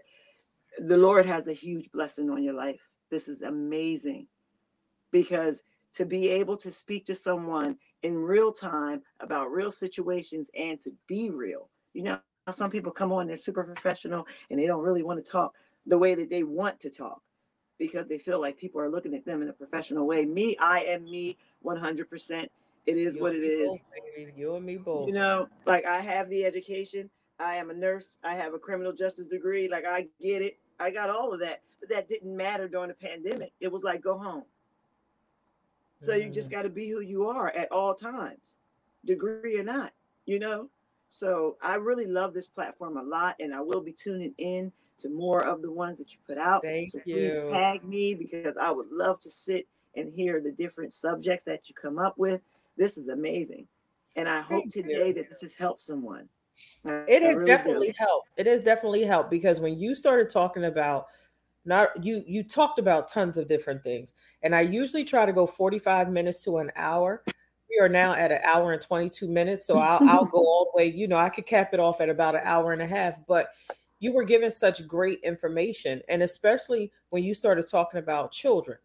The 0.79 0.97
Lord 0.97 1.27
has 1.27 1.49
a 1.49 1.53
huge 1.53 1.91
blessing 1.91 2.31
on 2.31 2.43
your 2.43 2.55
life. 2.55 2.81
This 3.11 3.27
is 3.27 3.43
amazing 3.43 4.29
because 5.11 5.63
to 5.95 6.07
be 6.07 6.29
able 6.29 6.57
to 6.59 6.71
speak 6.71 7.07
to 7.07 7.15
someone 7.15 7.77
in 8.03 8.17
real 8.17 8.53
time 8.53 9.03
about 9.21 9.51
real 9.51 9.71
situations 9.71 10.49
and 10.57 10.81
to 10.81 10.93
be 11.07 11.31
real. 11.31 11.69
You 11.93 12.05
know, 12.05 12.19
some 12.51 12.71
people 12.71 12.93
come 12.93 13.13
on, 13.13 13.27
they're 13.27 13.37
super 13.37 13.65
professional 13.65 14.27
and 14.51 14.59
they 14.59 14.67
don't 14.67 14.83
really 14.83 15.03
want 15.03 15.25
to 15.25 15.31
talk 15.31 15.55
the 15.87 15.99
way 15.99 16.15
that 16.15 16.31
they 16.31 16.43
want 16.43 16.81
to 16.81 16.91
talk 16.91 17.21
because 17.79 18.07
they 18.07 18.19
feel 18.19 18.41
like 18.41 18.57
people 18.57 18.81
are 18.81 18.91
looking 18.91 19.15
at 19.15 19.25
them 19.25 19.43
in 19.43 19.49
a 19.49 19.53
professional 19.53 20.07
way. 20.07 20.25
Me, 20.25 20.57
I 20.59 20.81
am 20.81 21.05
me 21.05 21.39
100%. 21.65 22.47
It 22.87 22.97
is 22.97 23.17
you 23.17 23.23
what 23.23 23.35
it 23.35 23.43
is. 23.43 23.69
Both, 23.69 24.37
you 24.37 24.55
and 24.55 24.65
me 24.65 24.77
both. 24.77 25.09
You 25.09 25.15
know, 25.15 25.49
like 25.67 25.87
I 25.87 26.01
have 26.01 26.29
the 26.29 26.45
education. 26.45 27.11
I 27.39 27.57
am 27.57 27.71
a 27.71 27.75
nurse. 27.75 28.17
I 28.23 28.35
have 28.35 28.55
a 28.55 28.59
criminal 28.59 28.93
justice 28.93 29.27
degree. 29.27 29.69
Like 29.69 29.87
I 29.87 30.09
get 30.21 30.43
it. 30.43 30.59
I 30.79 30.91
got 30.91 31.11
all 31.11 31.33
of 31.33 31.41
that. 31.41 31.63
But 31.81 31.89
that 31.91 32.09
didn't 32.09 32.37
matter 32.37 32.69
during 32.69 32.89
the 32.89 32.95
pandemic. 32.95 33.53
It 33.61 33.73
was 33.73 33.83
like 33.83 34.03
go 34.03 34.19
home. 34.19 34.45
So 36.03 36.15
you 36.15 36.31
just 36.31 36.49
mm. 36.49 36.53
got 36.53 36.63
to 36.63 36.71
be 36.71 36.89
who 36.89 37.01
you 37.01 37.29
are 37.29 37.51
at 37.51 37.71
all 37.71 37.95
times, 37.95 38.57
degree 39.05 39.59
or 39.59 39.65
not, 39.65 39.93
you 40.27 40.39
know? 40.39 40.69
So 41.09 41.57
I 41.63 41.75
really 41.75 42.07
love 42.07 42.33
this 42.33 42.47
platform 42.47 42.97
a 42.97 43.03
lot 43.03 43.37
and 43.41 43.55
I 43.55 43.61
will 43.61 43.81
be 43.81 43.93
tuning 43.93 44.33
in 44.39 44.73
to 44.99 45.09
more 45.09 45.45
of 45.45 45.61
the 45.63 45.71
ones 45.71 45.99
that 45.99 46.13
you 46.13 46.19
put 46.27 46.39
out. 46.39 46.63
Thank 46.63 46.93
so 46.93 47.01
you. 47.05 47.15
Please 47.15 47.49
tag 47.49 47.85
me 47.85 48.15
because 48.15 48.57
I 48.57 48.71
would 48.71 48.91
love 48.91 49.21
to 49.21 49.31
sit 49.31 49.67
and 49.97 50.13
hear 50.13 50.41
the 50.41 50.53
different 50.53 50.93
subjects 50.93 51.45
that 51.45 51.69
you 51.69 51.75
come 51.75 51.99
up 51.99 52.17
with. 52.17 52.41
This 52.77 52.97
is 52.97 53.09
amazing. 53.09 53.67
And 54.17 54.29
I 54.29 54.41
hope 54.41 54.63
Thank 54.63 54.73
today 54.73 55.09
you. 55.09 55.15
that 55.15 55.29
this 55.29 55.41
has 55.41 55.55
helped 55.55 55.81
someone. 55.81 56.29
I, 56.85 57.05
it 57.09 57.23
has 57.23 57.37
really 57.37 57.47
definitely 57.47 57.89
do. 57.89 57.95
helped. 57.99 58.29
It 58.37 58.47
has 58.47 58.63
definitely 58.63 59.05
helped 59.05 59.31
because 59.31 59.61
when 59.61 59.79
you 59.79 59.95
started 59.95 60.31
talking 60.31 60.65
about 60.65 61.07
not 61.65 61.91
you 62.03 62.23
you 62.27 62.43
talked 62.43 62.79
about 62.79 63.09
tons 63.09 63.37
of 63.37 63.49
different 63.49 63.83
things 63.83 64.15
and 64.43 64.55
i 64.55 64.61
usually 64.61 65.05
try 65.05 65.27
to 65.27 65.33
go 65.33 65.47
45 65.47 66.11
minutes 66.11 66.43
to 66.45 66.59
an 66.59 66.71
hour 66.77 67.23
we 67.27 67.79
are 67.81 67.89
now 67.89 68.15
at 68.15 68.33
an 68.33 68.41
hour 68.45 68.73
and 68.73 68.83
22 68.83 69.29
minutes 69.29 69.67
so 69.67 69.79
i'll, 69.79 70.07
I'll 70.09 70.25
go 70.25 70.39
all 70.39 70.71
the 70.73 70.83
way 70.83 70.91
you 70.91 71.07
know 71.07 71.17
i 71.17 71.29
could 71.29 71.47
cap 71.47 71.75
it 71.75 71.81
off 71.81 72.01
at 72.01 72.09
about 72.09 72.35
an 72.35 72.43
hour 72.45 72.73
and 72.73 72.83
a 72.83 72.87
half 72.87 73.15
but 73.27 73.51
you 73.99 74.15
were 74.15 74.25
given 74.25 74.51
such 74.51 74.87
great 74.87 75.21
information 75.23 76.01
and 76.09 76.23
especially 76.23 76.91
when 77.11 77.23
you 77.23 77.35
started 77.35 77.69
talking 77.69 78.01
about 78.01 78.33
children 78.33 78.79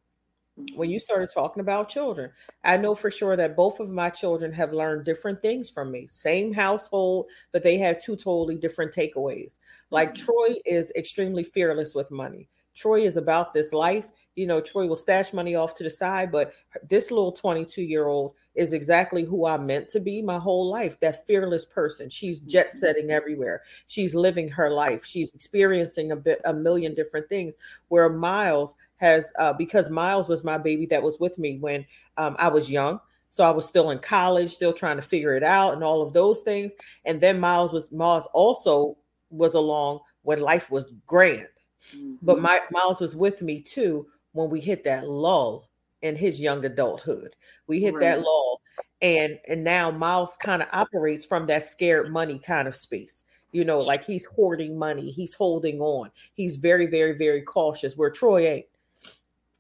when 0.76 0.90
you 0.90 1.00
started 1.00 1.30
talking 1.34 1.60
about 1.60 1.90
children. 1.90 2.32
I 2.64 2.78
know 2.78 2.96
for 2.96 3.12
sure 3.12 3.36
that 3.36 3.58
both 3.58 3.80
of 3.80 3.90
my 3.90 4.10
children 4.10 4.54
have 4.54 4.72
learned 4.72 5.06
different 5.06 5.42
things 5.42 5.70
from 5.70 5.92
me. 5.92 6.08
Same 6.12 6.54
household, 6.54 7.30
but 7.52 7.64
they 7.64 7.78
have 7.80 8.02
two 8.02 8.16
totally 8.16 8.58
different 8.58 8.94
takeaways. 8.94 9.58
Like 9.92 10.14
mm-hmm. 10.14 10.26
Troy 10.26 10.60
is 10.66 10.94
extremely 10.96 11.44
fearless 11.44 11.94
with 11.94 12.10
money. 12.10 12.48
Troy 12.76 13.02
is 13.02 13.18
about 13.18 13.54
this 13.54 13.74
life. 13.74 14.12
You 14.36 14.46
know, 14.48 14.60
Troy 14.60 14.86
will 14.88 14.98
stash 14.98 15.32
money 15.32 15.56
off 15.56 15.76
to 15.76 15.84
the 15.84 15.90
side, 15.90 16.32
but 16.32 16.54
this 16.90 17.10
little 17.10 17.32
22 17.32 17.82
year 17.82 18.08
old 18.08 18.34
is 18.54 18.74
exactly 18.74 19.24
who 19.24 19.46
I 19.46 19.58
meant 19.58 19.90
to 19.90 20.00
be 20.00 20.22
my 20.22 20.38
whole 20.38 20.70
life 20.70 21.00
that 21.00 21.26
fearless 21.26 21.66
person. 21.66 22.10
She's 22.10 22.40
jet 22.42 22.68
mm-hmm. 22.68 22.78
setting 22.78 23.12
everywhere. 23.12 23.64
She's 23.88 24.16
living 24.16 24.50
her 24.50 24.70
life. 24.72 25.06
She's 25.06 25.34
experiencing 25.34 26.12
a 26.12 26.16
bit, 26.16 26.42
a 26.46 26.54
million 26.54 26.94
different 26.94 27.30
things. 27.30 27.56
Where 27.88 28.10
Miles 28.10 28.76
has, 28.98 29.32
uh, 29.40 29.54
because 29.54 29.90
Miles 29.90 30.28
was 30.28 30.44
my 30.44 30.58
baby 30.58 30.86
that 30.88 31.04
was 31.04 31.20
with 31.20 31.38
me 31.38 31.58
when 31.60 31.86
um, 32.18 32.36
I 32.40 32.50
was 32.50 32.72
young. 32.72 33.00
So 33.30 33.44
I 33.44 33.52
was 33.52 33.68
still 33.68 33.92
in 33.92 34.00
college, 34.00 34.54
still 34.54 34.72
trying 34.72 34.96
to 34.96 35.02
figure 35.02 35.36
it 35.36 35.44
out 35.44 35.74
and 35.74 35.84
all 35.84 36.02
of 36.02 36.14
those 36.14 36.42
things. 36.42 36.74
And 37.04 37.20
then 37.20 37.40
Miles 37.40 37.74
was, 37.74 37.92
Miles 37.92 38.28
also 38.34 38.98
was 39.30 39.56
along 39.56 40.00
when 40.22 40.40
life 40.40 40.72
was 40.72 40.94
grand. 41.06 41.48
Mm-hmm. 41.94 42.16
But 42.22 42.40
my 42.40 42.62
Miles 42.72 43.02
was 43.02 43.16
with 43.16 43.42
me 43.42 43.62
too 43.62 44.08
when 44.34 44.50
we 44.50 44.60
hit 44.60 44.84
that 44.84 45.08
lull 45.08 45.70
in 46.02 46.16
his 46.16 46.42
young 46.42 46.64
adulthood. 46.66 47.36
We 47.68 47.82
hit 47.82 47.96
right. 47.96 48.02
that 48.02 48.22
lull. 48.22 48.62
And 49.02 49.40
and 49.48 49.64
now 49.64 49.92
Miles 49.92 50.38
kind 50.38 50.62
of 50.62 50.68
operates 50.72 51.26
from 51.26 51.48
that 51.48 51.64
scared 51.64 52.12
money 52.12 52.40
kind 52.40 52.68
of 52.68 52.76
space. 52.76 53.24
You 53.52 53.66
know, 53.66 53.80
like 53.82 54.04
he's 54.04 54.26
hoarding 54.26 54.78
money, 54.78 55.12
he's 55.12 55.34
holding 55.34 55.80
on, 55.80 56.12
he's 56.34 56.58
very, 56.58 56.88
very, 56.88 57.18
very 57.18 57.42
cautious. 57.42 57.96
Where 57.96 58.10
Troy 58.10 58.48
ain't. 58.48 58.66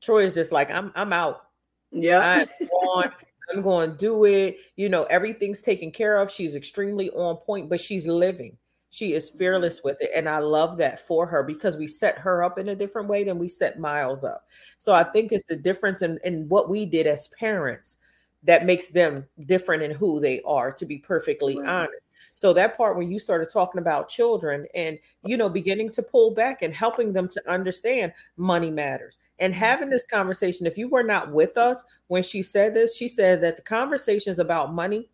Troy 0.02 0.26
is 0.26 0.35
just 0.35 0.52
like, 0.52 0.69
I'm 0.69 0.91
I'm 0.95 1.14
out. 1.14 1.47
Yeah. 1.91 2.45
I'm 2.61 2.68
on. 2.68 3.11
I'm 3.53 3.61
going 3.61 3.91
to 3.91 3.97
do 3.97 4.26
it. 4.26 4.57
You 4.76 4.89
know, 4.89 5.03
everything's 5.03 5.61
taken 5.61 5.91
care 5.91 6.18
of. 6.18 6.31
She's 6.31 6.56
extremely 6.56 7.10
on 7.11 7.38
point, 7.38 7.69
but 7.69 7.80
she's 7.80 8.07
living. 8.07 8.57
She 8.96 9.14
is 9.14 9.30
mm-hmm. 9.30 9.40
fearless 9.40 9.82
with 9.84 9.98
it. 10.00 10.12
And 10.16 10.30
I 10.30 10.40
love 10.40 10.78
that 10.78 11.06
for 11.06 11.28
her 11.28 11.44
because 11.44 11.76
we 11.76 11.86
set 11.86 12.18
her 12.20 12.44
up 12.44 12.58
in 12.58 12.70
a 12.70 12.76
different 12.76 13.10
way 13.10 13.26
than 13.26 13.38
we 13.38 13.50
set 13.50 13.78
Miles 13.78 14.24
up. 14.24 14.48
So 14.80 14.94
I 14.94 15.04
think 15.04 15.34
it's 15.34 15.44
the 15.44 15.58
difference 15.58 16.02
in, 16.02 16.18
in 16.24 16.48
what 16.48 16.70
we 16.70 16.86
did 16.86 17.06
as 17.06 17.28
parents 17.38 17.98
that 18.44 18.66
makes 18.66 18.90
them 18.90 19.26
different 19.48 19.84
in 19.84 19.92
who 19.92 20.22
they 20.22 20.42
are, 20.46 20.72
to 20.72 20.86
be 20.86 21.00
perfectly 21.00 21.58
right. 21.58 21.68
honest. 21.68 22.04
So 22.36 22.54
that 22.54 22.78
part 22.78 22.96
when 22.96 23.12
you 23.12 23.20
started 23.20 23.50
talking 23.52 23.82
about 23.82 24.08
children 24.08 24.66
and 24.76 24.98
you 25.26 25.36
know 25.36 25.50
beginning 25.50 25.90
to 25.92 26.04
pull 26.04 26.32
back 26.32 26.62
and 26.62 26.74
helping 26.74 27.12
them 27.12 27.28
to 27.30 27.52
understand 27.52 28.14
money 28.38 28.72
matters 28.72 29.18
and 29.40 29.54
mm-hmm. 29.54 29.60
having 29.60 29.90
this 29.90 30.06
conversation. 30.06 30.68
If 30.68 30.78
you 30.78 30.88
were 30.88 31.04
not 31.04 31.32
with 31.32 31.58
us 31.58 31.84
when 32.08 32.24
she 32.24 32.42
said 32.42 32.74
this, 32.74 32.96
she 32.96 33.08
said 33.08 33.42
that 33.42 33.58
the 33.58 33.64
conversations 33.64 34.40
about 34.40 34.74
money 34.74 35.10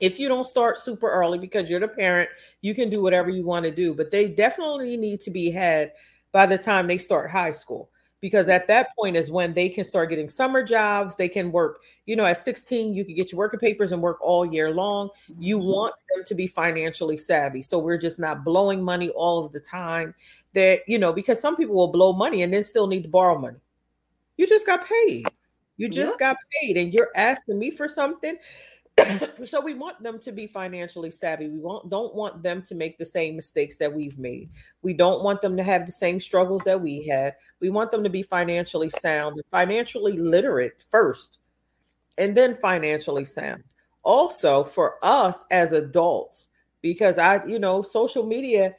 if 0.00 0.18
you 0.18 0.28
don't 0.28 0.46
start 0.46 0.78
super 0.78 1.10
early 1.10 1.38
because 1.38 1.70
you're 1.70 1.80
the 1.80 1.88
parent, 1.88 2.28
you 2.60 2.74
can 2.74 2.90
do 2.90 3.02
whatever 3.02 3.30
you 3.30 3.44
want 3.44 3.64
to 3.64 3.70
do, 3.70 3.94
but 3.94 4.10
they 4.10 4.28
definitely 4.28 4.96
need 4.96 5.20
to 5.22 5.30
be 5.30 5.50
had 5.50 5.92
by 6.32 6.46
the 6.46 6.58
time 6.58 6.86
they 6.86 6.98
start 6.98 7.30
high 7.30 7.52
school 7.52 7.88
because 8.24 8.48
at 8.48 8.66
that 8.68 8.88
point 8.98 9.18
is 9.18 9.30
when 9.30 9.52
they 9.52 9.68
can 9.68 9.84
start 9.84 10.08
getting 10.08 10.30
summer 10.30 10.62
jobs. 10.62 11.14
They 11.14 11.28
can 11.28 11.52
work, 11.52 11.82
you 12.06 12.16
know, 12.16 12.24
at 12.24 12.38
16, 12.38 12.94
you 12.94 13.04
can 13.04 13.14
get 13.14 13.30
your 13.30 13.38
working 13.38 13.60
papers 13.60 13.92
and 13.92 14.00
work 14.00 14.16
all 14.22 14.46
year 14.46 14.70
long. 14.70 15.10
You 15.38 15.58
mm-hmm. 15.58 15.68
want 15.68 15.94
them 16.14 16.24
to 16.24 16.34
be 16.34 16.46
financially 16.46 17.18
savvy. 17.18 17.60
So 17.60 17.78
we're 17.78 17.98
just 17.98 18.18
not 18.18 18.42
blowing 18.42 18.82
money 18.82 19.10
all 19.10 19.44
of 19.44 19.52
the 19.52 19.60
time. 19.60 20.14
That, 20.54 20.80
you 20.86 20.98
know, 20.98 21.12
because 21.12 21.38
some 21.38 21.54
people 21.54 21.74
will 21.74 21.92
blow 21.92 22.14
money 22.14 22.40
and 22.40 22.50
then 22.50 22.64
still 22.64 22.86
need 22.86 23.02
to 23.02 23.10
borrow 23.10 23.38
money. 23.38 23.58
You 24.38 24.46
just 24.46 24.64
got 24.64 24.86
paid. 24.86 25.26
You 25.76 25.90
just 25.90 26.18
got 26.18 26.38
paid 26.62 26.78
and 26.78 26.94
you're 26.94 27.10
asking 27.14 27.58
me 27.58 27.72
for 27.72 27.88
something 27.88 28.38
so 29.44 29.60
we 29.60 29.74
want 29.74 30.02
them 30.02 30.18
to 30.20 30.32
be 30.32 30.46
financially 30.46 31.10
savvy. 31.10 31.48
We 31.48 31.58
want, 31.58 31.90
don't 31.90 32.14
want 32.14 32.42
them 32.42 32.62
to 32.62 32.74
make 32.74 32.98
the 32.98 33.06
same 33.06 33.36
mistakes 33.36 33.76
that 33.78 33.92
we've 33.92 34.18
made. 34.18 34.50
We 34.82 34.94
don't 34.94 35.24
want 35.24 35.42
them 35.42 35.56
to 35.56 35.62
have 35.62 35.86
the 35.86 35.92
same 35.92 36.20
struggles 36.20 36.62
that 36.64 36.80
we 36.80 37.06
had. 37.06 37.34
We 37.60 37.70
want 37.70 37.90
them 37.90 38.04
to 38.04 38.10
be 38.10 38.22
financially 38.22 38.90
sound 38.90 39.40
financially 39.50 40.18
literate 40.18 40.84
first, 40.90 41.38
and 42.18 42.36
then 42.36 42.54
financially 42.54 43.24
sound. 43.24 43.64
Also, 44.02 44.62
for 44.62 44.96
us 45.02 45.44
as 45.50 45.72
adults, 45.72 46.48
because 46.82 47.18
I, 47.18 47.44
you 47.46 47.58
know, 47.58 47.82
social 47.82 48.26
media. 48.26 48.74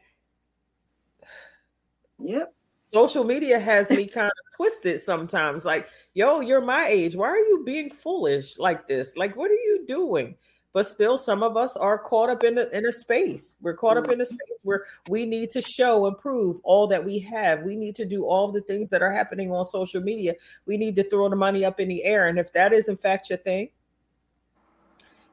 Yep 2.19 2.53
social 2.87 3.23
media 3.23 3.59
has 3.59 3.89
me 3.89 4.07
kind 4.13 4.27
of 4.27 4.55
twisted 4.55 4.99
sometimes. 5.01 5.65
Like, 5.65 5.89
yo, 6.13 6.39
you're 6.39 6.61
my 6.61 6.87
age. 6.87 7.15
Why 7.15 7.29
are 7.29 7.37
you 7.37 7.63
being 7.65 7.89
foolish 7.89 8.57
like 8.57 8.87
this? 8.87 9.17
Like, 9.17 9.35
what 9.35 9.51
are 9.51 9.53
you 9.53 9.85
doing? 9.87 10.35
But 10.73 10.85
still, 10.85 11.17
some 11.17 11.41
of 11.41 11.55
us 11.55 11.77
are 11.77 11.97
caught 11.97 12.29
up 12.29 12.43
in 12.43 12.57
a, 12.57 12.67
in 12.73 12.85
a 12.85 12.91
space. 12.91 13.55
We're 13.61 13.77
caught 13.77 13.95
up 13.95 14.07
mm. 14.07 14.13
in 14.13 14.21
a 14.21 14.25
space 14.25 14.59
where 14.63 14.83
we 15.07 15.25
need 15.25 15.49
to 15.51 15.61
show 15.61 16.05
and 16.05 16.17
prove 16.17 16.59
all 16.63 16.85
that 16.87 17.05
we 17.05 17.17
have. 17.19 17.61
We 17.61 17.77
need 17.77 17.95
to 17.95 18.05
do 18.05 18.25
all 18.25 18.51
the 18.51 18.59
things 18.59 18.89
that 18.89 19.01
are 19.01 19.11
happening 19.11 19.53
on 19.53 19.65
social 19.65 20.01
media. 20.01 20.33
We 20.65 20.75
need 20.75 20.97
to 20.97 21.09
throw 21.09 21.29
the 21.29 21.35
money 21.37 21.63
up 21.63 21.79
in 21.79 21.87
the 21.87 22.03
air. 22.03 22.27
And 22.27 22.37
if 22.37 22.51
that 22.51 22.73
is, 22.73 22.89
in 22.89 22.97
fact, 22.97 23.29
your 23.29 23.37
thing, 23.37 23.69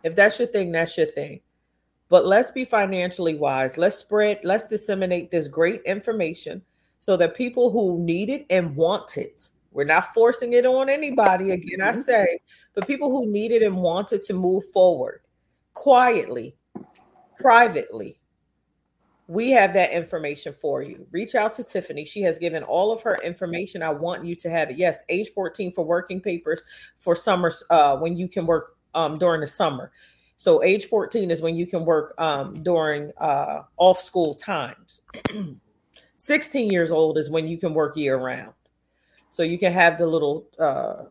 if 0.04 0.14
that's 0.14 0.38
your 0.38 0.46
thing, 0.46 0.70
that's 0.70 0.96
your 0.96 1.06
thing. 1.06 1.40
But 2.08 2.24
let's 2.24 2.52
be 2.52 2.64
financially 2.64 3.34
wise. 3.34 3.76
Let's 3.76 3.96
spread, 3.96 4.40
let's 4.44 4.68
disseminate 4.68 5.32
this 5.32 5.48
great 5.48 5.82
information 5.82 6.62
so 7.02 7.16
that 7.16 7.34
people 7.34 7.72
who 7.72 7.98
need 7.98 8.28
it 8.28 8.46
and 8.48 8.76
want 8.76 9.16
it, 9.16 9.50
we're 9.72 9.82
not 9.82 10.14
forcing 10.14 10.52
it 10.52 10.64
on 10.64 10.88
anybody, 10.88 11.50
again, 11.50 11.80
I 11.80 11.90
mm-hmm. 11.90 12.00
say, 12.00 12.38
but 12.74 12.86
people 12.86 13.10
who 13.10 13.28
need 13.28 13.50
it 13.50 13.64
and 13.64 13.76
want 13.78 14.12
it 14.12 14.22
to 14.26 14.34
move 14.34 14.62
forward 14.72 15.22
quietly, 15.74 16.54
privately, 17.40 18.20
we 19.26 19.50
have 19.50 19.74
that 19.74 19.90
information 19.90 20.52
for 20.52 20.80
you. 20.80 21.04
Reach 21.10 21.34
out 21.34 21.54
to 21.54 21.64
Tiffany. 21.64 22.04
She 22.04 22.22
has 22.22 22.38
given 22.38 22.62
all 22.62 22.92
of 22.92 23.02
her 23.02 23.16
information. 23.24 23.82
I 23.82 23.90
want 23.90 24.24
you 24.24 24.36
to 24.36 24.48
have 24.48 24.70
it. 24.70 24.76
Yes, 24.76 25.02
age 25.08 25.30
14 25.30 25.72
for 25.72 25.84
working 25.84 26.20
papers 26.20 26.62
for 26.98 27.16
summer 27.16 27.50
uh, 27.70 27.96
when 27.96 28.16
you 28.16 28.28
can 28.28 28.46
work 28.46 28.76
um, 28.94 29.18
during 29.18 29.40
the 29.40 29.48
summer. 29.48 29.90
So 30.36 30.62
age 30.62 30.86
14 30.86 31.32
is 31.32 31.42
when 31.42 31.56
you 31.56 31.66
can 31.66 31.84
work 31.84 32.14
um, 32.18 32.62
during 32.62 33.10
uh, 33.18 33.62
off 33.76 33.98
school 33.98 34.36
times. 34.36 35.00
16 36.24 36.70
years 36.70 36.92
old 36.92 37.18
is 37.18 37.30
when 37.30 37.48
you 37.48 37.58
can 37.58 37.74
work 37.74 37.96
year 37.96 38.16
round. 38.16 38.52
So 39.30 39.42
you 39.42 39.58
can 39.58 39.72
have 39.72 39.98
the 39.98 40.06
little 40.06 40.46
uh, 40.56 41.04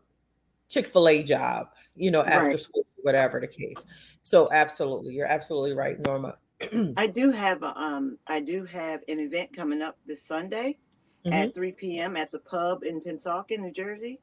Chick 0.70 0.86
fil 0.86 1.06
A 1.06 1.22
job, 1.22 1.68
you 1.94 2.10
know, 2.10 2.22
after 2.22 2.50
right. 2.50 2.58
school, 2.58 2.86
whatever 3.02 3.38
the 3.38 3.46
case. 3.46 3.84
So 4.22 4.48
absolutely, 4.52 5.12
you're 5.14 5.26
absolutely 5.26 5.74
right, 5.74 6.00
Norma. 6.00 6.36
I 6.96 7.08
do 7.08 7.30
have 7.30 7.62
a, 7.62 7.78
um, 7.78 8.16
I 8.26 8.40
do 8.40 8.64
have 8.64 9.00
an 9.06 9.18
event 9.18 9.54
coming 9.54 9.82
up 9.82 9.98
this 10.06 10.22
Sunday 10.22 10.78
mm-hmm. 11.26 11.34
at 11.34 11.52
3 11.52 11.72
p.m. 11.72 12.16
at 12.16 12.30
the 12.30 12.38
pub 12.38 12.82
in 12.82 13.00
Pennsauken, 13.02 13.58
New 13.58 13.72
Jersey. 13.72 14.18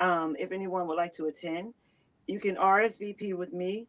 Um, 0.00 0.34
if 0.40 0.50
anyone 0.50 0.88
would 0.88 0.96
like 0.96 1.14
to 1.14 1.26
attend, 1.26 1.72
you 2.26 2.40
can 2.40 2.56
RSVP 2.56 3.36
with 3.36 3.52
me, 3.52 3.86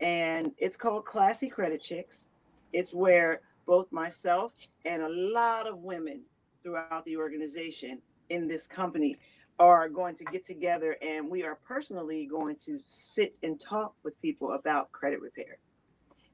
and 0.00 0.52
it's 0.56 0.78
called 0.78 1.04
Classy 1.04 1.50
Credit 1.50 1.82
Chicks. 1.82 2.30
It's 2.72 2.94
where 2.94 3.42
both 3.66 3.90
myself 3.92 4.52
and 4.84 5.02
a 5.02 5.08
lot 5.08 5.66
of 5.66 5.78
women 5.78 6.22
throughout 6.62 7.04
the 7.04 7.16
organization 7.16 8.00
in 8.30 8.48
this 8.48 8.66
company 8.66 9.18
are 9.58 9.88
going 9.88 10.16
to 10.16 10.24
get 10.24 10.44
together 10.44 10.96
and 11.00 11.30
we 11.30 11.44
are 11.44 11.58
personally 11.66 12.26
going 12.26 12.56
to 12.56 12.78
sit 12.84 13.36
and 13.42 13.60
talk 13.60 13.94
with 14.02 14.20
people 14.20 14.52
about 14.52 14.90
credit 14.90 15.20
repair. 15.20 15.58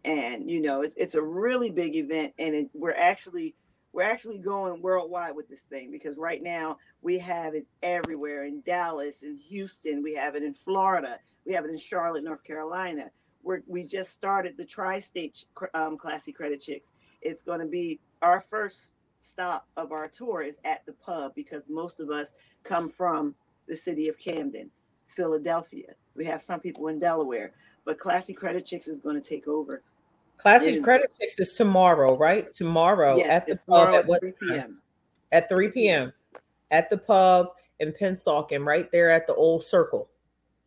And 0.04 0.50
you 0.50 0.62
know 0.62 0.82
it's, 0.82 0.94
it's 0.96 1.14
a 1.14 1.22
really 1.22 1.70
big 1.70 1.94
event 1.96 2.32
and 2.38 2.54
it, 2.54 2.70
we're 2.72 2.94
actually 2.94 3.54
we're 3.92 4.02
actually 4.08 4.38
going 4.38 4.80
worldwide 4.80 5.34
with 5.34 5.48
this 5.48 5.62
thing 5.62 5.90
because 5.90 6.16
right 6.16 6.42
now 6.42 6.78
we 7.02 7.18
have 7.18 7.54
it 7.54 7.66
everywhere 7.82 8.44
in 8.44 8.62
dallas 8.62 9.22
in 9.22 9.36
houston 9.36 10.02
we 10.02 10.14
have 10.14 10.36
it 10.36 10.42
in 10.42 10.54
florida 10.54 11.18
we 11.44 11.52
have 11.52 11.64
it 11.64 11.70
in 11.70 11.78
charlotte 11.78 12.24
north 12.24 12.44
carolina. 12.44 13.10
We're, 13.42 13.62
we 13.66 13.84
just 13.84 14.12
started 14.12 14.56
the 14.56 14.64
tri-state 14.64 15.44
um, 15.72 15.96
classy 15.96 16.32
credit 16.32 16.60
chicks 16.60 16.92
it's 17.22 17.42
going 17.42 17.60
to 17.60 17.66
be 17.66 18.00
our 18.22 18.40
first 18.40 18.94
stop 19.20 19.66
of 19.76 19.92
our 19.92 20.08
tour 20.08 20.42
is 20.42 20.58
at 20.64 20.84
the 20.86 20.92
pub 20.92 21.34
because 21.34 21.64
most 21.68 22.00
of 22.00 22.10
us 22.10 22.32
come 22.64 22.88
from 22.90 23.34
the 23.68 23.76
city 23.76 24.08
of 24.08 24.18
Camden, 24.18 24.70
Philadelphia. 25.08 25.94
We 26.16 26.24
have 26.24 26.42
some 26.42 26.60
people 26.60 26.88
in 26.88 26.98
Delaware, 26.98 27.52
but 27.84 27.98
Classy 27.98 28.32
Credit 28.32 28.64
Chicks 28.64 28.88
is 28.88 29.00
going 29.00 29.20
to 29.20 29.26
take 29.26 29.46
over. 29.46 29.82
Classy 30.38 30.80
Credit 30.80 31.10
Chicks 31.20 31.38
is 31.38 31.52
tomorrow, 31.52 32.16
right? 32.16 32.52
Tomorrow 32.54 33.18
yes, 33.18 33.30
at 33.30 33.46
the 33.46 33.58
pub 33.68 33.94
at 33.94 34.06
what 34.06 34.20
3 34.20 34.32
p.m. 34.40 34.80
At 35.32 35.48
3 35.48 35.68
p.m. 35.68 36.12
at 36.70 36.88
the 36.88 36.96
pub 36.96 37.48
in 37.78 37.92
Pennsauken, 37.92 38.64
right 38.64 38.90
there 38.90 39.10
at 39.10 39.26
the 39.26 39.34
old 39.34 39.62
circle. 39.62 40.08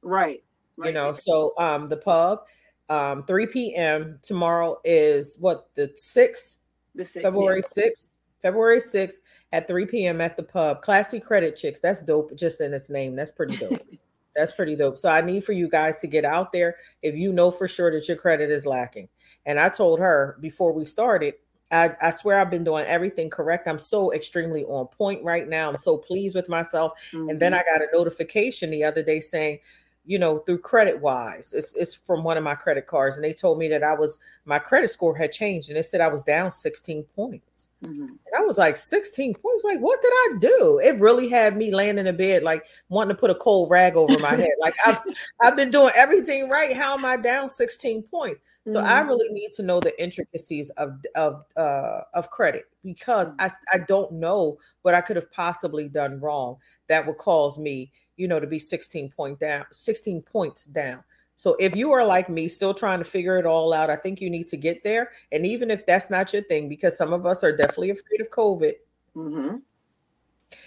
Right. 0.03 0.43
right. 0.77 0.87
You 0.87 0.93
know, 0.93 1.13
so 1.13 1.53
um 1.57 1.87
the 1.87 1.97
pub 1.97 2.43
um 2.89 3.23
3 3.23 3.47
p.m. 3.47 4.19
Tomorrow 4.21 4.77
is 4.83 5.37
what 5.39 5.69
the 5.75 5.87
6th, 5.89 6.59
the 6.95 7.03
6th 7.03 7.21
February 7.21 7.61
yeah. 7.75 7.83
6th. 7.85 8.15
February 8.41 8.79
6th 8.79 9.15
at 9.53 9.67
3 9.67 9.85
p.m. 9.85 10.19
at 10.19 10.35
the 10.35 10.43
pub. 10.43 10.81
Classy 10.81 11.19
Credit 11.19 11.55
Chicks. 11.55 11.79
That's 11.79 12.03
dope 12.03 12.35
just 12.35 12.59
in 12.59 12.73
its 12.73 12.89
name. 12.89 13.15
That's 13.15 13.31
pretty 13.31 13.55
dope. 13.55 13.79
That's 14.35 14.51
pretty 14.51 14.75
dope. 14.75 14.97
So 14.97 15.09
I 15.09 15.21
need 15.21 15.43
for 15.43 15.53
you 15.53 15.69
guys 15.69 15.99
to 15.99 16.07
get 16.07 16.25
out 16.25 16.51
there 16.51 16.75
if 17.01 17.15
you 17.15 17.31
know 17.31 17.51
for 17.51 17.67
sure 17.67 17.91
that 17.91 18.07
your 18.07 18.17
credit 18.17 18.49
is 18.49 18.65
lacking. 18.65 19.07
And 19.45 19.59
I 19.59 19.69
told 19.69 19.99
her 19.99 20.37
before 20.41 20.73
we 20.73 20.85
started, 20.85 21.35
I, 21.71 21.91
I, 22.01 22.11
swear 22.11 22.39
I've 22.39 22.51
been 22.51 22.63
doing 22.63 22.85
everything 22.85 23.29
correct. 23.29 23.67
I'm 23.67 23.79
so 23.79 24.13
extremely 24.13 24.63
on 24.65 24.87
point 24.87 25.23
right 25.23 25.47
now. 25.47 25.69
I'm 25.69 25.77
so 25.77 25.97
pleased 25.97 26.35
with 26.35 26.49
myself. 26.49 26.93
Mm-hmm. 27.11 27.29
And 27.29 27.39
then 27.39 27.51
mm-hmm. 27.51 27.61
I 27.67 27.77
got 27.77 27.81
a 27.81 27.87
notification 27.93 28.69
the 28.69 28.83
other 28.83 29.03
day 29.03 29.19
saying 29.19 29.59
you 30.05 30.19
know, 30.19 30.39
through 30.39 30.59
CreditWise. 30.59 31.53
It's, 31.53 31.75
it's 31.75 31.95
from 31.95 32.23
one 32.23 32.37
of 32.37 32.43
my 32.43 32.55
credit 32.55 32.87
cards. 32.87 33.15
And 33.15 33.23
they 33.23 33.33
told 33.33 33.57
me 33.57 33.67
that 33.69 33.83
I 33.83 33.93
was, 33.93 34.19
my 34.45 34.59
credit 34.59 34.89
score 34.89 35.15
had 35.15 35.31
changed 35.31 35.69
and 35.69 35.77
it 35.77 35.83
said 35.83 36.01
I 36.01 36.09
was 36.09 36.23
down 36.23 36.51
16 36.51 37.03
points. 37.15 37.69
Mm-hmm. 37.83 38.05
I 38.37 38.41
was 38.41 38.57
like, 38.57 38.77
16 38.77 39.33
points? 39.35 39.63
Like, 39.63 39.79
what 39.79 40.01
did 40.01 40.11
I 40.11 40.37
do? 40.39 40.81
It 40.83 40.99
really 40.99 41.29
had 41.29 41.57
me 41.57 41.73
laying 41.73 41.97
in 41.97 42.07
a 42.07 42.13
bed, 42.13 42.43
like 42.43 42.65
wanting 42.89 43.15
to 43.15 43.19
put 43.19 43.29
a 43.29 43.35
cold 43.35 43.69
rag 43.69 43.95
over 43.95 44.17
my 44.19 44.35
head. 44.35 44.47
Like, 44.59 44.75
I've, 44.85 44.99
I've 45.41 45.55
been 45.55 45.71
doing 45.71 45.91
everything 45.95 46.49
right. 46.49 46.75
How 46.75 46.93
am 46.93 47.05
I 47.05 47.17
down 47.17 47.49
16 47.49 48.03
points? 48.03 48.41
So 48.67 48.75
mm-hmm. 48.75 48.87
I 48.87 49.01
really 49.01 49.29
need 49.29 49.51
to 49.53 49.63
know 49.63 49.79
the 49.79 50.01
intricacies 50.01 50.69
of 50.71 51.01
of 51.15 51.43
uh, 51.57 52.01
of 52.13 52.29
credit 52.29 52.63
because 52.81 53.29
mm-hmm. 53.31 53.41
I 53.41 53.51
I 53.73 53.79
don't 53.79 54.13
know 54.13 54.57
what 54.83 54.93
I 54.93 55.01
could 55.01 55.17
have 55.17 55.29
possibly 55.33 55.89
done 55.89 56.21
wrong 56.21 56.55
that 56.87 57.05
would 57.05 57.17
cause 57.17 57.57
me 57.57 57.91
you 58.17 58.27
know, 58.27 58.39
to 58.39 58.47
be 58.47 58.59
16 58.59 59.09
point 59.11 59.39
down, 59.39 59.65
16 59.71 60.21
points 60.21 60.65
down. 60.65 61.03
So 61.35 61.55
if 61.59 61.75
you 61.75 61.91
are 61.91 62.05
like 62.05 62.29
me, 62.29 62.47
still 62.47 62.73
trying 62.73 62.99
to 62.99 63.05
figure 63.05 63.37
it 63.37 63.45
all 63.45 63.73
out, 63.73 63.89
I 63.89 63.95
think 63.95 64.21
you 64.21 64.29
need 64.29 64.47
to 64.47 64.57
get 64.57 64.83
there. 64.83 65.11
And 65.31 65.45
even 65.45 65.71
if 65.71 65.85
that's 65.85 66.09
not 66.09 66.31
your 66.31 66.43
thing, 66.43 66.69
because 66.69 66.97
some 66.97 67.13
of 67.13 67.25
us 67.25 67.43
are 67.43 67.55
definitely 67.55 67.89
afraid 67.89 68.21
of 68.21 68.29
COVID. 68.29 68.73
Mm-hmm. 69.15 69.57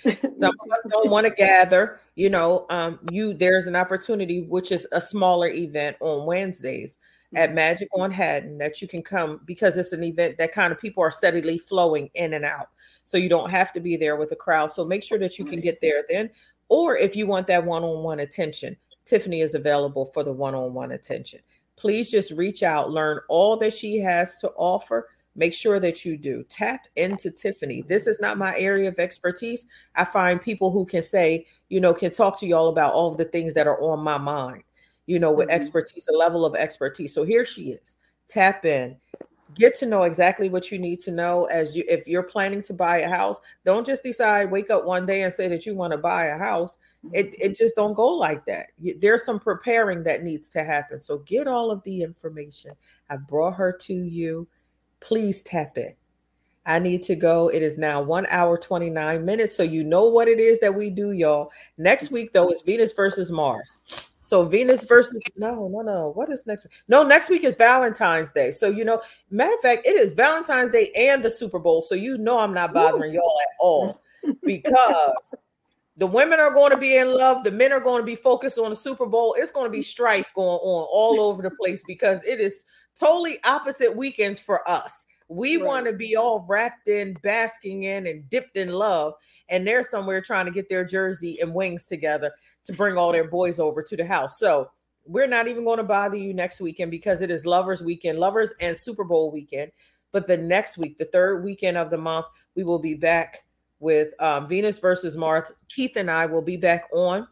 some 0.04 0.54
of 0.60 0.70
us 0.72 0.86
don't 0.90 1.10
want 1.10 1.26
to 1.26 1.32
gather. 1.32 2.00
You 2.14 2.30
know, 2.30 2.66
um, 2.70 2.98
you 3.10 3.34
there's 3.34 3.66
an 3.66 3.76
opportunity, 3.76 4.42
which 4.42 4.72
is 4.72 4.86
a 4.92 5.00
smaller 5.00 5.48
event 5.48 5.96
on 6.00 6.26
Wednesdays 6.26 6.98
at 7.34 7.50
mm-hmm. 7.50 7.56
Magic 7.56 7.88
on 7.94 8.10
Haddon 8.10 8.58
that 8.58 8.80
you 8.82 8.88
can 8.88 9.02
come 9.02 9.40
because 9.44 9.76
it's 9.76 9.92
an 9.92 10.02
event 10.02 10.38
that 10.38 10.52
kind 10.52 10.72
of 10.72 10.80
people 10.80 11.02
are 11.02 11.10
steadily 11.10 11.58
flowing 11.58 12.10
in 12.14 12.34
and 12.34 12.44
out. 12.44 12.70
So 13.04 13.16
you 13.16 13.28
don't 13.28 13.50
have 13.50 13.72
to 13.74 13.80
be 13.80 13.96
there 13.96 14.16
with 14.16 14.32
a 14.32 14.36
crowd. 14.36 14.72
So 14.72 14.84
make 14.84 15.02
sure 15.02 15.18
that 15.18 15.38
you 15.38 15.44
can 15.44 15.60
get 15.60 15.80
there 15.80 16.04
then. 16.08 16.30
Or 16.68 16.96
if 16.96 17.14
you 17.14 17.26
want 17.26 17.46
that 17.46 17.64
one 17.64 17.84
on 17.84 18.02
one 18.02 18.20
attention, 18.20 18.76
Tiffany 19.06 19.40
is 19.40 19.54
available 19.54 20.04
for 20.06 20.22
the 20.22 20.32
one 20.32 20.54
on 20.54 20.74
one 20.74 20.92
attention. 20.92 21.40
please 21.76 22.10
just 22.10 22.32
reach 22.32 22.62
out, 22.62 22.90
learn 22.90 23.20
all 23.28 23.56
that 23.58 23.72
she 23.72 23.98
has 23.98 24.36
to 24.36 24.48
offer. 24.56 25.08
Make 25.34 25.52
sure 25.52 25.78
that 25.78 26.04
you 26.06 26.16
do 26.16 26.42
tap 26.44 26.86
into 26.96 27.30
Tiffany. 27.30 27.82
This 27.82 28.06
is 28.06 28.18
not 28.20 28.38
my 28.38 28.56
area 28.56 28.88
of 28.88 28.98
expertise. 28.98 29.66
I 29.94 30.06
find 30.06 30.40
people 30.40 30.70
who 30.70 30.86
can 30.86 31.02
say, 31.02 31.44
you 31.68 31.78
know, 31.78 31.92
can 31.92 32.12
talk 32.12 32.40
to 32.40 32.46
y'all 32.46 32.68
about 32.70 32.94
all 32.94 33.12
of 33.12 33.18
the 33.18 33.26
things 33.26 33.52
that 33.52 33.66
are 33.66 33.78
on 33.82 34.02
my 34.02 34.16
mind, 34.16 34.62
you 35.06 35.18
know, 35.18 35.30
with 35.30 35.48
mm-hmm. 35.48 35.56
expertise, 35.56 36.08
a 36.08 36.16
level 36.16 36.46
of 36.46 36.54
expertise. 36.54 37.12
So 37.12 37.24
here 37.24 37.44
she 37.44 37.72
is. 37.72 37.96
Tap 38.28 38.64
in 38.64 38.96
get 39.56 39.76
to 39.76 39.86
know 39.86 40.04
exactly 40.04 40.48
what 40.48 40.70
you 40.70 40.78
need 40.78 41.00
to 41.00 41.10
know 41.10 41.46
as 41.46 41.76
you 41.76 41.84
if 41.88 42.06
you're 42.06 42.22
planning 42.22 42.62
to 42.62 42.72
buy 42.72 42.98
a 42.98 43.08
house 43.08 43.40
don't 43.64 43.86
just 43.86 44.02
decide 44.02 44.50
wake 44.50 44.70
up 44.70 44.84
one 44.84 45.06
day 45.06 45.22
and 45.22 45.32
say 45.32 45.48
that 45.48 45.66
you 45.66 45.74
want 45.74 45.90
to 45.90 45.98
buy 45.98 46.26
a 46.26 46.38
house 46.38 46.78
mm-hmm. 47.04 47.14
it, 47.14 47.34
it 47.40 47.56
just 47.56 47.74
don't 47.74 47.94
go 47.94 48.08
like 48.08 48.44
that 48.46 48.66
there's 49.00 49.24
some 49.24 49.40
preparing 49.40 50.02
that 50.02 50.22
needs 50.22 50.50
to 50.50 50.62
happen 50.62 51.00
so 51.00 51.18
get 51.18 51.48
all 51.48 51.70
of 51.70 51.82
the 51.84 52.02
information 52.02 52.72
i 53.10 53.16
brought 53.16 53.54
her 53.54 53.72
to 53.72 53.94
you 53.94 54.46
please 55.00 55.42
tap 55.42 55.76
in 55.76 55.92
I 56.68 56.80
need 56.80 57.04
to 57.04 57.14
go. 57.14 57.48
It 57.48 57.62
is 57.62 57.78
now 57.78 58.02
one 58.02 58.26
hour, 58.28 58.58
29 58.58 59.24
minutes. 59.24 59.56
So 59.56 59.62
you 59.62 59.84
know 59.84 60.06
what 60.06 60.26
it 60.26 60.40
is 60.40 60.58
that 60.58 60.74
we 60.74 60.90
do, 60.90 61.12
y'all. 61.12 61.52
Next 61.78 62.06
mm-hmm. 62.06 62.14
week, 62.14 62.32
though, 62.32 62.50
is 62.50 62.62
Venus 62.62 62.92
versus 62.92 63.30
Mars. 63.30 63.78
So 64.26 64.42
Venus 64.42 64.82
versus 64.82 65.22
no, 65.36 65.68
no, 65.68 65.82
no. 65.82 66.08
What 66.08 66.32
is 66.32 66.44
next 66.46 66.64
week? 66.64 66.72
No, 66.88 67.04
next 67.04 67.30
week 67.30 67.44
is 67.44 67.54
Valentine's 67.54 68.32
Day. 68.32 68.50
So 68.50 68.66
you 68.66 68.84
know, 68.84 69.00
matter 69.30 69.54
of 69.54 69.60
fact, 69.60 69.86
it 69.86 69.94
is 69.94 70.12
Valentine's 70.14 70.72
Day 70.72 70.90
and 70.96 71.24
the 71.24 71.30
Super 71.30 71.60
Bowl. 71.60 71.80
So 71.82 71.94
you 71.94 72.18
know 72.18 72.40
I'm 72.40 72.52
not 72.52 72.74
bothering 72.74 73.12
Ooh. 73.12 73.18
y'all 73.18 73.38
at 73.40 73.56
all 73.60 74.02
because 74.42 75.32
the 75.96 76.08
women 76.08 76.40
are 76.40 76.50
going 76.50 76.72
to 76.72 76.76
be 76.76 76.96
in 76.96 77.14
love, 77.14 77.44
the 77.44 77.52
men 77.52 77.72
are 77.72 77.78
going 77.78 78.02
to 78.02 78.06
be 78.06 78.16
focused 78.16 78.58
on 78.58 78.70
the 78.70 78.76
Super 78.76 79.06
Bowl. 79.06 79.36
It's 79.38 79.52
going 79.52 79.66
to 79.66 79.70
be 79.70 79.80
strife 79.80 80.32
going 80.34 80.48
on 80.48 80.88
all 80.90 81.20
over 81.20 81.40
the 81.40 81.52
place 81.52 81.84
because 81.86 82.24
it 82.24 82.40
is 82.40 82.64
totally 82.98 83.38
opposite 83.44 83.94
weekends 83.94 84.40
for 84.40 84.68
us. 84.68 85.06
We 85.28 85.56
right. 85.56 85.66
want 85.66 85.86
to 85.86 85.92
be 85.92 86.16
all 86.16 86.44
wrapped 86.48 86.88
in, 86.88 87.16
basking 87.22 87.84
in, 87.84 88.06
and 88.06 88.28
dipped 88.30 88.56
in 88.56 88.68
love. 88.68 89.14
And 89.48 89.66
they're 89.66 89.82
somewhere 89.82 90.20
trying 90.20 90.46
to 90.46 90.52
get 90.52 90.68
their 90.68 90.84
jersey 90.84 91.38
and 91.40 91.54
wings 91.54 91.86
together 91.86 92.32
to 92.64 92.72
bring 92.72 92.96
all 92.96 93.12
their 93.12 93.28
boys 93.28 93.58
over 93.58 93.82
to 93.82 93.96
the 93.96 94.06
house. 94.06 94.38
So 94.38 94.70
we're 95.04 95.26
not 95.26 95.48
even 95.48 95.64
going 95.64 95.78
to 95.78 95.84
bother 95.84 96.16
you 96.16 96.34
next 96.34 96.60
weekend 96.60 96.90
because 96.90 97.22
it 97.22 97.30
is 97.30 97.46
Lovers 97.46 97.82
Weekend, 97.82 98.18
Lovers 98.18 98.52
and 98.60 98.76
Super 98.76 99.04
Bowl 99.04 99.30
weekend. 99.30 99.72
But 100.12 100.26
the 100.26 100.36
next 100.36 100.78
week, 100.78 100.98
the 100.98 101.04
third 101.06 101.44
weekend 101.44 101.76
of 101.76 101.90
the 101.90 101.98
month, 101.98 102.26
we 102.54 102.64
will 102.64 102.78
be 102.78 102.94
back 102.94 103.40
with 103.78 104.20
um, 104.20 104.48
Venus 104.48 104.78
versus 104.78 105.16
Mars. 105.16 105.52
Keith 105.68 105.96
and 105.96 106.10
I 106.10 106.26
will 106.26 106.42
be 106.42 106.56
back 106.56 106.88
on, 106.92 107.26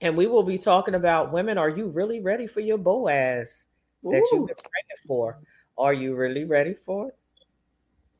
and 0.00 0.16
we 0.16 0.26
will 0.26 0.42
be 0.42 0.58
talking 0.58 0.94
about 0.94 1.32
women. 1.32 1.58
Are 1.58 1.68
you 1.68 1.88
really 1.88 2.20
ready 2.20 2.46
for 2.46 2.60
your 2.60 2.78
Boaz 2.78 3.66
that 4.04 4.28
you've 4.32 4.46
been 4.46 4.56
praying 4.56 5.02
for? 5.06 5.38
Are 5.78 5.94
you 5.94 6.14
really 6.14 6.44
ready 6.44 6.74
for 6.74 7.08
it? 7.08 7.18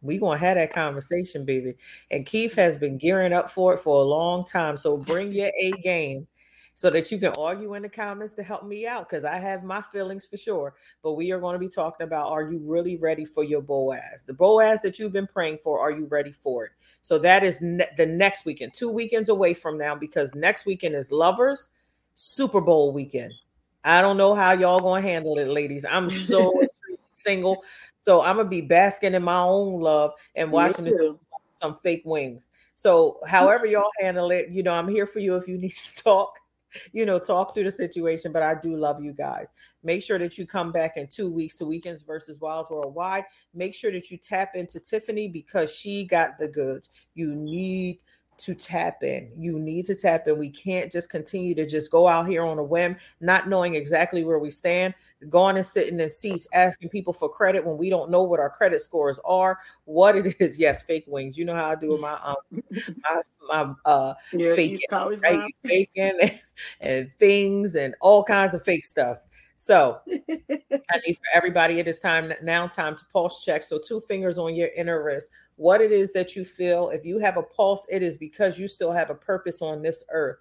We 0.00 0.18
gonna 0.18 0.38
have 0.38 0.56
that 0.56 0.72
conversation, 0.72 1.44
baby. 1.44 1.74
And 2.10 2.24
Keith 2.24 2.54
has 2.54 2.76
been 2.76 2.98
gearing 2.98 3.32
up 3.32 3.50
for 3.50 3.74
it 3.74 3.78
for 3.78 4.00
a 4.00 4.06
long 4.06 4.44
time. 4.44 4.76
So 4.76 4.96
bring 4.96 5.32
your 5.32 5.50
A 5.60 5.72
game 5.82 6.26
so 6.78 6.90
that 6.90 7.10
you 7.10 7.18
can 7.18 7.32
argue 7.36 7.74
in 7.74 7.82
the 7.82 7.88
comments 7.88 8.34
to 8.34 8.42
help 8.44 8.64
me 8.64 8.86
out 8.86 9.08
because 9.08 9.24
I 9.24 9.36
have 9.36 9.64
my 9.64 9.82
feelings 9.82 10.26
for 10.26 10.36
sure. 10.36 10.76
But 11.02 11.14
we 11.14 11.32
are 11.32 11.40
going 11.40 11.54
to 11.54 11.58
be 11.58 11.68
talking 11.68 12.06
about 12.06 12.30
are 12.30 12.48
you 12.52 12.60
really 12.64 12.96
ready 12.96 13.24
for 13.24 13.42
your 13.42 13.60
Boaz? 13.60 14.22
The 14.24 14.32
Boaz 14.32 14.80
that 14.82 14.96
you've 14.96 15.12
been 15.12 15.26
praying 15.26 15.58
for, 15.58 15.80
are 15.80 15.90
you 15.90 16.04
ready 16.04 16.30
for 16.30 16.66
it? 16.66 16.72
So 17.02 17.18
that 17.18 17.42
is 17.42 17.60
ne- 17.60 17.88
the 17.96 18.06
next 18.06 18.44
weekend, 18.44 18.74
two 18.74 18.90
weekends 18.90 19.28
away 19.28 19.54
from 19.54 19.76
now, 19.76 19.96
because 19.96 20.36
next 20.36 20.66
weekend 20.66 20.94
is 20.94 21.10
Lovers 21.10 21.70
Super 22.14 22.60
Bowl 22.60 22.92
weekend. 22.92 23.32
I 23.82 24.00
don't 24.00 24.16
know 24.16 24.36
how 24.36 24.52
y'all 24.52 24.78
gonna 24.78 25.02
handle 25.02 25.36
it, 25.38 25.48
ladies. 25.48 25.84
I'm 25.84 26.08
so 26.08 26.62
single. 27.28 27.62
So 27.98 28.22
I'm 28.22 28.36
gonna 28.36 28.48
be 28.48 28.62
basking 28.62 29.14
in 29.14 29.22
my 29.22 29.38
own 29.38 29.80
love 29.80 30.12
and 30.34 30.50
watching 30.50 30.84
this 30.84 30.96
some 31.58 31.74
fake 31.74 32.02
wings. 32.04 32.50
So 32.74 33.18
however 33.26 33.66
y'all 33.66 33.90
handle 34.00 34.30
it, 34.30 34.48
you 34.50 34.62
know, 34.62 34.72
I'm 34.72 34.88
here 34.88 35.06
for 35.06 35.18
you 35.18 35.36
if 35.36 35.48
you 35.48 35.58
need 35.58 35.72
to 35.72 36.02
talk, 36.02 36.32
you 36.92 37.04
know, 37.04 37.18
talk 37.18 37.54
through 37.54 37.64
the 37.64 37.70
situation. 37.70 38.32
But 38.32 38.42
I 38.42 38.54
do 38.54 38.76
love 38.76 39.02
you 39.02 39.12
guys. 39.12 39.48
Make 39.82 40.02
sure 40.02 40.18
that 40.18 40.38
you 40.38 40.46
come 40.46 40.72
back 40.72 40.96
in 40.96 41.08
two 41.08 41.30
weeks 41.30 41.56
to 41.56 41.66
weekends 41.66 42.02
versus 42.02 42.40
wilds 42.40 42.70
worldwide. 42.70 43.24
Make 43.54 43.74
sure 43.74 43.92
that 43.92 44.10
you 44.10 44.18
tap 44.18 44.52
into 44.54 44.80
Tiffany 44.80 45.28
because 45.28 45.74
she 45.74 46.04
got 46.04 46.38
the 46.38 46.48
goods. 46.48 46.90
You 47.14 47.34
need 47.34 47.98
to 48.38 48.54
tap 48.54 49.02
in. 49.02 49.30
You 49.36 49.58
need 49.58 49.86
to 49.86 49.94
tap 49.94 50.26
in. 50.28 50.38
We 50.38 50.50
can't 50.50 50.90
just 50.90 51.10
continue 51.10 51.54
to 51.56 51.66
just 51.66 51.90
go 51.90 52.06
out 52.06 52.28
here 52.28 52.44
on 52.44 52.58
a 52.58 52.64
whim, 52.64 52.96
not 53.20 53.48
knowing 53.48 53.74
exactly 53.74 54.24
where 54.24 54.38
we 54.38 54.50
stand, 54.50 54.94
going 55.28 55.56
and 55.56 55.66
sitting 55.66 55.98
in 56.00 56.10
seats 56.10 56.46
asking 56.52 56.88
people 56.90 57.12
for 57.12 57.28
credit 57.28 57.66
when 57.66 57.76
we 57.76 57.90
don't 57.90 58.10
know 58.10 58.22
what 58.22 58.40
our 58.40 58.50
credit 58.50 58.80
scores 58.80 59.18
are, 59.24 59.58
what 59.84 60.16
it 60.16 60.36
is. 60.40 60.58
Yes, 60.68 60.82
fake 60.82 61.04
wings. 61.06 61.38
You 61.38 61.44
know 61.44 61.54
how 61.54 61.70
I 61.70 61.74
do 61.76 61.92
with 61.92 62.00
my 62.00 62.18
um 62.24 62.36
my 63.02 63.22
my 63.48 63.74
uh 63.84 64.14
yeah, 64.32 64.54
fake 64.54 64.80
right? 64.90 65.54
faking 65.64 66.18
and 66.80 67.12
things 67.12 67.76
and 67.76 67.94
all 68.00 68.24
kinds 68.24 68.54
of 68.54 68.62
fake 68.62 68.84
stuff. 68.84 69.18
So 69.60 69.98
I 70.08 70.98
need 71.04 71.16
for 71.16 71.26
everybody, 71.34 71.80
it 71.80 71.88
is 71.88 71.98
time 71.98 72.32
now 72.44 72.68
time 72.68 72.94
to 72.94 73.04
pulse 73.12 73.44
check. 73.44 73.64
So 73.64 73.80
two 73.80 73.98
fingers 73.98 74.38
on 74.38 74.54
your 74.54 74.68
inner 74.76 75.02
wrist. 75.02 75.30
What 75.56 75.80
it 75.80 75.90
is 75.90 76.12
that 76.12 76.36
you 76.36 76.44
feel. 76.44 76.90
If 76.90 77.04
you 77.04 77.18
have 77.18 77.36
a 77.36 77.42
pulse, 77.42 77.84
it 77.90 78.00
is 78.04 78.16
because 78.16 78.60
you 78.60 78.68
still 78.68 78.92
have 78.92 79.10
a 79.10 79.16
purpose 79.16 79.60
on 79.60 79.82
this 79.82 80.04
earth. 80.12 80.36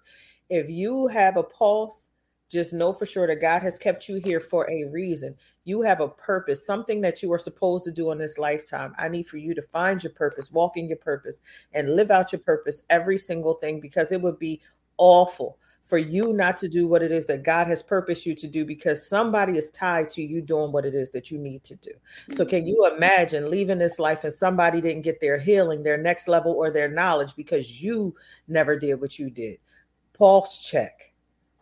If 0.48 0.70
you 0.70 1.08
have 1.08 1.36
a 1.36 1.42
pulse, 1.42 2.10
just 2.48 2.72
know 2.72 2.92
for 2.92 3.06
sure 3.06 3.26
that 3.26 3.40
God 3.40 3.60
has 3.60 3.76
kept 3.76 4.08
you 4.08 4.20
here 4.24 4.38
for 4.38 4.70
a 4.70 4.84
reason. 4.84 5.34
You 5.64 5.82
have 5.82 6.00
a 6.00 6.08
purpose, 6.08 6.64
something 6.64 7.00
that 7.00 7.20
you 7.20 7.32
are 7.32 7.40
supposed 7.40 7.84
to 7.86 7.90
do 7.90 8.12
in 8.12 8.18
this 8.18 8.38
lifetime. 8.38 8.94
I 8.98 9.08
need 9.08 9.26
for 9.26 9.38
you 9.38 9.52
to 9.52 9.62
find 9.62 10.02
your 10.02 10.12
purpose, 10.12 10.52
walk 10.52 10.76
in 10.76 10.86
your 10.86 10.96
purpose, 10.96 11.40
and 11.74 11.96
live 11.96 12.12
out 12.12 12.32
your 12.32 12.40
purpose 12.40 12.82
every 12.88 13.18
single 13.18 13.54
thing 13.54 13.80
because 13.80 14.12
it 14.12 14.22
would 14.22 14.38
be 14.38 14.60
awful 14.96 15.58
for 15.88 15.96
you 15.96 16.34
not 16.34 16.58
to 16.58 16.68
do 16.68 16.86
what 16.86 17.02
it 17.02 17.10
is 17.10 17.24
that 17.26 17.42
God 17.42 17.66
has 17.66 17.82
purposed 17.82 18.26
you 18.26 18.34
to 18.34 18.46
do 18.46 18.66
because 18.66 19.08
somebody 19.08 19.56
is 19.56 19.70
tied 19.70 20.10
to 20.10 20.22
you 20.22 20.42
doing 20.42 20.70
what 20.70 20.84
it 20.84 20.94
is 20.94 21.10
that 21.12 21.30
you 21.30 21.38
need 21.38 21.64
to 21.64 21.76
do. 21.76 21.90
So, 22.32 22.44
can 22.44 22.66
you 22.66 22.84
mm-hmm. 22.86 22.96
imagine 22.96 23.50
leaving 23.50 23.78
this 23.78 23.98
life 23.98 24.22
and 24.22 24.34
somebody 24.34 24.82
didn't 24.82 25.02
get 25.02 25.22
their 25.22 25.38
healing, 25.40 25.82
their 25.82 25.96
next 25.96 26.28
level, 26.28 26.52
or 26.52 26.70
their 26.70 26.90
knowledge 26.90 27.34
because 27.34 27.82
you 27.82 28.14
never 28.48 28.78
did 28.78 29.00
what 29.00 29.18
you 29.18 29.30
did? 29.30 29.60
Pulse 30.12 30.58
check 30.58 31.14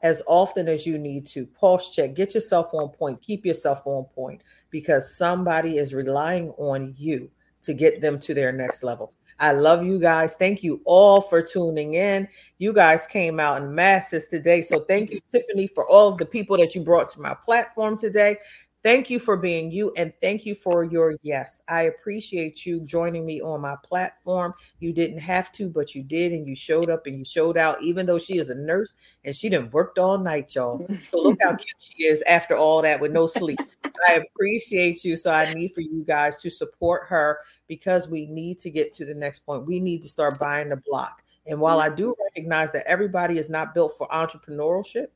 as 0.03 0.25
often 0.27 0.69
as 0.69 0.89
you 0.89 0.99
need 0.99 1.25
to. 1.27 1.47
Pulse 1.47 1.95
check, 1.95 2.15
get 2.15 2.35
yourself 2.35 2.75
on 2.75 2.89
point, 2.89 3.23
keep 3.23 3.47
yourself 3.47 3.87
on 3.87 4.07
point 4.07 4.43
because 4.71 5.17
somebody 5.17 5.79
is 5.79 5.95
relying 5.95 6.51
on 6.59 6.95
you 6.99 7.31
to 7.63 7.75
get 7.75 8.01
them 8.01 8.19
to 8.19 8.35
their 8.35 8.51
next 8.51 8.83
level. 8.83 9.13
I 9.39 9.53
love 9.53 9.85
you 9.85 9.99
guys. 9.99 10.35
Thank 10.35 10.63
you 10.63 10.81
all 10.85 11.21
for 11.21 11.43
tuning 11.43 11.95
in. 11.95 12.27
You 12.59 12.73
guys 12.73 13.07
came 13.07 13.39
out 13.39 13.63
in 13.63 13.75
masses 13.75 14.29
today. 14.29 14.63
So 14.63 14.81
thank 14.81 15.11
you, 15.11 15.21
Tiffany, 15.31 15.67
for 15.67 15.87
all 15.89 16.09
of 16.09 16.19
the 16.19 16.25
people 16.25 16.57
that 16.59 16.75
you 16.75 16.81
brought 16.81 17.11
to 17.11 17.21
my 17.21 17.35
platform 17.35 17.99
today. 17.99 18.39
Thank 18.87 19.11
you 19.11 19.19
for 19.19 19.37
being 19.37 19.73
you 19.73 19.93
and 19.97 20.13
thank 20.21 20.47
you 20.47 20.55
for 20.55 20.85
your 20.85 21.17
yes. 21.23 21.61
I 21.67 21.83
appreciate 21.83 22.65
you 22.65 22.79
joining 22.79 23.27
me 23.27 23.41
on 23.41 23.61
my 23.61 23.75
platform. 23.83 24.55
You 24.79 24.93
didn't 24.93 25.19
have 25.19 25.51
to, 25.55 25.69
but 25.69 25.97
you 25.97 26.05
did, 26.05 26.31
and 26.31 26.47
you 26.47 26.55
showed 26.55 26.89
up 26.89 27.05
and 27.05 27.19
you 27.19 27.25
showed 27.25 27.59
out, 27.59 27.83
even 27.83 28.07
though 28.07 28.21
she 28.21 28.39
is 28.39 28.49
a 28.49 28.55
nurse 28.55 28.95
and 29.25 29.35
she 29.35 29.49
didn't 29.49 29.73
worked 29.73 29.99
all 29.99 30.19
night, 30.19 30.55
y'all. 30.55 30.87
So 31.09 31.21
look 31.21 31.37
how 31.43 31.57
cute 31.57 31.77
she 31.81 32.05
is 32.05 32.23
after 32.29 32.55
all 32.55 32.81
that 32.83 33.01
with 33.01 33.11
no 33.11 33.27
sleep. 33.27 33.59
I 34.07 34.23
appreciate 34.25 35.03
you. 35.03 35.17
So 35.17 35.33
I 35.33 35.53
need 35.53 35.75
for 35.75 35.81
you 35.81 36.05
guys 36.07 36.41
to 36.43 36.49
support 36.49 37.09
her 37.09 37.41
because 37.67 38.09
we 38.09 38.27
need 38.27 38.61
to 38.61 38.71
get 38.71 38.93
to 38.93 39.05
the 39.05 39.17
next 39.17 39.41
point. 39.41 39.67
We 39.67 39.81
need 39.81 40.05
to 40.05 40.09
start 40.09 40.39
buying 40.39 40.69
the 40.69 40.81
block. 40.87 41.25
And 41.49 41.61
while 41.61 41.81
mm-hmm. 41.81 41.93
I 41.93 41.97
do 41.97 42.15
recognize 42.27 42.71
that 42.71 42.87
everybody 42.87 43.37
is 43.37 43.51
not 43.51 43.75
built 43.75 43.95
for 43.99 44.07
entrepreneurship, 44.11 45.09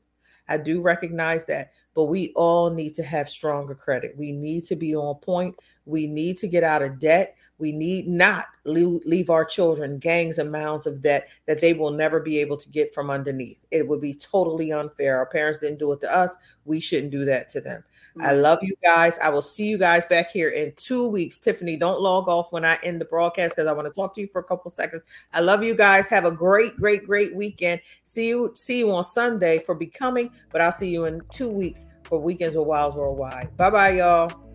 I 0.51 0.57
do 0.57 0.81
recognize 0.81 1.45
that, 1.45 1.71
but 1.93 2.05
we 2.05 2.33
all 2.35 2.69
need 2.69 2.93
to 2.95 3.03
have 3.03 3.29
stronger 3.29 3.73
credit. 3.73 4.15
We 4.17 4.31
need 4.31 4.65
to 4.65 4.75
be 4.75 4.95
on 4.95 5.15
point. 5.15 5.55
We 5.85 6.07
need 6.07 6.37
to 6.37 6.47
get 6.47 6.63
out 6.63 6.81
of 6.81 6.99
debt. 6.99 7.35
We 7.57 7.71
need 7.71 8.07
not 8.07 8.47
leave 8.65 9.29
our 9.29 9.45
children 9.45 9.99
gangs 9.99 10.39
and 10.39 10.51
mounds 10.51 10.87
of 10.87 11.01
debt 11.01 11.29
that 11.45 11.61
they 11.61 11.73
will 11.73 11.91
never 11.91 12.19
be 12.19 12.39
able 12.39 12.57
to 12.57 12.69
get 12.69 12.93
from 12.93 13.09
underneath. 13.09 13.65
It 13.69 13.87
would 13.87 14.01
be 14.01 14.13
totally 14.13 14.71
unfair. 14.71 15.17
Our 15.17 15.27
parents 15.27 15.59
didn't 15.59 15.79
do 15.79 15.91
it 15.91 16.01
to 16.01 16.13
us. 16.13 16.35
We 16.65 16.79
shouldn't 16.79 17.11
do 17.11 17.23
that 17.25 17.49
to 17.49 17.61
them. 17.61 17.83
I 18.19 18.31
mm-hmm. 18.31 18.41
love 18.41 18.59
you 18.61 18.75
guys. 18.83 19.17
I 19.19 19.29
will 19.29 19.41
see 19.41 19.65
you 19.65 19.77
guys 19.77 20.05
back 20.05 20.31
here 20.31 20.49
in 20.49 20.73
two 20.75 21.07
weeks. 21.07 21.39
Tiffany, 21.39 21.77
don't 21.77 22.01
log 22.01 22.27
off 22.27 22.51
when 22.51 22.65
I 22.65 22.77
end 22.83 22.99
the 22.99 23.05
broadcast 23.05 23.55
because 23.55 23.67
I 23.67 23.73
want 23.73 23.87
to 23.87 23.93
talk 23.93 24.13
to 24.15 24.21
you 24.21 24.27
for 24.27 24.39
a 24.39 24.43
couple 24.43 24.69
seconds. 24.69 25.03
I 25.33 25.39
love 25.39 25.63
you 25.63 25.75
guys. 25.75 26.09
Have 26.09 26.25
a 26.25 26.31
great, 26.31 26.75
great, 26.75 27.05
great 27.05 27.35
weekend. 27.35 27.81
See 28.03 28.27
you, 28.27 28.51
see 28.55 28.79
you 28.79 28.91
on 28.93 29.03
Sunday 29.03 29.59
for 29.59 29.75
becoming, 29.75 30.31
but 30.49 30.61
I'll 30.61 30.71
see 30.71 30.89
you 30.89 31.05
in 31.05 31.21
two 31.31 31.49
weeks 31.49 31.85
for 32.03 32.19
Weekends 32.19 32.55
with 32.55 32.67
Wilds 32.67 32.95
Worldwide. 32.95 33.55
Bye 33.55 33.69
bye, 33.69 33.97
y'all. 33.97 34.50